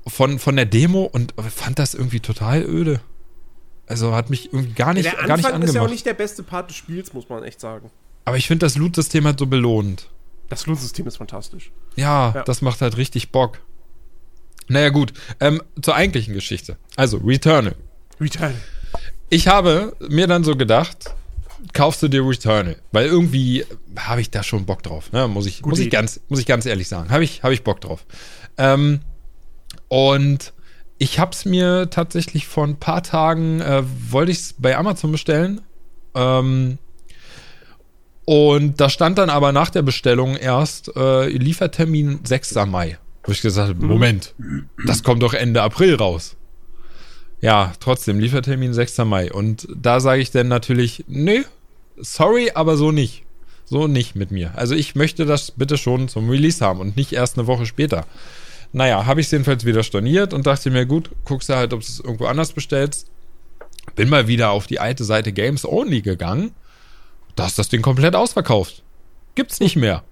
von, 0.08 0.40
von 0.40 0.56
der 0.56 0.66
Demo 0.66 1.04
und 1.04 1.34
fand 1.50 1.80
das 1.80 1.94
irgendwie 1.94 2.20
total 2.20 2.64
öde. 2.64 3.02
Also 3.88 4.16
hat 4.16 4.30
mich 4.30 4.54
irgendwie 4.54 4.74
gar 4.74 4.94
nicht, 4.94 5.06
der 5.06 5.28
gar 5.28 5.38
nicht 5.38 5.46
angemacht. 5.46 5.70
ist 5.70 5.76
ja 5.76 5.82
auch 5.82 5.90
nicht 5.90 6.06
der 6.06 6.14
beste 6.14 6.44
Part 6.44 6.70
des 6.70 6.78
Spiels, 6.78 7.14
muss 7.14 7.28
man 7.28 7.44
echt 7.44 7.60
sagen. 7.60 7.92
Aber 8.24 8.38
ich 8.38 8.48
finde 8.48 8.66
das 8.66 8.78
Loot-System 8.78 9.26
halt 9.26 9.40
so 9.40 9.48
belohnt. 9.48 10.10
Das 10.50 10.66
Loot-System 10.66 11.08
ist 11.08 11.18
fantastisch. 11.18 11.72
Ja, 11.96 12.34
ja, 12.36 12.44
das 12.44 12.62
macht 12.62 12.82
halt 12.82 12.98
richtig 12.98 13.32
Bock. 13.32 13.60
Naja, 14.72 14.90
gut. 14.90 15.14
Ähm, 15.40 15.62
zur 15.82 15.96
eigentlichen 15.96 16.34
Geschichte. 16.34 16.78
Also, 16.96 17.18
Returnal. 17.18 17.76
Returnal. 18.20 18.56
Ich 19.30 19.48
habe 19.48 19.96
mir 20.10 20.28
dann 20.28 20.44
so 20.44 20.56
gedacht, 20.56 21.14
kaufst 21.74 22.02
du 22.04 22.08
dir 22.08 22.26
Returnal? 22.26 22.78
Weil 22.92 23.08
irgendwie 23.08 23.66
habe 23.98 24.22
ich 24.22 24.32
da 24.32 24.44
schon 24.44 24.66
Bock 24.66 24.82
drauf. 24.84 25.12
Ne? 25.12 25.28
Muss, 25.28 25.46
ich, 25.46 25.66
muss, 25.66 25.80
ich 25.80 25.90
ganz, 25.90 26.22
muss 26.30 26.40
ich 26.40 26.46
ganz 26.46 26.66
ehrlich 26.66 26.88
sagen. 26.88 27.10
Habe 27.10 27.24
ich, 27.24 27.44
hab 27.44 27.52
ich 27.52 27.64
Bock 27.64 27.82
drauf. 27.82 28.06
Ähm, 28.58 29.02
und 29.90 30.54
ich 30.98 31.20
habe 31.20 31.32
es 31.32 31.46
mir 31.46 31.90
tatsächlich 31.90 32.48
vor 32.48 32.66
ein 32.66 32.78
paar 32.78 33.04
Tagen, 33.04 33.60
äh, 33.60 33.84
wollte 34.10 34.32
ich 34.32 34.40
es 34.40 34.54
bei 34.58 34.78
Amazon 34.78 35.12
bestellen. 35.12 35.62
Ähm, 36.16 36.78
und 38.24 38.80
da 38.80 38.90
stand 38.90 39.18
dann 39.18 39.30
aber 39.30 39.52
nach 39.52 39.70
der 39.70 39.82
Bestellung 39.82 40.38
erst 40.38 40.96
äh, 40.96 41.28
Liefertermin 41.28 42.22
6. 42.24 42.56
Mai. 42.68 42.98
Wo 43.24 43.32
ich 43.32 43.42
gesagt 43.42 43.70
habe, 43.70 43.82
mhm. 43.82 43.88
Moment, 43.90 44.34
das 44.86 45.04
kommt 45.04 45.22
doch 45.22 45.34
Ende 45.34 45.62
April 45.62 45.96
raus. 45.96 46.36
Ja, 47.42 47.74
trotzdem, 47.80 48.20
Liefertermin 48.20 48.74
6. 48.74 49.00
Mai. 49.00 49.32
Und 49.32 49.68
da 49.76 50.00
sage 50.00 50.22
ich 50.22 50.32
dann 50.32 50.48
natürlich, 50.48 51.04
nee, 51.08 51.44
sorry, 51.98 52.52
aber 52.54 52.78
so 52.78 52.92
nicht. 52.92 53.24
So 53.66 53.88
nicht 53.88 54.16
mit 54.16 54.32
mir. 54.32 54.52
Also 54.56 54.76
ich 54.76 54.96
möchte 54.96 55.26
das 55.26 55.52
bitte 55.52 55.78
schon 55.78 56.08
zum 56.08 56.30
Release 56.30 56.64
haben 56.64 56.80
und 56.80 56.98
nicht 56.98 57.14
erst 57.14 57.38
eine 57.38 57.48
Woche 57.48 57.66
später. 57.66 58.06
Naja, 58.74 59.06
habe 59.06 59.22
ich 59.22 59.28
es 59.28 59.32
jedenfalls 59.32 59.66
wieder 59.66 59.84
storniert 59.84 60.34
und 60.34 60.46
dachte 60.46 60.70
mir, 60.72 60.86
gut, 60.86 61.10
guckst 61.26 61.50
du 61.50 61.56
halt, 61.56 61.74
ob 61.74 61.82
du 61.82 61.86
es 61.86 62.00
irgendwo 62.00 62.26
anders 62.26 62.54
bestellst. 62.54 63.08
Bin 63.96 64.10
mal 64.10 64.28
wieder 64.28 64.52
auf 64.52 64.68
die 64.68 64.80
alte 64.80 65.04
Seite 65.04 65.32
Games 65.32 65.66
Only 65.66 66.02
gegangen. 66.02 66.52
Da 67.36 67.48
ist 67.48 67.58
das 67.58 67.70
Ding 67.70 67.82
komplett 67.82 68.16
ausverkauft. 68.16 68.84
Gibt's 69.36 69.60
nicht 69.60 69.76
mehr. 69.76 70.04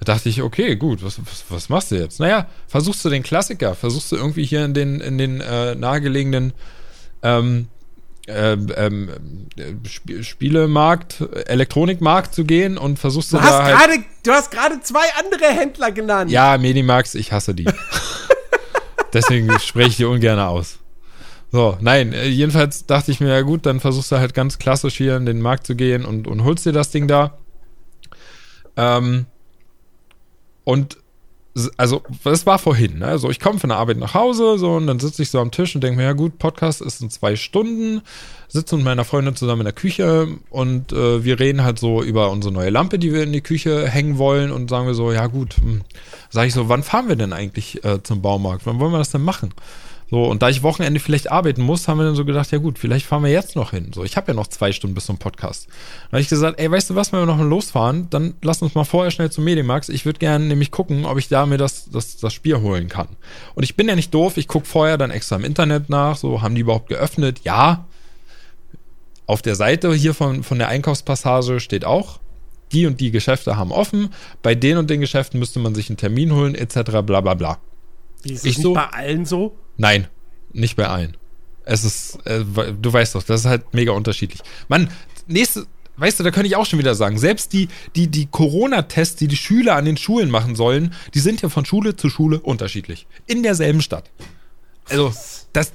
Da 0.00 0.14
dachte 0.14 0.28
ich, 0.30 0.42
okay, 0.42 0.76
gut, 0.76 1.04
was, 1.04 1.18
was, 1.18 1.44
was 1.50 1.68
machst 1.68 1.90
du 1.90 1.96
jetzt? 1.96 2.20
Naja, 2.20 2.46
versuchst 2.66 3.04
du 3.04 3.10
den 3.10 3.22
Klassiker, 3.22 3.74
versuchst 3.74 4.10
du 4.12 4.16
irgendwie 4.16 4.44
hier 4.44 4.64
in 4.64 4.72
den, 4.72 5.00
in 5.00 5.18
den 5.18 5.40
äh, 5.40 5.74
nahegelegenen 5.74 6.54
ähm, 7.22 7.68
ähm, 8.26 8.72
ähm, 8.76 9.08
Sp 9.84 10.22
Spielemarkt, 10.22 11.20
Elektronikmarkt 11.46 12.34
zu 12.34 12.44
gehen 12.44 12.78
und 12.78 12.98
versuchst 12.98 13.32
du, 13.32 13.36
du 13.36 13.42
da 13.42 13.64
halt 13.64 13.76
grade, 13.76 14.04
Du 14.22 14.30
hast 14.32 14.50
gerade 14.50 14.80
zwei 14.80 15.04
andere 15.18 15.46
Händler 15.46 15.90
genannt. 15.92 16.30
Ja, 16.30 16.56
Medimax, 16.56 17.14
ich 17.14 17.32
hasse 17.32 17.54
die. 17.54 17.66
Deswegen 19.12 19.50
spreche 19.58 19.88
ich 19.88 19.96
die 19.96 20.04
ungern 20.04 20.38
aus. 20.38 20.78
So, 21.52 21.76
nein, 21.80 22.12
äh, 22.12 22.26
jedenfalls 22.26 22.86
dachte 22.86 23.10
ich 23.10 23.20
mir, 23.20 23.28
ja 23.28 23.40
gut, 23.40 23.66
dann 23.66 23.80
versuchst 23.80 24.12
du 24.12 24.18
halt 24.18 24.34
ganz 24.34 24.58
klassisch 24.58 24.96
hier 24.96 25.16
in 25.16 25.26
den 25.26 25.40
Markt 25.40 25.66
zu 25.66 25.74
gehen 25.74 26.04
und, 26.04 26.28
und 26.28 26.44
holst 26.44 26.64
dir 26.64 26.72
das 26.72 26.90
Ding 26.90 27.08
da. 27.08 27.38
Ähm, 28.76 29.26
und 30.70 30.98
also, 31.76 32.02
das 32.22 32.46
war 32.46 32.60
vorhin, 32.60 33.00
ne? 33.00 33.06
Also, 33.06 33.28
ich 33.28 33.40
komme 33.40 33.58
von 33.58 33.70
der 33.70 33.78
Arbeit 33.78 33.96
nach 33.96 34.14
Hause, 34.14 34.56
so, 34.56 34.74
und 34.74 34.86
dann 34.86 35.00
sitze 35.00 35.22
ich 35.22 35.30
so 35.30 35.40
am 35.40 35.50
Tisch 35.50 35.74
und 35.74 35.82
denke 35.82 35.96
mir, 35.96 36.04
ja 36.04 36.12
gut, 36.12 36.38
Podcast 36.38 36.80
ist 36.80 37.02
in 37.02 37.10
zwei 37.10 37.34
Stunden, 37.34 38.02
sitze 38.46 38.76
mit 38.76 38.84
meiner 38.84 39.04
Freundin 39.04 39.34
zusammen 39.34 39.62
in 39.62 39.64
der 39.64 39.72
Küche 39.72 40.28
und 40.50 40.92
äh, 40.92 41.24
wir 41.24 41.40
reden 41.40 41.64
halt 41.64 41.80
so 41.80 42.04
über 42.04 42.30
unsere 42.30 42.54
neue 42.54 42.70
Lampe, 42.70 43.00
die 43.00 43.12
wir 43.12 43.24
in 43.24 43.32
die 43.32 43.40
Küche 43.40 43.88
hängen 43.88 44.16
wollen 44.16 44.52
und 44.52 44.70
sagen 44.70 44.86
wir 44.86 44.94
so, 44.94 45.10
ja 45.10 45.26
gut, 45.26 45.56
hm. 45.56 45.80
sage 46.28 46.46
ich 46.46 46.54
so, 46.54 46.68
wann 46.68 46.84
fahren 46.84 47.08
wir 47.08 47.16
denn 47.16 47.32
eigentlich 47.32 47.84
äh, 47.84 48.00
zum 48.00 48.22
Baumarkt? 48.22 48.64
Wann 48.64 48.78
wollen 48.78 48.92
wir 48.92 48.98
das 48.98 49.10
denn 49.10 49.22
machen? 49.22 49.52
So, 50.10 50.24
und 50.24 50.42
da 50.42 50.48
ich 50.48 50.64
Wochenende 50.64 50.98
vielleicht 50.98 51.30
arbeiten 51.30 51.62
muss, 51.62 51.86
haben 51.86 51.98
wir 51.98 52.04
dann 52.04 52.16
so 52.16 52.24
gedacht, 52.24 52.50
ja 52.50 52.58
gut, 52.58 52.80
vielleicht 52.80 53.06
fahren 53.06 53.22
wir 53.22 53.30
jetzt 53.30 53.54
noch 53.54 53.70
hin. 53.70 53.92
So, 53.94 54.02
ich 54.02 54.16
habe 54.16 54.28
ja 54.28 54.34
noch 54.34 54.48
zwei 54.48 54.72
Stunden 54.72 54.94
bis 54.94 55.06
zum 55.06 55.18
Podcast. 55.18 55.68
Dann 55.68 56.12
habe 56.18 56.20
ich 56.20 56.28
gesagt, 56.28 56.58
ey, 56.58 56.68
weißt 56.68 56.90
du 56.90 56.96
was, 56.96 57.12
wenn 57.12 57.20
wir 57.20 57.26
noch 57.26 57.36
mal 57.36 57.46
losfahren, 57.46 58.08
dann 58.10 58.34
lass 58.42 58.60
uns 58.60 58.74
mal 58.74 58.82
vorher 58.82 59.12
schnell 59.12 59.30
zum 59.30 59.44
Medimax. 59.44 59.88
Ich 59.88 60.04
würde 60.06 60.18
gerne 60.18 60.44
nämlich 60.46 60.72
gucken, 60.72 61.04
ob 61.04 61.16
ich 61.18 61.28
da 61.28 61.46
mir 61.46 61.58
das, 61.58 61.88
das, 61.90 62.16
das 62.16 62.34
Spiel 62.34 62.60
holen 62.60 62.88
kann. 62.88 63.06
Und 63.54 63.62
ich 63.62 63.76
bin 63.76 63.86
ja 63.88 63.94
nicht 63.94 64.12
doof, 64.12 64.36
ich 64.36 64.48
gucke 64.48 64.66
vorher 64.66 64.98
dann 64.98 65.12
extra 65.12 65.36
im 65.36 65.44
Internet 65.44 65.88
nach, 65.90 66.16
so, 66.16 66.42
haben 66.42 66.56
die 66.56 66.62
überhaupt 66.62 66.88
geöffnet? 66.88 67.42
Ja. 67.44 67.86
Auf 69.26 69.42
der 69.42 69.54
Seite 69.54 69.94
hier 69.94 70.12
von, 70.12 70.42
von 70.42 70.58
der 70.58 70.66
Einkaufspassage 70.68 71.60
steht 71.60 71.84
auch, 71.84 72.18
die 72.72 72.86
und 72.86 72.98
die 73.00 73.12
Geschäfte 73.12 73.56
haben 73.56 73.70
offen, 73.70 74.12
bei 74.42 74.56
den 74.56 74.76
und 74.76 74.90
den 74.90 75.00
Geschäften 75.00 75.38
müsste 75.38 75.60
man 75.60 75.74
sich 75.76 75.88
einen 75.88 75.98
Termin 75.98 76.32
holen, 76.32 76.56
etc. 76.56 77.02
bla 77.06 77.20
bla 77.20 77.34
bla. 77.34 77.58
Ist 78.24 78.44
Ich 78.44 78.56
so- 78.58 78.74
bei 78.74 78.86
allen 78.88 79.24
so? 79.24 79.54
Nein, 79.80 80.08
nicht 80.52 80.76
bei 80.76 80.88
allen. 80.88 81.16
Es 81.64 81.84
ist, 81.84 82.18
äh, 82.26 82.44
du 82.44 82.92
weißt 82.92 83.14
doch, 83.14 83.22
das 83.22 83.40
ist 83.40 83.46
halt 83.46 83.72
mega 83.72 83.92
unterschiedlich. 83.92 84.42
Mann, 84.68 84.90
nächste, 85.26 85.66
weißt 85.96 86.20
du, 86.20 86.22
da 86.22 86.30
könnte 86.30 86.48
ich 86.48 86.56
auch 86.56 86.66
schon 86.66 86.78
wieder 86.78 86.94
sagen, 86.94 87.16
selbst 87.16 87.54
die, 87.54 87.68
die, 87.96 88.08
die 88.08 88.26
Corona-Tests, 88.26 89.16
die 89.16 89.26
die 89.26 89.38
Schüler 89.38 89.76
an 89.76 89.86
den 89.86 89.96
Schulen 89.96 90.28
machen 90.28 90.54
sollen, 90.54 90.92
die 91.14 91.20
sind 91.20 91.40
ja 91.40 91.48
von 91.48 91.64
Schule 91.64 91.96
zu 91.96 92.10
Schule 92.10 92.40
unterschiedlich. 92.40 93.06
In 93.26 93.42
derselben 93.42 93.80
Stadt. 93.80 94.10
Also, 94.90 95.14
das, 95.54 95.72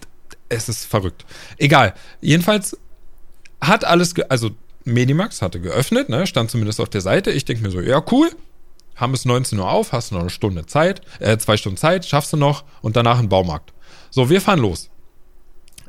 es 0.49 0.69
ist 0.69 0.85
verrückt. 0.85 1.25
Egal. 1.57 1.95
Jedenfalls 2.21 2.77
hat 3.59 3.85
alles, 3.85 4.13
also 4.29 4.51
Medimax 4.83 5.41
hatte 5.41 5.59
geöffnet, 5.59 6.09
ne, 6.09 6.27
stand 6.27 6.51
zumindest 6.51 6.79
auf 6.79 6.89
der 6.89 7.01
Seite. 7.01 7.31
Ich 7.31 7.45
denke 7.45 7.63
mir 7.63 7.71
so, 7.71 7.81
ja, 7.81 8.03
cool. 8.11 8.29
Haben 8.95 9.15
es 9.15 9.25
19 9.25 9.57
Uhr 9.57 9.69
auf, 9.69 9.93
hast 9.93 10.11
noch 10.11 10.21
eine 10.21 10.29
Stunde 10.29 10.67
Zeit, 10.67 11.01
äh, 11.19 11.39
zwei 11.39 11.57
Stunden 11.57 11.77
Zeit, 11.77 12.05
schaffst 12.05 12.31
du 12.33 12.37
noch 12.37 12.65
und 12.83 12.95
danach 12.95 13.17
ein 13.17 13.29
Baumarkt. 13.29 13.73
So, 14.15 14.29
wir 14.29 14.39
fahren 14.39 14.59
los. 14.59 14.89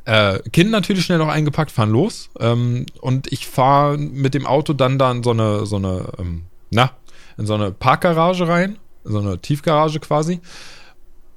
Äh, 0.03 0.39
kind 0.51 0.69
natürlich 0.69 1.05
schnell 1.05 1.17
noch 1.17 1.29
eingepackt, 1.29 1.71
fahren 1.71 1.91
los. 1.91 2.29
Ähm, 2.41 2.85
und 2.99 3.31
ich 3.31 3.47
fahre 3.47 3.97
mit 3.97 4.33
dem 4.33 4.45
Auto 4.45 4.73
dann 4.73 4.99
da 4.99 5.09
in 5.11 5.23
so 5.23 5.31
eine, 5.31 5.65
so 5.65 5.77
eine, 5.77 6.11
ähm, 6.19 6.43
na, 6.69 6.91
in 7.37 7.45
so 7.45 7.53
eine 7.53 7.71
Parkgarage 7.71 8.45
rein, 8.45 8.79
in 9.05 9.13
so 9.13 9.19
eine 9.19 9.39
Tiefgarage 9.39 10.01
quasi. 10.01 10.41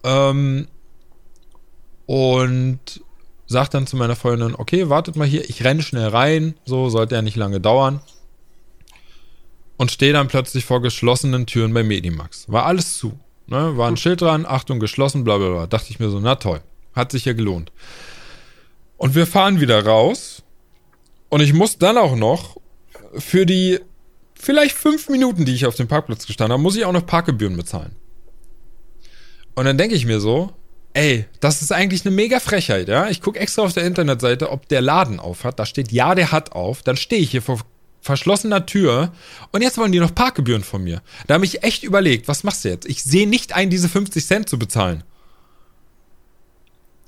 Ähm, 0.02 0.66
und 2.06 2.80
sag 3.46 3.70
dann 3.70 3.86
zu 3.86 3.96
meiner 3.96 4.16
Freundin, 4.16 4.56
okay, 4.56 4.88
wartet 4.88 5.14
mal 5.14 5.28
hier, 5.28 5.48
ich 5.48 5.62
renne 5.62 5.82
schnell 5.82 6.08
rein, 6.08 6.56
so 6.64 6.88
sollte 6.88 7.14
ja 7.14 7.22
nicht 7.22 7.36
lange 7.36 7.60
dauern. 7.60 8.00
Und 9.76 9.92
stehe 9.92 10.12
dann 10.12 10.26
plötzlich 10.26 10.64
vor 10.64 10.82
geschlossenen 10.82 11.46
Türen 11.46 11.72
bei 11.72 11.84
Medimax. 11.84 12.50
War 12.50 12.66
alles 12.66 12.98
zu. 12.98 13.12
Ne? 13.46 13.76
War 13.76 13.86
ein 13.86 13.96
Schild 13.96 14.22
dran, 14.22 14.44
Achtung, 14.44 14.80
geschlossen, 14.80 15.22
bla 15.22 15.38
bla 15.38 15.50
bla. 15.50 15.66
Dachte 15.68 15.86
ich 15.90 16.00
mir 16.00 16.10
so, 16.10 16.18
na 16.18 16.34
toll. 16.34 16.60
Hat 16.94 17.12
sich 17.12 17.24
ja 17.24 17.32
gelohnt. 17.32 17.72
Und 18.96 19.14
wir 19.14 19.26
fahren 19.26 19.60
wieder 19.60 19.84
raus. 19.84 20.42
Und 21.28 21.40
ich 21.40 21.52
muss 21.52 21.78
dann 21.78 21.96
auch 21.96 22.16
noch 22.16 22.56
für 23.16 23.46
die 23.46 23.80
vielleicht 24.34 24.74
fünf 24.74 25.08
Minuten, 25.08 25.44
die 25.44 25.54
ich 25.54 25.66
auf 25.66 25.76
dem 25.76 25.88
Parkplatz 25.88 26.26
gestanden 26.26 26.54
habe, 26.54 26.62
muss 26.62 26.76
ich 26.76 26.84
auch 26.84 26.92
noch 26.92 27.06
Parkgebühren 27.06 27.56
bezahlen. 27.56 27.94
Und 29.54 29.64
dann 29.64 29.78
denke 29.78 29.94
ich 29.94 30.06
mir 30.06 30.20
so, 30.20 30.52
ey, 30.94 31.26
das 31.40 31.62
ist 31.62 31.72
eigentlich 31.72 32.04
eine 32.04 32.14
mega 32.14 32.40
Frechheit, 32.40 32.88
ja? 32.88 33.08
Ich 33.08 33.20
gucke 33.20 33.38
extra 33.38 33.62
auf 33.62 33.72
der 33.72 33.84
Internetseite, 33.84 34.50
ob 34.50 34.68
der 34.68 34.80
Laden 34.80 35.20
auf 35.20 35.44
hat. 35.44 35.58
Da 35.58 35.66
steht, 35.66 35.92
ja, 35.92 36.14
der 36.14 36.32
hat 36.32 36.52
auf. 36.52 36.82
Dann 36.82 36.96
stehe 36.96 37.22
ich 37.22 37.30
hier 37.30 37.42
vor 37.42 37.60
verschlossener 38.00 38.64
Tür 38.64 39.12
und 39.52 39.60
jetzt 39.62 39.76
wollen 39.76 39.92
die 39.92 40.00
noch 40.00 40.14
Parkgebühren 40.14 40.64
von 40.64 40.82
mir. 40.82 41.02
Da 41.26 41.34
habe 41.34 41.44
ich 41.44 41.62
echt 41.62 41.82
überlegt, 41.82 42.28
was 42.28 42.44
machst 42.44 42.64
du 42.64 42.70
jetzt? 42.70 42.88
Ich 42.88 43.04
sehe 43.04 43.28
nicht 43.28 43.54
ein, 43.54 43.68
diese 43.68 43.90
50 43.90 44.26
Cent 44.26 44.48
zu 44.48 44.58
bezahlen. 44.58 45.04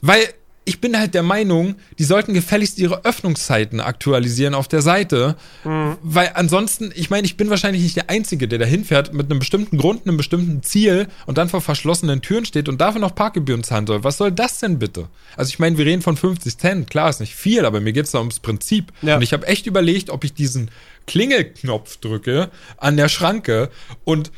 Weil 0.03 0.29
ich 0.65 0.81
bin 0.81 0.97
halt 0.97 1.15
der 1.15 1.25
Meinung, 1.25 1.75
die 1.99 2.05
sollten 2.05 2.35
gefälligst 2.35 2.79
ihre 2.79 3.05
Öffnungszeiten 3.05 3.81
aktualisieren 3.81 4.55
auf 4.55 4.69
der 4.69 4.81
Seite. 4.81 5.37
Weil 5.65 6.31
ansonsten, 6.35 6.93
ich 6.95 7.11
meine, 7.11 7.25
ich 7.25 7.37
bin 7.37 7.51
wahrscheinlich 7.51 7.83
nicht 7.83 7.97
der 7.97 8.11
Einzige, 8.11 8.47
der 8.47 8.61
da 8.61 8.65
hinfährt 8.65 9.13
mit 9.13 9.29
einem 9.29 9.41
bestimmten 9.41 9.77
Grund, 9.77 10.07
einem 10.07 10.17
bestimmten 10.17 10.63
Ziel 10.63 11.09
und 11.27 11.39
dann 11.39 11.49
vor 11.49 11.61
verschlossenen 11.61 12.23
Türen 12.23 12.45
steht 12.45 12.69
und 12.69 12.81
dafür 12.81 13.01
noch 13.01 13.15
Parkgebühren 13.15 13.65
zahlen 13.65 13.89
soll. 13.89 14.05
Was 14.05 14.19
soll 14.19 14.31
das 14.31 14.61
denn 14.61 14.79
bitte? 14.79 15.09
Also 15.37 15.49
ich 15.49 15.59
meine, 15.59 15.79
wir 15.79 15.87
reden 15.87 16.03
von 16.03 16.17
50 16.17 16.57
Cent, 16.57 16.91
klar, 16.91 17.11
ist 17.11 17.21
nicht 17.21 17.35
viel, 17.35 17.65
aber 17.65 17.81
mir 17.81 17.93
geht's 17.93 18.13
da 18.13 18.19
ums 18.19 18.39
Prinzip. 18.39 18.93
Ja. 19.03 19.17
Und 19.17 19.23
ich 19.23 19.33
habe 19.33 19.47
echt 19.49 19.67
überlegt, 19.67 20.11
ob 20.11 20.23
ich 20.23 20.33
diesen 20.33 20.71
Klingelknopf 21.09 21.97
drücke 21.97 22.51
an 22.77 22.97
der 22.97 23.09
Schranke 23.09 23.69
und 24.05 24.31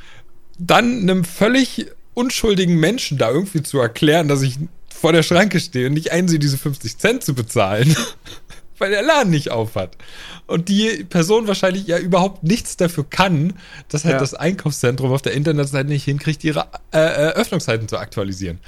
dann 0.58 1.02
einem 1.02 1.24
völlig 1.24 1.86
unschuldigen 2.14 2.78
Menschen 2.78 3.18
da 3.18 3.30
irgendwie 3.30 3.62
zu 3.62 3.78
erklären, 3.78 4.28
dass 4.28 4.40
ich 4.40 4.56
vor 5.04 5.12
der 5.12 5.22
Schranke 5.22 5.60
stehe 5.60 5.88
und 5.88 5.92
nicht 5.92 6.12
einsehe, 6.12 6.38
diese 6.38 6.56
50 6.56 6.96
Cent 6.96 7.22
zu 7.22 7.34
bezahlen, 7.34 7.94
weil 8.78 8.90
der 8.90 9.02
Laden 9.02 9.28
nicht 9.28 9.50
auf 9.50 9.74
hat. 9.74 9.98
Und 10.46 10.70
die 10.70 11.04
Person 11.04 11.46
wahrscheinlich 11.46 11.86
ja 11.86 11.98
überhaupt 11.98 12.42
nichts 12.42 12.78
dafür 12.78 13.04
kann, 13.04 13.52
dass 13.90 14.04
halt 14.06 14.14
Ja. 14.14 14.18
das 14.18 14.32
Einkaufszentrum 14.32 15.12
auf 15.12 15.20
der 15.20 15.34
Internetseite 15.34 15.90
nicht 15.90 16.04
hinkriegt, 16.04 16.42
ihre 16.42 16.68
äh, 16.94 16.98
äh, 17.00 17.32
Öffnungszeiten 17.34 17.86
zu 17.86 17.98
aktualisieren. 17.98 18.60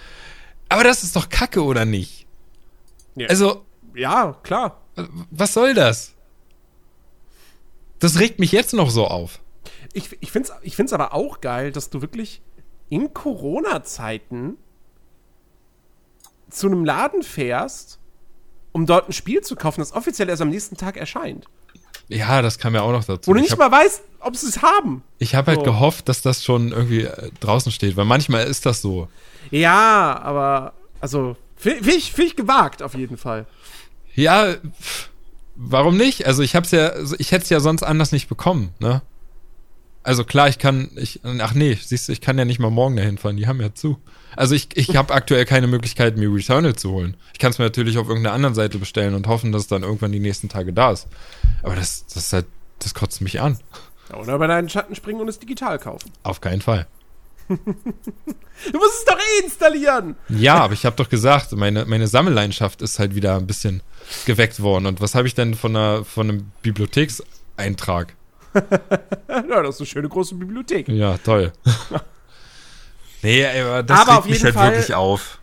Aber 0.69 0.85
das 0.85 1.03
ist 1.05 1.17
doch 1.17 1.31
Kacke, 1.31 1.65
oder 1.65 1.87
nicht? 1.87 2.27
Ja. 3.15 3.29
Also, 3.29 3.65
Ja, 3.95 4.37
klar. 4.43 4.83
was 5.31 5.55
soll 5.55 5.73
das? 5.73 6.13
Das 7.99 8.19
regt 8.19 8.41
mich 8.41 8.53
jetzt 8.53 8.75
noch 8.75 8.91
so 8.91 9.07
auf. 9.07 9.41
Ich, 9.95 10.11
ich 10.21 10.31
finde 10.33 10.51
es 10.51 10.55
ich 10.63 10.77
find's 10.77 10.93
aber 10.93 11.15
auch 11.15 11.41
geil, 11.41 11.73
dass 11.73 11.89
du 11.89 12.03
wirklich 12.03 12.43
in 12.91 13.15
Corona-Zeiten 13.15 14.59
zu 16.51 16.67
einem 16.67 16.85
Laden 16.85 17.23
fährst, 17.23 17.99
um 18.73 18.87
dort 18.87 19.09
ein 19.09 19.13
Spiel 19.13 19.41
zu 19.41 19.57
kaufen, 19.57 19.81
das 19.81 19.93
offiziell 19.93 20.29
erst 20.29 20.43
am 20.43 20.51
nächsten 20.51 20.77
Tag 20.77 20.97
erscheint. 20.97 21.47
Ja, 22.09 22.41
das 22.43 22.59
kam 22.59 22.75
ja 22.75 22.83
auch 22.83 22.93
noch 22.93 23.05
dazu. 23.05 23.29
Wo 23.29 23.33
du 23.33 23.39
Ich 23.41 23.45
nicht 23.51 23.53
hab- 23.53 23.59
mal 23.59 23.73
weißt, 23.73 24.01
ob 24.21 24.37
sie 24.37 24.47
es 24.49 24.63
haben. 24.63 25.03
Ich 25.19 25.35
habe 25.35 25.49
halt 25.49 25.61
So. 25.61 25.65
gehofft, 25.65 26.09
dass 26.09 26.23
das 26.23 26.45
schon 26.45 26.71
irgendwie 26.73 27.03
äh, 27.03 27.31
draußen 27.41 27.73
steht, 27.73 27.97
weil 27.97 28.05
manchmal 28.05 28.47
ist 28.47 28.65
das 28.67 28.81
so. 28.81 29.09
Ja, 29.51 30.21
aber, 30.23 30.73
also, 31.01 31.37
finde 31.57 31.91
ich, 31.91 32.13
find 32.13 32.29
ich 32.29 32.37
gewagt, 32.37 32.83
auf 32.83 32.95
jeden 32.95 33.17
Fall. 33.17 33.47
Ja, 34.15 34.55
warum 35.57 35.97
nicht? 35.97 36.27
Also 36.27 36.43
ich 36.43 36.55
hab's 36.55 36.71
ja, 36.71 36.89
also 36.91 37.17
ich 37.19 37.33
hätte 37.33 37.45
es 37.45 37.51
ja 37.51 37.61
sonst 37.61 37.83
anders 37.83 38.13
nicht 38.13 38.29
bekommen, 38.29 38.71
ne? 38.79 39.03
Also 40.07 40.23
klar, 40.23 40.49
ich 40.49 40.61
kann, 40.61 40.89
ich, 40.95 41.21
ach 41.25 41.55
nee, 41.55 41.75
siehst 41.75 42.07
du, 42.07 42.13
ich 42.13 42.21
kann 42.21 42.39
ja 42.39 42.45
nicht 42.45 42.61
mal 42.61 42.71
morgen 42.71 42.95
dahin 42.95 43.19
fahren, 43.19 43.37
die 43.37 43.49
haben 43.49 43.61
ja 43.61 43.75
zu. 43.75 43.99
Also 44.37 44.55
ich, 44.55 44.69
ich 44.77 44.95
habe 44.95 45.13
aktuell 45.13 45.45
keine 45.45 45.67
Möglichkeit, 45.67 46.17
mir 46.17 46.33
Returnal 46.33 46.77
zu 46.77 46.93
holen. 46.93 47.17
Ich 47.33 47.41
kann 47.41 47.51
es 47.51 47.59
mir 47.59 47.65
natürlich 47.65 47.99
auf 47.99 48.07
irgendeiner 48.07 48.33
anderen 48.33 48.55
Seite 48.55 48.79
bestellen 48.79 49.15
und 49.15 49.27
hoffen, 49.27 49.51
dass 49.51 49.63
es 49.63 49.69
dann 49.69 49.83
irgendwann 49.83 50.13
die 50.13 50.21
nächsten 50.21 50.49
Tage 50.49 50.73
da 50.73 50.93
ist. 50.93 51.09
Aber 51.65 51.75
das, 51.75 52.07
das 52.07 52.27
ist 52.27 52.33
halt, 52.33 52.47
das 52.79 52.95
kotzt 52.95 53.21
mich 53.21 53.41
an. 53.41 53.59
Oder 54.17 54.39
bei 54.39 54.47
deinen 54.47 54.69
Schatten 54.69 54.95
springen 54.95 55.21
und 55.21 55.29
es 55.29 55.41
digital 55.41 55.81
kaufen. 55.81 56.13
Auf 56.23 56.41
keinen 56.41 56.63
Fall. 56.63 56.87
Du 58.73 58.79
musst 58.79 58.99
es 59.01 59.05
doch 59.05 59.19
eh 59.19 59.45
installieren. 59.45 60.17
Ja, 60.31 60.55
aber 60.55 60.73
ich 60.73 60.87
habe 60.87 60.97
doch 60.97 61.11
gesagt, 61.11 61.53
meine, 61.53 61.85
meine 61.85 62.09
Sammelleidenschaft 62.09 62.81
ist 62.81 62.99
halt 62.99 63.15
wieder 63.15 63.37
ein 63.37 63.47
bisschen 63.47 63.83
geweckt 64.25 64.61
worden. 64.61 64.87
Und 64.87 65.03
was 65.03 65.15
habe 65.15 65.29
ich 65.29 65.35
denn 65.35 65.55
von, 65.55 65.77
einer, 65.77 66.05
von 66.07 66.31
einem 66.31 66.53
Bibliothekseintrag? 66.63 68.15
Ja, 69.29 69.63
das 69.63 69.77
ist 69.77 69.81
eine 69.81 69.87
schöne 69.87 70.09
große 70.09 70.35
Bibliothek. 70.35 70.89
Ja, 70.89 71.17
toll. 71.19 71.53
nee, 73.23 73.47
aber 73.47 73.83
das 73.83 74.01
Aber 74.01 74.17
regt 74.19 74.31
mich 74.31 74.45
halt 74.45 74.55
Fall- 74.55 74.73
wirklich 74.73 74.95
auf. 74.95 75.39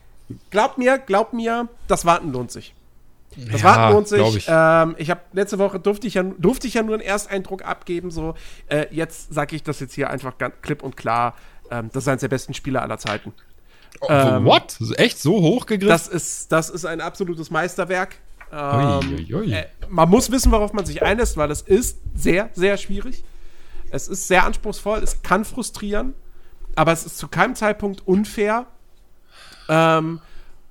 Glaub 0.50 0.78
mir, 0.78 0.98
glaub 0.98 1.32
mir, 1.32 1.68
das 1.86 2.04
Warten 2.04 2.32
lohnt 2.32 2.50
sich. 2.50 2.74
Das 3.36 3.60
Ja, 3.62 3.76
Warten 3.76 3.94
lohnt 3.94 4.08
sich. 4.08 4.36
ich. 4.36 4.46
Ähm, 4.48 4.94
ich 4.98 5.10
habe 5.10 5.20
letzte 5.32 5.58
Woche 5.58 5.78
durfte 5.80 6.06
ich 6.06 6.14
ja 6.14 6.22
durfte 6.22 6.66
ich 6.66 6.74
ja 6.74 6.82
nur 6.82 6.94
einen 6.94 7.02
Ersteindruck 7.02 7.62
abgeben. 7.64 8.10
So 8.10 8.34
äh, 8.68 8.86
jetzt 8.90 9.34
sage 9.34 9.54
ich 9.56 9.62
das 9.62 9.80
jetzt 9.80 9.92
hier 9.94 10.08
einfach 10.10 10.38
ganz 10.38 10.54
klipp 10.62 10.82
und 10.82 10.96
klar. 10.96 11.34
Ähm, 11.70 11.90
das 11.92 12.04
ist 12.04 12.08
eines 12.08 12.20
der 12.20 12.28
besten 12.28 12.54
Spieler 12.54 12.82
aller 12.82 12.98
Zeiten. 12.98 13.32
Oh, 14.00 14.06
ähm, 14.08 14.44
what? 14.44 14.76
Echt 14.96 15.18
so 15.20 15.40
hochgegriffen? 15.40 15.88
Das 15.88 16.08
ist 16.08 16.50
das 16.52 16.70
ist 16.70 16.84
ein 16.84 17.00
absolutes 17.00 17.50
Meisterwerk. 17.50 18.16
Ähm, 18.54 19.16
Ui, 19.16 19.34
ui, 19.34 19.52
äh, 19.52 19.66
man 19.88 20.08
muss 20.08 20.30
wissen, 20.30 20.52
worauf 20.52 20.72
man 20.72 20.86
sich 20.86 21.02
einlässt, 21.02 21.36
weil 21.36 21.50
es 21.50 21.60
ist 21.62 21.98
sehr 22.14 22.50
sehr 22.54 22.76
schwierig. 22.76 23.24
Es 23.90 24.08
ist 24.08 24.28
sehr 24.28 24.44
anspruchsvoll. 24.44 25.00
Es 25.02 25.22
kann 25.22 25.44
frustrieren, 25.44 26.14
aber 26.76 26.92
es 26.92 27.04
ist 27.04 27.18
zu 27.18 27.28
keinem 27.28 27.54
Zeitpunkt 27.56 28.06
unfair. 28.06 28.66
Ähm, 29.68 30.20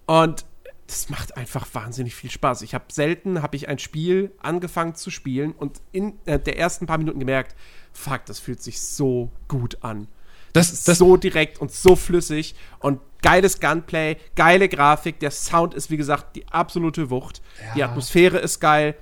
und 0.05 0.45
das 0.88 1.10
macht 1.10 1.38
einfach 1.38 1.65
wahnsinnig 1.73 2.15
viel 2.15 2.30
Spaß. 2.30 2.61
Ich 2.61 2.73
habe 2.73 2.85
selten 2.91 3.41
habe 3.41 3.55
ich 3.55 3.68
ein 3.68 3.80
Spiel 3.80 4.31
angefangen 4.41 4.95
zu 4.95 5.10
spielen 5.10 5.53
und 5.53 5.81
in 5.91 6.19
äh, 6.26 6.39
der 6.39 6.57
ersten 6.57 6.85
paar 6.85 6.97
Minuten 6.97 7.19
gemerkt, 7.19 7.55
fuck, 7.91 8.26
das 8.26 8.39
fühlt 8.39 8.61
sich 8.61 8.81
so 8.81 9.31
gut 9.47 9.77
an. 9.81 10.07
das, 10.53 10.68
Das 10.68 10.80
ist 10.80 10.88
das, 10.88 10.97
so 10.99 11.18
direkt 11.18 11.60
und 11.60 11.72
so 11.72 11.95
flüssig 11.95 12.55
und 12.80 12.99
geiles 13.23 13.59
Gunplay, 13.59 14.17
geile 14.35 14.69
Grafik, 14.69 15.19
der 15.19 15.31
Sound 15.31 15.73
ist 15.73 15.89
wie 15.89 15.97
gesagt 15.97 16.35
die 16.35 16.47
absolute 16.49 17.09
Wucht. 17.09 17.41
Die 17.75 17.79
Ja. 17.79 17.87
Atmosphäre 17.87 18.37
ist 18.37 18.59
geil, 18.59 18.93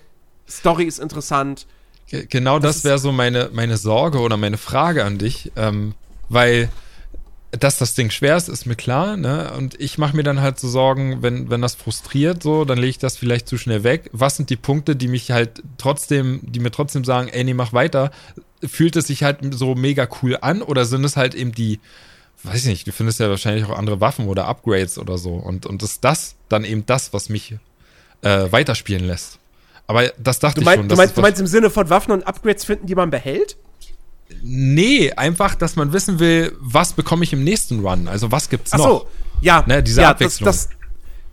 Story 0.50 0.86
ist 0.86 1.00
interessant. 1.00 1.68
Ge- 2.08 2.26
Genau 2.30 2.60
Das 2.60 2.78
das, 2.78 2.84
wäre 2.86 3.00
so 3.00 3.12
meine, 3.12 3.50
meine 3.52 3.76
Sorge 3.78 4.20
oder 4.20 4.38
meine 4.38 4.58
Frage 4.58 5.04
an 5.04 5.18
dich, 5.18 5.52
ähm, 5.58 5.94
weil 6.30 6.70
dass 7.60 7.78
das 7.78 7.96
Ding 7.96 8.12
schwer 8.12 8.38
ist, 8.38 8.48
ist 8.48 8.66
mir 8.66 8.78
klar, 8.78 9.18
ne? 9.18 9.52
Und 9.58 9.78
ich 9.78 9.98
mache 9.98 10.16
mir 10.16 10.24
dann 10.24 10.40
halt 10.40 10.58
so 10.58 10.70
Sorgen, 10.70 11.22
wenn, 11.22 11.50
wenn 11.50 11.62
das 11.62 11.76
frustriert, 11.76 12.42
so, 12.42 12.64
dann 12.64 12.78
lege 12.78 12.92
ich 12.92 12.98
das 12.98 13.18
vielleicht 13.18 13.46
zu 13.50 13.58
schnell 13.58 13.84
weg. 13.84 14.10
Was 14.14 14.38
sind 14.38 14.50
die 14.50 14.56
Punkte, 14.56 14.96
die 14.96 15.10
mich 15.10 15.32
halt 15.32 15.62
trotzdem, 15.78 16.40
die 16.44 16.62
mir 16.62 16.72
trotzdem 16.72 17.04
sagen, 17.04 17.28
ey, 17.28 17.44
nee, 17.44 17.54
mach 17.54 17.74
weiter? 17.74 18.12
Fühlt 18.66 18.96
es 18.96 19.08
sich 19.08 19.24
halt 19.24 19.40
so 19.54 19.76
mega 19.76 20.08
cool 20.22 20.38
an 20.40 20.62
oder 20.62 20.86
sind 20.86 21.04
es 21.04 21.18
halt 21.18 21.36
eben 21.36 21.52
die, 21.52 21.82
weiß 22.44 22.62
ich 22.62 22.66
nicht, 22.66 22.88
du 22.88 22.92
findest 22.92 23.20
ja 23.20 23.30
wahrscheinlich 23.30 23.66
auch 23.66 23.78
andere 23.78 24.02
Waffen 24.02 24.28
oder 24.28 24.48
Upgrades 24.48 24.98
oder 24.98 25.18
so. 25.18 25.34
Und, 25.34 25.66
und 25.66 25.84
ist 25.84 26.04
das 26.04 26.36
dann 26.50 26.64
eben 26.64 26.86
das, 26.86 27.14
was 27.14 27.30
mich 27.30 27.56
äh, 28.22 28.52
weiterspielen 28.52 29.06
lässt? 29.06 29.40
Aber 29.88 30.08
das 30.18 30.40
dachte 30.40 30.56
Du, 30.56 30.62
ich 30.62 30.66
mein, 30.66 30.80
schon. 30.80 30.90
du, 30.90 30.96
meinst, 30.96 31.18
du 31.18 31.22
meinst 31.22 31.40
im 31.40 31.48
Sinne 31.48 31.70
von 31.70 31.90
Waffen 31.90 32.12
und 32.12 32.26
Upgrades 32.26 32.66
finden, 32.66 32.88
die 32.88 32.96
man 32.96 33.10
behält? 33.10 33.58
Nee, 34.42 35.12
einfach, 35.12 35.56
dass 35.56 35.76
man 35.76 35.92
wissen 35.94 36.20
will, 36.20 36.56
was 36.60 36.94
bekomme 36.94 37.24
ich 37.24 37.34
im 37.34 37.44
nächsten 37.44 37.86
Run? 37.86 38.08
Also 38.08 38.32
was 38.32 38.50
gibt's 38.50 38.72
Ach 38.74 38.78
noch? 38.78 38.86
so, 38.86 39.08
ja, 39.42 39.64
Ne, 39.68 39.84
diese 39.84 40.02
ja, 40.02 40.12
Abwechslung. 40.12 40.46
Das, 40.46 40.70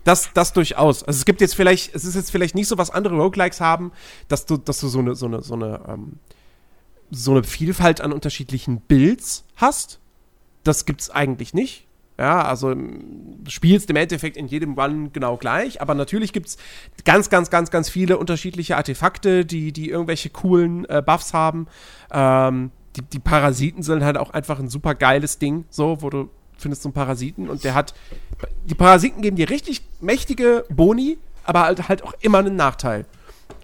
das, 0.04 0.24
das, 0.24 0.32
das 0.34 0.52
durchaus. 0.52 1.04
Also 1.04 1.18
es 1.18 1.24
gibt 1.24 1.40
jetzt 1.40 1.54
vielleicht, 1.54 1.94
es 1.94 2.04
ist 2.04 2.16
jetzt 2.16 2.30
vielleicht 2.30 2.54
nicht 2.54 2.66
so, 2.66 2.76
was 2.78 2.90
andere 2.90 3.16
Roguelikes 3.16 3.60
haben, 3.60 3.92
dass 4.26 4.46
du, 4.46 4.56
dass 4.56 4.80
du 4.80 4.88
so 4.88 4.98
eine, 4.98 5.14
so 5.14 5.26
eine, 5.26 5.42
so 5.42 5.54
eine, 5.54 5.80
ähm, 5.88 6.18
so 7.10 7.30
eine 7.30 7.44
Vielfalt 7.44 8.00
an 8.00 8.12
unterschiedlichen 8.12 8.80
Builds 8.80 9.44
hast. 9.56 10.00
Das 10.68 10.84
gibt's 10.84 11.08
eigentlich 11.08 11.54
nicht. 11.54 11.86
Ja, 12.18 12.42
also 12.42 12.70
ähm, 12.72 13.38
du 13.42 13.50
spielst 13.50 13.88
im 13.88 13.96
Endeffekt 13.96 14.36
in 14.36 14.48
jedem 14.48 14.78
Run 14.78 15.14
genau 15.14 15.38
gleich, 15.38 15.80
aber 15.80 15.94
natürlich 15.94 16.34
gibt's 16.34 16.58
ganz, 17.06 17.30
ganz, 17.30 17.48
ganz, 17.48 17.70
ganz 17.70 17.88
viele 17.88 18.18
unterschiedliche 18.18 18.76
Artefakte, 18.76 19.46
die, 19.46 19.72
die 19.72 19.88
irgendwelche 19.88 20.28
coolen 20.28 20.84
äh, 20.90 21.02
Buffs 21.04 21.32
haben. 21.32 21.68
Ähm, 22.12 22.70
die, 22.96 23.02
die 23.02 23.18
Parasiten 23.18 23.82
sind 23.82 24.04
halt 24.04 24.18
auch 24.18 24.28
einfach 24.30 24.58
ein 24.58 24.68
super 24.68 24.94
geiles 24.94 25.38
Ding, 25.38 25.64
so, 25.70 26.02
wo 26.02 26.10
du 26.10 26.28
findest 26.58 26.82
so 26.82 26.88
einen 26.88 26.94
Parasiten 26.94 27.48
und 27.48 27.64
der 27.64 27.74
hat. 27.74 27.94
Die 28.66 28.74
Parasiten 28.74 29.22
geben 29.22 29.36
dir 29.36 29.48
richtig 29.48 29.80
mächtige 30.00 30.66
Boni, 30.68 31.16
aber 31.44 31.62
halt, 31.62 31.88
halt 31.88 32.04
auch 32.04 32.12
immer 32.20 32.38
einen 32.38 32.56
Nachteil. 32.56 33.06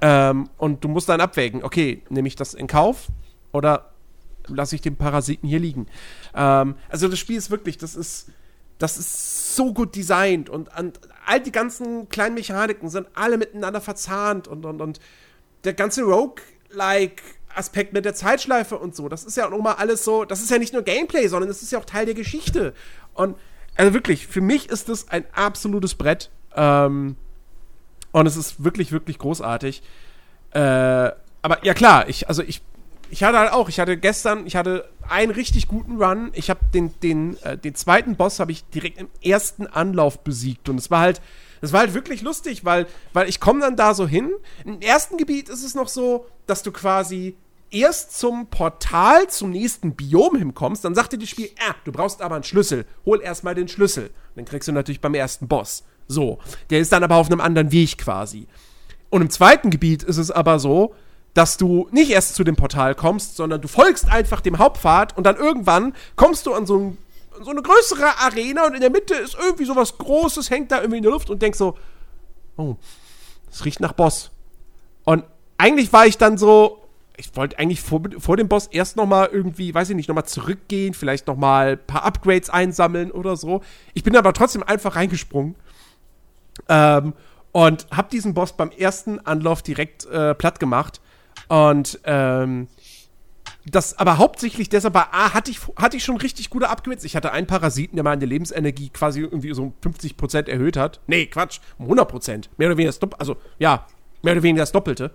Ähm, 0.00 0.48
und 0.56 0.82
du 0.82 0.88
musst 0.88 1.10
dann 1.10 1.20
abwägen, 1.20 1.62
okay, 1.64 2.02
nehme 2.08 2.28
ich 2.28 2.36
das 2.36 2.54
in 2.54 2.66
Kauf 2.66 3.08
oder 3.52 3.90
lasse 4.48 4.74
ich 4.74 4.80
den 4.80 4.96
Parasiten 4.96 5.48
hier 5.48 5.58
liegen? 5.58 5.86
Ähm, 6.34 6.76
also 6.88 7.08
das 7.08 7.18
Spiel 7.18 7.36
ist 7.36 7.50
wirklich, 7.50 7.78
das 7.78 7.94
ist, 7.94 8.30
das 8.78 8.98
ist 8.98 9.56
so 9.56 9.72
gut 9.72 9.94
designt 9.96 10.50
und, 10.50 10.68
und 10.78 11.00
all 11.26 11.40
die 11.40 11.52
ganzen 11.52 12.08
kleinen 12.08 12.34
Mechaniken 12.34 12.88
sind 12.88 13.06
alle 13.14 13.38
miteinander 13.38 13.80
verzahnt 13.80 14.48
und, 14.48 14.64
und, 14.64 14.80
und 14.80 15.00
der 15.64 15.74
ganze 15.74 16.02
Rogue-like 16.02 17.22
Aspekt 17.54 17.92
mit 17.92 18.04
der 18.04 18.14
Zeitschleife 18.14 18.76
und 18.76 18.96
so, 18.96 19.08
das 19.08 19.24
ist 19.24 19.36
ja 19.36 19.50
auch 19.50 19.62
mal 19.62 19.74
alles 19.74 20.04
so, 20.04 20.24
das 20.24 20.40
ist 20.40 20.50
ja 20.50 20.58
nicht 20.58 20.72
nur 20.72 20.82
Gameplay, 20.82 21.28
sondern 21.28 21.48
das 21.48 21.62
ist 21.62 21.70
ja 21.70 21.78
auch 21.78 21.84
Teil 21.84 22.04
der 22.04 22.14
Geschichte. 22.14 22.74
Und 23.14 23.36
also 23.76 23.94
wirklich, 23.94 24.26
für 24.26 24.40
mich 24.40 24.68
ist 24.68 24.88
das 24.88 25.08
ein 25.08 25.24
absolutes 25.32 25.94
Brett. 25.94 26.30
Ähm, 26.54 27.16
und 28.12 28.26
es 28.26 28.36
ist 28.36 28.62
wirklich, 28.62 28.92
wirklich 28.92 29.18
großartig. 29.18 29.82
Äh, 30.52 30.58
aber 30.60 31.64
ja 31.64 31.74
klar, 31.74 32.08
ich, 32.08 32.28
also 32.28 32.42
ich, 32.42 32.62
ich 33.14 33.22
hatte 33.22 33.38
halt 33.38 33.52
auch, 33.52 33.68
ich 33.68 33.78
hatte 33.78 33.96
gestern, 33.96 34.44
ich 34.44 34.56
hatte 34.56 34.88
einen 35.08 35.30
richtig 35.30 35.68
guten 35.68 36.02
Run. 36.02 36.32
Ich 36.32 36.50
habe 36.50 36.58
den, 36.74 36.98
den, 36.98 37.40
äh, 37.44 37.56
den 37.56 37.76
zweiten 37.76 38.16
Boss 38.16 38.40
habe 38.40 38.50
ich 38.50 38.64
direkt 38.70 38.98
im 38.98 39.06
ersten 39.22 39.68
Anlauf 39.68 40.24
besiegt. 40.24 40.68
Und 40.68 40.78
es 40.78 40.90
war 40.90 40.98
halt, 40.98 41.22
das 41.60 41.72
war 41.72 41.78
halt 41.78 41.94
wirklich 41.94 42.22
lustig, 42.22 42.64
weil, 42.64 42.88
weil 43.12 43.28
ich 43.28 43.38
komme 43.38 43.60
dann 43.60 43.76
da 43.76 43.94
so 43.94 44.08
hin. 44.08 44.32
Im 44.64 44.80
ersten 44.80 45.16
Gebiet 45.16 45.48
ist 45.48 45.62
es 45.62 45.76
noch 45.76 45.86
so, 45.86 46.26
dass 46.48 46.64
du 46.64 46.72
quasi 46.72 47.36
erst 47.70 48.18
zum 48.18 48.48
Portal 48.48 49.28
zum 49.28 49.50
nächsten 49.50 49.94
Biom 49.94 50.34
hinkommst, 50.34 50.84
dann 50.84 50.96
sagt 50.96 51.12
dir 51.12 51.18
das 51.18 51.28
Spiel, 51.28 51.50
ah, 51.68 51.76
du 51.84 51.92
brauchst 51.92 52.20
aber 52.20 52.34
einen 52.34 52.42
Schlüssel. 52.42 52.84
Hol 53.06 53.20
erstmal 53.20 53.54
den 53.54 53.68
Schlüssel. 53.68 54.10
Den 54.34 54.44
kriegst 54.44 54.66
du 54.66 54.72
natürlich 54.72 55.00
beim 55.00 55.14
ersten 55.14 55.46
Boss. 55.46 55.84
So. 56.08 56.40
Der 56.70 56.80
ist 56.80 56.90
dann 56.90 57.04
aber 57.04 57.14
auf 57.14 57.30
einem 57.30 57.40
anderen 57.40 57.70
Weg 57.70 57.96
quasi. 57.96 58.48
Und 59.08 59.22
im 59.22 59.30
zweiten 59.30 59.70
Gebiet 59.70 60.02
ist 60.02 60.16
es 60.16 60.32
aber 60.32 60.58
so, 60.58 60.96
dass 61.34 61.56
du 61.56 61.88
nicht 61.90 62.10
erst 62.10 62.36
zu 62.36 62.44
dem 62.44 62.56
Portal 62.56 62.94
kommst, 62.94 63.36
sondern 63.36 63.60
du 63.60 63.68
folgst 63.68 64.08
einfach 64.08 64.40
dem 64.40 64.58
Hauptpfad 64.58 65.16
und 65.16 65.24
dann 65.24 65.36
irgendwann 65.36 65.94
kommst 66.16 66.46
du 66.46 66.54
an 66.54 66.64
so, 66.64 66.78
ein, 66.78 66.98
so 67.42 67.50
eine 67.50 67.60
größere 67.60 68.18
Arena 68.20 68.66
und 68.66 68.74
in 68.74 68.80
der 68.80 68.90
Mitte 68.90 69.14
ist 69.14 69.36
irgendwie 69.38 69.64
so 69.64 69.74
was 69.74 69.98
Großes, 69.98 70.50
hängt 70.50 70.70
da 70.70 70.78
irgendwie 70.78 70.98
in 70.98 71.02
der 71.02 71.12
Luft 71.12 71.30
und 71.30 71.42
denkst 71.42 71.58
so, 71.58 71.76
oh, 72.56 72.76
das 73.50 73.64
riecht 73.64 73.80
nach 73.80 73.92
Boss. 73.92 74.30
Und 75.04 75.24
eigentlich 75.58 75.92
war 75.92 76.06
ich 76.06 76.18
dann 76.18 76.38
so, 76.38 76.84
ich 77.16 77.34
wollte 77.36 77.58
eigentlich 77.58 77.80
vor, 77.80 78.00
vor 78.18 78.36
dem 78.36 78.48
Boss 78.48 78.68
erst 78.68 78.96
noch 78.96 79.06
mal 79.06 79.28
irgendwie, 79.30 79.74
weiß 79.74 79.90
ich 79.90 79.96
nicht, 79.96 80.08
noch 80.08 80.14
mal 80.14 80.24
zurückgehen, 80.24 80.94
vielleicht 80.94 81.26
noch 81.26 81.36
mal 81.36 81.72
ein 81.72 81.86
paar 81.86 82.04
Upgrades 82.04 82.50
einsammeln 82.50 83.10
oder 83.10 83.36
so. 83.36 83.62
Ich 83.92 84.02
bin 84.02 84.16
aber 84.16 84.32
trotzdem 84.32 84.62
einfach 84.62 84.96
reingesprungen 84.96 85.56
ähm, 86.68 87.12
und 87.52 87.86
habe 87.90 88.08
diesen 88.10 88.34
Boss 88.34 88.56
beim 88.56 88.70
ersten 88.70 89.20
Anlauf 89.20 89.62
direkt 89.62 90.06
äh, 90.06 90.34
platt 90.34 90.58
gemacht. 90.58 91.00
Und 91.48 92.00
ähm, 92.04 92.68
das 93.66 93.98
aber 93.98 94.18
hauptsächlich 94.18 94.68
deshalb 94.68 94.94
war, 94.94 95.08
A, 95.12 95.32
hatte 95.32 95.50
ich, 95.50 95.58
hatte 95.76 95.96
ich 95.96 96.04
schon 96.04 96.16
richtig 96.16 96.50
gute 96.50 96.68
Upgrades. 96.68 97.04
Ich 97.04 97.16
hatte 97.16 97.32
einen 97.32 97.46
Parasiten, 97.46 97.96
der 97.96 98.04
meine 98.04 98.26
Lebensenergie 98.26 98.90
quasi 98.90 99.20
irgendwie 99.20 99.54
so 99.54 99.62
um 99.62 99.74
50% 99.82 100.48
erhöht 100.48 100.76
hat. 100.76 101.00
Nee, 101.06 101.26
Quatsch, 101.26 101.60
um 101.78 101.90
100%. 101.90 102.48
Mehr 102.56 102.68
oder 102.68 102.76
weniger 102.76 102.88
das 102.88 102.98
Doppelte. 102.98 103.20
Also, 103.20 103.36
ja, 103.58 103.86
mehr 104.22 104.34
oder 104.34 104.42
weniger 104.42 104.62
das 104.62 104.72
Doppelte. 104.72 105.12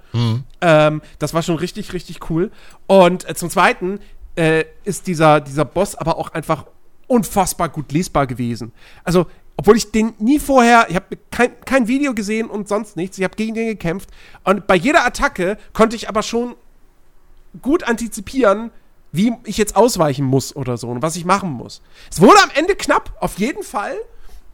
Ähm, 0.62 1.02
das 1.20 1.34
war 1.34 1.44
schon 1.44 1.58
richtig, 1.58 1.94
richtig 1.94 2.30
cool. 2.30 2.52
Und 2.88 3.30
äh, 3.30 3.36
zum 3.36 3.50
Zweiten 3.50 4.00
äh, 4.36 4.66
ist 4.84 5.08
dieser, 5.08 5.42
dieser 5.42 5.66
Boss 5.66 5.96
aber 5.96 6.18
auch 6.18 6.30
einfach 6.30 6.66
unfassbar 7.08 7.70
gut 7.70 7.92
lesbar 7.92 8.26
gewesen. 8.26 8.72
Also, 9.04 9.28
obwohl 9.60 9.76
ich 9.76 9.92
den 9.92 10.14
nie 10.20 10.40
vorher, 10.40 10.86
ich 10.88 10.96
habe 10.96 11.18
kein, 11.32 11.60
kein 11.66 11.90
Video 11.90 12.14
gesehen 12.14 12.50
und 12.50 12.70
sonst 12.70 12.96
nichts, 12.96 13.18
ich 13.18 13.26
habe 13.26 13.36
gegen 13.36 13.56
den 13.56 13.68
gekämpft. 13.68 14.10
Und 14.46 14.68
bei 14.68 14.76
jeder 14.76 15.06
Attacke 15.06 15.58
konnte 15.74 15.98
ich 15.98 16.08
aber 16.08 16.24
schon 16.24 16.56
gut 17.62 17.84
antizipieren, 17.84 18.72
wie 19.12 19.34
ich 19.44 19.58
jetzt 19.58 19.76
ausweichen 19.76 20.24
muss 20.24 20.56
oder 20.56 20.78
so 20.78 20.88
und 20.88 21.02
was 21.02 21.18
ich 21.18 21.26
machen 21.26 21.50
muss. 21.50 21.82
Es 22.10 22.22
wurde 22.22 22.42
am 22.42 22.52
Ende 22.56 22.74
knapp, 22.74 23.12
auf 23.20 23.38
jeden 23.38 23.64
Fall. 23.64 23.98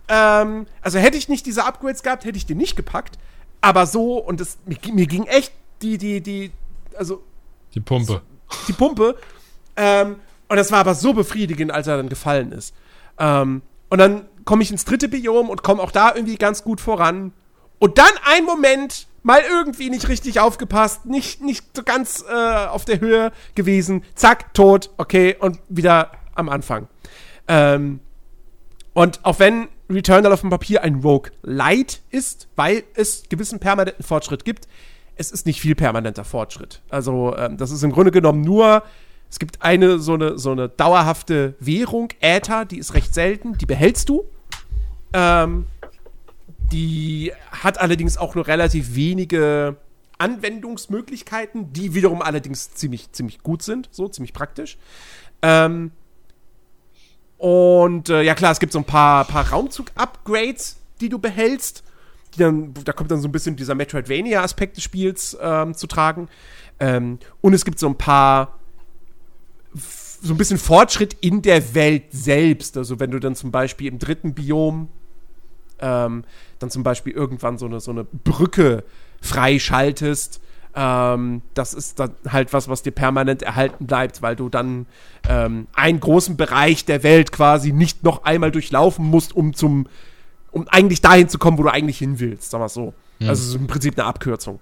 Ähm, 0.07 0.65
also 0.81 0.97
hätte 0.97 1.17
ich 1.17 1.29
nicht 1.29 1.45
diese 1.45 1.65
Upgrades 1.65 2.01
gehabt, 2.01 2.25
hätte 2.25 2.39
ich 2.39 2.47
den 2.47 2.57
nicht 2.57 2.75
gepackt. 2.75 3.19
Aber 3.61 3.85
so, 3.85 4.17
und 4.17 4.39
das, 4.39 4.57
mir, 4.65 4.79
mir 4.91 5.05
ging 5.05 5.25
echt 5.25 5.53
die, 5.83 5.99
die, 5.99 6.19
die, 6.21 6.51
also 6.97 7.21
Die 7.75 7.79
Pumpe. 7.79 8.23
die 8.67 8.73
Pumpe. 8.73 9.17
Ähm, 9.75 10.15
und 10.49 10.57
das 10.57 10.71
war 10.71 10.79
aber 10.79 10.95
so 10.95 11.13
befriedigend, 11.13 11.71
als 11.71 11.85
er 11.85 11.97
dann 11.97 12.09
gefallen 12.09 12.51
ist. 12.51 12.73
Ähm, 13.19 13.61
und 13.89 13.99
dann 13.99 14.25
komme 14.45 14.63
ich 14.63 14.71
ins 14.71 14.85
dritte 14.85 15.09
Biom 15.09 15.49
und 15.49 15.63
komme 15.63 15.81
auch 15.81 15.91
da 15.91 16.13
irgendwie 16.15 16.37
ganz 16.37 16.63
gut 16.63 16.79
voran. 16.79 17.33
Und 17.79 17.97
dann 17.97 18.11
ein 18.25 18.45
Moment, 18.45 19.07
mal 19.23 19.41
irgendwie 19.41 19.89
nicht 19.89 20.07
richtig 20.07 20.39
aufgepasst, 20.39 21.05
nicht, 21.05 21.41
nicht 21.41 21.75
so 21.75 21.83
ganz 21.83 22.23
äh, 22.29 22.65
auf 22.67 22.85
der 22.85 22.99
Höhe 22.99 23.31
gewesen. 23.55 24.03
Zack, 24.13 24.53
tot, 24.53 24.91
okay, 24.97 25.35
und 25.39 25.59
wieder 25.67 26.11
am 26.35 26.47
Anfang. 26.47 26.87
Ähm, 27.47 27.99
und 28.93 29.25
auch 29.25 29.39
wenn 29.39 29.67
Returnal 29.89 30.31
auf 30.31 30.41
dem 30.41 30.51
Papier 30.51 30.83
ein 30.83 31.01
Rogue 31.01 31.31
Light 31.41 32.01
ist, 32.11 32.47
weil 32.55 32.83
es 32.93 33.23
gewissen 33.27 33.59
permanenten 33.59 34.03
Fortschritt 34.03 34.45
gibt, 34.45 34.67
es 35.15 35.31
ist 35.31 35.45
nicht 35.45 35.59
viel 35.59 35.75
permanenter 35.75 36.23
Fortschritt. 36.23 36.81
Also, 36.89 37.35
ähm, 37.37 37.57
das 37.57 37.71
ist 37.71 37.83
im 37.83 37.91
Grunde 37.91 38.11
genommen 38.11 38.41
nur, 38.41 38.83
es 39.29 39.39
gibt 39.39 39.61
eine 39.61 39.99
so 39.99 40.13
eine, 40.13 40.37
so 40.37 40.51
eine 40.51 40.69
dauerhafte 40.69 41.55
Währung, 41.59 42.09
Äther, 42.19 42.65
die 42.65 42.77
ist 42.77 42.93
recht 42.93 43.13
selten, 43.13 43.57
die 43.57 43.65
behältst 43.65 44.09
du. 44.09 44.25
Ähm, 45.13 45.65
die 46.71 47.31
hat 47.51 47.79
allerdings 47.79 48.17
auch 48.17 48.35
nur 48.35 48.47
relativ 48.47 48.95
wenige 48.95 49.77
Anwendungsmöglichkeiten, 50.17 51.73
die 51.73 51.93
wiederum 51.93 52.21
allerdings 52.21 52.73
ziemlich, 52.73 53.11
ziemlich 53.11 53.39
gut 53.43 53.61
sind, 53.61 53.89
so 53.91 54.07
ziemlich 54.07 54.33
praktisch. 54.33 54.77
Ähm, 55.41 55.91
und 57.37 58.09
äh, 58.09 58.21
ja 58.21 58.33
klar, 58.33 58.51
es 58.51 58.59
gibt 58.59 58.73
so 58.73 58.79
ein 58.79 58.85
paar, 58.85 59.25
paar 59.25 59.49
Raumzug-Upgrades, 59.49 60.77
die 61.01 61.09
du 61.09 61.19
behältst. 61.19 61.83
Die 62.33 62.39
dann, 62.39 62.73
da 62.73 62.91
kommt 62.91 63.11
dann 63.11 63.21
so 63.21 63.27
ein 63.27 63.31
bisschen 63.31 63.55
dieser 63.55 63.75
Metroidvania-Aspekt 63.75 64.77
des 64.77 64.83
Spiels 64.83 65.37
ähm, 65.41 65.73
zu 65.73 65.87
tragen. 65.87 66.27
Ähm, 66.79 67.19
und 67.41 67.53
es 67.53 67.63
gibt 67.65 67.79
so 67.79 67.87
ein 67.87 67.97
paar 67.97 68.59
so 69.75 70.33
ein 70.33 70.37
bisschen 70.37 70.57
Fortschritt 70.57 71.15
in 71.21 71.41
der 71.41 71.75
Welt 71.75 72.05
selbst. 72.11 72.77
Also 72.77 72.99
wenn 72.99 73.11
du 73.11 73.19
dann 73.19 73.35
zum 73.35 73.51
Beispiel 73.51 73.87
im 73.87 73.99
dritten 73.99 74.33
Biom 74.33 74.89
ähm, 75.79 76.23
dann 76.59 76.69
zum 76.69 76.83
Beispiel 76.83 77.13
irgendwann 77.13 77.57
so 77.57 77.65
eine, 77.65 77.79
so 77.79 77.91
eine 77.91 78.03
Brücke 78.03 78.83
freischaltest. 79.21 80.41
Ähm, 80.75 81.41
das 81.53 81.73
ist 81.73 81.99
dann 81.99 82.11
halt 82.27 82.53
was, 82.53 82.67
was 82.67 82.83
dir 82.83 82.91
permanent 82.91 83.41
erhalten 83.41 83.87
bleibt, 83.87 84.21
weil 84.21 84.35
du 84.35 84.49
dann 84.49 84.87
ähm, 85.27 85.67
einen 85.73 85.99
großen 85.99 86.37
Bereich 86.37 86.85
der 86.85 87.03
Welt 87.03 87.31
quasi 87.31 87.71
nicht 87.71 88.03
noch 88.03 88.23
einmal 88.23 88.51
durchlaufen 88.51 89.05
musst, 89.05 89.35
um 89.35 89.53
zum, 89.53 89.87
um 90.51 90.67
eigentlich 90.67 91.01
dahin 91.01 91.29
zu 91.29 91.37
kommen, 91.37 91.57
wo 91.57 91.63
du 91.63 91.71
eigentlich 91.71 91.97
hin 91.97 92.19
willst, 92.19 92.51
sagen 92.51 92.63
wir 92.63 92.69
so. 92.69 92.93
Also 93.21 93.43
es 93.43 93.49
ist 93.49 93.55
im 93.55 93.67
Prinzip 93.67 93.97
eine 93.97 94.05
Abkürzung. 94.05 94.59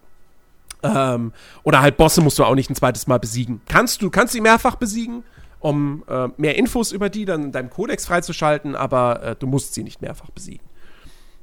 Ähm, 0.83 1.31
oder 1.63 1.81
halt 1.81 1.97
Bosse 1.97 2.21
musst 2.21 2.37
du 2.39 2.43
auch 2.43 2.55
nicht 2.55 2.69
ein 2.69 2.75
zweites 2.75 3.07
Mal 3.07 3.19
besiegen. 3.19 3.61
Kannst 3.67 4.01
du, 4.01 4.09
kannst 4.09 4.33
sie 4.33 4.41
mehrfach 4.41 4.75
besiegen, 4.75 5.23
um 5.59 6.03
äh, 6.07 6.27
mehr 6.37 6.57
Infos 6.57 6.91
über 6.91 7.09
die 7.09 7.25
dann 7.25 7.43
in 7.43 7.51
deinem 7.51 7.69
Kodex 7.69 8.05
freizuschalten, 8.05 8.75
aber 8.75 9.23
äh, 9.23 9.35
du 9.35 9.47
musst 9.47 9.73
sie 9.73 9.83
nicht 9.83 10.01
mehrfach 10.01 10.29
besiegen. 10.29 10.67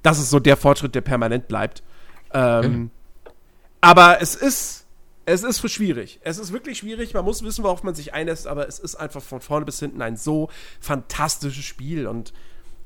Das 0.02 0.18
ist 0.18 0.30
so 0.30 0.38
der 0.38 0.56
Fortschritt, 0.56 0.94
der 0.94 1.00
permanent 1.00 1.48
bleibt. 1.48 1.82
Ähm, 2.32 2.90
Aber 3.80 4.20
es 4.20 4.34
ist, 4.34 4.86
es 5.24 5.42
ist 5.42 5.68
schwierig. 5.70 6.20
Es 6.22 6.38
ist 6.38 6.52
wirklich 6.52 6.78
schwierig. 6.78 7.14
Man 7.14 7.24
muss 7.24 7.42
wissen, 7.42 7.64
worauf 7.64 7.82
man 7.82 7.94
sich 7.94 8.12
einlässt, 8.12 8.46
aber 8.46 8.68
es 8.68 8.78
ist 8.78 8.96
einfach 8.96 9.22
von 9.22 9.40
vorne 9.40 9.64
bis 9.64 9.78
hinten 9.78 10.02
ein 10.02 10.16
so 10.16 10.50
fantastisches 10.80 11.64
Spiel. 11.64 12.06
Und 12.06 12.32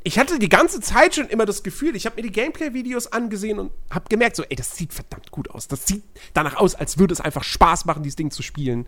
ich 0.07 0.19
hatte 0.19 0.39
die 0.39 0.51
ganze 0.51 0.81
Zeit 0.81 1.15
schon 1.15 1.29
immer 1.29 1.47
das 1.47 1.63
Gefühl, 1.63 1.97
ich 1.97 2.05
habe 2.05 2.17
mir 2.17 2.23
die 2.23 2.33
Gameplay-Videos 2.33 3.09
angesehen 3.09 3.59
und 3.59 3.73
habe 3.91 4.05
gemerkt, 4.11 4.37
so, 4.37 4.45
ey, 4.45 4.55
das 4.55 4.77
sieht 4.77 4.93
verdammt 4.93 5.31
gut 5.31 5.51
aus. 5.51 5.67
Das 5.67 5.87
sieht 5.87 6.05
danach 6.35 6.57
aus, 6.57 6.75
als 6.75 6.99
würde 6.99 7.15
es 7.15 7.23
einfach 7.23 7.43
Spaß 7.43 7.87
machen, 7.87 8.03
dieses 8.03 8.17
Ding 8.17 8.31
zu 8.31 8.43
spielen. 8.43 8.87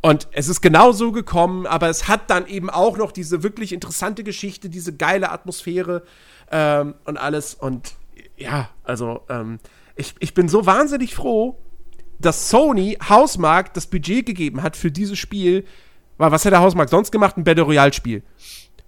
Und 0.00 0.28
es 0.30 0.46
ist 0.46 0.60
genau 0.60 0.92
so 0.92 1.10
gekommen, 1.10 1.66
aber 1.66 1.88
es 1.88 2.06
hat 2.06 2.30
dann 2.30 2.46
eben 2.46 2.70
auch 2.70 2.96
noch 2.96 3.10
diese 3.10 3.42
wirklich 3.42 3.72
interessante 3.72 4.22
Geschichte, 4.22 4.68
diese 4.68 4.96
geile 4.96 5.32
Atmosphäre 5.32 6.04
ähm, 6.52 6.94
und 7.04 7.16
alles. 7.16 7.54
Und 7.54 7.94
ja, 8.36 8.70
also 8.84 9.22
ähm, 9.28 9.58
ich, 9.96 10.14
ich 10.20 10.34
bin 10.34 10.48
so 10.48 10.66
wahnsinnig 10.66 11.16
froh, 11.16 11.58
dass 12.20 12.48
Sony 12.48 12.96
Hausmark 13.08 13.74
das 13.74 13.88
Budget 13.88 14.24
gegeben 14.24 14.62
hat 14.62 14.76
für 14.76 14.92
dieses 14.92 15.18
Spiel. 15.18 15.64
Weil 16.16 16.30
was 16.30 16.44
hätte 16.44 16.60
Hausmark 16.60 16.90
sonst 16.90 17.10
gemacht? 17.10 17.36
Ein 17.36 17.42
Battle 17.42 17.64
Royale 17.64 17.92
Spiel. 17.92 18.22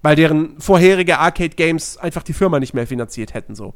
Weil 0.02 0.16
deren 0.16 0.60
vorherige 0.60 1.18
Arcade 1.18 1.56
Games 1.56 1.98
einfach 1.98 2.22
die 2.22 2.32
Firma 2.32 2.58
nicht 2.58 2.72
mehr 2.72 2.86
finanziert 2.86 3.34
hätten, 3.34 3.54
so. 3.54 3.74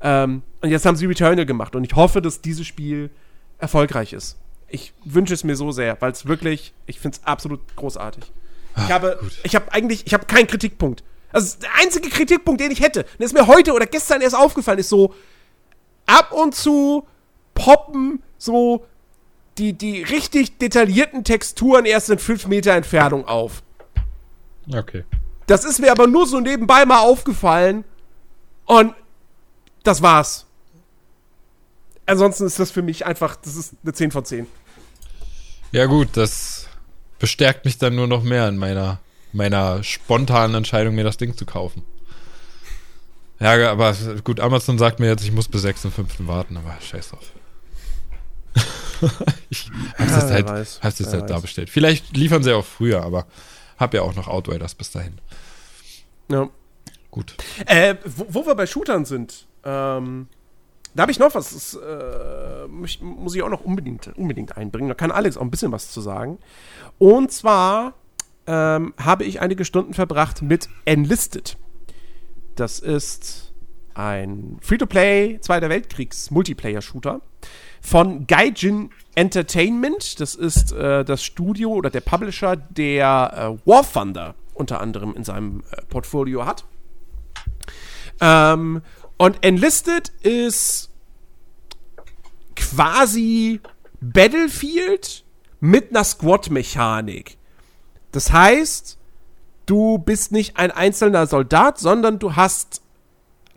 Ähm, 0.00 0.42
und 0.60 0.70
jetzt 0.70 0.86
haben 0.86 0.96
sie 0.96 1.06
Returnal 1.06 1.46
gemacht 1.46 1.76
und 1.76 1.84
ich 1.84 1.94
hoffe, 1.94 2.22
dass 2.22 2.40
dieses 2.40 2.66
Spiel 2.66 3.10
erfolgreich 3.58 4.12
ist 4.12 4.38
ich 4.68 4.92
wünsche 5.04 5.34
es 5.34 5.44
mir 5.44 5.56
so 5.56 5.70
sehr, 5.70 6.00
weil 6.00 6.12
es 6.12 6.26
wirklich, 6.26 6.74
ich 6.86 6.98
finde 6.98 7.18
es 7.18 7.26
absolut 7.26 7.60
großartig. 7.76 8.24
ich 8.76 8.82
ah, 8.82 8.88
habe, 8.88 9.18
gut. 9.20 9.32
ich 9.42 9.54
habe 9.54 9.72
eigentlich, 9.72 10.06
ich 10.06 10.14
habe 10.14 10.26
keinen 10.26 10.46
Kritikpunkt. 10.46 11.04
Also 11.32 11.58
der 11.60 11.70
einzige 11.80 12.08
Kritikpunkt, 12.08 12.60
den 12.60 12.70
ich 12.70 12.80
hätte, 12.80 13.04
der 13.18 13.26
ist 13.26 13.34
mir 13.34 13.46
heute 13.46 13.72
oder 13.72 13.86
gestern 13.86 14.22
erst 14.22 14.36
aufgefallen, 14.36 14.78
ist 14.78 14.88
so, 14.88 15.14
ab 16.06 16.32
und 16.32 16.54
zu 16.54 17.06
poppen 17.54 18.22
so 18.38 18.86
die, 19.58 19.72
die 19.72 20.02
richtig 20.02 20.58
detaillierten 20.58 21.24
Texturen 21.24 21.84
erst 21.84 22.10
in 22.10 22.18
5 22.18 22.46
Meter 22.46 22.72
Entfernung 22.72 23.26
auf. 23.26 23.62
Okay. 24.72 25.04
Das 25.46 25.64
ist 25.64 25.78
mir 25.78 25.92
aber 25.92 26.06
nur 26.06 26.26
so 26.26 26.40
nebenbei 26.40 26.84
mal 26.84 27.00
aufgefallen 27.00 27.84
und 28.64 28.94
das 29.84 30.02
war's 30.02 30.46
ansonsten 32.06 32.46
ist 32.46 32.58
das 32.58 32.70
für 32.70 32.82
mich 32.82 33.04
einfach, 33.04 33.36
das 33.36 33.56
ist 33.56 33.74
eine 33.82 33.92
10 33.92 34.10
von 34.12 34.24
10. 34.24 34.46
Ja, 35.72 35.86
gut, 35.86 36.08
das 36.14 36.68
bestärkt 37.18 37.64
mich 37.64 37.78
dann 37.78 37.94
nur 37.94 38.06
noch 38.06 38.22
mehr 38.22 38.48
in 38.48 38.56
meiner, 38.56 39.00
meiner 39.32 39.82
spontanen 39.82 40.54
Entscheidung, 40.54 40.94
mir 40.94 41.04
das 41.04 41.16
Ding 41.16 41.36
zu 41.36 41.44
kaufen. 41.44 41.82
Ja, 43.38 43.70
aber 43.70 43.94
gut, 44.24 44.40
Amazon 44.40 44.78
sagt 44.78 44.98
mir 44.98 45.08
jetzt, 45.08 45.22
ich 45.22 45.32
muss 45.32 45.48
bis 45.48 45.64
6.5. 45.64 46.26
warten, 46.26 46.56
aber 46.56 46.74
scheiß 46.80 47.10
drauf. 47.10 47.32
ich 49.50 49.70
hab's 49.98 50.10
ja, 50.10 50.20
jetzt 50.20 50.30
halt, 50.30 50.48
weiß, 50.48 50.80
hab's 50.82 50.98
jetzt 51.00 51.12
halt 51.12 51.28
da 51.28 51.38
bestellt. 51.38 51.68
Vielleicht 51.68 52.16
liefern 52.16 52.42
sie 52.42 52.54
auch 52.54 52.64
früher, 52.64 53.02
aber 53.02 53.26
hab 53.78 53.94
ja 53.94 54.02
auch 54.02 54.14
noch 54.14 54.28
Outriders 54.28 54.74
bis 54.74 54.90
dahin. 54.90 55.18
Ja. 56.28 56.48
Gut. 57.10 57.36
Äh, 57.66 57.96
wo, 58.04 58.26
wo 58.28 58.46
wir 58.46 58.54
bei 58.54 58.66
Shootern 58.66 59.04
sind, 59.04 59.46
ähm, 59.64 60.28
da 60.94 61.02
habe 61.02 61.12
ich 61.12 61.18
noch 61.18 61.34
was, 61.34 61.50
das 61.52 61.74
äh, 61.74 62.66
muss, 62.68 63.34
ich 63.34 63.42
auch 63.42 63.50
noch 63.50 63.64
unbedingt, 63.64 64.16
unbedingt 64.16 64.56
einbringen. 64.56 64.88
Da 64.88 64.94
kann 64.94 65.10
Alex 65.10 65.36
auch 65.36 65.42
ein 65.42 65.50
bisschen 65.50 65.72
was 65.72 65.90
zu 65.90 66.00
sagen. 66.00 66.38
Und 66.98 67.30
zwar 67.32 67.94
ähm, 68.46 68.94
habe 68.96 69.24
ich 69.24 69.40
einige 69.40 69.64
Stunden 69.64 69.92
verbracht 69.92 70.40
mit 70.40 70.68
Enlisted. 70.84 71.58
Das 72.54 72.78
ist 72.78 73.52
ein 73.94 74.58
Free-to-Play 74.62 75.40
Zweiter 75.40 75.68
Weltkriegs 75.68 76.30
Multiplayer-Shooter 76.30 77.20
von 77.80 78.26
Gaijin 78.26 78.90
Entertainment. 79.14 80.20
Das 80.20 80.34
ist 80.34 80.72
äh, 80.72 81.04
das 81.04 81.24
Studio 81.24 81.70
oder 81.70 81.90
der 81.90 82.00
Publisher, 82.00 82.56
der 82.56 83.58
äh, 83.64 83.68
War 83.68 83.90
Thunder 83.90 84.34
unter 84.54 84.80
anderem 84.80 85.14
in 85.14 85.24
seinem 85.24 85.62
äh, 85.70 85.82
Portfolio 85.88 86.46
hat. 86.46 86.64
Ähm, 88.20 88.82
und 89.18 89.44
Enlisted 89.44 90.08
ist 90.22 90.90
quasi 92.54 93.60
Battlefield 94.00 95.24
mit 95.60 95.90
einer 95.90 96.04
Squad-Mechanik. 96.04 97.38
Das 98.12 98.32
heißt, 98.32 98.98
du 99.66 99.98
bist 99.98 100.32
nicht 100.32 100.56
ein 100.56 100.70
einzelner 100.70 101.26
Soldat, 101.26 101.78
sondern 101.78 102.18
du 102.18 102.36
hast 102.36 102.82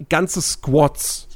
ganze 0.10 0.42
Squads. 0.42 1.28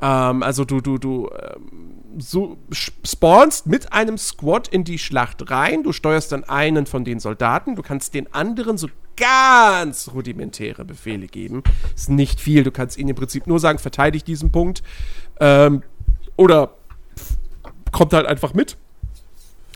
Ähm, 0.00 0.42
also 0.42 0.64
du, 0.64 0.80
du, 0.80 0.98
du 0.98 1.30
ähm, 1.30 1.97
so 2.16 2.58
spawnst 2.70 3.66
mit 3.66 3.92
einem 3.92 4.18
Squad 4.18 4.68
in 4.68 4.84
die 4.84 4.98
Schlacht 4.98 5.50
rein, 5.50 5.82
du 5.82 5.92
steuerst 5.92 6.32
dann 6.32 6.44
einen 6.44 6.86
von 6.86 7.04
den 7.04 7.20
Soldaten, 7.20 7.76
du 7.76 7.82
kannst 7.82 8.14
den 8.14 8.32
anderen 8.32 8.78
so 8.78 8.88
ganz 9.16 10.10
rudimentäre 10.14 10.84
Befehle 10.84 11.26
geben. 11.26 11.62
Ist 11.94 12.08
nicht 12.08 12.40
viel, 12.40 12.62
du 12.62 12.70
kannst 12.70 12.98
ihnen 12.98 13.10
im 13.10 13.16
Prinzip 13.16 13.46
nur 13.46 13.60
sagen, 13.60 13.78
verteidige 13.78 14.24
diesen 14.24 14.52
Punkt. 14.52 14.82
Ähm, 15.40 15.82
oder 16.36 16.74
kommt 17.90 18.12
halt 18.12 18.26
einfach 18.26 18.54
mit. 18.54 18.76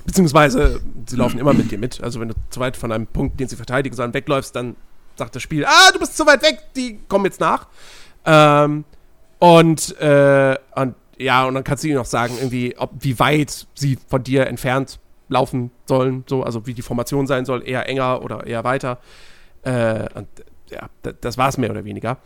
Beziehungsweise, 0.04 0.80
sie 1.06 1.16
laufen 1.16 1.38
immer 1.38 1.52
mit 1.52 1.70
dir 1.70 1.78
mit. 1.78 2.02
Also, 2.02 2.20
wenn 2.20 2.28
du 2.28 2.34
zu 2.50 2.60
weit 2.60 2.76
von 2.76 2.90
einem 2.90 3.06
Punkt, 3.06 3.38
den 3.38 3.48
sie 3.48 3.56
verteidigen 3.56 3.94
sollen, 3.94 4.14
wegläufst, 4.14 4.54
dann 4.54 4.76
sagt 5.16 5.36
das 5.36 5.42
Spiel, 5.42 5.64
ah, 5.64 5.90
du 5.92 5.98
bist 5.98 6.16
zu 6.16 6.26
weit 6.26 6.42
weg, 6.42 6.59
die 6.74 6.98
kommen 7.09 7.24
jetzt 7.24 7.40
nach. 7.40 7.66
Ähm, 8.24 8.84
und, 9.38 9.96
äh, 10.00 10.56
und 10.74 10.94
ja, 11.23 11.44
und 11.44 11.55
dann 11.55 11.65
kannst 11.65 11.85
du 11.85 11.89
ihnen 11.89 11.97
noch 11.97 12.05
sagen, 12.05 12.35
irgendwie, 12.39 12.77
ob, 12.77 12.90
wie 12.99 13.19
weit 13.19 13.66
sie 13.74 13.99
von 14.09 14.23
dir 14.23 14.47
entfernt 14.47 14.99
laufen 15.28 15.70
sollen, 15.86 16.24
so, 16.28 16.43
also 16.43 16.66
wie 16.66 16.74
die 16.74 16.82
Formation 16.82 17.27
sein 17.27 17.44
soll, 17.44 17.66
eher 17.66 17.89
enger 17.89 18.23
oder 18.23 18.47
eher 18.47 18.65
weiter. 18.65 18.99
Äh, 19.62 20.09
und 20.15 20.28
ja, 20.70 20.89
das 21.20 21.39
war 21.39 21.49
es 21.49 21.59
mehr 21.59 21.70
oder 21.70 21.85
weniger. 21.85 22.19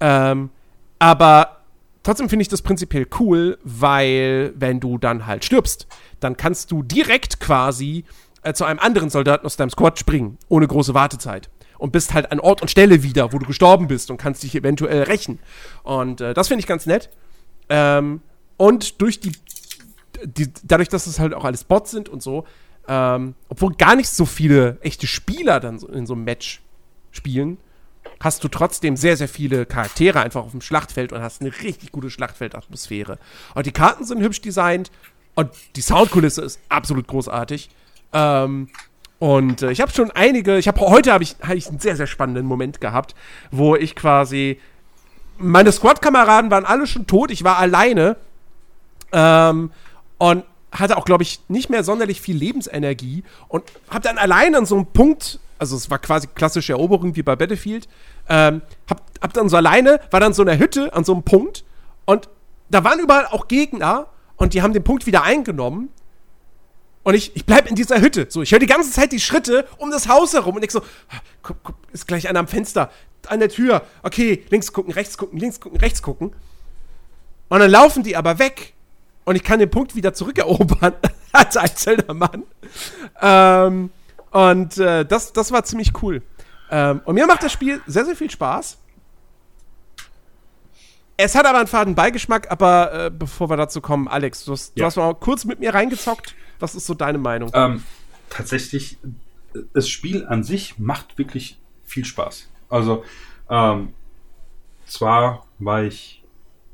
Ähm, 0.00 0.50
aber 0.98 1.58
trotzdem 2.02 2.28
finde 2.28 2.42
ich 2.42 2.48
das 2.48 2.62
prinzipiell 2.62 3.06
cool, 3.20 3.58
weil 3.64 4.52
wenn 4.56 4.80
du 4.80 4.98
dann 4.98 5.26
halt 5.26 5.44
stirbst, 5.44 5.86
dann 6.20 6.36
kannst 6.36 6.70
du 6.70 6.82
direkt 6.82 7.40
quasi 7.40 8.04
äh, 8.42 8.52
zu 8.52 8.64
einem 8.64 8.78
anderen 8.78 9.10
Soldaten 9.10 9.46
aus 9.46 9.56
deinem 9.56 9.70
Squad 9.70 9.98
springen, 9.98 10.38
ohne 10.48 10.66
große 10.66 10.94
Wartezeit. 10.94 11.50
Und 11.78 11.90
bist 11.90 12.14
halt 12.14 12.30
an 12.30 12.38
Ort 12.38 12.62
und 12.62 12.68
Stelle 12.68 13.02
wieder, 13.02 13.32
wo 13.32 13.38
du 13.38 13.46
gestorben 13.46 13.88
bist 13.88 14.12
und 14.12 14.16
kannst 14.16 14.44
dich 14.44 14.54
eventuell 14.54 15.02
rächen. 15.02 15.40
Und 15.82 16.20
äh, 16.20 16.32
das 16.32 16.46
finde 16.46 16.60
ich 16.60 16.68
ganz 16.68 16.86
nett. 16.86 17.10
Ähm, 17.68 18.20
und 18.56 19.00
durch 19.00 19.20
die, 19.20 19.32
die, 20.24 20.52
dadurch, 20.62 20.88
dass 20.88 21.06
es 21.06 21.18
halt 21.18 21.34
auch 21.34 21.44
alles 21.44 21.64
Bots 21.64 21.90
sind 21.90 22.08
und 22.08 22.22
so, 22.22 22.44
ähm, 22.88 23.34
obwohl 23.48 23.74
gar 23.74 23.96
nicht 23.96 24.08
so 24.08 24.26
viele 24.26 24.78
echte 24.80 25.06
Spieler 25.06 25.60
dann 25.60 25.78
in 25.78 26.06
so 26.06 26.14
einem 26.14 26.24
Match 26.24 26.62
spielen, 27.10 27.58
hast 28.20 28.42
du 28.44 28.48
trotzdem 28.48 28.96
sehr, 28.96 29.16
sehr 29.16 29.28
viele 29.28 29.66
Charaktere 29.66 30.20
einfach 30.20 30.42
auf 30.44 30.50
dem 30.52 30.60
Schlachtfeld 30.60 31.12
und 31.12 31.22
hast 31.22 31.40
eine 31.40 31.52
richtig 31.62 31.92
gute 31.92 32.10
Schlachtfeldatmosphäre. 32.10 33.18
Und 33.54 33.66
die 33.66 33.72
Karten 33.72 34.04
sind 34.04 34.20
hübsch 34.22 34.40
designt 34.40 34.90
und 35.34 35.50
die 35.76 35.80
Soundkulisse 35.80 36.42
ist 36.42 36.60
absolut 36.68 37.06
großartig. 37.06 37.70
Ähm, 38.12 38.68
und 39.18 39.62
äh, 39.62 39.70
ich 39.70 39.80
habe 39.80 39.92
schon 39.92 40.10
einige, 40.10 40.58
ich 40.58 40.68
habe 40.68 40.80
heute 40.80 41.12
habe 41.12 41.24
ich, 41.24 41.36
hab 41.42 41.54
ich 41.54 41.68
einen 41.68 41.78
sehr, 41.78 41.96
sehr 41.96 42.06
spannenden 42.06 42.46
Moment 42.46 42.80
gehabt, 42.80 43.14
wo 43.50 43.76
ich 43.76 43.94
quasi 43.94 44.60
meine 45.38 45.72
Squad-Kameraden 45.72 46.50
waren 46.50 46.64
alle 46.64 46.86
schon 46.86 47.06
tot, 47.06 47.30
ich 47.30 47.44
war 47.44 47.58
alleine 47.58 48.16
ähm, 49.12 49.70
und 50.18 50.44
hatte 50.70 50.96
auch, 50.96 51.04
glaube 51.04 51.22
ich, 51.22 51.40
nicht 51.48 51.68
mehr 51.68 51.84
sonderlich 51.84 52.20
viel 52.20 52.36
Lebensenergie 52.36 53.24
und 53.48 53.64
habe 53.90 54.00
dann 54.00 54.18
alleine 54.18 54.58
an 54.58 54.66
so 54.66 54.76
einem 54.76 54.86
Punkt 54.86 55.38
also 55.62 55.76
es 55.76 55.88
war 55.90 56.00
quasi 56.00 56.26
klassische 56.26 56.72
Eroberung 56.72 57.14
wie 57.14 57.22
bei 57.22 57.36
Battlefield. 57.36 57.88
Ähm, 58.28 58.62
hab, 58.90 59.00
hab 59.22 59.32
dann 59.32 59.48
so 59.48 59.56
alleine, 59.56 60.00
war 60.10 60.18
dann 60.18 60.32
so 60.32 60.42
in 60.42 60.48
der 60.48 60.58
Hütte 60.58 60.92
an 60.92 61.04
so 61.04 61.12
einem 61.12 61.22
Punkt 61.22 61.64
und 62.04 62.28
da 62.68 62.82
waren 62.82 62.98
überall 62.98 63.26
auch 63.26 63.46
Gegner 63.46 64.08
und 64.36 64.54
die 64.54 64.62
haben 64.62 64.72
den 64.72 64.82
Punkt 64.82 65.06
wieder 65.06 65.22
eingenommen. 65.22 65.90
Und 67.04 67.14
ich, 67.14 67.36
ich 67.36 67.46
bleib 67.46 67.68
in 67.68 67.76
dieser 67.76 68.00
Hütte. 68.00 68.26
So, 68.28 68.42
ich 68.42 68.50
höre 68.50 68.58
die 68.58 68.66
ganze 68.66 68.90
Zeit 68.90 69.12
die 69.12 69.20
Schritte 69.20 69.66
um 69.78 69.92
das 69.92 70.08
Haus 70.08 70.32
herum 70.32 70.56
und 70.56 70.64
ich 70.64 70.72
so, 70.72 70.82
guck, 71.42 71.62
guck, 71.62 71.76
ist 71.92 72.08
gleich 72.08 72.28
einer 72.28 72.40
am 72.40 72.48
Fenster, 72.48 72.90
an 73.28 73.38
der 73.38 73.48
Tür. 73.48 73.82
Okay, 74.02 74.44
links 74.50 74.72
gucken, 74.72 74.92
rechts 74.92 75.16
gucken, 75.16 75.38
links 75.38 75.60
gucken, 75.60 75.78
rechts 75.78 76.02
gucken. 76.02 76.34
Und 77.48 77.60
dann 77.60 77.70
laufen 77.70 78.02
die 78.02 78.16
aber 78.16 78.40
weg. 78.40 78.74
Und 79.24 79.36
ich 79.36 79.44
kann 79.44 79.58
den 79.58 79.70
Punkt 79.70 79.94
wieder 79.94 80.14
zurückerobern 80.14 80.94
als 81.32 81.56
einzelner 81.56 82.14
Mann. 82.14 82.42
Ähm, 83.20 83.90
und 84.30 84.78
äh, 84.78 85.04
das, 85.04 85.32
das 85.32 85.52
war 85.52 85.64
ziemlich 85.64 85.92
cool. 86.02 86.22
Ähm, 86.70 87.02
und 87.04 87.14
mir 87.14 87.26
macht 87.26 87.42
das 87.42 87.52
Spiel 87.52 87.80
sehr, 87.86 88.04
sehr 88.04 88.16
viel 88.16 88.30
Spaß. 88.30 88.78
Es 91.16 91.34
hat 91.34 91.46
aber 91.46 91.58
einen 91.58 91.68
faden 91.68 91.94
Beigeschmack, 91.94 92.50
aber 92.50 93.06
äh, 93.06 93.10
bevor 93.10 93.50
wir 93.50 93.56
dazu 93.56 93.80
kommen, 93.80 94.08
Alex, 94.08 94.44
du 94.44 94.52
hast, 94.52 94.76
ja. 94.76 94.82
du 94.82 94.86
hast 94.86 94.96
mal 94.96 95.14
kurz 95.14 95.44
mit 95.44 95.60
mir 95.60 95.74
reingezockt. 95.74 96.34
Was 96.58 96.74
ist 96.74 96.86
so 96.86 96.94
deine 96.94 97.18
Meinung? 97.18 97.50
Ähm, 97.54 97.84
tatsächlich, 98.30 98.98
das 99.74 99.88
Spiel 99.88 100.26
an 100.26 100.42
sich 100.42 100.78
macht 100.78 101.18
wirklich 101.18 101.58
viel 101.84 102.04
Spaß. 102.04 102.48
Also, 102.70 103.04
ähm, 103.50 103.92
zwar 104.86 105.46
war 105.58 105.82
ich 105.82 106.21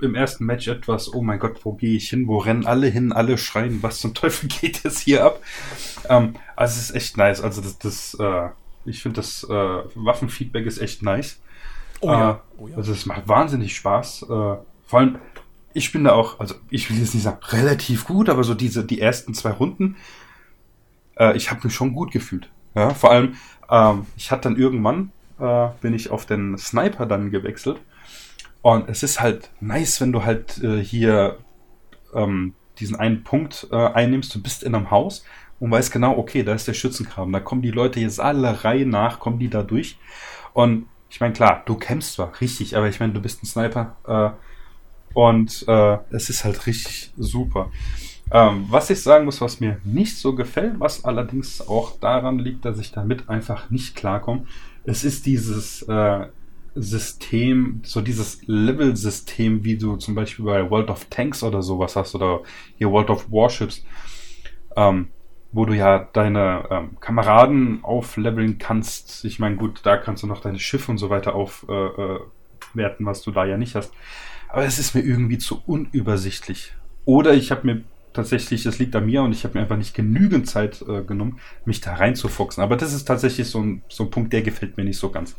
im 0.01 0.15
ersten 0.15 0.45
Match 0.45 0.69
etwas, 0.69 1.13
oh 1.13 1.23
mein 1.23 1.39
Gott, 1.39 1.65
wo 1.65 1.73
gehe 1.73 1.97
ich 1.97 2.09
hin? 2.09 2.29
Wo 2.29 2.39
rennen 2.39 2.67
alle 2.67 2.87
hin? 2.87 3.13
Alle 3.13 3.39
schreien, 3.39 3.83
was 3.83 3.99
zum 3.99 4.15
Teufel 4.15 4.49
geht 4.61 4.85
jetzt 4.85 5.01
hier 5.01 5.25
ab? 5.25 5.43
Ähm, 6.09 6.35
also 6.57 6.79
es 6.79 6.91
ist 6.91 6.97
echt 6.97 7.17
nice. 7.17 7.41
Also 7.41 7.61
das, 7.61 7.79
das 7.79 8.17
äh, 8.21 8.49
ich 8.85 9.03
finde 9.03 9.17
das 9.17 9.45
äh, 9.45 9.83
Waffenfeedback 9.95 10.67
ist 10.67 10.79
echt 10.79 11.03
nice. 11.03 11.41
Oh 12.01 12.09
ja. 12.09 12.31
Äh, 12.31 12.37
oh 12.59 12.69
ja. 12.69 12.77
Also 12.77 12.93
es 12.93 13.07
macht 13.07 13.29
wahnsinnig 13.29 13.77
Spaß. 13.77 14.23
Äh, 14.23 14.27
vor 14.27 14.65
allem, 14.93 15.19
ich 15.75 15.93
bin 15.93 16.05
da 16.05 16.13
auch, 16.13 16.41
also 16.41 16.55
ich 16.71 16.91
will 16.91 16.99
jetzt 16.99 17.15
nicht 17.15 17.25
sagen 17.25 17.41
relativ 17.49 18.07
gut, 18.07 18.29
aber 18.29 18.45
so 18.45 18.55
diese 18.55 18.85
die 18.85 19.01
ersten 19.01 19.35
zwei 19.35 19.51
Runden 19.51 19.97
äh, 21.19 21.37
ich 21.37 21.51
habe 21.51 21.61
mich 21.65 21.75
schon 21.75 21.93
gut 21.93 22.13
gefühlt. 22.13 22.49
Ja, 22.75 22.91
vor 22.95 23.11
allem, 23.11 23.35
ähm, 23.71 24.07
ich 24.17 24.31
hatte 24.31 24.49
dann 24.49 24.57
irgendwann, 24.57 25.11
äh, 25.39 25.69
bin 25.81 25.95
ich 25.95 26.11
auf 26.11 26.27
den 26.27 26.57
Sniper 26.57 27.07
dann 27.07 27.31
gewechselt. 27.31 27.81
Und 28.63 28.89
es 28.89 29.03
ist 29.03 29.21
halt 29.21 29.51
nice, 29.61 30.01
wenn 30.01 30.13
du 30.13 30.25
halt 30.25 30.63
äh, 30.63 30.83
hier 30.83 31.39
ähm, 32.15 32.55
diesen 32.79 32.97
einen 32.97 33.25
Punkt 33.25 33.69
äh, 33.71 33.77
einnimmst, 33.77 34.35
du 34.35 34.43
bist 34.43 34.63
in 34.63 34.75
einem 34.75 34.91
Haus 34.91 35.25
und 35.61 35.71
weißt 35.71 35.93
genau, 35.93 36.17
okay, 36.17 36.43
da 36.43 36.55
ist 36.55 36.69
der 36.69 36.75
Schützengraben, 36.75 37.33
da 37.33 37.41
kommen 37.41 37.63
die 37.63 37.71
Leute 37.71 38.01
jetzt 38.01 38.21
alle 38.21 38.65
Reihe 38.65 38.87
nach, 38.87 39.19
kommen 39.19 39.39
die 39.39 39.51
da 39.51 39.63
durch. 39.63 39.99
Und 40.53 40.87
ich 41.11 41.21
meine, 41.21 41.33
klar, 41.33 41.63
du 41.67 41.75
kämpfst 41.77 42.15
zwar 42.15 42.41
richtig, 42.41 42.77
aber 42.77 42.89
ich 42.89 43.01
meine, 43.01 43.13
du 43.13 43.21
bist 43.21 43.43
ein 43.43 43.47
Sniper 43.47 43.97
äh, 44.07 44.31
und 45.15 45.65
äh, 45.67 45.99
es 46.11 46.31
ist 46.31 46.45
halt 46.45 46.67
richtig 46.67 47.13
super. 47.17 47.71
Ähm, 48.31 48.67
was 48.69 48.91
ich 48.91 49.03
sagen 49.03 49.25
muss, 49.25 49.41
was 49.41 49.61
mir 49.61 49.81
nicht 49.85 50.19
so 50.19 50.35
gefällt, 50.35 50.79
was 50.81 51.05
allerdings 51.05 51.67
auch 51.67 51.99
daran 51.99 52.39
liegt, 52.39 52.65
dass 52.65 52.79
ich 52.79 52.93
damit 52.93 53.29
einfach 53.29 53.71
nicht 53.71 53.97
klarkomme, 53.97 54.45
es 54.85 55.03
ist 55.03 55.25
dieses 55.27 55.83
äh, 55.83 56.27
System, 56.75 57.81
so 57.85 58.01
dieses 58.01 58.41
Level-System, 58.47 59.65
wie 59.65 59.77
du 59.77 59.97
zum 59.97 60.15
Beispiel 60.15 60.45
bei 60.45 60.71
World 60.71 60.91
of 60.91 61.07
Tanks 61.07 61.43
oder 61.43 61.63
sowas 61.63 61.97
hast 61.97 62.15
oder 62.15 62.43
hier 62.77 62.91
World 62.91 63.11
of 63.11 63.31
Warships, 63.31 63.85
ähm, 64.77 65.09
wo 65.53 65.65
du 65.65 65.75
ja 65.75 66.09
deine 66.13 66.69
ähm, 66.71 67.01
Kameraden 67.01 67.83
aufleveln 67.83 68.59
kannst. 68.59 69.25
Ich 69.25 69.39
meine, 69.39 69.57
gut, 69.57 69.81
da 69.85 69.97
kannst 69.97 70.23
du 70.23 70.27
noch 70.27 70.41
deine 70.41 70.59
Schiffe 70.59 70.91
und 70.91 70.99
so 70.99 71.11
weiter 71.11 71.35
aufwerten, 71.35 72.21
äh, 72.77 72.83
äh, 72.83 73.07
was 73.07 73.23
du 73.23 73.31
da 73.31 73.45
ja 73.45 73.57
nicht 73.57 73.75
hast. 73.75 73.93
Aber 74.49 74.65
es 74.65 74.79
ist 74.79 74.95
mir 74.95 75.03
irgendwie 75.03 75.39
zu 75.39 75.63
unübersichtlich. 75.67 76.73
Oder 77.05 77.35
ich 77.35 77.51
habe 77.51 77.67
mir 77.67 77.85
tatsächlich, 78.13 78.67
es 78.67 78.79
liegt 78.79 78.97
an 78.97 79.07
mir 79.07 79.23
und 79.23 79.33
ich 79.33 79.45
habe 79.45 79.55
mir 79.55 79.63
einfach 79.63 79.77
nicht 79.77 79.95
genügend 79.95 80.49
Zeit 80.49 80.83
äh, 80.83 81.03
genommen, 81.03 81.39
mich 81.65 81.81
da 81.81 81.95
reinzufuchsen. 81.95 82.63
Aber 82.63 82.77
das 82.77 82.93
ist 82.93 83.05
tatsächlich 83.05 83.49
so 83.49 83.61
ein, 83.61 83.83
so 83.89 84.05
ein 84.05 84.11
Punkt, 84.11 84.33
der 84.33 84.43
gefällt 84.43 84.77
mir 84.77 84.85
nicht 84.85 84.99
so 84.99 85.11
ganz. 85.11 85.37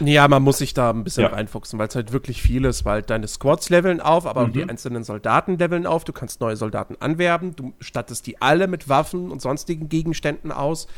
Ja, 0.00 0.26
man 0.26 0.42
muss 0.42 0.58
sich 0.58 0.74
da 0.74 0.90
ein 0.90 1.04
bisschen 1.04 1.22
ja. 1.22 1.28
reinfuchsen, 1.28 1.78
weil 1.78 1.86
es 1.86 1.94
halt 1.94 2.12
wirklich 2.12 2.42
viel 2.42 2.64
ist, 2.64 2.84
weil 2.84 3.02
deine 3.02 3.28
Squads 3.28 3.70
leveln 3.70 4.00
auf, 4.00 4.26
aber 4.26 4.48
mhm. 4.48 4.52
die 4.52 4.64
einzelnen 4.64 5.04
Soldaten 5.04 5.56
leveln 5.56 5.86
auf. 5.86 6.02
Du 6.02 6.12
kannst 6.12 6.40
neue 6.40 6.56
Soldaten 6.56 6.96
anwerben, 6.98 7.54
du 7.54 7.74
stattest 7.78 8.26
die 8.26 8.42
alle 8.42 8.66
mit 8.66 8.88
Waffen 8.88 9.30
und 9.30 9.40
sonstigen 9.40 9.88
Gegenständen 9.88 10.50
aus. 10.50 10.88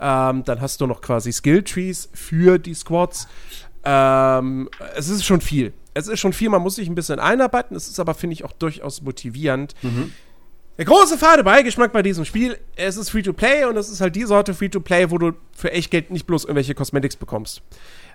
Ähm, 0.00 0.42
dann 0.44 0.60
hast 0.62 0.80
du 0.80 0.86
noch 0.86 1.02
quasi 1.02 1.32
Skill-Trees 1.32 2.08
für 2.14 2.58
die 2.58 2.74
Squads. 2.74 3.28
Ähm, 3.84 4.70
es 4.96 5.08
ist 5.10 5.24
schon 5.24 5.42
viel. 5.42 5.74
Es 5.92 6.08
ist 6.08 6.20
schon 6.20 6.32
viel, 6.32 6.48
man 6.48 6.62
muss 6.62 6.76
sich 6.76 6.88
ein 6.88 6.94
bisschen 6.94 7.18
einarbeiten. 7.18 7.76
Es 7.76 7.88
ist 7.88 8.00
aber, 8.00 8.14
finde 8.14 8.34
ich, 8.34 8.44
auch 8.44 8.52
durchaus 8.52 9.02
motivierend. 9.02 9.74
Mhm. 9.82 10.12
Der 10.78 10.84
große 10.84 11.16
fade 11.16 11.42
Beigeschmack 11.42 11.92
bei 11.92 12.02
diesem 12.02 12.24
Spiel, 12.24 12.58
es 12.76 12.96
ist 12.96 13.10
Free-to-Play 13.10 13.64
und 13.64 13.76
es 13.76 13.88
ist 13.88 14.00
halt 14.00 14.14
die 14.14 14.24
Sorte 14.24 14.52
Free-to-Play, 14.52 15.10
wo 15.10 15.18
du 15.18 15.32
für 15.52 15.72
echt 15.72 15.90
Geld 15.90 16.10
nicht 16.10 16.26
bloß 16.26 16.44
irgendwelche 16.44 16.74
Cosmetics 16.74 17.16
bekommst. 17.16 17.62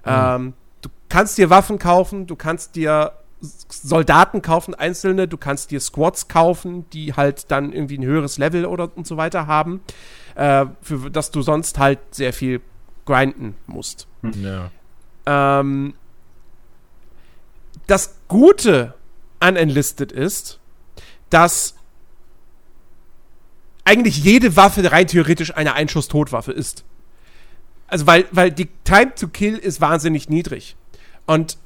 Mhm. 0.06 0.12
Ähm, 0.12 0.54
du 0.82 0.90
kannst 1.10 1.38
dir 1.38 1.50
Waffen 1.50 1.80
kaufen, 1.80 2.28
du 2.28 2.36
kannst 2.36 2.76
dir 2.76 3.14
Soldaten 3.42 4.44
kaufen, 4.44 4.76
einzelne, 4.76 5.28
du 5.28 5.38
kannst 5.38 5.72
dir 5.72 5.80
Squads 5.80 6.28
kaufen, 6.28 6.86
die 6.92 7.14
halt 7.14 7.50
dann 7.50 7.74
irgendwie 7.74 7.98
ein 7.98 8.06
höheres 8.06 8.38
Level 8.38 8.66
oder 8.66 8.96
und 8.96 9.08
so 9.08 9.18
weiter 9.18 9.48
haben, 9.48 9.82
äh, 10.36 10.68
für 10.82 11.10
das 11.10 11.32
du 11.32 11.42
sonst 11.42 11.80
halt 11.80 12.00
sehr 12.12 12.34
viel 12.34 12.62
grinden 13.06 13.56
musst. 13.66 14.08
Hm. 14.22 14.34
Ja. 14.44 14.72
Ähm, 15.60 15.96
das 17.88 18.16
Gute 18.28 18.94
an 19.40 19.56
Enlisted 19.56 20.12
ist, 20.12 20.60
dass 21.32 21.76
eigentlich 23.84 24.24
jede 24.24 24.56
Waffe 24.56 24.92
rein 24.92 25.08
theoretisch 25.08 25.56
eine 25.56 25.74
Einschuss-Totwaffe 25.74 26.52
ist. 26.52 26.84
Also, 27.88 28.08
weil, 28.08 28.26
weil 28.32 28.52
die 28.52 28.70
Time 28.84 29.14
to 29.16 29.28
Kill 29.28 29.58
ist 29.58 29.82
wahnsinnig 29.82 30.30
niedrig. 30.30 30.76
Und 31.26 31.58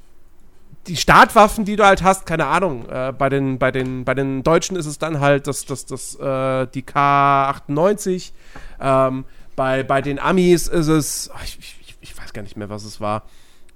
die 0.88 0.98
Startwaffen, 0.98 1.66
die 1.66 1.76
du 1.76 1.86
halt 1.86 2.04
hast, 2.04 2.26
keine 2.26 2.48
Ahnung, 2.48 2.88
äh, 2.90 3.14
bei, 3.18 3.30
den, 3.30 3.58
bei, 3.58 3.72
den, 3.72 4.06
bei 4.06 4.14
den 4.14 4.44
Deutschen 4.44 4.76
ist 4.76 4.86
es 4.86 5.00
dann 5.00 5.20
halt 5.20 5.48
das, 5.48 5.66
das, 5.66 5.86
das, 5.86 6.16
äh, 6.16 6.68
die 6.68 6.84
K98. 6.84 8.32
Ähm, 8.80 9.26
bei, 9.56 9.84
bei 9.84 10.02
den 10.02 10.20
Amis 10.20 10.68
ist 10.68 10.88
es, 10.88 11.32
ach, 11.34 11.44
ich, 11.44 11.60
ich, 11.60 11.96
ich, 12.02 12.18
weiß 12.18 12.34
gar 12.34 12.42
nicht 12.42 12.58
mehr, 12.58 12.70
was 12.70 12.84
es 12.84 13.00
war. 13.02 13.24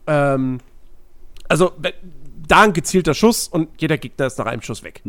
Ähm, 0.08 0.60
also, 1.48 1.72
da 2.48 2.62
ein 2.62 2.74
gezielter 2.74 3.14
Schuss 3.14 3.48
und 3.48 3.70
jeder 3.80 3.98
Gegner 3.98 4.28
ist 4.28 4.38
nach 4.38 4.46
einem 4.46 4.62
Schuss 4.62 4.84
weg. 4.84 5.02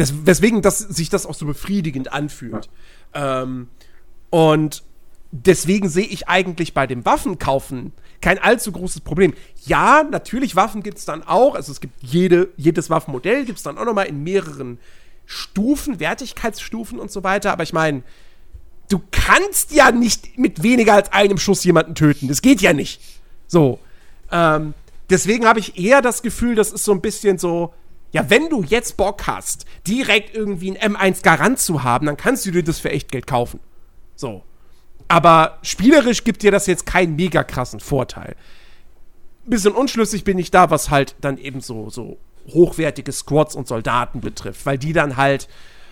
Des, 0.00 0.26
weswegen 0.26 0.62
das, 0.62 0.78
sich 0.78 1.10
das 1.10 1.26
auch 1.26 1.34
so 1.34 1.46
befriedigend 1.46 2.12
anfühlt. 2.12 2.68
Ja. 3.14 3.42
Ähm, 3.42 3.68
und 4.30 4.82
deswegen 5.30 5.88
sehe 5.88 6.06
ich 6.06 6.28
eigentlich 6.28 6.74
bei 6.74 6.86
dem 6.86 7.04
Waffenkaufen 7.04 7.92
kein 8.20 8.38
allzu 8.38 8.72
großes 8.72 9.00
Problem. 9.00 9.32
Ja, 9.64 10.02
natürlich, 10.02 10.56
Waffen 10.56 10.82
gibt 10.82 10.98
es 10.98 11.04
dann 11.04 11.22
auch. 11.22 11.54
Also 11.54 11.72
es 11.72 11.80
gibt 11.80 11.94
jede, 12.02 12.48
jedes 12.56 12.90
Waffenmodell, 12.90 13.44
gibt 13.44 13.58
es 13.58 13.64
dann 13.64 13.78
auch 13.78 13.84
noch 13.84 13.94
mal 13.94 14.02
in 14.02 14.22
mehreren 14.22 14.78
Stufen, 15.26 16.00
Wertigkeitsstufen 16.00 16.98
und 16.98 17.10
so 17.10 17.22
weiter. 17.24 17.52
Aber 17.52 17.62
ich 17.62 17.72
meine, 17.72 18.02
du 18.90 19.00
kannst 19.10 19.72
ja 19.72 19.90
nicht 19.90 20.38
mit 20.38 20.62
weniger 20.62 20.94
als 20.94 21.12
einem 21.12 21.38
Schuss 21.38 21.64
jemanden 21.64 21.94
töten. 21.94 22.28
Das 22.28 22.42
geht 22.42 22.60
ja 22.60 22.72
nicht. 22.72 23.00
So. 23.46 23.78
Ähm, 24.30 24.74
deswegen 25.08 25.46
habe 25.46 25.60
ich 25.60 25.78
eher 25.78 26.02
das 26.02 26.22
Gefühl, 26.22 26.54
das 26.54 26.72
ist 26.72 26.84
so 26.84 26.92
ein 26.92 27.00
bisschen 27.00 27.38
so, 27.38 27.72
ja, 28.12 28.28
wenn 28.28 28.48
du 28.48 28.62
jetzt 28.62 28.96
Bock 28.96 29.26
hast, 29.26 29.66
direkt 29.86 30.34
irgendwie 30.34 30.76
ein 30.76 30.94
M1 30.96 31.22
Garant 31.22 31.58
zu 31.58 31.82
haben, 31.82 32.06
dann 32.06 32.16
kannst 32.16 32.44
du 32.46 32.50
dir 32.50 32.64
das 32.64 32.78
für 32.78 32.90
echt 32.90 33.10
Geld 33.10 33.26
kaufen. 33.26 33.60
So. 34.16 34.42
Aber 35.08 35.58
spielerisch 35.62 36.24
gibt 36.24 36.42
dir 36.42 36.50
das 36.50 36.66
jetzt 36.66 36.86
keinen 36.86 37.16
mega 37.16 37.44
krassen 37.44 37.80
Vorteil. 37.80 38.36
Bisschen 39.44 39.72
unschlüssig 39.72 40.24
bin 40.24 40.38
ich 40.38 40.50
da, 40.50 40.70
was 40.70 40.90
halt 40.90 41.16
dann 41.20 41.38
eben 41.38 41.60
so, 41.60 41.90
so 41.90 42.18
hochwertige 42.48 43.12
Squads 43.12 43.54
und 43.54 43.68
Soldaten 43.68 44.20
betrifft, 44.20 44.66
weil 44.66 44.78
die 44.78 44.92
dann 44.92 45.16
halt, 45.16 45.48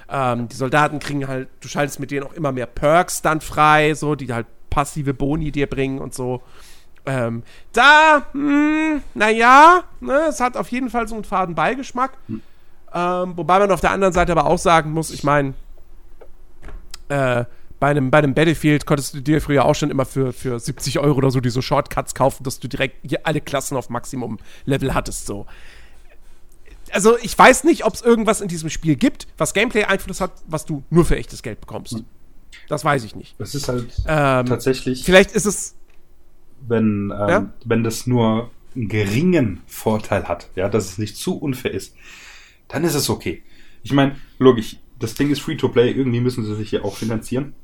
ähm, 0.08 0.48
die 0.48 0.56
Soldaten 0.56 0.98
kriegen 0.98 1.26
halt, 1.26 1.48
du 1.60 1.68
schaltest 1.68 2.00
mit 2.00 2.10
denen 2.10 2.26
auch 2.26 2.32
immer 2.32 2.52
mehr 2.52 2.66
Perks 2.66 3.22
dann 3.22 3.40
frei, 3.40 3.94
so, 3.94 4.14
die 4.14 4.32
halt 4.32 4.46
passive 4.70 5.14
Boni 5.14 5.50
dir 5.50 5.68
bringen 5.68 5.98
und 5.98 6.14
so. 6.14 6.42
Ähm, 7.09 7.43
da, 7.72 8.26
hm, 8.32 9.02
naja, 9.14 9.85
ne, 10.01 10.26
es 10.28 10.40
hat 10.40 10.56
auf 10.56 10.68
jeden 10.68 10.90
Fall 10.90 11.09
so 11.09 11.14
einen 11.14 11.24
faden 11.24 11.55
Beigeschmack. 11.55 12.12
Hm. 12.26 12.43
Ähm, 12.93 13.32
wobei 13.36 13.59
man 13.59 13.70
auf 13.70 13.80
der 13.80 13.90
anderen 13.90 14.12
Seite 14.12 14.32
aber 14.32 14.47
auch 14.47 14.59
sagen 14.59 14.93
muss, 14.93 15.10
ich 15.10 15.24
meine, 15.24 15.55
äh, 17.09 17.44
bei 17.80 17.89
einem, 17.89 18.10
bei 18.10 18.18
einem 18.18 18.35
Battlefield 18.35 18.86
konntest 18.86 19.14
du 19.14 19.20
dir 19.20 19.40
früher 19.40 19.64
auch 19.64 19.74
schon 19.74 19.90
immer 19.90 20.05
für, 20.05 20.32
für 20.32 20.59
70 20.59 20.98
Euro 20.98 21.16
oder 21.16 21.30
so 21.30 21.40
diese 21.40 21.62
Shortcuts 21.62 22.14
kaufen, 22.14 22.44
dass 22.44 22.59
du 22.59 22.68
direkt 22.68 22.97
hier 23.09 23.20
alle 23.24 23.40
Klassen 23.40 23.76
auf 23.76 23.89
Maximum-Level 23.89 24.94
hattest. 24.94 25.26
So. 25.26 25.47
Also 26.90 27.16
ich 27.18 27.39
weiß 27.39 27.64
nicht, 27.64 27.85
ob 27.85 27.94
es 27.94 28.02
irgendwas 28.02 28.40
in 28.40 28.48
diesem 28.48 28.68
Spiel 28.68 28.97
gibt, 28.97 29.28
was 29.39 29.55
Gameplay-Einfluss 29.55 30.20
hat, 30.20 30.32
was 30.47 30.64
du 30.64 30.82
nur 30.90 31.05
für 31.05 31.16
echtes 31.16 31.43
Geld 31.43 31.60
bekommst. 31.60 31.93
Hm. 31.93 32.05
Das 32.68 32.85
weiß 32.85 33.05
ich 33.05 33.14
nicht. 33.14 33.35
Das 33.39 33.55
ist 33.55 33.68
halt 33.68 33.90
ähm, 34.06 34.47
tatsächlich. 34.47 35.05
Vielleicht 35.05 35.32
ist 35.32 35.47
es. 35.47 35.74
Wenn, 36.66 37.12
ähm, 37.18 37.28
ja? 37.28 37.52
wenn 37.64 37.85
das 37.85 38.06
nur 38.06 38.51
einen 38.74 38.89
geringen 38.89 39.60
Vorteil 39.66 40.28
hat, 40.28 40.51
ja, 40.55 40.68
dass 40.68 40.90
es 40.90 40.98
nicht 40.98 41.16
zu 41.16 41.39
unfair 41.39 41.72
ist, 41.72 41.94
dann 42.68 42.85
ist 42.85 42.94
es 42.94 43.09
okay. 43.09 43.43
Ich 43.82 43.93
meine, 43.93 44.16
logisch, 44.39 44.76
das 44.98 45.14
Ding 45.14 45.30
ist 45.30 45.40
free 45.40 45.56
to 45.56 45.68
play, 45.68 45.90
irgendwie 45.90 46.20
müssen 46.20 46.44
sie 46.44 46.55
sich 46.56 46.70
hier 46.70 46.85
auch 46.85 46.97
finanzieren 46.97 47.55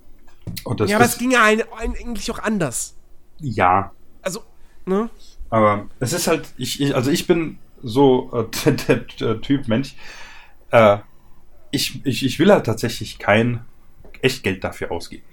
ja, 0.87 0.97
aber 0.97 1.05
es 1.05 1.19
ging 1.19 1.31
ja 1.31 1.45
eigentlich 1.45 2.31
auch 2.31 2.39
anders. 2.39 2.97
Ja. 3.41 3.93
Also, 4.23 4.43
ne? 4.87 5.11
Aber 5.51 5.89
es 6.01 6.12
ist 6.12 6.27
halt, 6.27 6.53
ich, 6.57 6.81
ich 6.81 6.95
also 6.95 7.11
ich 7.11 7.27
bin 7.27 7.59
so 7.83 8.31
äh, 8.33 8.71
der, 8.89 8.97
der, 8.97 9.41
Typ 9.41 9.69
Mensch, 9.69 9.95
äh, 10.71 10.99
ich, 11.71 12.05
ich, 12.05 12.25
ich 12.25 12.39
will 12.39 12.51
halt 12.51 12.66
tatsächlich 12.66 13.19
kein 13.19 13.65
Echtgeld 14.21 14.65
dafür 14.65 14.91
ausgeben. 14.91 15.25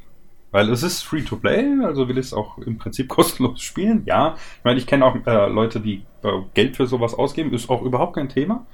Weil 0.52 0.70
es 0.70 0.84
ist 0.84 1.02
free 1.02 1.22
to 1.22 1.38
play, 1.38 1.66
also 1.84 2.08
will 2.10 2.18
ich 2.18 2.28
es 2.28 2.34
auch 2.34 2.58
im 2.60 2.78
Prinzip 2.78 3.08
kostenlos 3.10 3.62
spielen, 3.62 4.04
ja. 4.06 4.36
Ich 4.58 4.64
meine, 4.64 4.80
ich 4.80 4.88
kenne 4.88 5.06
auch 5.06 5.16
äh, 5.26 5.48
Leute, 5.48 5.80
die 5.80 6.06
äh, 6.24 6.42
Geld 6.54 6.76
für 6.76 6.88
sowas 6.88 7.14
ausgeben, 7.14 7.54
ist 7.54 7.70
auch 7.70 7.82
überhaupt 7.82 8.16
kein 8.16 8.30
Thema. 8.30 8.66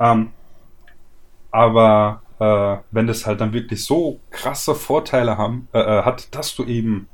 Ähm, 0.00 0.30
aber 1.50 2.22
äh, 2.38 2.76
wenn 2.90 3.06
das 3.06 3.26
halt 3.26 3.40
dann 3.40 3.52
wirklich 3.52 3.84
so 3.84 4.20
krasse 4.30 4.74
Vorteile 4.74 5.38
haben, 5.38 5.68
äh, 5.72 5.80
äh, 5.80 6.02
hat, 6.02 6.34
dass 6.34 6.54
du 6.54 6.64
eben 6.64 7.08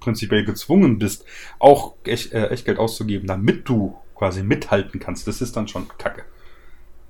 prinzipiell 0.00 0.44
gezwungen 0.44 0.98
bist, 0.98 1.24
auch 1.58 1.94
echt, 2.04 2.32
äh, 2.32 2.48
Echtgeld 2.48 2.78
auszugeben, 2.78 3.26
damit 3.26 3.68
du 3.68 3.96
quasi 4.14 4.42
mithalten 4.42 5.00
kannst, 5.00 5.26
das 5.26 5.40
ist 5.40 5.56
dann 5.56 5.68
schon 5.68 5.88
kacke. 5.98 6.24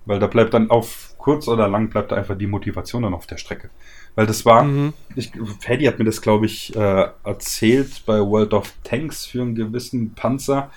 Weil 0.05 0.19
da 0.19 0.27
bleibt 0.27 0.55
dann 0.55 0.71
auf 0.71 1.12
kurz 1.23 1.49
oder 1.49 1.69
lang 1.69 1.89
bleibt 1.89 2.13
einfach 2.13 2.37
die 2.37 2.47
Motivation 2.47 3.05
dann 3.05 3.15
auf 3.15 3.27
der 3.27 3.39
Strecke. 3.39 3.71
Weil 4.15 4.27
das 4.27 4.45
war, 4.45 4.65
mhm. 4.65 4.93
ich, 5.17 5.33
Paddy 5.65 5.87
hat 5.87 5.99
mir 5.99 6.05
das, 6.05 6.21
glaube 6.21 6.47
ich, 6.47 6.77
äh, 6.77 7.07
erzählt 7.25 8.05
bei 8.05 8.21
World 8.21 8.53
of 8.53 8.75
Tanks 8.85 9.25
für 9.25 9.41
einen 9.41 9.55
gewissen 9.55 10.15
Panzer. 10.15 10.71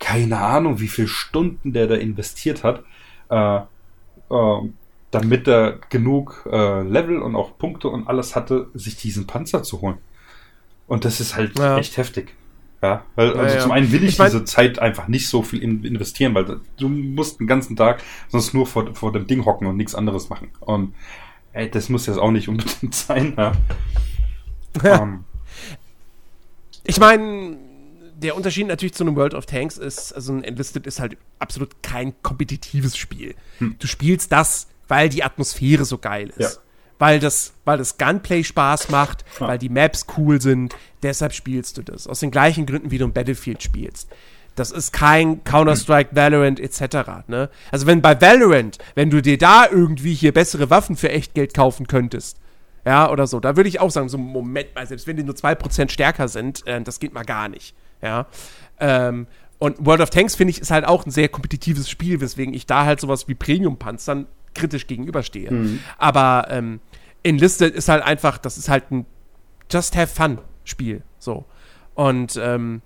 Keine 0.00 0.38
Ahnung, 0.40 0.80
wie 0.80 0.88
viele 0.88 1.08
Stunden 1.08 1.72
der 1.72 1.86
da 1.86 1.94
investiert 1.94 2.64
hat. 2.64 2.82
Äh, 3.30 3.60
äh, 4.30 4.68
damit 5.12 5.46
er 5.46 5.78
genug 5.88 6.48
äh, 6.50 6.82
Level 6.82 7.20
und 7.20 7.36
auch 7.36 7.56
Punkte 7.56 7.88
und 7.88 8.08
alles 8.08 8.34
hatte, 8.34 8.68
sich 8.74 8.96
diesen 8.96 9.26
Panzer 9.26 9.62
zu 9.62 9.80
holen. 9.80 9.98
Und 10.88 11.04
das 11.04 11.20
ist 11.20 11.36
halt 11.36 11.58
Ja. 11.58 11.78
echt 11.78 11.96
heftig. 11.96 12.34
Ja, 12.82 13.04
weil, 13.14 13.28
also 13.30 13.42
Ja, 13.42 13.54
ja. 13.54 13.60
zum 13.60 13.72
einen 13.72 13.90
will 13.90 14.02
ich, 14.04 14.10
Ich 14.10 14.18
mein- 14.18 14.30
diese 14.30 14.44
Zeit 14.44 14.78
einfach 14.78 15.08
nicht 15.08 15.28
so 15.28 15.42
viel 15.42 15.62
in, 15.62 15.82
investieren, 15.84 16.34
weil 16.34 16.60
du 16.78 16.88
musst 16.88 17.40
den 17.40 17.46
ganzen 17.46 17.74
Tag 17.76 18.02
sonst 18.28 18.52
nur 18.54 18.66
vor, 18.66 18.94
vor 18.94 19.12
dem 19.12 19.26
Ding 19.26 19.44
hocken 19.44 19.66
und 19.66 19.76
nichts 19.76 19.94
anderes 19.94 20.28
machen. 20.28 20.50
Und 20.60 20.94
ey, 21.52 21.70
das 21.70 21.88
muss 21.88 22.06
jetzt 22.06 22.18
auch 22.18 22.30
nicht 22.30 22.48
unbedingt 22.48 22.94
sein. 22.94 23.34
Ja. 23.36 23.52
Ähm, 24.84 25.24
Ich 26.84 26.98
meine, 27.00 27.56
der 28.16 28.36
Unterschied 28.36 28.66
natürlich 28.66 28.94
zu 28.94 29.04
einem 29.04 29.16
World 29.16 29.34
of 29.34 29.46
Tanks 29.46 29.76
ist, 29.78 30.12
also 30.12 30.32
ein 30.32 30.44
Enlisted 30.44 30.86
ist 30.86 31.00
halt 31.00 31.16
absolut 31.38 31.82
kein 31.82 32.14
kompetitives 32.22 32.96
Spiel. 32.96 33.34
Du 33.58 33.86
spielst 33.86 34.30
das, 34.32 34.68
weil 34.88 35.08
die 35.08 35.24
Atmosphäre 35.24 35.84
so 35.84 35.98
geil 35.98 36.32
ist. 36.36 36.54
Ja. 36.56 36.62
Weil 36.98 37.20
das, 37.20 37.52
weil 37.64 37.78
das 37.78 37.98
Gunplay 37.98 38.42
Spaß 38.42 38.88
macht, 38.90 39.24
Ja. 39.40 39.48
weil 39.48 39.58
die 39.58 39.68
Maps 39.68 40.06
cool 40.16 40.40
sind, 40.40 40.74
deshalb 41.02 41.32
spielst 41.34 41.76
du 41.76 41.82
das. 41.82 42.06
Aus 42.06 42.20
den 42.20 42.30
gleichen 42.30 42.64
Gründen, 42.66 42.90
wie 42.90 42.98
du 42.98 43.04
ein 43.04 43.12
Battlefield 43.12 43.62
spielst. 43.62 44.08
Das 44.54 44.70
ist 44.70 44.92
kein 44.92 45.44
Counter-Strike, 45.44 46.16
Valorant 46.16 46.58
etc. 46.58 47.26
Ne? 47.28 47.50
Also 47.70 47.86
wenn 47.86 48.00
bei 48.00 48.18
Valorant, 48.18 48.78
wenn 48.94 49.10
du 49.10 49.20
dir 49.20 49.36
da 49.36 49.66
irgendwie 49.70 50.14
hier 50.14 50.32
bessere 50.32 50.70
Waffen 50.70 50.96
für 50.96 51.10
Echtgeld 51.10 51.52
kaufen 51.52 51.86
könntest, 51.86 52.38
ja, 52.86 53.10
oder 53.10 53.26
so, 53.26 53.40
da 53.40 53.56
würde 53.56 53.68
ich 53.68 53.80
auch 53.80 53.90
sagen, 53.90 54.08
so 54.08 54.16
Moment 54.16 54.74
mal, 54.74 54.86
selbst 54.86 55.06
wenn 55.06 55.16
die 55.16 55.24
nur 55.24 55.34
2% 55.34 55.90
stärker 55.90 56.28
sind, 56.28 56.66
äh, 56.66 56.80
das 56.80 57.00
geht 57.00 57.12
mal 57.12 57.24
gar 57.24 57.48
nicht, 57.48 57.74
ja. 58.00 58.26
Ähm, 58.80 59.26
und 59.58 59.84
World 59.84 60.00
of 60.02 60.10
Tanks, 60.10 60.36
finde 60.36 60.52
ich, 60.52 60.60
ist 60.60 60.70
halt 60.70 60.86
auch 60.86 61.04
ein 61.04 61.10
sehr 61.10 61.28
kompetitives 61.28 61.90
Spiel, 61.90 62.20
weswegen 62.20 62.54
ich 62.54 62.64
da 62.66 62.84
halt 62.84 63.00
sowas 63.00 63.26
wie 63.28 63.34
Premium-Panzern 63.34 64.26
kritisch 64.56 64.86
gegenüberstehe. 64.86 65.78
Aber 65.98 66.46
ähm, 66.50 66.80
Enlisted 67.22 67.74
ist 67.74 67.88
halt 67.88 68.02
einfach, 68.02 68.38
das 68.38 68.58
ist 68.58 68.68
halt 68.68 68.90
ein 68.90 69.06
Just 69.70 69.96
Have 69.96 70.08
Fun 70.08 70.38
Spiel, 70.64 71.02
so. 71.18 71.44
Und 71.94 72.38
ähm, 72.42 72.82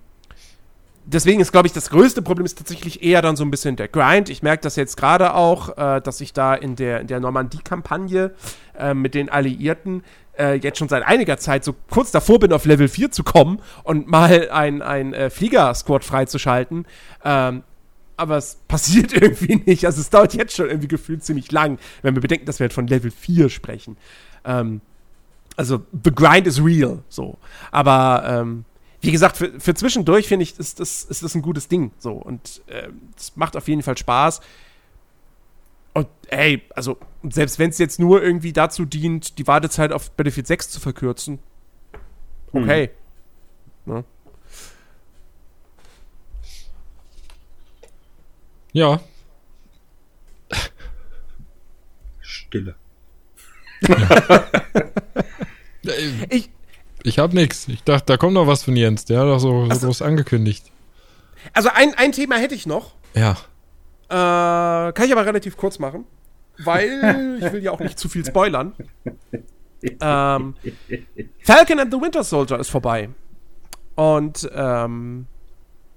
deswegen 1.05 1.39
ist, 1.41 1.51
glaube 1.51 1.67
ich, 1.67 1.73
das 1.73 1.89
größte 1.89 2.21
Problem 2.21 2.45
ist 2.45 2.57
tatsächlich 2.57 3.03
eher 3.03 3.21
dann 3.21 3.35
so 3.35 3.43
ein 3.43 3.51
bisschen 3.51 3.75
der 3.75 3.87
Grind. 3.87 4.29
Ich 4.29 4.43
merke 4.43 4.63
das 4.63 4.75
jetzt 4.75 4.97
gerade 4.97 5.33
auch, 5.33 5.77
äh, 5.77 6.01
dass 6.01 6.21
ich 6.21 6.33
da 6.33 6.53
in 6.53 6.75
der, 6.75 7.01
in 7.01 7.07
der 7.07 7.19
Normandie-Kampagne 7.19 8.31
äh, 8.77 8.93
mit 8.93 9.15
den 9.15 9.29
Alliierten 9.29 10.03
äh, 10.37 10.55
jetzt 10.55 10.79
schon 10.79 10.89
seit 10.89 11.03
einiger 11.03 11.37
Zeit 11.37 11.63
so 11.63 11.75
kurz 11.89 12.11
davor 12.11 12.39
bin, 12.39 12.53
auf 12.53 12.65
Level 12.65 12.87
4 12.87 13.11
zu 13.11 13.23
kommen 13.23 13.61
und 13.83 14.07
mal 14.07 14.49
ein, 14.49 14.81
ein 14.81 15.13
äh, 15.13 15.29
Flieger-Squad 15.29 16.03
freizuschalten. 16.03 16.85
Ähm, 17.23 17.63
aber 18.17 18.37
es 18.37 18.59
passiert 18.67 19.13
irgendwie 19.19 19.55
nicht. 19.65 19.85
Also 19.85 20.01
es 20.01 20.09
dauert 20.09 20.33
jetzt 20.33 20.55
schon 20.55 20.67
irgendwie 20.67 20.87
gefühlt 20.87 21.23
ziemlich 21.23 21.51
lang, 21.51 21.79
wenn 22.01 22.15
wir 22.15 22.21
bedenken, 22.21 22.45
dass 22.45 22.59
wir 22.59 22.65
halt 22.65 22.73
von 22.73 22.87
Level 22.87 23.11
4 23.11 23.49
sprechen. 23.49 23.97
Ähm, 24.45 24.81
also 25.57 25.85
the 26.03 26.11
grind 26.11 26.47
is 26.47 26.63
real, 26.63 27.03
so. 27.09 27.37
Aber 27.71 28.23
ähm, 28.25 28.65
wie 29.01 29.11
gesagt, 29.11 29.37
für, 29.37 29.59
für 29.59 29.73
zwischendurch 29.73 30.27
finde 30.27 30.43
ich, 30.43 30.57
ist 30.57 30.79
das, 30.79 31.03
ist 31.03 31.23
das 31.23 31.35
ein 31.35 31.41
gutes 31.41 31.67
Ding, 31.67 31.91
so. 31.97 32.13
Und 32.13 32.61
ähm, 32.67 33.09
es 33.17 33.35
macht 33.35 33.57
auf 33.57 33.67
jeden 33.67 33.81
Fall 33.81 33.97
Spaß. 33.97 34.41
Und 35.93 36.07
ey, 36.29 36.63
also 36.75 36.97
selbst 37.23 37.59
wenn 37.59 37.69
es 37.69 37.77
jetzt 37.77 37.99
nur 37.99 38.23
irgendwie 38.23 38.53
dazu 38.53 38.85
dient, 38.85 39.37
die 39.37 39.47
Wartezeit 39.47 39.91
auf 39.91 40.11
Battlefield 40.11 40.47
6 40.47 40.69
zu 40.69 40.79
verkürzen, 40.79 41.39
okay. 42.53 42.91
Ne? 43.85 44.03
Ja, 48.73 49.01
Stille. 52.51 52.75
Ich, 56.29 56.51
ich 57.01 57.17
hab 57.17 57.33
nix. 57.33 57.67
Ich 57.67 57.83
dachte, 57.83 58.05
da 58.05 58.17
kommt 58.17 58.35
noch 58.35 58.45
was 58.45 58.61
von 58.61 58.75
Jens. 58.75 59.05
Der 59.05 59.21
hat 59.21 59.25
doch 59.25 59.39
so, 59.39 59.65
so 59.65 59.73
so. 59.73 59.87
groß 59.87 60.03
angekündigt. 60.03 60.71
also 61.53 61.69
ein, 61.73 61.95
ein 61.95 62.11
Thema 62.11 62.35
hätte 62.35 62.53
ich 62.53 62.67
noch. 62.67 62.93
Ja. 63.15 63.31
Äh, 64.09 64.93
kann 64.93 65.05
ich 65.05 65.11
aber 65.11 65.25
relativ 65.25 65.57
kurz 65.57 65.79
machen, 65.79 66.05
weil 66.59 67.39
ich 67.41 67.51
will 67.51 67.63
ja 67.63 67.71
auch 67.71 67.79
nicht 67.79 67.97
zu 67.97 68.09
viel 68.09 68.23
spoilern. 68.23 68.73
Ähm, 69.83 70.53
Falcon 71.41 71.79
and 71.79 71.91
the 71.91 71.99
Winter 71.99 72.23
Soldier 72.23 72.59
ist 72.59 72.69
vorbei. 72.69 73.09
Und, 73.95 74.47
ähm, 74.53 75.25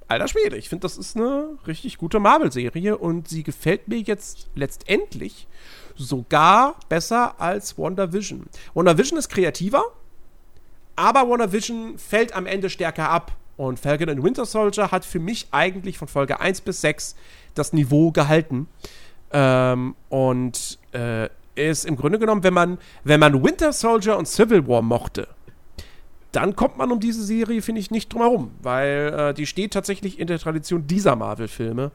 alter 0.09 0.29
Schwede, 0.29 0.57
ich 0.57 0.69
finde, 0.69 0.83
das 0.83 0.99
ist 0.99 1.17
eine 1.17 1.59
richtig 1.67 1.99
gute 1.99 2.21
Marvel-Serie 2.21 2.97
und 2.99 3.29
sie 3.29 3.43
gefällt 3.43 3.89
mir 3.89 3.99
jetzt 3.99 4.49
letztendlich 4.55 5.47
sogar 5.97 6.77
besser 6.89 7.41
als 7.41 7.79
WandaVision. 7.79 8.47
WandaVision 8.75 9.19
ist 9.19 9.29
kreativer, 9.29 9.85
aber 10.97 11.29
WandaVision 11.29 11.99
fällt 11.99 12.35
am 12.35 12.47
Ende 12.47 12.71
stärker 12.71 13.11
ab. 13.11 13.33
Und 13.57 13.79
Falcon 13.79 14.09
and 14.09 14.23
Winter 14.23 14.47
Soldier 14.47 14.91
hat 14.91 15.05
für 15.05 15.21
mich 15.21 15.47
eigentlich 15.53 15.97
von 15.97 16.09
Folge 16.09 16.41
1 16.41 16.63
bis 16.63 16.81
6 16.81 17.15
das 17.55 17.73
Niveau 17.73 18.11
gehalten. 18.11 18.67
Ähm, 19.33 19.95
und 20.09 20.79
äh, 20.93 21.29
ist 21.55 21.85
im 21.85 21.97
Grunde 21.97 22.19
genommen, 22.19 22.43
wenn 22.43 22.55
man, 22.55 22.79
wenn 23.05 23.21
man 23.21 23.43
Winter 23.45 23.73
Soldier 23.73 24.19
und 24.19 24.27
Civil 24.27 24.67
War 24.67 24.83
mochte, 24.83 25.29
dann 26.35 26.57
kommt 26.57 26.77
man 26.77 26.91
um 26.91 27.01
diese 27.01 27.23
Serie, 27.23 27.63
finde 27.63 27.81
ich, 27.81 27.91
nicht 27.91 28.13
drum 28.13 28.23
herum, 28.23 28.51
weil 28.63 29.15
äh, 29.17 29.35
die 29.35 29.47
steht 29.47 29.73
tatsächlich 29.73 30.19
in 30.19 30.27
der 30.27 30.39
Tradition 30.39 30.87
dieser 30.87 31.17
Marvel-Filme. 31.17 31.93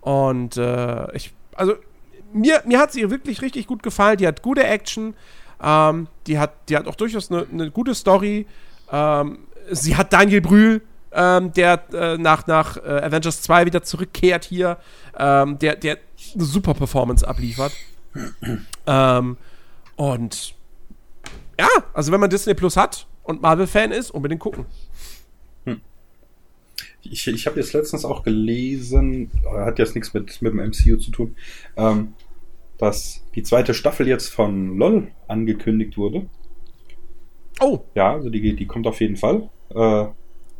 Und 0.00 0.56
äh, 0.56 1.14
ich, 1.14 1.32
also 1.54 1.74
mir, 2.32 2.62
mir 2.66 2.78
hat 2.78 2.92
sie 2.92 3.10
wirklich 3.10 3.42
richtig 3.42 3.66
gut 3.66 3.82
gefallen. 3.82 4.16
Die 4.16 4.26
hat 4.26 4.42
gute 4.42 4.64
Action, 4.64 5.14
ähm, 5.62 6.08
die, 6.26 6.38
hat, 6.38 6.52
die 6.68 6.76
hat 6.76 6.86
auch 6.86 6.94
durchaus 6.94 7.30
eine 7.30 7.46
eine 7.50 7.70
gute 7.70 7.94
Story. 7.94 8.46
Ähm, 8.90 9.38
sie 9.70 9.96
hat 9.96 10.12
Daniel 10.12 10.40
Brühl, 10.40 10.82
ähm, 11.12 11.52
der 11.52 11.82
äh, 11.92 12.18
nach, 12.18 12.46
nach 12.46 12.76
äh, 12.76 12.80
Avengers 12.80 13.42
2 13.42 13.66
wieder 13.66 13.82
zurückkehrt 13.82 14.44
hier, 14.44 14.78
ähm, 15.18 15.58
der, 15.58 15.76
der 15.76 15.98
eine 16.34 16.44
super 16.44 16.74
Performance 16.74 17.26
abliefert. 17.26 17.72
ähm, 18.86 19.36
und 19.96 20.54
ja, 21.58 21.68
also 21.92 22.12
wenn 22.12 22.20
man 22.20 22.30
Disney 22.30 22.54
Plus 22.54 22.76
hat 22.76 23.06
und 23.24 23.42
Marvel-Fan 23.42 23.90
ist, 23.90 24.10
unbedingt 24.10 24.40
gucken. 24.40 24.66
Ich, 27.02 27.26
ich 27.26 27.46
habe 27.46 27.60
jetzt 27.60 27.72
letztens 27.72 28.04
auch 28.04 28.22
gelesen, 28.22 29.30
hat 29.44 29.78
jetzt 29.78 29.94
nichts 29.94 30.14
mit, 30.14 30.40
mit 30.40 30.52
dem 30.52 30.60
MCU 30.60 30.96
zu 30.96 31.10
tun, 31.10 31.36
ähm, 31.76 32.14
dass 32.78 33.22
die 33.34 33.42
zweite 33.42 33.74
Staffel 33.74 34.08
jetzt 34.08 34.28
von 34.28 34.78
LOL 34.78 35.08
angekündigt 35.28 35.96
wurde. 35.98 36.26
Oh, 37.60 37.80
Ja, 37.94 38.12
also 38.12 38.30
die, 38.30 38.56
die 38.56 38.66
kommt 38.66 38.86
auf 38.86 39.00
jeden 39.00 39.16
Fall. 39.16 39.48
Äh, 39.70 40.06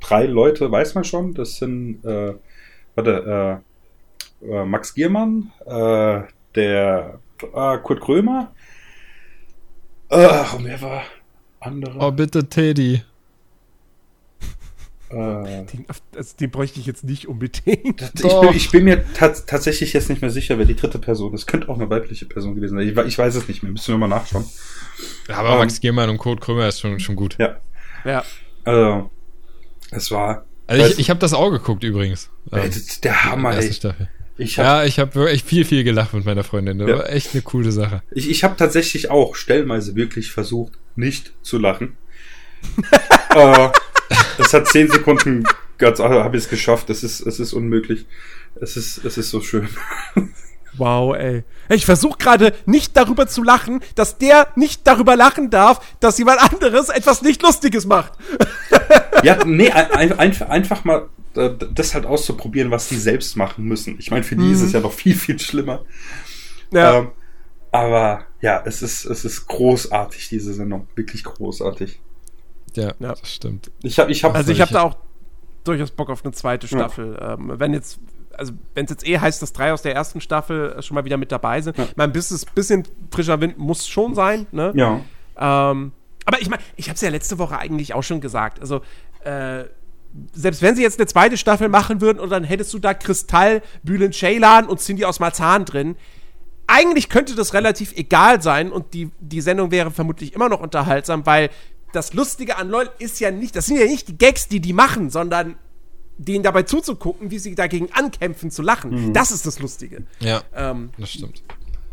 drei 0.00 0.26
Leute 0.26 0.70
weiß 0.70 0.94
man 0.94 1.04
schon. 1.04 1.34
Das 1.34 1.56
sind, 1.56 2.04
äh, 2.04 2.34
warte, 2.94 3.62
äh, 4.42 4.46
äh, 4.46 4.64
Max 4.64 4.94
Giermann, 4.94 5.50
äh, 5.66 6.22
der 6.54 7.20
äh, 7.42 7.78
Kurt 7.78 8.00
Krömer. 8.00 8.54
Äh, 10.10 10.44
und 10.56 10.64
wer 10.64 10.80
war 10.82 11.02
andere? 11.64 11.98
Oh, 11.98 12.10
bitte, 12.10 12.48
Teddy. 12.48 13.02
Äh, 15.10 15.64
den, 15.66 15.86
also, 16.16 16.36
den 16.40 16.50
bräuchte 16.50 16.80
ich 16.80 16.86
jetzt 16.86 17.04
nicht 17.04 17.28
unbedingt. 17.28 18.00
ich, 18.14 18.22
bin, 18.22 18.54
ich 18.54 18.70
bin 18.70 18.84
mir 18.84 19.04
tats- 19.14 19.44
tatsächlich 19.46 19.92
jetzt 19.92 20.08
nicht 20.10 20.22
mehr 20.22 20.30
sicher, 20.30 20.58
wer 20.58 20.64
die 20.64 20.74
dritte 20.74 20.98
Person 20.98 21.34
ist. 21.34 21.46
Könnte 21.46 21.68
auch 21.68 21.76
eine 21.76 21.88
weibliche 21.88 22.26
Person 22.26 22.54
gewesen 22.54 22.78
sein. 22.78 22.88
Ich, 22.88 22.96
ich 22.96 23.18
weiß 23.18 23.34
es 23.36 23.46
nicht 23.46 23.62
mehr. 23.62 23.70
Müssen 23.70 23.94
wir 23.94 23.98
mal 23.98 24.08
nachschauen. 24.08 24.44
Ja, 25.28 25.36
aber 25.36 25.52
Ähm. 25.52 25.58
Max 25.58 25.80
Gehmann 25.80 26.10
und 26.10 26.18
Kurt 26.18 26.40
Krömer 26.40 26.66
ist 26.68 26.80
schon, 26.80 26.98
schon 26.98 27.16
gut. 27.16 27.36
Ja. 27.38 27.56
Ja. 28.04 28.24
Also, 28.64 29.10
es 29.90 30.10
war 30.10 30.44
Also 30.66 30.84
ich, 30.86 30.98
ich 30.98 31.10
habe 31.10 31.20
das 31.20 31.32
auch 31.34 31.50
geguckt 31.50 31.84
übrigens. 31.84 32.30
Ähm, 32.50 32.70
der 33.04 33.24
Hammer, 33.24 33.56
ey. 33.56 33.72
Staffel. 33.72 34.08
Ich 34.36 34.58
habe 34.58 34.68
Ja, 34.68 34.84
ich 34.84 34.98
habe 34.98 35.14
wirklich 35.14 35.44
viel, 35.44 35.64
viel 35.64 35.84
gelacht 35.84 36.12
mit 36.12 36.24
meiner 36.24 36.42
Freundin. 36.44 36.78
Das 36.78 36.88
Ja. 36.88 36.98
war 36.98 37.08
echt 37.10 37.34
eine 37.34 37.42
coole 37.42 37.70
Sache. 37.72 38.02
Ich, 38.12 38.28
ich 38.28 38.42
habe 38.44 38.56
tatsächlich 38.56 39.10
auch 39.10 39.36
stellenweise 39.36 39.94
wirklich 39.94 40.32
versucht, 40.32 40.72
nicht 40.96 41.32
zu 41.42 41.58
lachen. 41.58 41.96
äh, 43.34 43.68
es 44.38 44.52
hat 44.52 44.66
zehn 44.68 44.90
Sekunden, 44.90 45.44
ganz 45.78 45.98
habe 46.00 46.36
ich 46.36 46.44
es 46.44 46.48
geschafft. 46.50 46.90
Es 46.90 47.04
ist, 47.04 47.20
es 47.20 47.38
ist 47.38 47.52
unmöglich. 47.52 48.06
Es 48.60 48.76
ist, 48.76 49.04
es 49.04 49.18
ist 49.18 49.30
so 49.30 49.40
schön. 49.40 49.68
Wow, 50.76 51.14
ey. 51.14 51.44
Ich 51.68 51.86
versuche 51.86 52.18
gerade 52.18 52.52
nicht 52.66 52.96
darüber 52.96 53.26
zu 53.26 53.42
lachen, 53.42 53.80
dass 53.94 54.18
der 54.18 54.48
nicht 54.56 54.86
darüber 54.86 55.16
lachen 55.16 55.50
darf, 55.50 55.80
dass 56.00 56.18
jemand 56.18 56.40
anderes 56.40 56.88
etwas 56.88 57.22
nicht 57.22 57.42
Lustiges 57.42 57.86
macht. 57.86 58.12
Ja, 59.22 59.44
nee, 59.44 59.70
ein, 59.70 60.12
ein, 60.12 60.42
einfach 60.42 60.84
mal 60.84 61.08
äh, 61.36 61.50
das 61.72 61.94
halt 61.94 62.06
auszuprobieren, 62.06 62.70
was 62.70 62.88
die 62.88 62.96
selbst 62.96 63.36
machen 63.36 63.64
müssen. 63.64 63.96
Ich 63.98 64.10
meine, 64.10 64.24
für 64.24 64.36
die 64.36 64.50
ist 64.50 64.60
es 64.60 64.72
ja 64.72 64.80
noch 64.80 64.92
viel, 64.92 65.14
viel 65.14 65.38
schlimmer. 65.38 65.84
Ja. 66.72 66.98
Ähm, 66.98 67.08
aber 67.70 68.24
ja, 68.40 68.62
es 68.64 68.82
ist, 68.82 69.04
es 69.04 69.24
ist 69.24 69.46
großartig, 69.46 70.28
diese 70.28 70.54
Sendung. 70.54 70.86
Wirklich 70.94 71.24
großartig. 71.24 72.00
Ja, 72.74 72.92
Ja. 72.98 73.14
das 73.14 73.32
stimmt. 73.32 73.70
Ich 73.82 73.98
habe, 73.98 74.12
ich 74.12 74.22
habe, 74.24 74.34
also 74.34 74.52
ich 74.52 74.60
habe 74.60 74.72
da 74.72 74.82
auch 74.82 74.96
durchaus 75.64 75.90
Bock 75.90 76.10
auf 76.10 76.24
eine 76.24 76.32
zweite 76.32 76.68
Staffel. 76.68 77.18
Ähm, 77.20 77.52
wenn 77.56 77.72
jetzt 77.72 77.98
also 78.38 78.52
wenn 78.74 78.84
es 78.84 78.90
jetzt 78.90 79.06
eh 79.06 79.18
heißt, 79.18 79.40
dass 79.42 79.52
drei 79.52 79.72
aus 79.72 79.82
der 79.82 79.94
ersten 79.94 80.20
Staffel 80.20 80.82
schon 80.82 80.94
mal 80.94 81.04
wieder 81.04 81.16
mit 81.16 81.32
dabei 81.32 81.60
sind. 81.60 81.76
Ja. 81.78 81.84
Ich 81.84 81.96
meine, 81.96 82.12
ein 82.12 82.42
bisschen, 82.54 82.84
frischer 83.10 83.40
Wind 83.40 83.58
muss 83.58 83.86
schon 83.86 84.14
sein, 84.14 84.46
ne? 84.52 84.72
Ja. 84.74 85.00
Ähm, 85.70 85.92
aber 86.26 86.40
ich 86.40 86.48
meine, 86.48 86.62
ich 86.76 86.88
habe 86.88 86.94
es 86.94 87.00
ja 87.00 87.10
letzte 87.10 87.38
Woche 87.38 87.58
eigentlich 87.58 87.94
auch 87.94 88.02
schon 88.02 88.20
gesagt. 88.20 88.60
Also, 88.60 88.80
äh, 89.24 89.64
selbst 90.32 90.62
wenn 90.62 90.76
sie 90.76 90.82
jetzt 90.82 90.98
eine 90.98 91.06
zweite 91.06 91.36
Staffel 91.36 91.68
machen 91.68 92.00
würden 92.00 92.20
und 92.20 92.30
dann 92.30 92.44
hättest 92.44 92.72
du 92.72 92.78
da 92.78 92.94
Kristall, 92.94 93.62
Bülent 93.82 94.14
Ceylan 94.14 94.66
und 94.66 94.80
Cindy 94.80 95.04
aus 95.04 95.20
Marzahn 95.20 95.64
drin, 95.64 95.96
eigentlich 96.66 97.08
könnte 97.08 97.34
das 97.34 97.52
relativ 97.52 97.92
egal 97.96 98.40
sein 98.40 98.72
und 98.72 98.94
die, 98.94 99.10
die 99.20 99.40
Sendung 99.40 99.70
wäre 99.70 99.90
vermutlich 99.90 100.34
immer 100.34 100.48
noch 100.48 100.60
unterhaltsam, 100.60 101.26
weil 101.26 101.50
das 101.92 102.14
Lustige 102.14 102.56
an 102.56 102.70
LOL 102.70 102.90
ist 102.98 103.20
ja 103.20 103.30
nicht, 103.30 103.54
das 103.54 103.66
sind 103.66 103.78
ja 103.78 103.86
nicht 103.86 104.08
die 104.08 104.18
Gags, 104.18 104.48
die 104.48 104.60
die 104.60 104.72
machen, 104.72 105.10
sondern 105.10 105.56
denen 106.18 106.44
dabei 106.44 106.62
zuzugucken, 106.62 107.30
wie 107.30 107.38
sie 107.38 107.54
dagegen 107.54 107.88
ankämpfen, 107.92 108.50
zu 108.50 108.62
lachen. 108.62 109.08
Mhm. 109.08 109.12
Das 109.12 109.30
ist 109.30 109.46
das 109.46 109.58
Lustige. 109.58 110.04
Ja, 110.20 110.42
ähm, 110.54 110.90
das 110.98 111.12
stimmt. 111.12 111.42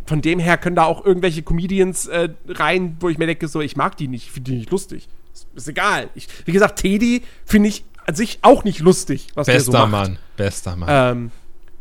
Von 0.06 0.22
dem 0.22 0.40
her 0.40 0.58
können 0.58 0.76
da 0.76 0.86
auch 0.86 1.06
irgendwelche 1.06 1.42
Comedians 1.42 2.08
äh, 2.08 2.30
rein, 2.48 2.98
wo 3.00 3.10
ich 3.10 3.18
mir 3.18 3.28
denke, 3.28 3.48
so, 3.48 3.62
ich 3.62 3.76
mag 3.76 3.98
die 3.98 4.08
nicht, 4.08 4.32
finde 4.32 4.52
die 4.52 4.58
nicht 4.58 4.72
lustig. 4.72 5.08
Ist, 5.34 5.48
ist 5.56 5.68
egal. 5.68 6.10
Ich, 6.16 6.28
wie 6.46 6.52
gesagt, 6.52 6.80
Teddy 6.80 7.24
finde 7.46 7.70
ich 7.70 7.86
an 8.06 8.16
sich 8.16 8.40
auch 8.42 8.64
nicht 8.64 8.80
lustig, 8.80 9.28
was 9.36 9.48
bester 9.48 9.72
der 9.72 9.82
so 9.82 9.88
macht. 9.88 9.92
Mann, 9.92 10.18
bester 10.36 10.76
Mann. 10.76 10.90
Ähm, 10.90 11.32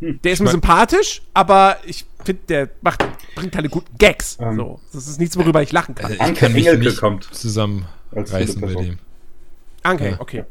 hm. 0.01 0.21
Der 0.23 0.33
ist 0.33 0.41
mir 0.41 0.51
sympathisch, 0.51 1.23
aber 1.35 1.79
ich 1.85 2.07
finde, 2.25 2.43
der 2.49 2.69
macht, 2.83 3.05
bringt 3.35 3.53
keine 3.53 3.69
guten 3.69 3.97
Gags. 3.99 4.39
Ähm, 4.41 4.57
so. 4.57 4.81
Das 4.93 5.09
ist 5.09 5.19
nichts, 5.19 5.37
worüber 5.37 5.63
ich 5.63 5.73
lachen 5.73 5.95
kann. 5.95 6.13
Also 6.13 6.33
ich 6.33 6.39
kann 6.39 6.53
mich 6.53 6.67
Engelke 6.67 6.89
nicht 6.89 7.01
kommt 7.01 7.25
zusammenreißen 7.25 8.61
bei 8.61 8.75
dem. 8.75 8.99
Anke, 9.83 10.11
ja. 10.11 10.21
okay. 10.21 10.45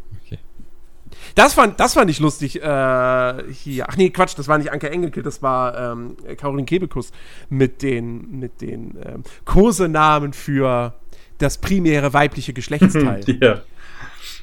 Das 1.35 1.53
fand, 1.53 1.79
das 1.79 1.93
fand 1.93 2.09
ich 2.09 2.19
lustig 2.19 2.57
äh, 2.57 3.43
hier. 3.51 3.87
Ach 3.87 3.97
nee, 3.97 4.09
Quatsch, 4.09 4.37
das 4.37 4.47
war 4.47 4.57
nicht 4.57 4.71
Anke 4.71 4.89
Engelke, 4.89 5.21
das 5.21 5.41
war 5.41 5.93
ähm, 5.93 6.17
Caroline 6.37 6.65
Kebekus 6.65 7.11
mit 7.49 7.81
den, 7.81 8.39
mit 8.39 8.61
den 8.61 8.97
ähm, 9.03 9.23
Kosenamen 9.45 10.33
für 10.33 10.93
das 11.37 11.57
primäre 11.57 12.13
weibliche 12.13 12.53
Geschlechtsteil. 12.53 13.23
ja. 13.41 13.61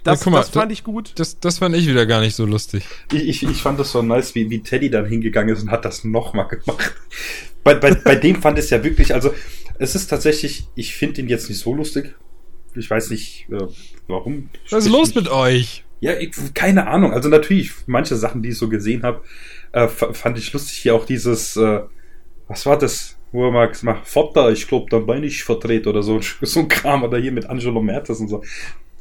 Das, 0.05 0.25
ja, 0.25 0.31
mal, 0.31 0.39
das 0.39 0.51
fand 0.51 0.73
ich 0.73 0.85
gut. 0.85 1.13
Das, 1.17 1.41
das 1.41 1.59
fand 1.59 1.75
ich 1.75 1.89
wieder 1.89 2.07
gar 2.07 2.21
nicht 2.21 2.37
so 2.37 2.47
lustig. 2.47 2.85
Ich, 3.13 3.29
ich, 3.29 3.43
ich 3.43 3.63
fand 3.63 3.79
das 3.79 3.91
so 3.91 4.03
nice, 4.03 4.35
wie, 4.35 4.49
wie 4.51 4.63
Teddy 4.63 4.89
dann 4.89 5.05
hingegangen 5.05 5.55
ist 5.55 5.63
und 5.63 5.71
hat 5.71 5.85
das 5.85 6.05
nochmal 6.05 6.49
gemacht. 6.49 6.95
Bei, 7.65 7.75
bei, 7.75 7.95
bei 7.95 8.15
dem 8.15 8.41
fand 8.41 8.59
es 8.59 8.71
ja 8.71 8.85
wirklich, 8.85 9.13
also 9.13 9.35
es 9.79 9.97
ist 9.97 10.07
tatsächlich, 10.07 10.69
ich 10.77 10.95
finde 10.95 11.21
ihn 11.21 11.29
jetzt 11.29 11.49
nicht 11.49 11.59
so 11.59 11.75
lustig. 11.75 12.15
Ich 12.77 12.89
weiß 12.89 13.11
nicht, 13.11 13.47
äh, 13.51 13.67
warum. 14.07 14.51
Was 14.71 14.85
ist 14.85 14.93
los 14.93 15.15
mit 15.15 15.29
euch? 15.29 15.83
Ja, 16.01 16.12
ich, 16.18 16.31
keine 16.55 16.86
Ahnung. 16.86 17.12
Also 17.12 17.28
natürlich, 17.28 17.73
manche 17.86 18.16
Sachen, 18.16 18.43
die 18.43 18.51
ich 18.51 18.59
so 18.59 18.68
gesehen 18.68 19.02
habe, 19.02 19.23
äh, 19.73 19.89
fand 19.89 20.39
ich 20.39 20.52
lustig. 20.52 20.78
Hier 20.78 20.94
auch 20.94 21.06
dieses, 21.06 21.56
äh, 21.56 21.81
was 22.48 22.66
war 22.66 22.78
das? 22.78 23.16
Wo 23.32 23.47
er 23.47 23.51
mal 23.51 23.70
macht, 23.82 24.06
Vater, 24.06 24.51
ich 24.51 24.68
glaube, 24.68 24.86
dann 24.89 25.05
bin 25.05 25.24
ich 25.24 25.43
verdreht 25.43 25.86
oder 25.86 26.02
so, 26.02 26.20
so 26.40 26.60
ein 26.60 26.68
Kram 26.68 27.02
oder 27.02 27.18
hier 27.18 27.32
mit 27.32 27.51
Angelo 27.51 27.82
Mertes 27.82 28.20
und 28.20 28.28
so. 28.28 28.43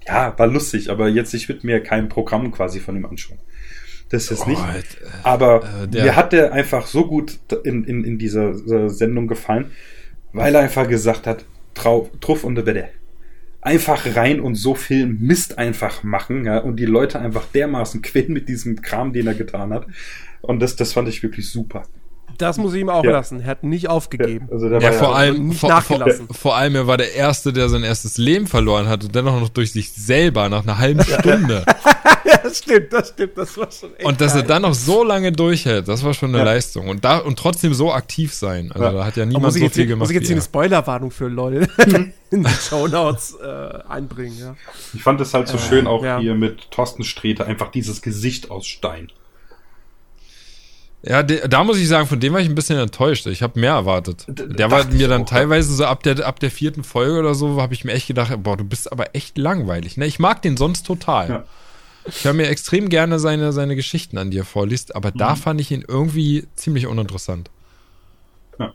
Ja, 0.07 0.37
war 0.37 0.47
lustig, 0.47 0.89
aber 0.89 1.07
jetzt, 1.07 1.33
ich 1.33 1.47
würde 1.49 1.65
mir 1.65 1.81
kein 1.81 2.09
Programm 2.09 2.51
quasi 2.51 2.79
von 2.79 2.95
ihm 2.95 3.05
anschauen. 3.05 3.39
Das 4.09 4.29
ist 4.29 4.43
oh, 4.45 4.49
nicht. 4.49 4.61
Halt, 4.61 4.85
aber 5.23 5.87
äh, 5.91 6.03
mir 6.03 6.15
hat 6.15 6.31
der 6.31 6.53
einfach 6.53 6.85
so 6.85 7.07
gut 7.07 7.39
in, 7.63 7.83
in, 7.85 8.03
in 8.03 8.17
dieser 8.19 8.89
Sendung 8.89 9.27
gefallen, 9.27 9.71
weil 10.31 10.53
er 10.53 10.61
einfach 10.61 10.87
gesagt 10.87 11.25
hat, 11.25 11.45
Trau, 11.73 12.09
Truff 12.21 12.43
und 12.43 12.55
der 12.55 12.65
Wette 12.65 12.89
einfach 13.65 14.15
rein 14.15 14.39
und 14.39 14.55
so 14.55 14.75
viel 14.75 15.07
Mist 15.07 15.57
einfach 15.57 16.03
machen 16.03 16.45
ja, 16.45 16.59
und 16.59 16.77
die 16.77 16.85
Leute 16.85 17.19
einfach 17.19 17.45
dermaßen 17.47 18.01
quälen 18.03 18.31
mit 18.31 18.47
diesem 18.47 18.81
Kram, 18.81 19.11
den 19.11 19.27
er 19.27 19.33
getan 19.33 19.73
hat. 19.73 19.87
Und 20.41 20.59
das, 20.61 20.75
das 20.75 20.93
fand 20.93 21.09
ich 21.09 21.23
wirklich 21.23 21.49
super. 21.49 21.83
Das 22.37 22.57
muss 22.57 22.73
ich 22.73 22.81
ihm 22.81 22.89
auch 22.89 23.03
ja. 23.03 23.11
lassen. 23.11 23.41
Er 23.41 23.47
hat 23.47 23.63
nicht 23.63 23.89
aufgegeben. 23.89 24.47
Ja, 24.49 24.53
also 24.53 24.67
ja 24.67 24.91
vor 24.91 25.09
ja 25.09 25.15
allem 25.15 25.47
nicht 25.49 25.59
vor, 25.59 25.69
nachgelassen. 25.69 26.27
Vor, 26.27 26.35
vor, 26.35 26.55
allem 26.55 26.75
er 26.75 26.87
war 26.87 26.97
der 26.97 27.13
erste, 27.13 27.53
der 27.53 27.69
sein 27.69 27.83
erstes 27.83 28.17
Leben 28.17 28.47
verloren 28.47 28.87
hat 28.87 29.03
und 29.03 29.15
dennoch 29.15 29.39
noch 29.39 29.49
durch 29.49 29.71
sich 29.71 29.91
selber 29.93 30.49
nach 30.49 30.63
einer 30.63 30.77
halben 30.77 31.03
Stunde. 31.03 31.65
ja, 32.25 32.37
das 32.43 32.57
stimmt, 32.59 32.91
das 32.91 33.09
stimmt, 33.09 33.37
das 33.37 33.57
war 33.57 33.71
schon 33.71 33.95
echt 33.95 34.05
Und 34.05 34.21
dass 34.21 34.33
geil. 34.33 34.41
er 34.41 34.47
dann 34.47 34.61
noch 34.63 34.73
so 34.73 35.03
lange 35.03 35.31
durchhält, 35.31 35.87
das 35.87 36.03
war 36.03 36.13
schon 36.13 36.33
eine 36.33 36.43
Leistung 36.43 36.89
und 36.89 37.05
da 37.05 37.19
und 37.19 37.37
trotzdem 37.37 37.73
so 37.73 37.93
aktiv 37.93 38.33
sein. 38.33 38.71
Also 38.71 38.97
da 38.97 39.05
hat 39.05 39.17
ja 39.17 39.25
niemand 39.25 39.53
so 39.53 39.59
viel 39.59 39.69
hier, 39.69 39.85
gemacht. 39.85 39.99
Muss 40.01 40.09
ich 40.09 40.15
jetzt 40.15 40.27
hier 40.27 40.35
eine 40.35 40.43
Spoilerwarnung 40.43 41.11
für 41.11 41.27
LOL 41.27 41.67
in 42.31 42.43
die 42.43 42.49
Shownotes 42.49 43.37
äh, 43.41 43.89
einbringen, 43.89 44.37
ja. 44.39 44.55
Ich 44.93 45.03
fand 45.03 45.21
es 45.21 45.33
halt 45.33 45.47
so 45.47 45.57
äh, 45.57 45.61
schön 45.61 45.87
auch 45.87 46.03
hier 46.19 46.35
mit 46.35 46.71
Thorsten 46.71 47.03
Sträter 47.03 47.45
einfach 47.45 47.71
dieses 47.71 48.01
Gesicht 48.01 48.51
aus 48.51 48.65
Stein. 48.65 49.09
Ja, 51.07 51.21
de, 51.21 51.47
da 51.47 51.63
muss 51.63 51.77
ich 51.77 51.87
sagen, 51.87 52.07
von 52.07 52.19
dem 52.19 52.33
war 52.33 52.39
ich 52.39 52.49
ein 52.49 52.55
bisschen 52.55 52.79
enttäuscht. 52.79 53.27
Ich 53.27 53.43
habe 53.43 53.59
mehr 53.59 53.73
erwartet. 53.73 54.25
Der 54.27 54.71
war 54.71 54.85
mir 54.85 55.07
dann 55.07 55.27
teilweise 55.27 55.71
so 55.71 55.85
ab 55.85 56.01
der, 56.01 56.25
ab 56.25 56.39
der 56.39 56.49
vierten 56.49 56.83
Folge 56.83 57.19
oder 57.19 57.35
so, 57.35 57.61
habe 57.61 57.75
ich 57.75 57.85
mir 57.85 57.93
echt 57.93 58.07
gedacht, 58.07 58.33
boah, 58.41 58.57
du 58.57 58.63
bist 58.63 58.91
aber 58.91 59.15
echt 59.15 59.37
langweilig. 59.37 59.97
Ne? 59.97 60.07
Ich 60.07 60.17
mag 60.17 60.41
den 60.41 60.57
sonst 60.57 60.83
total. 60.83 61.29
Ja. 61.29 61.43
Ich 62.05 62.25
höre 62.25 62.33
mir 62.33 62.47
extrem 62.47 62.89
gerne 62.89 63.19
seine, 63.19 63.51
seine 63.51 63.75
Geschichten 63.75 64.17
an, 64.17 64.31
die 64.31 64.39
er 64.39 64.45
vorliest, 64.45 64.95
aber 64.95 65.09
mhm. 65.09 65.17
da 65.19 65.35
fand 65.35 65.61
ich 65.61 65.71
ihn 65.71 65.83
irgendwie 65.87 66.47
ziemlich 66.55 66.87
uninteressant. 66.87 67.51
Ja. 68.57 68.73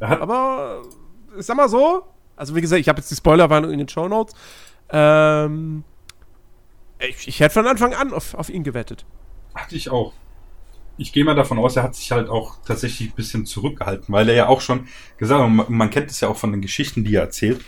Aber, 0.00 0.82
ich 1.38 1.46
sag 1.46 1.56
mal 1.56 1.68
so, 1.68 2.02
also 2.34 2.56
wie 2.56 2.60
gesagt, 2.60 2.80
ich 2.80 2.88
habe 2.88 2.98
jetzt 2.98 3.10
die 3.10 3.16
Spoilerwarnung 3.16 3.70
in 3.70 3.78
den 3.78 3.88
Show 3.88 4.08
Notes. 4.08 4.34
Ähm, 4.90 5.84
ich, 6.98 7.28
ich 7.28 7.38
hätte 7.38 7.54
von 7.54 7.66
Anfang 7.68 7.94
an 7.94 8.12
auf, 8.12 8.34
auf 8.34 8.48
ihn 8.48 8.64
gewettet. 8.64 9.06
Hatte 9.54 9.76
ich 9.76 9.90
auch 9.90 10.12
ich 10.98 11.12
gehe 11.12 11.24
mal 11.24 11.34
davon 11.34 11.58
aus, 11.58 11.76
er 11.76 11.82
hat 11.82 11.94
sich 11.94 12.10
halt 12.12 12.28
auch 12.28 12.56
tatsächlich 12.64 13.10
ein 13.10 13.14
bisschen 13.14 13.46
zurückgehalten, 13.46 14.12
weil 14.12 14.28
er 14.28 14.34
ja 14.34 14.46
auch 14.48 14.60
schon 14.60 14.88
gesagt 15.18 15.40
hat, 15.40 15.50
man, 15.50 15.66
man 15.68 15.90
kennt 15.90 16.10
es 16.10 16.20
ja 16.20 16.28
auch 16.28 16.36
von 16.36 16.52
den 16.52 16.60
Geschichten, 16.60 17.04
die 17.04 17.14
er 17.14 17.22
erzählt, 17.22 17.64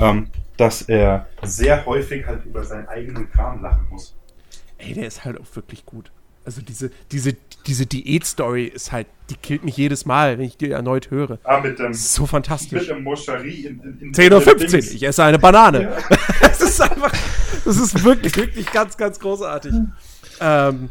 ähm, 0.00 0.28
dass 0.56 0.82
er 0.82 1.28
sehr 1.42 1.84
häufig 1.86 2.26
halt 2.26 2.44
über 2.44 2.64
seinen 2.64 2.88
eigenen 2.88 3.30
Kram 3.30 3.62
lachen 3.62 3.86
muss. 3.90 4.14
Ey, 4.78 4.94
der 4.94 5.06
ist 5.06 5.24
halt 5.24 5.40
auch 5.40 5.56
wirklich 5.56 5.86
gut. 5.86 6.10
Also 6.44 6.60
diese, 6.60 6.90
diese, 7.10 7.34
diese 7.66 7.86
Diät-Story 7.86 8.66
ist 8.66 8.92
halt, 8.92 9.08
die 9.30 9.34
killt 9.34 9.64
mich 9.64 9.76
jedes 9.76 10.06
Mal, 10.06 10.38
wenn 10.38 10.44
ich 10.44 10.56
die 10.56 10.70
erneut 10.70 11.10
höre. 11.10 11.38
Ah, 11.42 11.60
mit 11.60 11.80
dem, 11.80 11.92
so 11.92 12.24
fantastisch. 12.24 12.82
Mit 12.82 12.88
dem 12.88 13.02
Moscherie 13.02 13.66
in, 13.66 13.80
in, 13.80 14.00
in 14.00 14.12
10.15 14.12 14.72
Uhr, 14.72 14.94
ich 14.94 15.02
esse 15.02 15.24
eine 15.24 15.40
Banane. 15.40 15.82
Ja. 15.82 16.16
das 16.40 16.60
ist 16.60 16.80
einfach, 16.80 17.12
das 17.64 17.76
ist 17.76 18.04
wirklich, 18.04 18.36
wirklich 18.36 18.70
ganz, 18.70 18.96
ganz 18.96 19.18
großartig. 19.18 19.72
Ähm, 20.40 20.90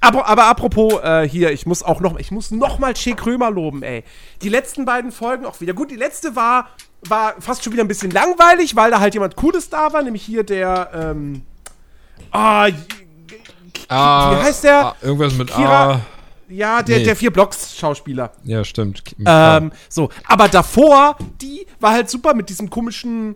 aber, 0.00 0.26
aber 0.26 0.44
apropos 0.44 0.94
äh, 1.02 1.28
hier, 1.28 1.50
ich 1.52 1.66
muss 1.66 1.82
auch 1.82 2.00
noch, 2.00 2.18
ich 2.18 2.30
muss 2.30 2.50
noch 2.50 2.78
mal 2.78 2.94
Che 2.94 3.14
Krömer 3.14 3.50
loben, 3.50 3.82
ey. 3.82 4.04
Die 4.42 4.48
letzten 4.48 4.84
beiden 4.84 5.10
Folgen 5.10 5.46
auch 5.46 5.60
wieder. 5.60 5.74
Gut, 5.74 5.90
die 5.90 5.96
letzte 5.96 6.36
war, 6.36 6.68
war 7.08 7.34
fast 7.40 7.64
schon 7.64 7.72
wieder 7.72 7.82
ein 7.82 7.88
bisschen 7.88 8.10
langweilig, 8.10 8.76
weil 8.76 8.90
da 8.90 9.00
halt 9.00 9.14
jemand 9.14 9.36
Cooles 9.36 9.70
da 9.70 9.92
war, 9.92 10.02
nämlich 10.02 10.22
hier 10.22 10.44
der, 10.44 10.90
ähm, 10.94 11.42
ah, 12.30 12.68
ah 13.88 14.30
wie 14.30 14.42
heißt 14.42 14.64
der? 14.64 14.86
Ah, 14.86 14.96
irgendwas 15.02 15.34
mit 15.34 15.48
Kira, 15.48 15.92
A. 15.92 16.00
Ja, 16.48 16.82
der, 16.82 16.98
nee. 16.98 17.04
der 17.04 17.16
vier 17.16 17.32
Blocks-Schauspieler. 17.32 18.32
Ja, 18.44 18.64
stimmt. 18.64 19.02
Ähm, 19.24 19.72
so, 19.88 20.10
aber 20.26 20.48
davor, 20.48 21.16
die 21.40 21.66
war 21.80 21.92
halt 21.92 22.08
super 22.08 22.34
mit 22.34 22.48
diesem 22.48 22.70
komischen 22.70 23.34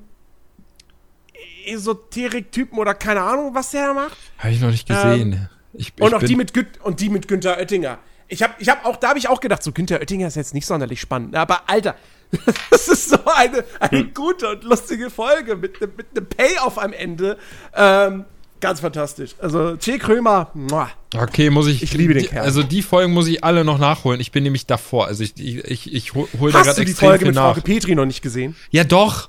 Esoterik-Typen 1.66 2.78
oder 2.78 2.94
keine 2.94 3.22
Ahnung, 3.22 3.54
was 3.54 3.70
der 3.70 3.88
da 3.88 3.94
macht. 3.94 4.16
Habe 4.38 4.52
ich 4.52 4.60
noch 4.60 4.70
nicht 4.70 4.86
gesehen. 4.86 5.32
Ähm, 5.32 5.48
ich, 5.72 5.92
und 6.00 6.14
auch 6.14 6.22
die 6.22 6.36
mit, 6.36 6.52
und 6.82 7.00
die 7.00 7.08
mit 7.08 7.28
Günther 7.28 7.58
Oettinger. 7.58 7.98
Ich 8.28 8.42
habe 8.42 8.54
ich 8.58 8.68
hab 8.68 8.84
auch, 8.84 8.96
da 8.96 9.08
habe 9.10 9.18
ich 9.18 9.28
auch 9.28 9.40
gedacht, 9.40 9.62
so 9.62 9.72
Günther 9.72 10.00
Oettinger 10.00 10.28
ist 10.28 10.36
jetzt 10.36 10.54
nicht 10.54 10.66
sonderlich 10.66 11.00
spannend. 11.00 11.34
Aber 11.34 11.62
Alter, 11.68 11.96
das 12.70 12.88
ist 12.88 13.10
so 13.10 13.18
eine, 13.24 13.64
eine 13.80 14.00
hm. 14.00 14.14
gute 14.14 14.48
und 14.50 14.64
lustige 14.64 15.10
Folge 15.10 15.56
mit, 15.56 15.80
mit 15.80 16.06
einem 16.14 16.26
Payoff 16.26 16.78
am 16.78 16.92
Ende. 16.92 17.38
Ähm, 17.74 18.24
ganz 18.60 18.80
fantastisch. 18.80 19.34
Also, 19.38 19.76
Che 19.76 19.98
Krömer, 19.98 20.50
muah. 20.54 20.90
Okay, 21.16 21.50
muss 21.50 21.66
ich. 21.66 21.82
Ich 21.82 21.92
liebe 21.94 22.14
den 22.14 22.26
Kerl. 22.26 22.44
Also, 22.44 22.62
die 22.62 22.82
Folgen 22.82 23.12
muss 23.12 23.26
ich 23.26 23.42
alle 23.42 23.64
noch 23.64 23.78
nachholen. 23.78 24.20
Ich 24.20 24.32
bin 24.32 24.44
nämlich 24.44 24.66
davor. 24.66 25.06
Also, 25.06 25.24
ich, 25.24 25.38
ich, 25.38 25.64
ich, 25.64 25.92
ich 25.92 26.14
hole 26.14 26.28
hol 26.38 26.52
da 26.52 26.62
gerade 26.62 26.82
extrem 26.82 26.86
die 26.86 26.94
Folge 26.94 27.26
mit 27.26 27.34
nach. 27.34 27.54
Frauke 27.54 27.62
Petri 27.62 27.94
noch 27.94 28.06
nicht 28.06 28.22
gesehen? 28.22 28.54
Ja, 28.70 28.84
doch. 28.84 29.28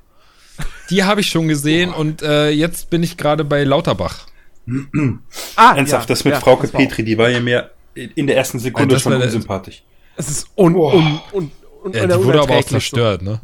Die 0.91 1.03
habe 1.03 1.21
ich 1.21 1.29
schon 1.29 1.47
gesehen 1.47 1.91
und 1.91 2.21
äh, 2.21 2.49
jetzt 2.49 2.89
bin 2.89 3.01
ich 3.01 3.17
gerade 3.17 3.43
bei 3.43 3.63
Lauterbach 3.63 4.27
ah, 5.55 5.75
Ernsthaft, 5.75 6.09
ja, 6.09 6.13
das 6.13 6.23
mit 6.23 6.33
ja, 6.33 6.39
Frauke 6.39 6.63
das 6.63 6.71
Petri, 6.71 7.03
die 7.03 7.17
war 7.17 7.29
ja 7.29 7.39
mir 7.39 7.71
in 7.93 8.27
der 8.27 8.37
ersten 8.37 8.59
Sekunde 8.59 8.99
schon 8.99 9.13
unsympathisch. 9.13 9.83
Es 10.15 10.29
ist 10.29 10.47
un, 10.55 10.75
un, 10.75 11.19
un, 11.31 11.51
un, 11.83 11.93
ja, 11.93 12.05
die 12.05 12.23
wurde 12.23 12.41
aber 12.41 12.57
auch 12.57 12.63
zerstört, 12.63 13.21
so. 13.23 13.31
ne? 13.31 13.39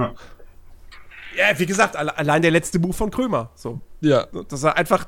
Ja, 1.38 1.57
wie 1.57 1.65
gesagt, 1.65 1.95
allein 1.95 2.41
der 2.41 2.52
letzte 2.52 2.80
Buch 2.80 2.95
von 2.95 3.11
Krömer. 3.11 3.52
So. 3.56 3.80
Ja. 4.02 4.27
Dass 4.49 4.64
er 4.64 4.76
einfach 4.76 5.06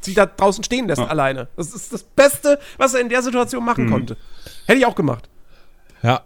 sie 0.00 0.14
da 0.14 0.26
draußen 0.26 0.62
stehen 0.64 0.86
lässt, 0.88 1.00
ja. 1.00 1.06
alleine. 1.06 1.48
Das 1.56 1.74
ist 1.74 1.92
das 1.92 2.02
Beste, 2.02 2.58
was 2.76 2.94
er 2.94 3.00
in 3.00 3.08
der 3.08 3.22
Situation 3.22 3.64
machen 3.64 3.86
mhm. 3.86 3.90
konnte. 3.90 4.16
Hätte 4.66 4.78
ich 4.78 4.86
auch 4.86 4.94
gemacht. 4.94 5.28
Ja. 6.02 6.22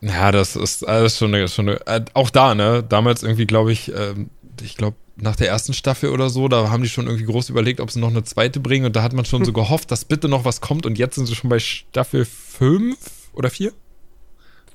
Ja, 0.00 0.30
das 0.30 0.54
ist 0.54 0.86
alles 0.86 1.18
schon 1.18 1.34
eine, 1.34 1.48
schon 1.48 1.68
eine 1.68 1.86
äh, 1.86 2.04
auch 2.14 2.30
da, 2.30 2.54
ne? 2.54 2.84
Damals 2.88 3.22
irgendwie, 3.22 3.46
glaube 3.46 3.72
ich, 3.72 3.92
ähm, 3.92 4.30
ich 4.62 4.76
glaube, 4.76 4.96
nach 5.20 5.36
der 5.36 5.48
ersten 5.48 5.72
Staffel 5.72 6.10
oder 6.10 6.30
so, 6.30 6.48
da 6.48 6.70
haben 6.70 6.82
die 6.82 6.88
schon 6.88 7.06
irgendwie 7.06 7.24
groß 7.26 7.48
überlegt, 7.48 7.80
ob 7.80 7.90
sie 7.90 7.98
noch 8.00 8.08
eine 8.08 8.24
zweite 8.24 8.60
bringen 8.60 8.86
und 8.86 8.94
da 8.96 9.02
hat 9.02 9.12
man 9.12 9.24
schon 9.24 9.44
so 9.44 9.52
gehofft, 9.52 9.90
dass 9.90 10.04
bitte 10.04 10.28
noch 10.28 10.44
was 10.44 10.60
kommt 10.60 10.86
und 10.86 10.96
jetzt 10.98 11.16
sind 11.16 11.26
sie 11.26 11.34
schon 11.34 11.50
bei 11.50 11.58
Staffel 11.58 12.24
5 12.24 12.96
oder 13.32 13.50
4? 13.50 13.72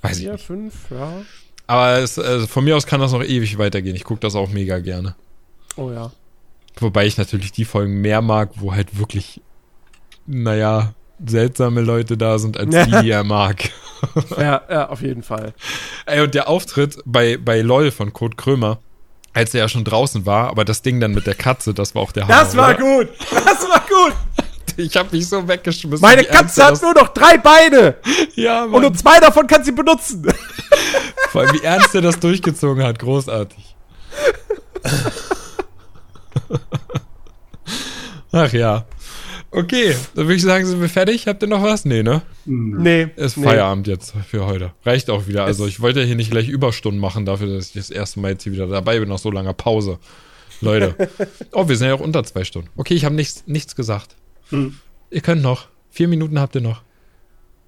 Weiß 0.01 0.17
ich 0.17 0.23
Vier, 0.23 0.33
nicht. 0.33 0.45
fünf, 0.45 0.73
ja. 0.91 1.21
Aber 1.65 1.99
es, 1.99 2.19
also 2.19 2.45
von 2.47 2.63
mir 2.65 2.75
aus 2.75 2.85
kann 2.85 2.99
das 2.99 3.13
noch 3.13 3.23
ewig 3.23 3.57
weitergehen. 3.57 3.95
Ich 3.95 4.03
gucke 4.03 4.19
das 4.19 4.35
auch 4.35 4.49
mega 4.49 4.79
gerne. 4.79 5.15
Oh 5.77 5.91
ja. 5.91 6.11
Wobei 6.77 7.05
ich 7.05 7.17
natürlich 7.17 7.51
die 7.53 7.63
Folgen 7.65 8.01
mehr 8.01 8.21
mag, 8.21 8.49
wo 8.55 8.73
halt 8.73 8.97
wirklich, 8.97 9.39
naja, 10.27 10.93
seltsame 11.25 11.81
Leute 11.81 12.17
da 12.17 12.37
sind, 12.37 12.57
als 12.57 12.73
Ja. 12.75 12.85
die, 12.85 13.01
die 13.03 13.11
er 13.11 13.23
mag. 13.23 13.69
ja, 14.37 14.61
ja, 14.69 14.89
auf 14.89 15.01
jeden 15.01 15.23
Fall. 15.23 15.53
Ey, 16.05 16.21
und 16.21 16.33
der 16.35 16.49
Auftritt 16.49 16.97
bei, 17.05 17.37
bei 17.37 17.61
LOL 17.61 17.91
von 17.91 18.11
Kurt 18.11 18.35
Krömer, 18.37 18.79
als 19.33 19.53
er 19.53 19.61
ja 19.61 19.69
schon 19.69 19.83
draußen 19.83 20.25
war, 20.25 20.49
aber 20.49 20.63
das 20.65 20.81
Ding 20.81 20.99
dann 20.99 21.11
mit 21.13 21.25
der 21.27 21.35
Katze, 21.35 21.73
das 21.73 21.95
war 21.95 22.01
auch 22.03 22.11
der 22.11 22.25
Das 22.25 22.55
war 22.55 22.69
oder? 22.69 22.77
gut. 22.77 23.09
Das 23.31 23.67
war 23.69 23.79
gut. 23.87 24.13
Ich 24.75 24.97
hab 24.97 25.13
mich 25.13 25.29
so 25.29 25.47
weggeschmissen. 25.47 26.01
Meine 26.01 26.27
ernst 26.27 26.55
Katze 26.55 26.61
er 26.61 26.67
hat 26.67 26.81
nur 26.81 26.95
noch 26.95 27.09
drei 27.09 27.37
Beine. 27.37 27.95
Ja, 28.33 28.63
Und 28.63 28.71
Mann. 28.71 28.81
nur 28.81 28.93
zwei 28.95 29.19
davon 29.19 29.45
kann 29.45 29.63
sie 29.63 29.71
benutzen. 29.71 30.25
Vor 31.31 31.41
allem, 31.41 31.53
wie 31.53 31.63
ernst 31.63 31.93
er 31.93 32.01
das 32.01 32.19
durchgezogen 32.19 32.83
hat. 32.83 32.97
Großartig. 32.97 33.75
Ach 38.31 38.51
ja. 38.51 38.85
Okay, 39.55 39.95
dann 40.15 40.25
würde 40.25 40.35
ich 40.35 40.41
sagen, 40.41 40.65
sind 40.65 40.81
wir 40.81 40.89
fertig. 40.89 41.27
Habt 41.27 41.43
ihr 41.43 41.47
noch 41.47 41.61
was? 41.61 41.85
Nee, 41.85 42.01
ne? 42.03 42.23
Nee. 42.45 43.07
Ist 43.15 43.37
nee. 43.37 43.45
Feierabend 43.45 43.85
jetzt 43.87 44.13
für 44.27 44.45
heute. 44.47 44.71
Reicht 44.83 45.09
auch 45.11 45.27
wieder. 45.27 45.45
Also 45.45 45.65
Es- 45.65 45.69
ich 45.71 45.79
wollte 45.79 46.03
hier 46.03 46.15
nicht 46.15 46.31
gleich 46.31 46.49
Überstunden 46.49 46.99
machen 46.99 47.25
dafür, 47.25 47.47
dass 47.55 47.67
ich 47.67 47.73
das 47.73 47.89
erste 47.91 48.19
Mal 48.19 48.31
jetzt 48.31 48.43
hier 48.43 48.51
wieder 48.53 48.65
dabei 48.67 48.99
bin 48.99 49.09
nach 49.09 49.19
so 49.19 49.29
langer 49.31 49.53
Pause. 49.53 49.99
Leute. 50.61 50.95
Oh, 51.51 51.67
wir 51.69 51.75
sind 51.77 51.87
ja 51.87 51.93
auch 51.93 51.99
unter 51.99 52.23
zwei 52.23 52.43
Stunden. 52.43 52.69
Okay, 52.77 52.95
ich 52.95 53.05
habe 53.05 53.13
nichts, 53.15 53.43
nichts 53.45 53.75
gesagt. 53.75 54.15
Hm. 54.49 54.75
Ihr 55.11 55.21
könnt 55.21 55.43
noch. 55.43 55.67
Vier 55.91 56.07
Minuten 56.07 56.39
habt 56.39 56.55
ihr 56.55 56.61
noch. 56.61 56.81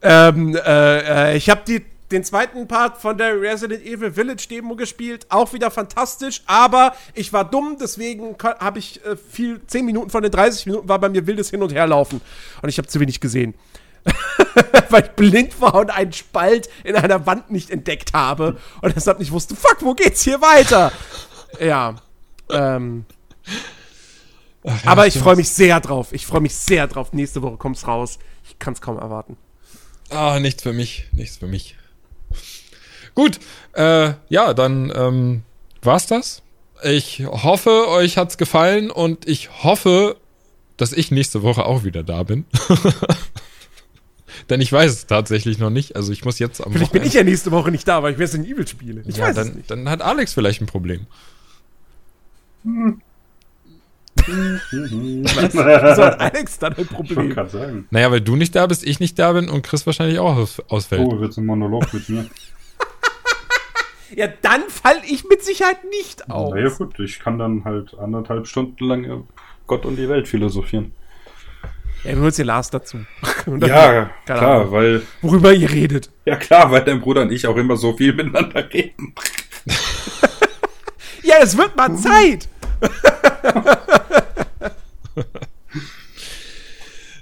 Ähm, 0.01 0.55
äh, 0.55 1.33
äh, 1.33 1.37
ich 1.37 1.49
habe 1.49 1.61
die 1.67 1.83
den 2.11 2.23
zweiten 2.23 2.67
Part 2.67 2.97
von 2.97 3.17
der 3.17 3.39
Resident 3.39 3.83
Evil 3.83 4.11
Village 4.13 4.47
Demo 4.49 4.75
gespielt, 4.75 5.25
auch 5.29 5.53
wieder 5.53 5.71
fantastisch, 5.71 6.41
aber 6.45 6.95
ich 7.13 7.33
war 7.33 7.49
dumm, 7.49 7.77
deswegen 7.79 8.35
habe 8.41 8.79
ich 8.79 9.03
äh, 9.05 9.15
viel, 9.15 9.61
10 9.65 9.85
Minuten 9.85 10.09
von 10.09 10.21
den 10.21 10.31
30 10.31 10.67
Minuten 10.67 10.87
war 10.87 10.99
bei 10.99 11.09
mir 11.09 11.25
wildes 11.25 11.49
Hin- 11.49 11.63
und 11.63 11.73
Herlaufen 11.73 12.21
und 12.61 12.69
ich 12.69 12.77
habe 12.77 12.87
zu 12.87 12.99
wenig 12.99 13.19
gesehen. 13.19 13.55
Weil 14.89 15.03
ich 15.03 15.11
blind 15.11 15.59
war 15.61 15.73
und 15.75 15.89
einen 15.89 16.13
Spalt 16.13 16.69
in 16.83 16.95
einer 16.95 17.25
Wand 17.25 17.49
nicht 17.49 17.71
entdeckt 17.71 18.13
habe 18.13 18.57
und 18.81 18.95
deshalb 18.95 19.19
nicht 19.19 19.31
wusste, 19.31 19.55
fuck, 19.55 19.77
wo 19.79 19.95
geht's 19.95 20.23
hier 20.23 20.41
weiter? 20.41 20.91
Ja. 21.59 21.95
Ähm, 22.51 23.05
Ach 24.63 24.83
ja, 24.83 24.91
aber 24.91 25.07
ich 25.07 25.17
freue 25.17 25.35
mich 25.35 25.49
sehr 25.49 25.79
drauf. 25.79 26.11
Ich 26.11 26.25
freue 26.25 26.41
mich 26.41 26.55
sehr 26.55 26.87
drauf. 26.87 27.13
Nächste 27.13 27.41
Woche 27.41 27.57
kommt's 27.57 27.87
raus. 27.87 28.19
Ich 28.47 28.59
kann 28.59 28.73
es 28.73 28.81
kaum 28.81 28.97
erwarten. 28.97 29.37
Ah, 30.09 30.39
nichts 30.39 30.63
für 30.63 30.73
mich. 30.73 31.07
Nichts 31.11 31.37
für 31.37 31.47
mich. 31.47 31.75
Gut, 33.15 33.39
äh, 33.73 34.13
ja, 34.29 34.53
dann 34.53 34.91
ähm, 34.95 35.41
war's 35.81 36.05
das. 36.07 36.43
Ich 36.83 37.25
hoffe, 37.25 37.87
euch 37.87 38.17
hat's 38.17 38.37
gefallen 38.37 38.91
und 38.91 39.27
ich 39.27 39.63
hoffe, 39.63 40.17
dass 40.77 40.91
ich 40.91 41.09
nächste 41.11 41.41
Woche 41.41 41.65
auch 41.65 41.83
wieder 41.83 42.03
da 42.03 42.23
bin. 42.23 42.45
Denn 44.49 44.61
ich 44.61 44.71
weiß 44.71 44.91
es 44.91 45.07
tatsächlich 45.07 45.57
noch 45.57 45.69
nicht. 45.69 45.95
Also 45.95 46.11
ich 46.11 46.25
muss 46.25 46.37
jetzt 46.39 46.63
am 46.63 46.73
Vielleicht 46.73 46.91
bin 46.91 47.03
ich 47.03 47.13
ja 47.13 47.23
nächste 47.23 47.51
Woche 47.51 47.71
nicht 47.71 47.87
da, 47.87 48.03
weil 48.03 48.13
ich 48.13 48.19
Resident 48.19 48.47
Evil 48.49 48.67
spiele. 48.67 49.01
Ich 49.07 49.17
ja, 49.17 49.25
weiß 49.27 49.35
dann, 49.35 49.47
es 49.47 49.55
nicht. 49.55 49.71
dann 49.71 49.89
hat 49.89 50.01
Alex 50.01 50.33
vielleicht 50.33 50.61
ein 50.61 50.67
Problem. 50.67 51.07
Wieso 54.27 56.03
hat 56.03 56.19
Alex 56.19 56.59
dann 56.59 56.73
ein 56.73 56.81
Ich 56.81 56.91
wollte 56.91 57.13
Problem? 57.13 57.29
gerade 57.29 57.49
sagen. 57.49 57.87
Naja, 57.91 58.11
weil 58.11 58.21
du 58.21 58.35
nicht 58.35 58.55
da 58.55 58.67
bist, 58.67 58.83
ich 58.83 58.99
nicht 58.99 59.17
da 59.17 59.33
bin 59.33 59.49
und 59.49 59.61
Chris 59.63 59.85
wahrscheinlich 59.85 60.19
auch 60.19 60.35
aus, 60.35 60.59
ausfällt. 60.67 61.01
Oh, 61.05 61.19
wird's 61.19 61.37
ein 61.37 61.45
Monolog 61.45 61.93
mit 61.93 62.09
mir. 62.09 62.25
Ja, 64.13 64.27
dann 64.41 64.61
fall 64.69 64.97
ich 65.07 65.23
mit 65.27 65.43
Sicherheit 65.43 65.83
nicht 65.89 66.29
aus. 66.29 66.53
Naja, 66.53 66.69
gut, 66.69 66.99
ich 66.99 67.19
kann 67.19 67.39
dann 67.39 67.63
halt 67.63 67.97
anderthalb 67.97 68.47
Stunden 68.47 68.83
lang 68.85 69.03
äh, 69.05 69.17
Gott 69.67 69.85
und 69.85 69.95
die 69.95 70.09
Welt 70.09 70.27
philosophieren. 70.27 70.91
Ja, 72.03 72.11
wir 72.11 72.21
holst 72.21 72.37
dir 72.37 72.45
Lars 72.45 72.69
dazu. 72.69 72.97
Ja, 73.61 74.09
klar, 74.25 74.61
Ahnung, 74.61 74.71
weil, 74.71 75.01
Worüber 75.21 75.53
ihr 75.53 75.71
redet. 75.71 76.09
ja 76.25 76.35
klar, 76.35 76.71
weil 76.71 76.83
dein 76.83 76.99
Bruder 76.99 77.21
und 77.21 77.31
ich 77.31 77.45
auch 77.45 77.55
immer 77.57 77.77
so 77.77 77.95
viel 77.95 78.13
miteinander 78.13 78.71
reden. 78.71 79.13
Ja, 81.23 81.35
es 81.41 81.57
wird 81.57 81.75
mal 81.75 81.95
Zeit. 81.97 82.47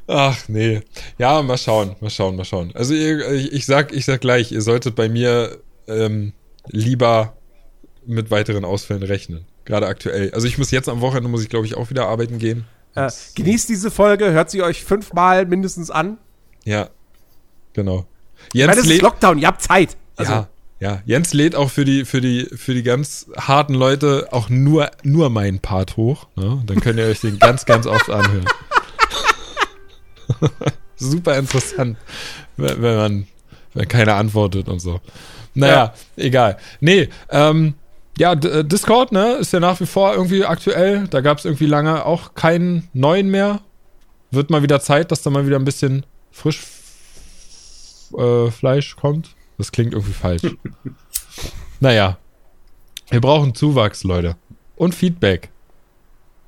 Ach 0.08 0.38
nee. 0.50 0.82
Ja, 1.18 1.42
mal 1.42 1.58
schauen, 1.58 1.96
mal 2.02 2.10
schauen, 2.10 2.36
mal 2.36 2.44
schauen. 2.44 2.72
Also 2.76 2.94
ihr, 2.94 3.26
ich, 3.32 3.54
ich 3.54 3.66
sag, 3.66 3.94
ich 3.94 4.04
sag 4.04 4.20
gleich, 4.20 4.52
ihr 4.52 4.62
solltet 4.62 4.96
bei 4.96 5.08
mir 5.08 5.58
ähm, 5.88 6.34
lieber 6.68 7.34
mit 8.06 8.32
weiteren 8.32 8.66
Ausfällen 8.66 9.04
rechnen. 9.04 9.46
Gerade 9.66 9.88
aktuell. 9.88 10.34
Also 10.34 10.48
ich 10.48 10.58
muss 10.58 10.72
jetzt 10.72 10.90
am 10.90 11.02
Wochenende 11.02 11.30
muss 11.30 11.44
ich 11.44 11.50
glaube 11.50 11.66
ich 11.66 11.76
auch 11.76 11.90
wieder 11.90 12.08
arbeiten 12.08 12.38
gehen. 12.38 12.66
Äh, 12.96 13.10
genießt 13.36 13.70
diese 13.70 13.90
Folge, 13.90 14.32
hört 14.32 14.52
sie 14.52 14.62
euch 14.62 14.84
fünfmal 14.84 15.46
mindestens 15.46 15.90
an. 15.90 16.18
Ja, 16.64 16.90
genau. 17.74 18.06
Ich 18.54 18.62
meine, 18.62 18.74
Jens 18.74 18.88
das 18.88 18.96
ist 18.96 19.02
Lockdown, 19.02 19.40
ihr 19.40 19.48
habt 19.48 19.62
Zeit. 19.62 19.98
Also, 20.16 20.32
ja, 20.32 20.50
ja. 20.80 21.02
Jens 21.06 21.34
lädt 21.34 21.56
auch 21.56 21.70
für 21.70 21.86
die 21.86 22.06
für 22.06 22.22
die 22.22 22.50
für 22.56 22.74
die 22.74 22.84
ganz 22.84 23.28
harten 23.38 23.74
Leute 23.74 24.28
auch 24.32 24.50
nur 24.50 24.92
nur 25.04 25.30
meinen 25.30 25.60
Part 25.60 25.98
hoch. 25.98 26.28
Ne? 26.36 26.62
Dann 26.66 26.82
könnt 26.82 27.00
ihr 27.00 27.06
euch 27.06 27.22
den 27.22 27.40
ganz 27.40 27.66
ganz 27.66 27.88
oft 27.88 28.10
anhören. 28.10 28.46
Super 30.96 31.38
interessant, 31.38 31.98
wenn 32.58 32.82
wenn 32.82 32.96
man 32.96 33.28
wenn 33.74 33.88
keiner 33.88 34.16
antwortet 34.16 34.68
und 34.68 34.80
so. 34.80 35.00
Naja, 35.54 35.94
egal. 36.16 36.58
Nee, 36.80 37.10
ähm, 37.30 37.76
ja, 38.18 38.34
äh, 38.34 38.64
Discord, 38.64 39.12
ne, 39.12 39.34
ist 39.34 39.54
ja 39.54 39.60
nach 39.60 39.80
wie 39.80 39.86
vor 39.86 40.14
irgendwie 40.14 40.46
aktuell. 40.46 41.08
Da 41.08 41.22
gab 41.22 41.38
es 41.38 41.46
irgendwie 41.46 41.66
lange 41.66 42.06
auch 42.06 42.34
keinen 42.36 42.90
neuen 42.94 43.30
mehr. 43.30 43.62
Wird 44.32 44.50
mal 44.50 44.64
wieder 44.64 44.80
Zeit, 44.80 45.12
dass 45.12 45.22
da 45.22 45.30
mal 45.30 45.46
wieder 45.46 45.58
ein 45.58 45.66
bisschen 45.66 46.06
frisch 46.32 46.62
äh, 48.18 48.50
Fleisch 48.52 48.96
kommt. 48.96 49.36
Das 49.58 49.72
klingt 49.72 49.94
irgendwie 49.94 50.14
falsch. 50.14 50.42
naja. 51.80 52.18
Wir 53.10 53.22
brauchen 53.22 53.54
Zuwachs, 53.54 54.04
Leute. 54.04 54.38
Und 54.76 54.96
Feedback. 54.96 55.50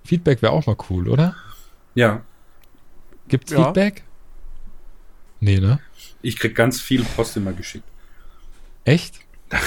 Feedback 0.03 0.41
wäre 0.41 0.51
auch 0.53 0.65
mal 0.65 0.77
cool, 0.89 1.09
oder? 1.09 1.35
Ja, 1.93 2.21
Gibt's 3.27 3.51
Ja. 3.51 3.65
Feedback? 3.65 4.03
Nee, 5.39 5.59
ne? 5.59 5.79
ich 6.21 6.37
krieg 6.37 6.55
ganz 6.55 6.81
viel 6.81 7.03
Post 7.03 7.37
immer 7.37 7.53
geschickt. 7.53 7.87
Echt? 8.85 9.19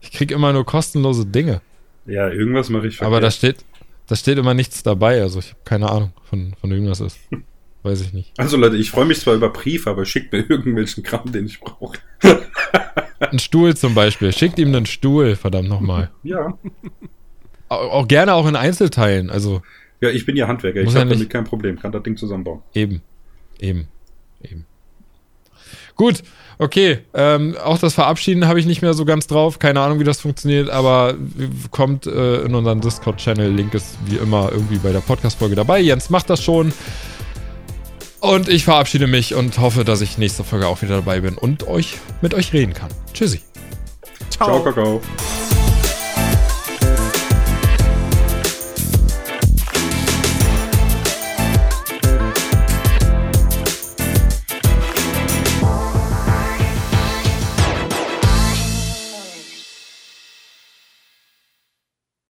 Ich 0.00 0.12
krieg 0.12 0.30
immer 0.30 0.52
nur 0.52 0.64
kostenlose 0.64 1.26
Dinge. 1.26 1.60
ja, 2.06 2.28
irgendwas 2.30 2.70
mache 2.70 2.86
ich 2.86 3.02
Aber 3.02 3.20
da 3.20 3.30
verkehrt. 3.30 3.56
steht, 3.60 3.64
da 4.06 4.16
steht 4.16 4.38
immer 4.38 4.54
nichts 4.54 4.82
dabei. 4.82 5.20
Also 5.20 5.40
ich 5.40 5.50
habe 5.50 5.58
keine 5.64 5.90
Ahnung, 5.90 6.12
von, 6.24 6.54
von 6.60 6.70
wem 6.70 6.86
das 6.86 7.00
ist. 7.00 7.18
Weiß 7.82 8.00
ich 8.00 8.12
nicht. 8.12 8.32
Also 8.38 8.56
Leute, 8.56 8.76
ich 8.76 8.90
freue 8.90 9.04
mich 9.04 9.20
zwar 9.20 9.34
über 9.34 9.50
Briefe, 9.50 9.90
aber 9.90 10.04
schickt 10.06 10.32
mir 10.32 10.38
irgendwelchen 10.48 11.02
Kram, 11.04 11.30
den 11.32 11.46
ich 11.46 11.60
brauche. 11.60 11.98
Ein 13.20 13.38
Stuhl 13.38 13.76
zum 13.76 13.94
Beispiel. 13.94 14.32
Schickt 14.32 14.58
ihm 14.58 14.74
einen 14.74 14.86
Stuhl, 14.86 15.36
verdammt 15.36 15.68
nochmal. 15.68 16.10
Ja. 16.22 16.58
Auch, 17.68 17.92
auch 17.92 18.08
gerne 18.08 18.34
auch 18.34 18.46
in 18.46 18.56
Einzelteilen. 18.56 19.30
Also 19.30 19.62
Ja, 20.00 20.08
ich 20.10 20.24
bin 20.26 20.36
ja 20.36 20.48
Handwerker, 20.48 20.80
ich 20.80 20.88
habe 20.94 21.04
nicht- 21.06 21.14
damit 21.20 21.30
kein 21.30 21.44
Problem, 21.44 21.78
kann 21.78 21.92
das 21.92 22.02
Ding 22.02 22.16
zusammenbauen. 22.16 22.62
Eben. 22.74 23.02
Eben. 23.60 23.88
Eben. 24.42 24.64
Gut, 25.96 26.22
okay. 26.58 26.98
Ähm, 27.14 27.56
auch 27.62 27.78
das 27.78 27.94
Verabschieden 27.94 28.46
habe 28.46 28.60
ich 28.60 28.66
nicht 28.66 28.82
mehr 28.82 28.94
so 28.94 29.04
ganz 29.04 29.26
drauf. 29.26 29.58
Keine 29.58 29.80
Ahnung, 29.80 29.98
wie 29.98 30.04
das 30.04 30.20
funktioniert, 30.20 30.70
aber 30.70 31.14
kommt 31.70 32.06
äh, 32.06 32.42
in 32.42 32.54
unseren 32.54 32.80
Discord-Channel. 32.80 33.50
Link 33.50 33.74
ist 33.74 33.96
wie 34.04 34.16
immer 34.16 34.50
irgendwie 34.52 34.76
bei 34.76 34.92
der 34.92 35.00
Podcast-Folge 35.00 35.56
dabei. 35.56 35.80
Jens 35.80 36.10
macht 36.10 36.30
das 36.30 36.42
schon. 36.42 36.72
Und 38.20 38.48
ich 38.48 38.64
verabschiede 38.64 39.06
mich 39.06 39.34
und 39.34 39.58
hoffe, 39.58 39.84
dass 39.84 40.00
ich 40.00 40.18
nächste 40.18 40.44
Folge 40.44 40.66
auch 40.66 40.82
wieder 40.82 40.96
dabei 40.96 41.20
bin 41.20 41.38
und 41.38 41.66
euch 41.66 41.96
mit 42.20 42.34
euch 42.34 42.52
reden 42.52 42.74
kann. 42.74 42.90
Tschüssi. 43.12 43.40
Ciao, 44.30 44.62
Kakao. 44.62 45.00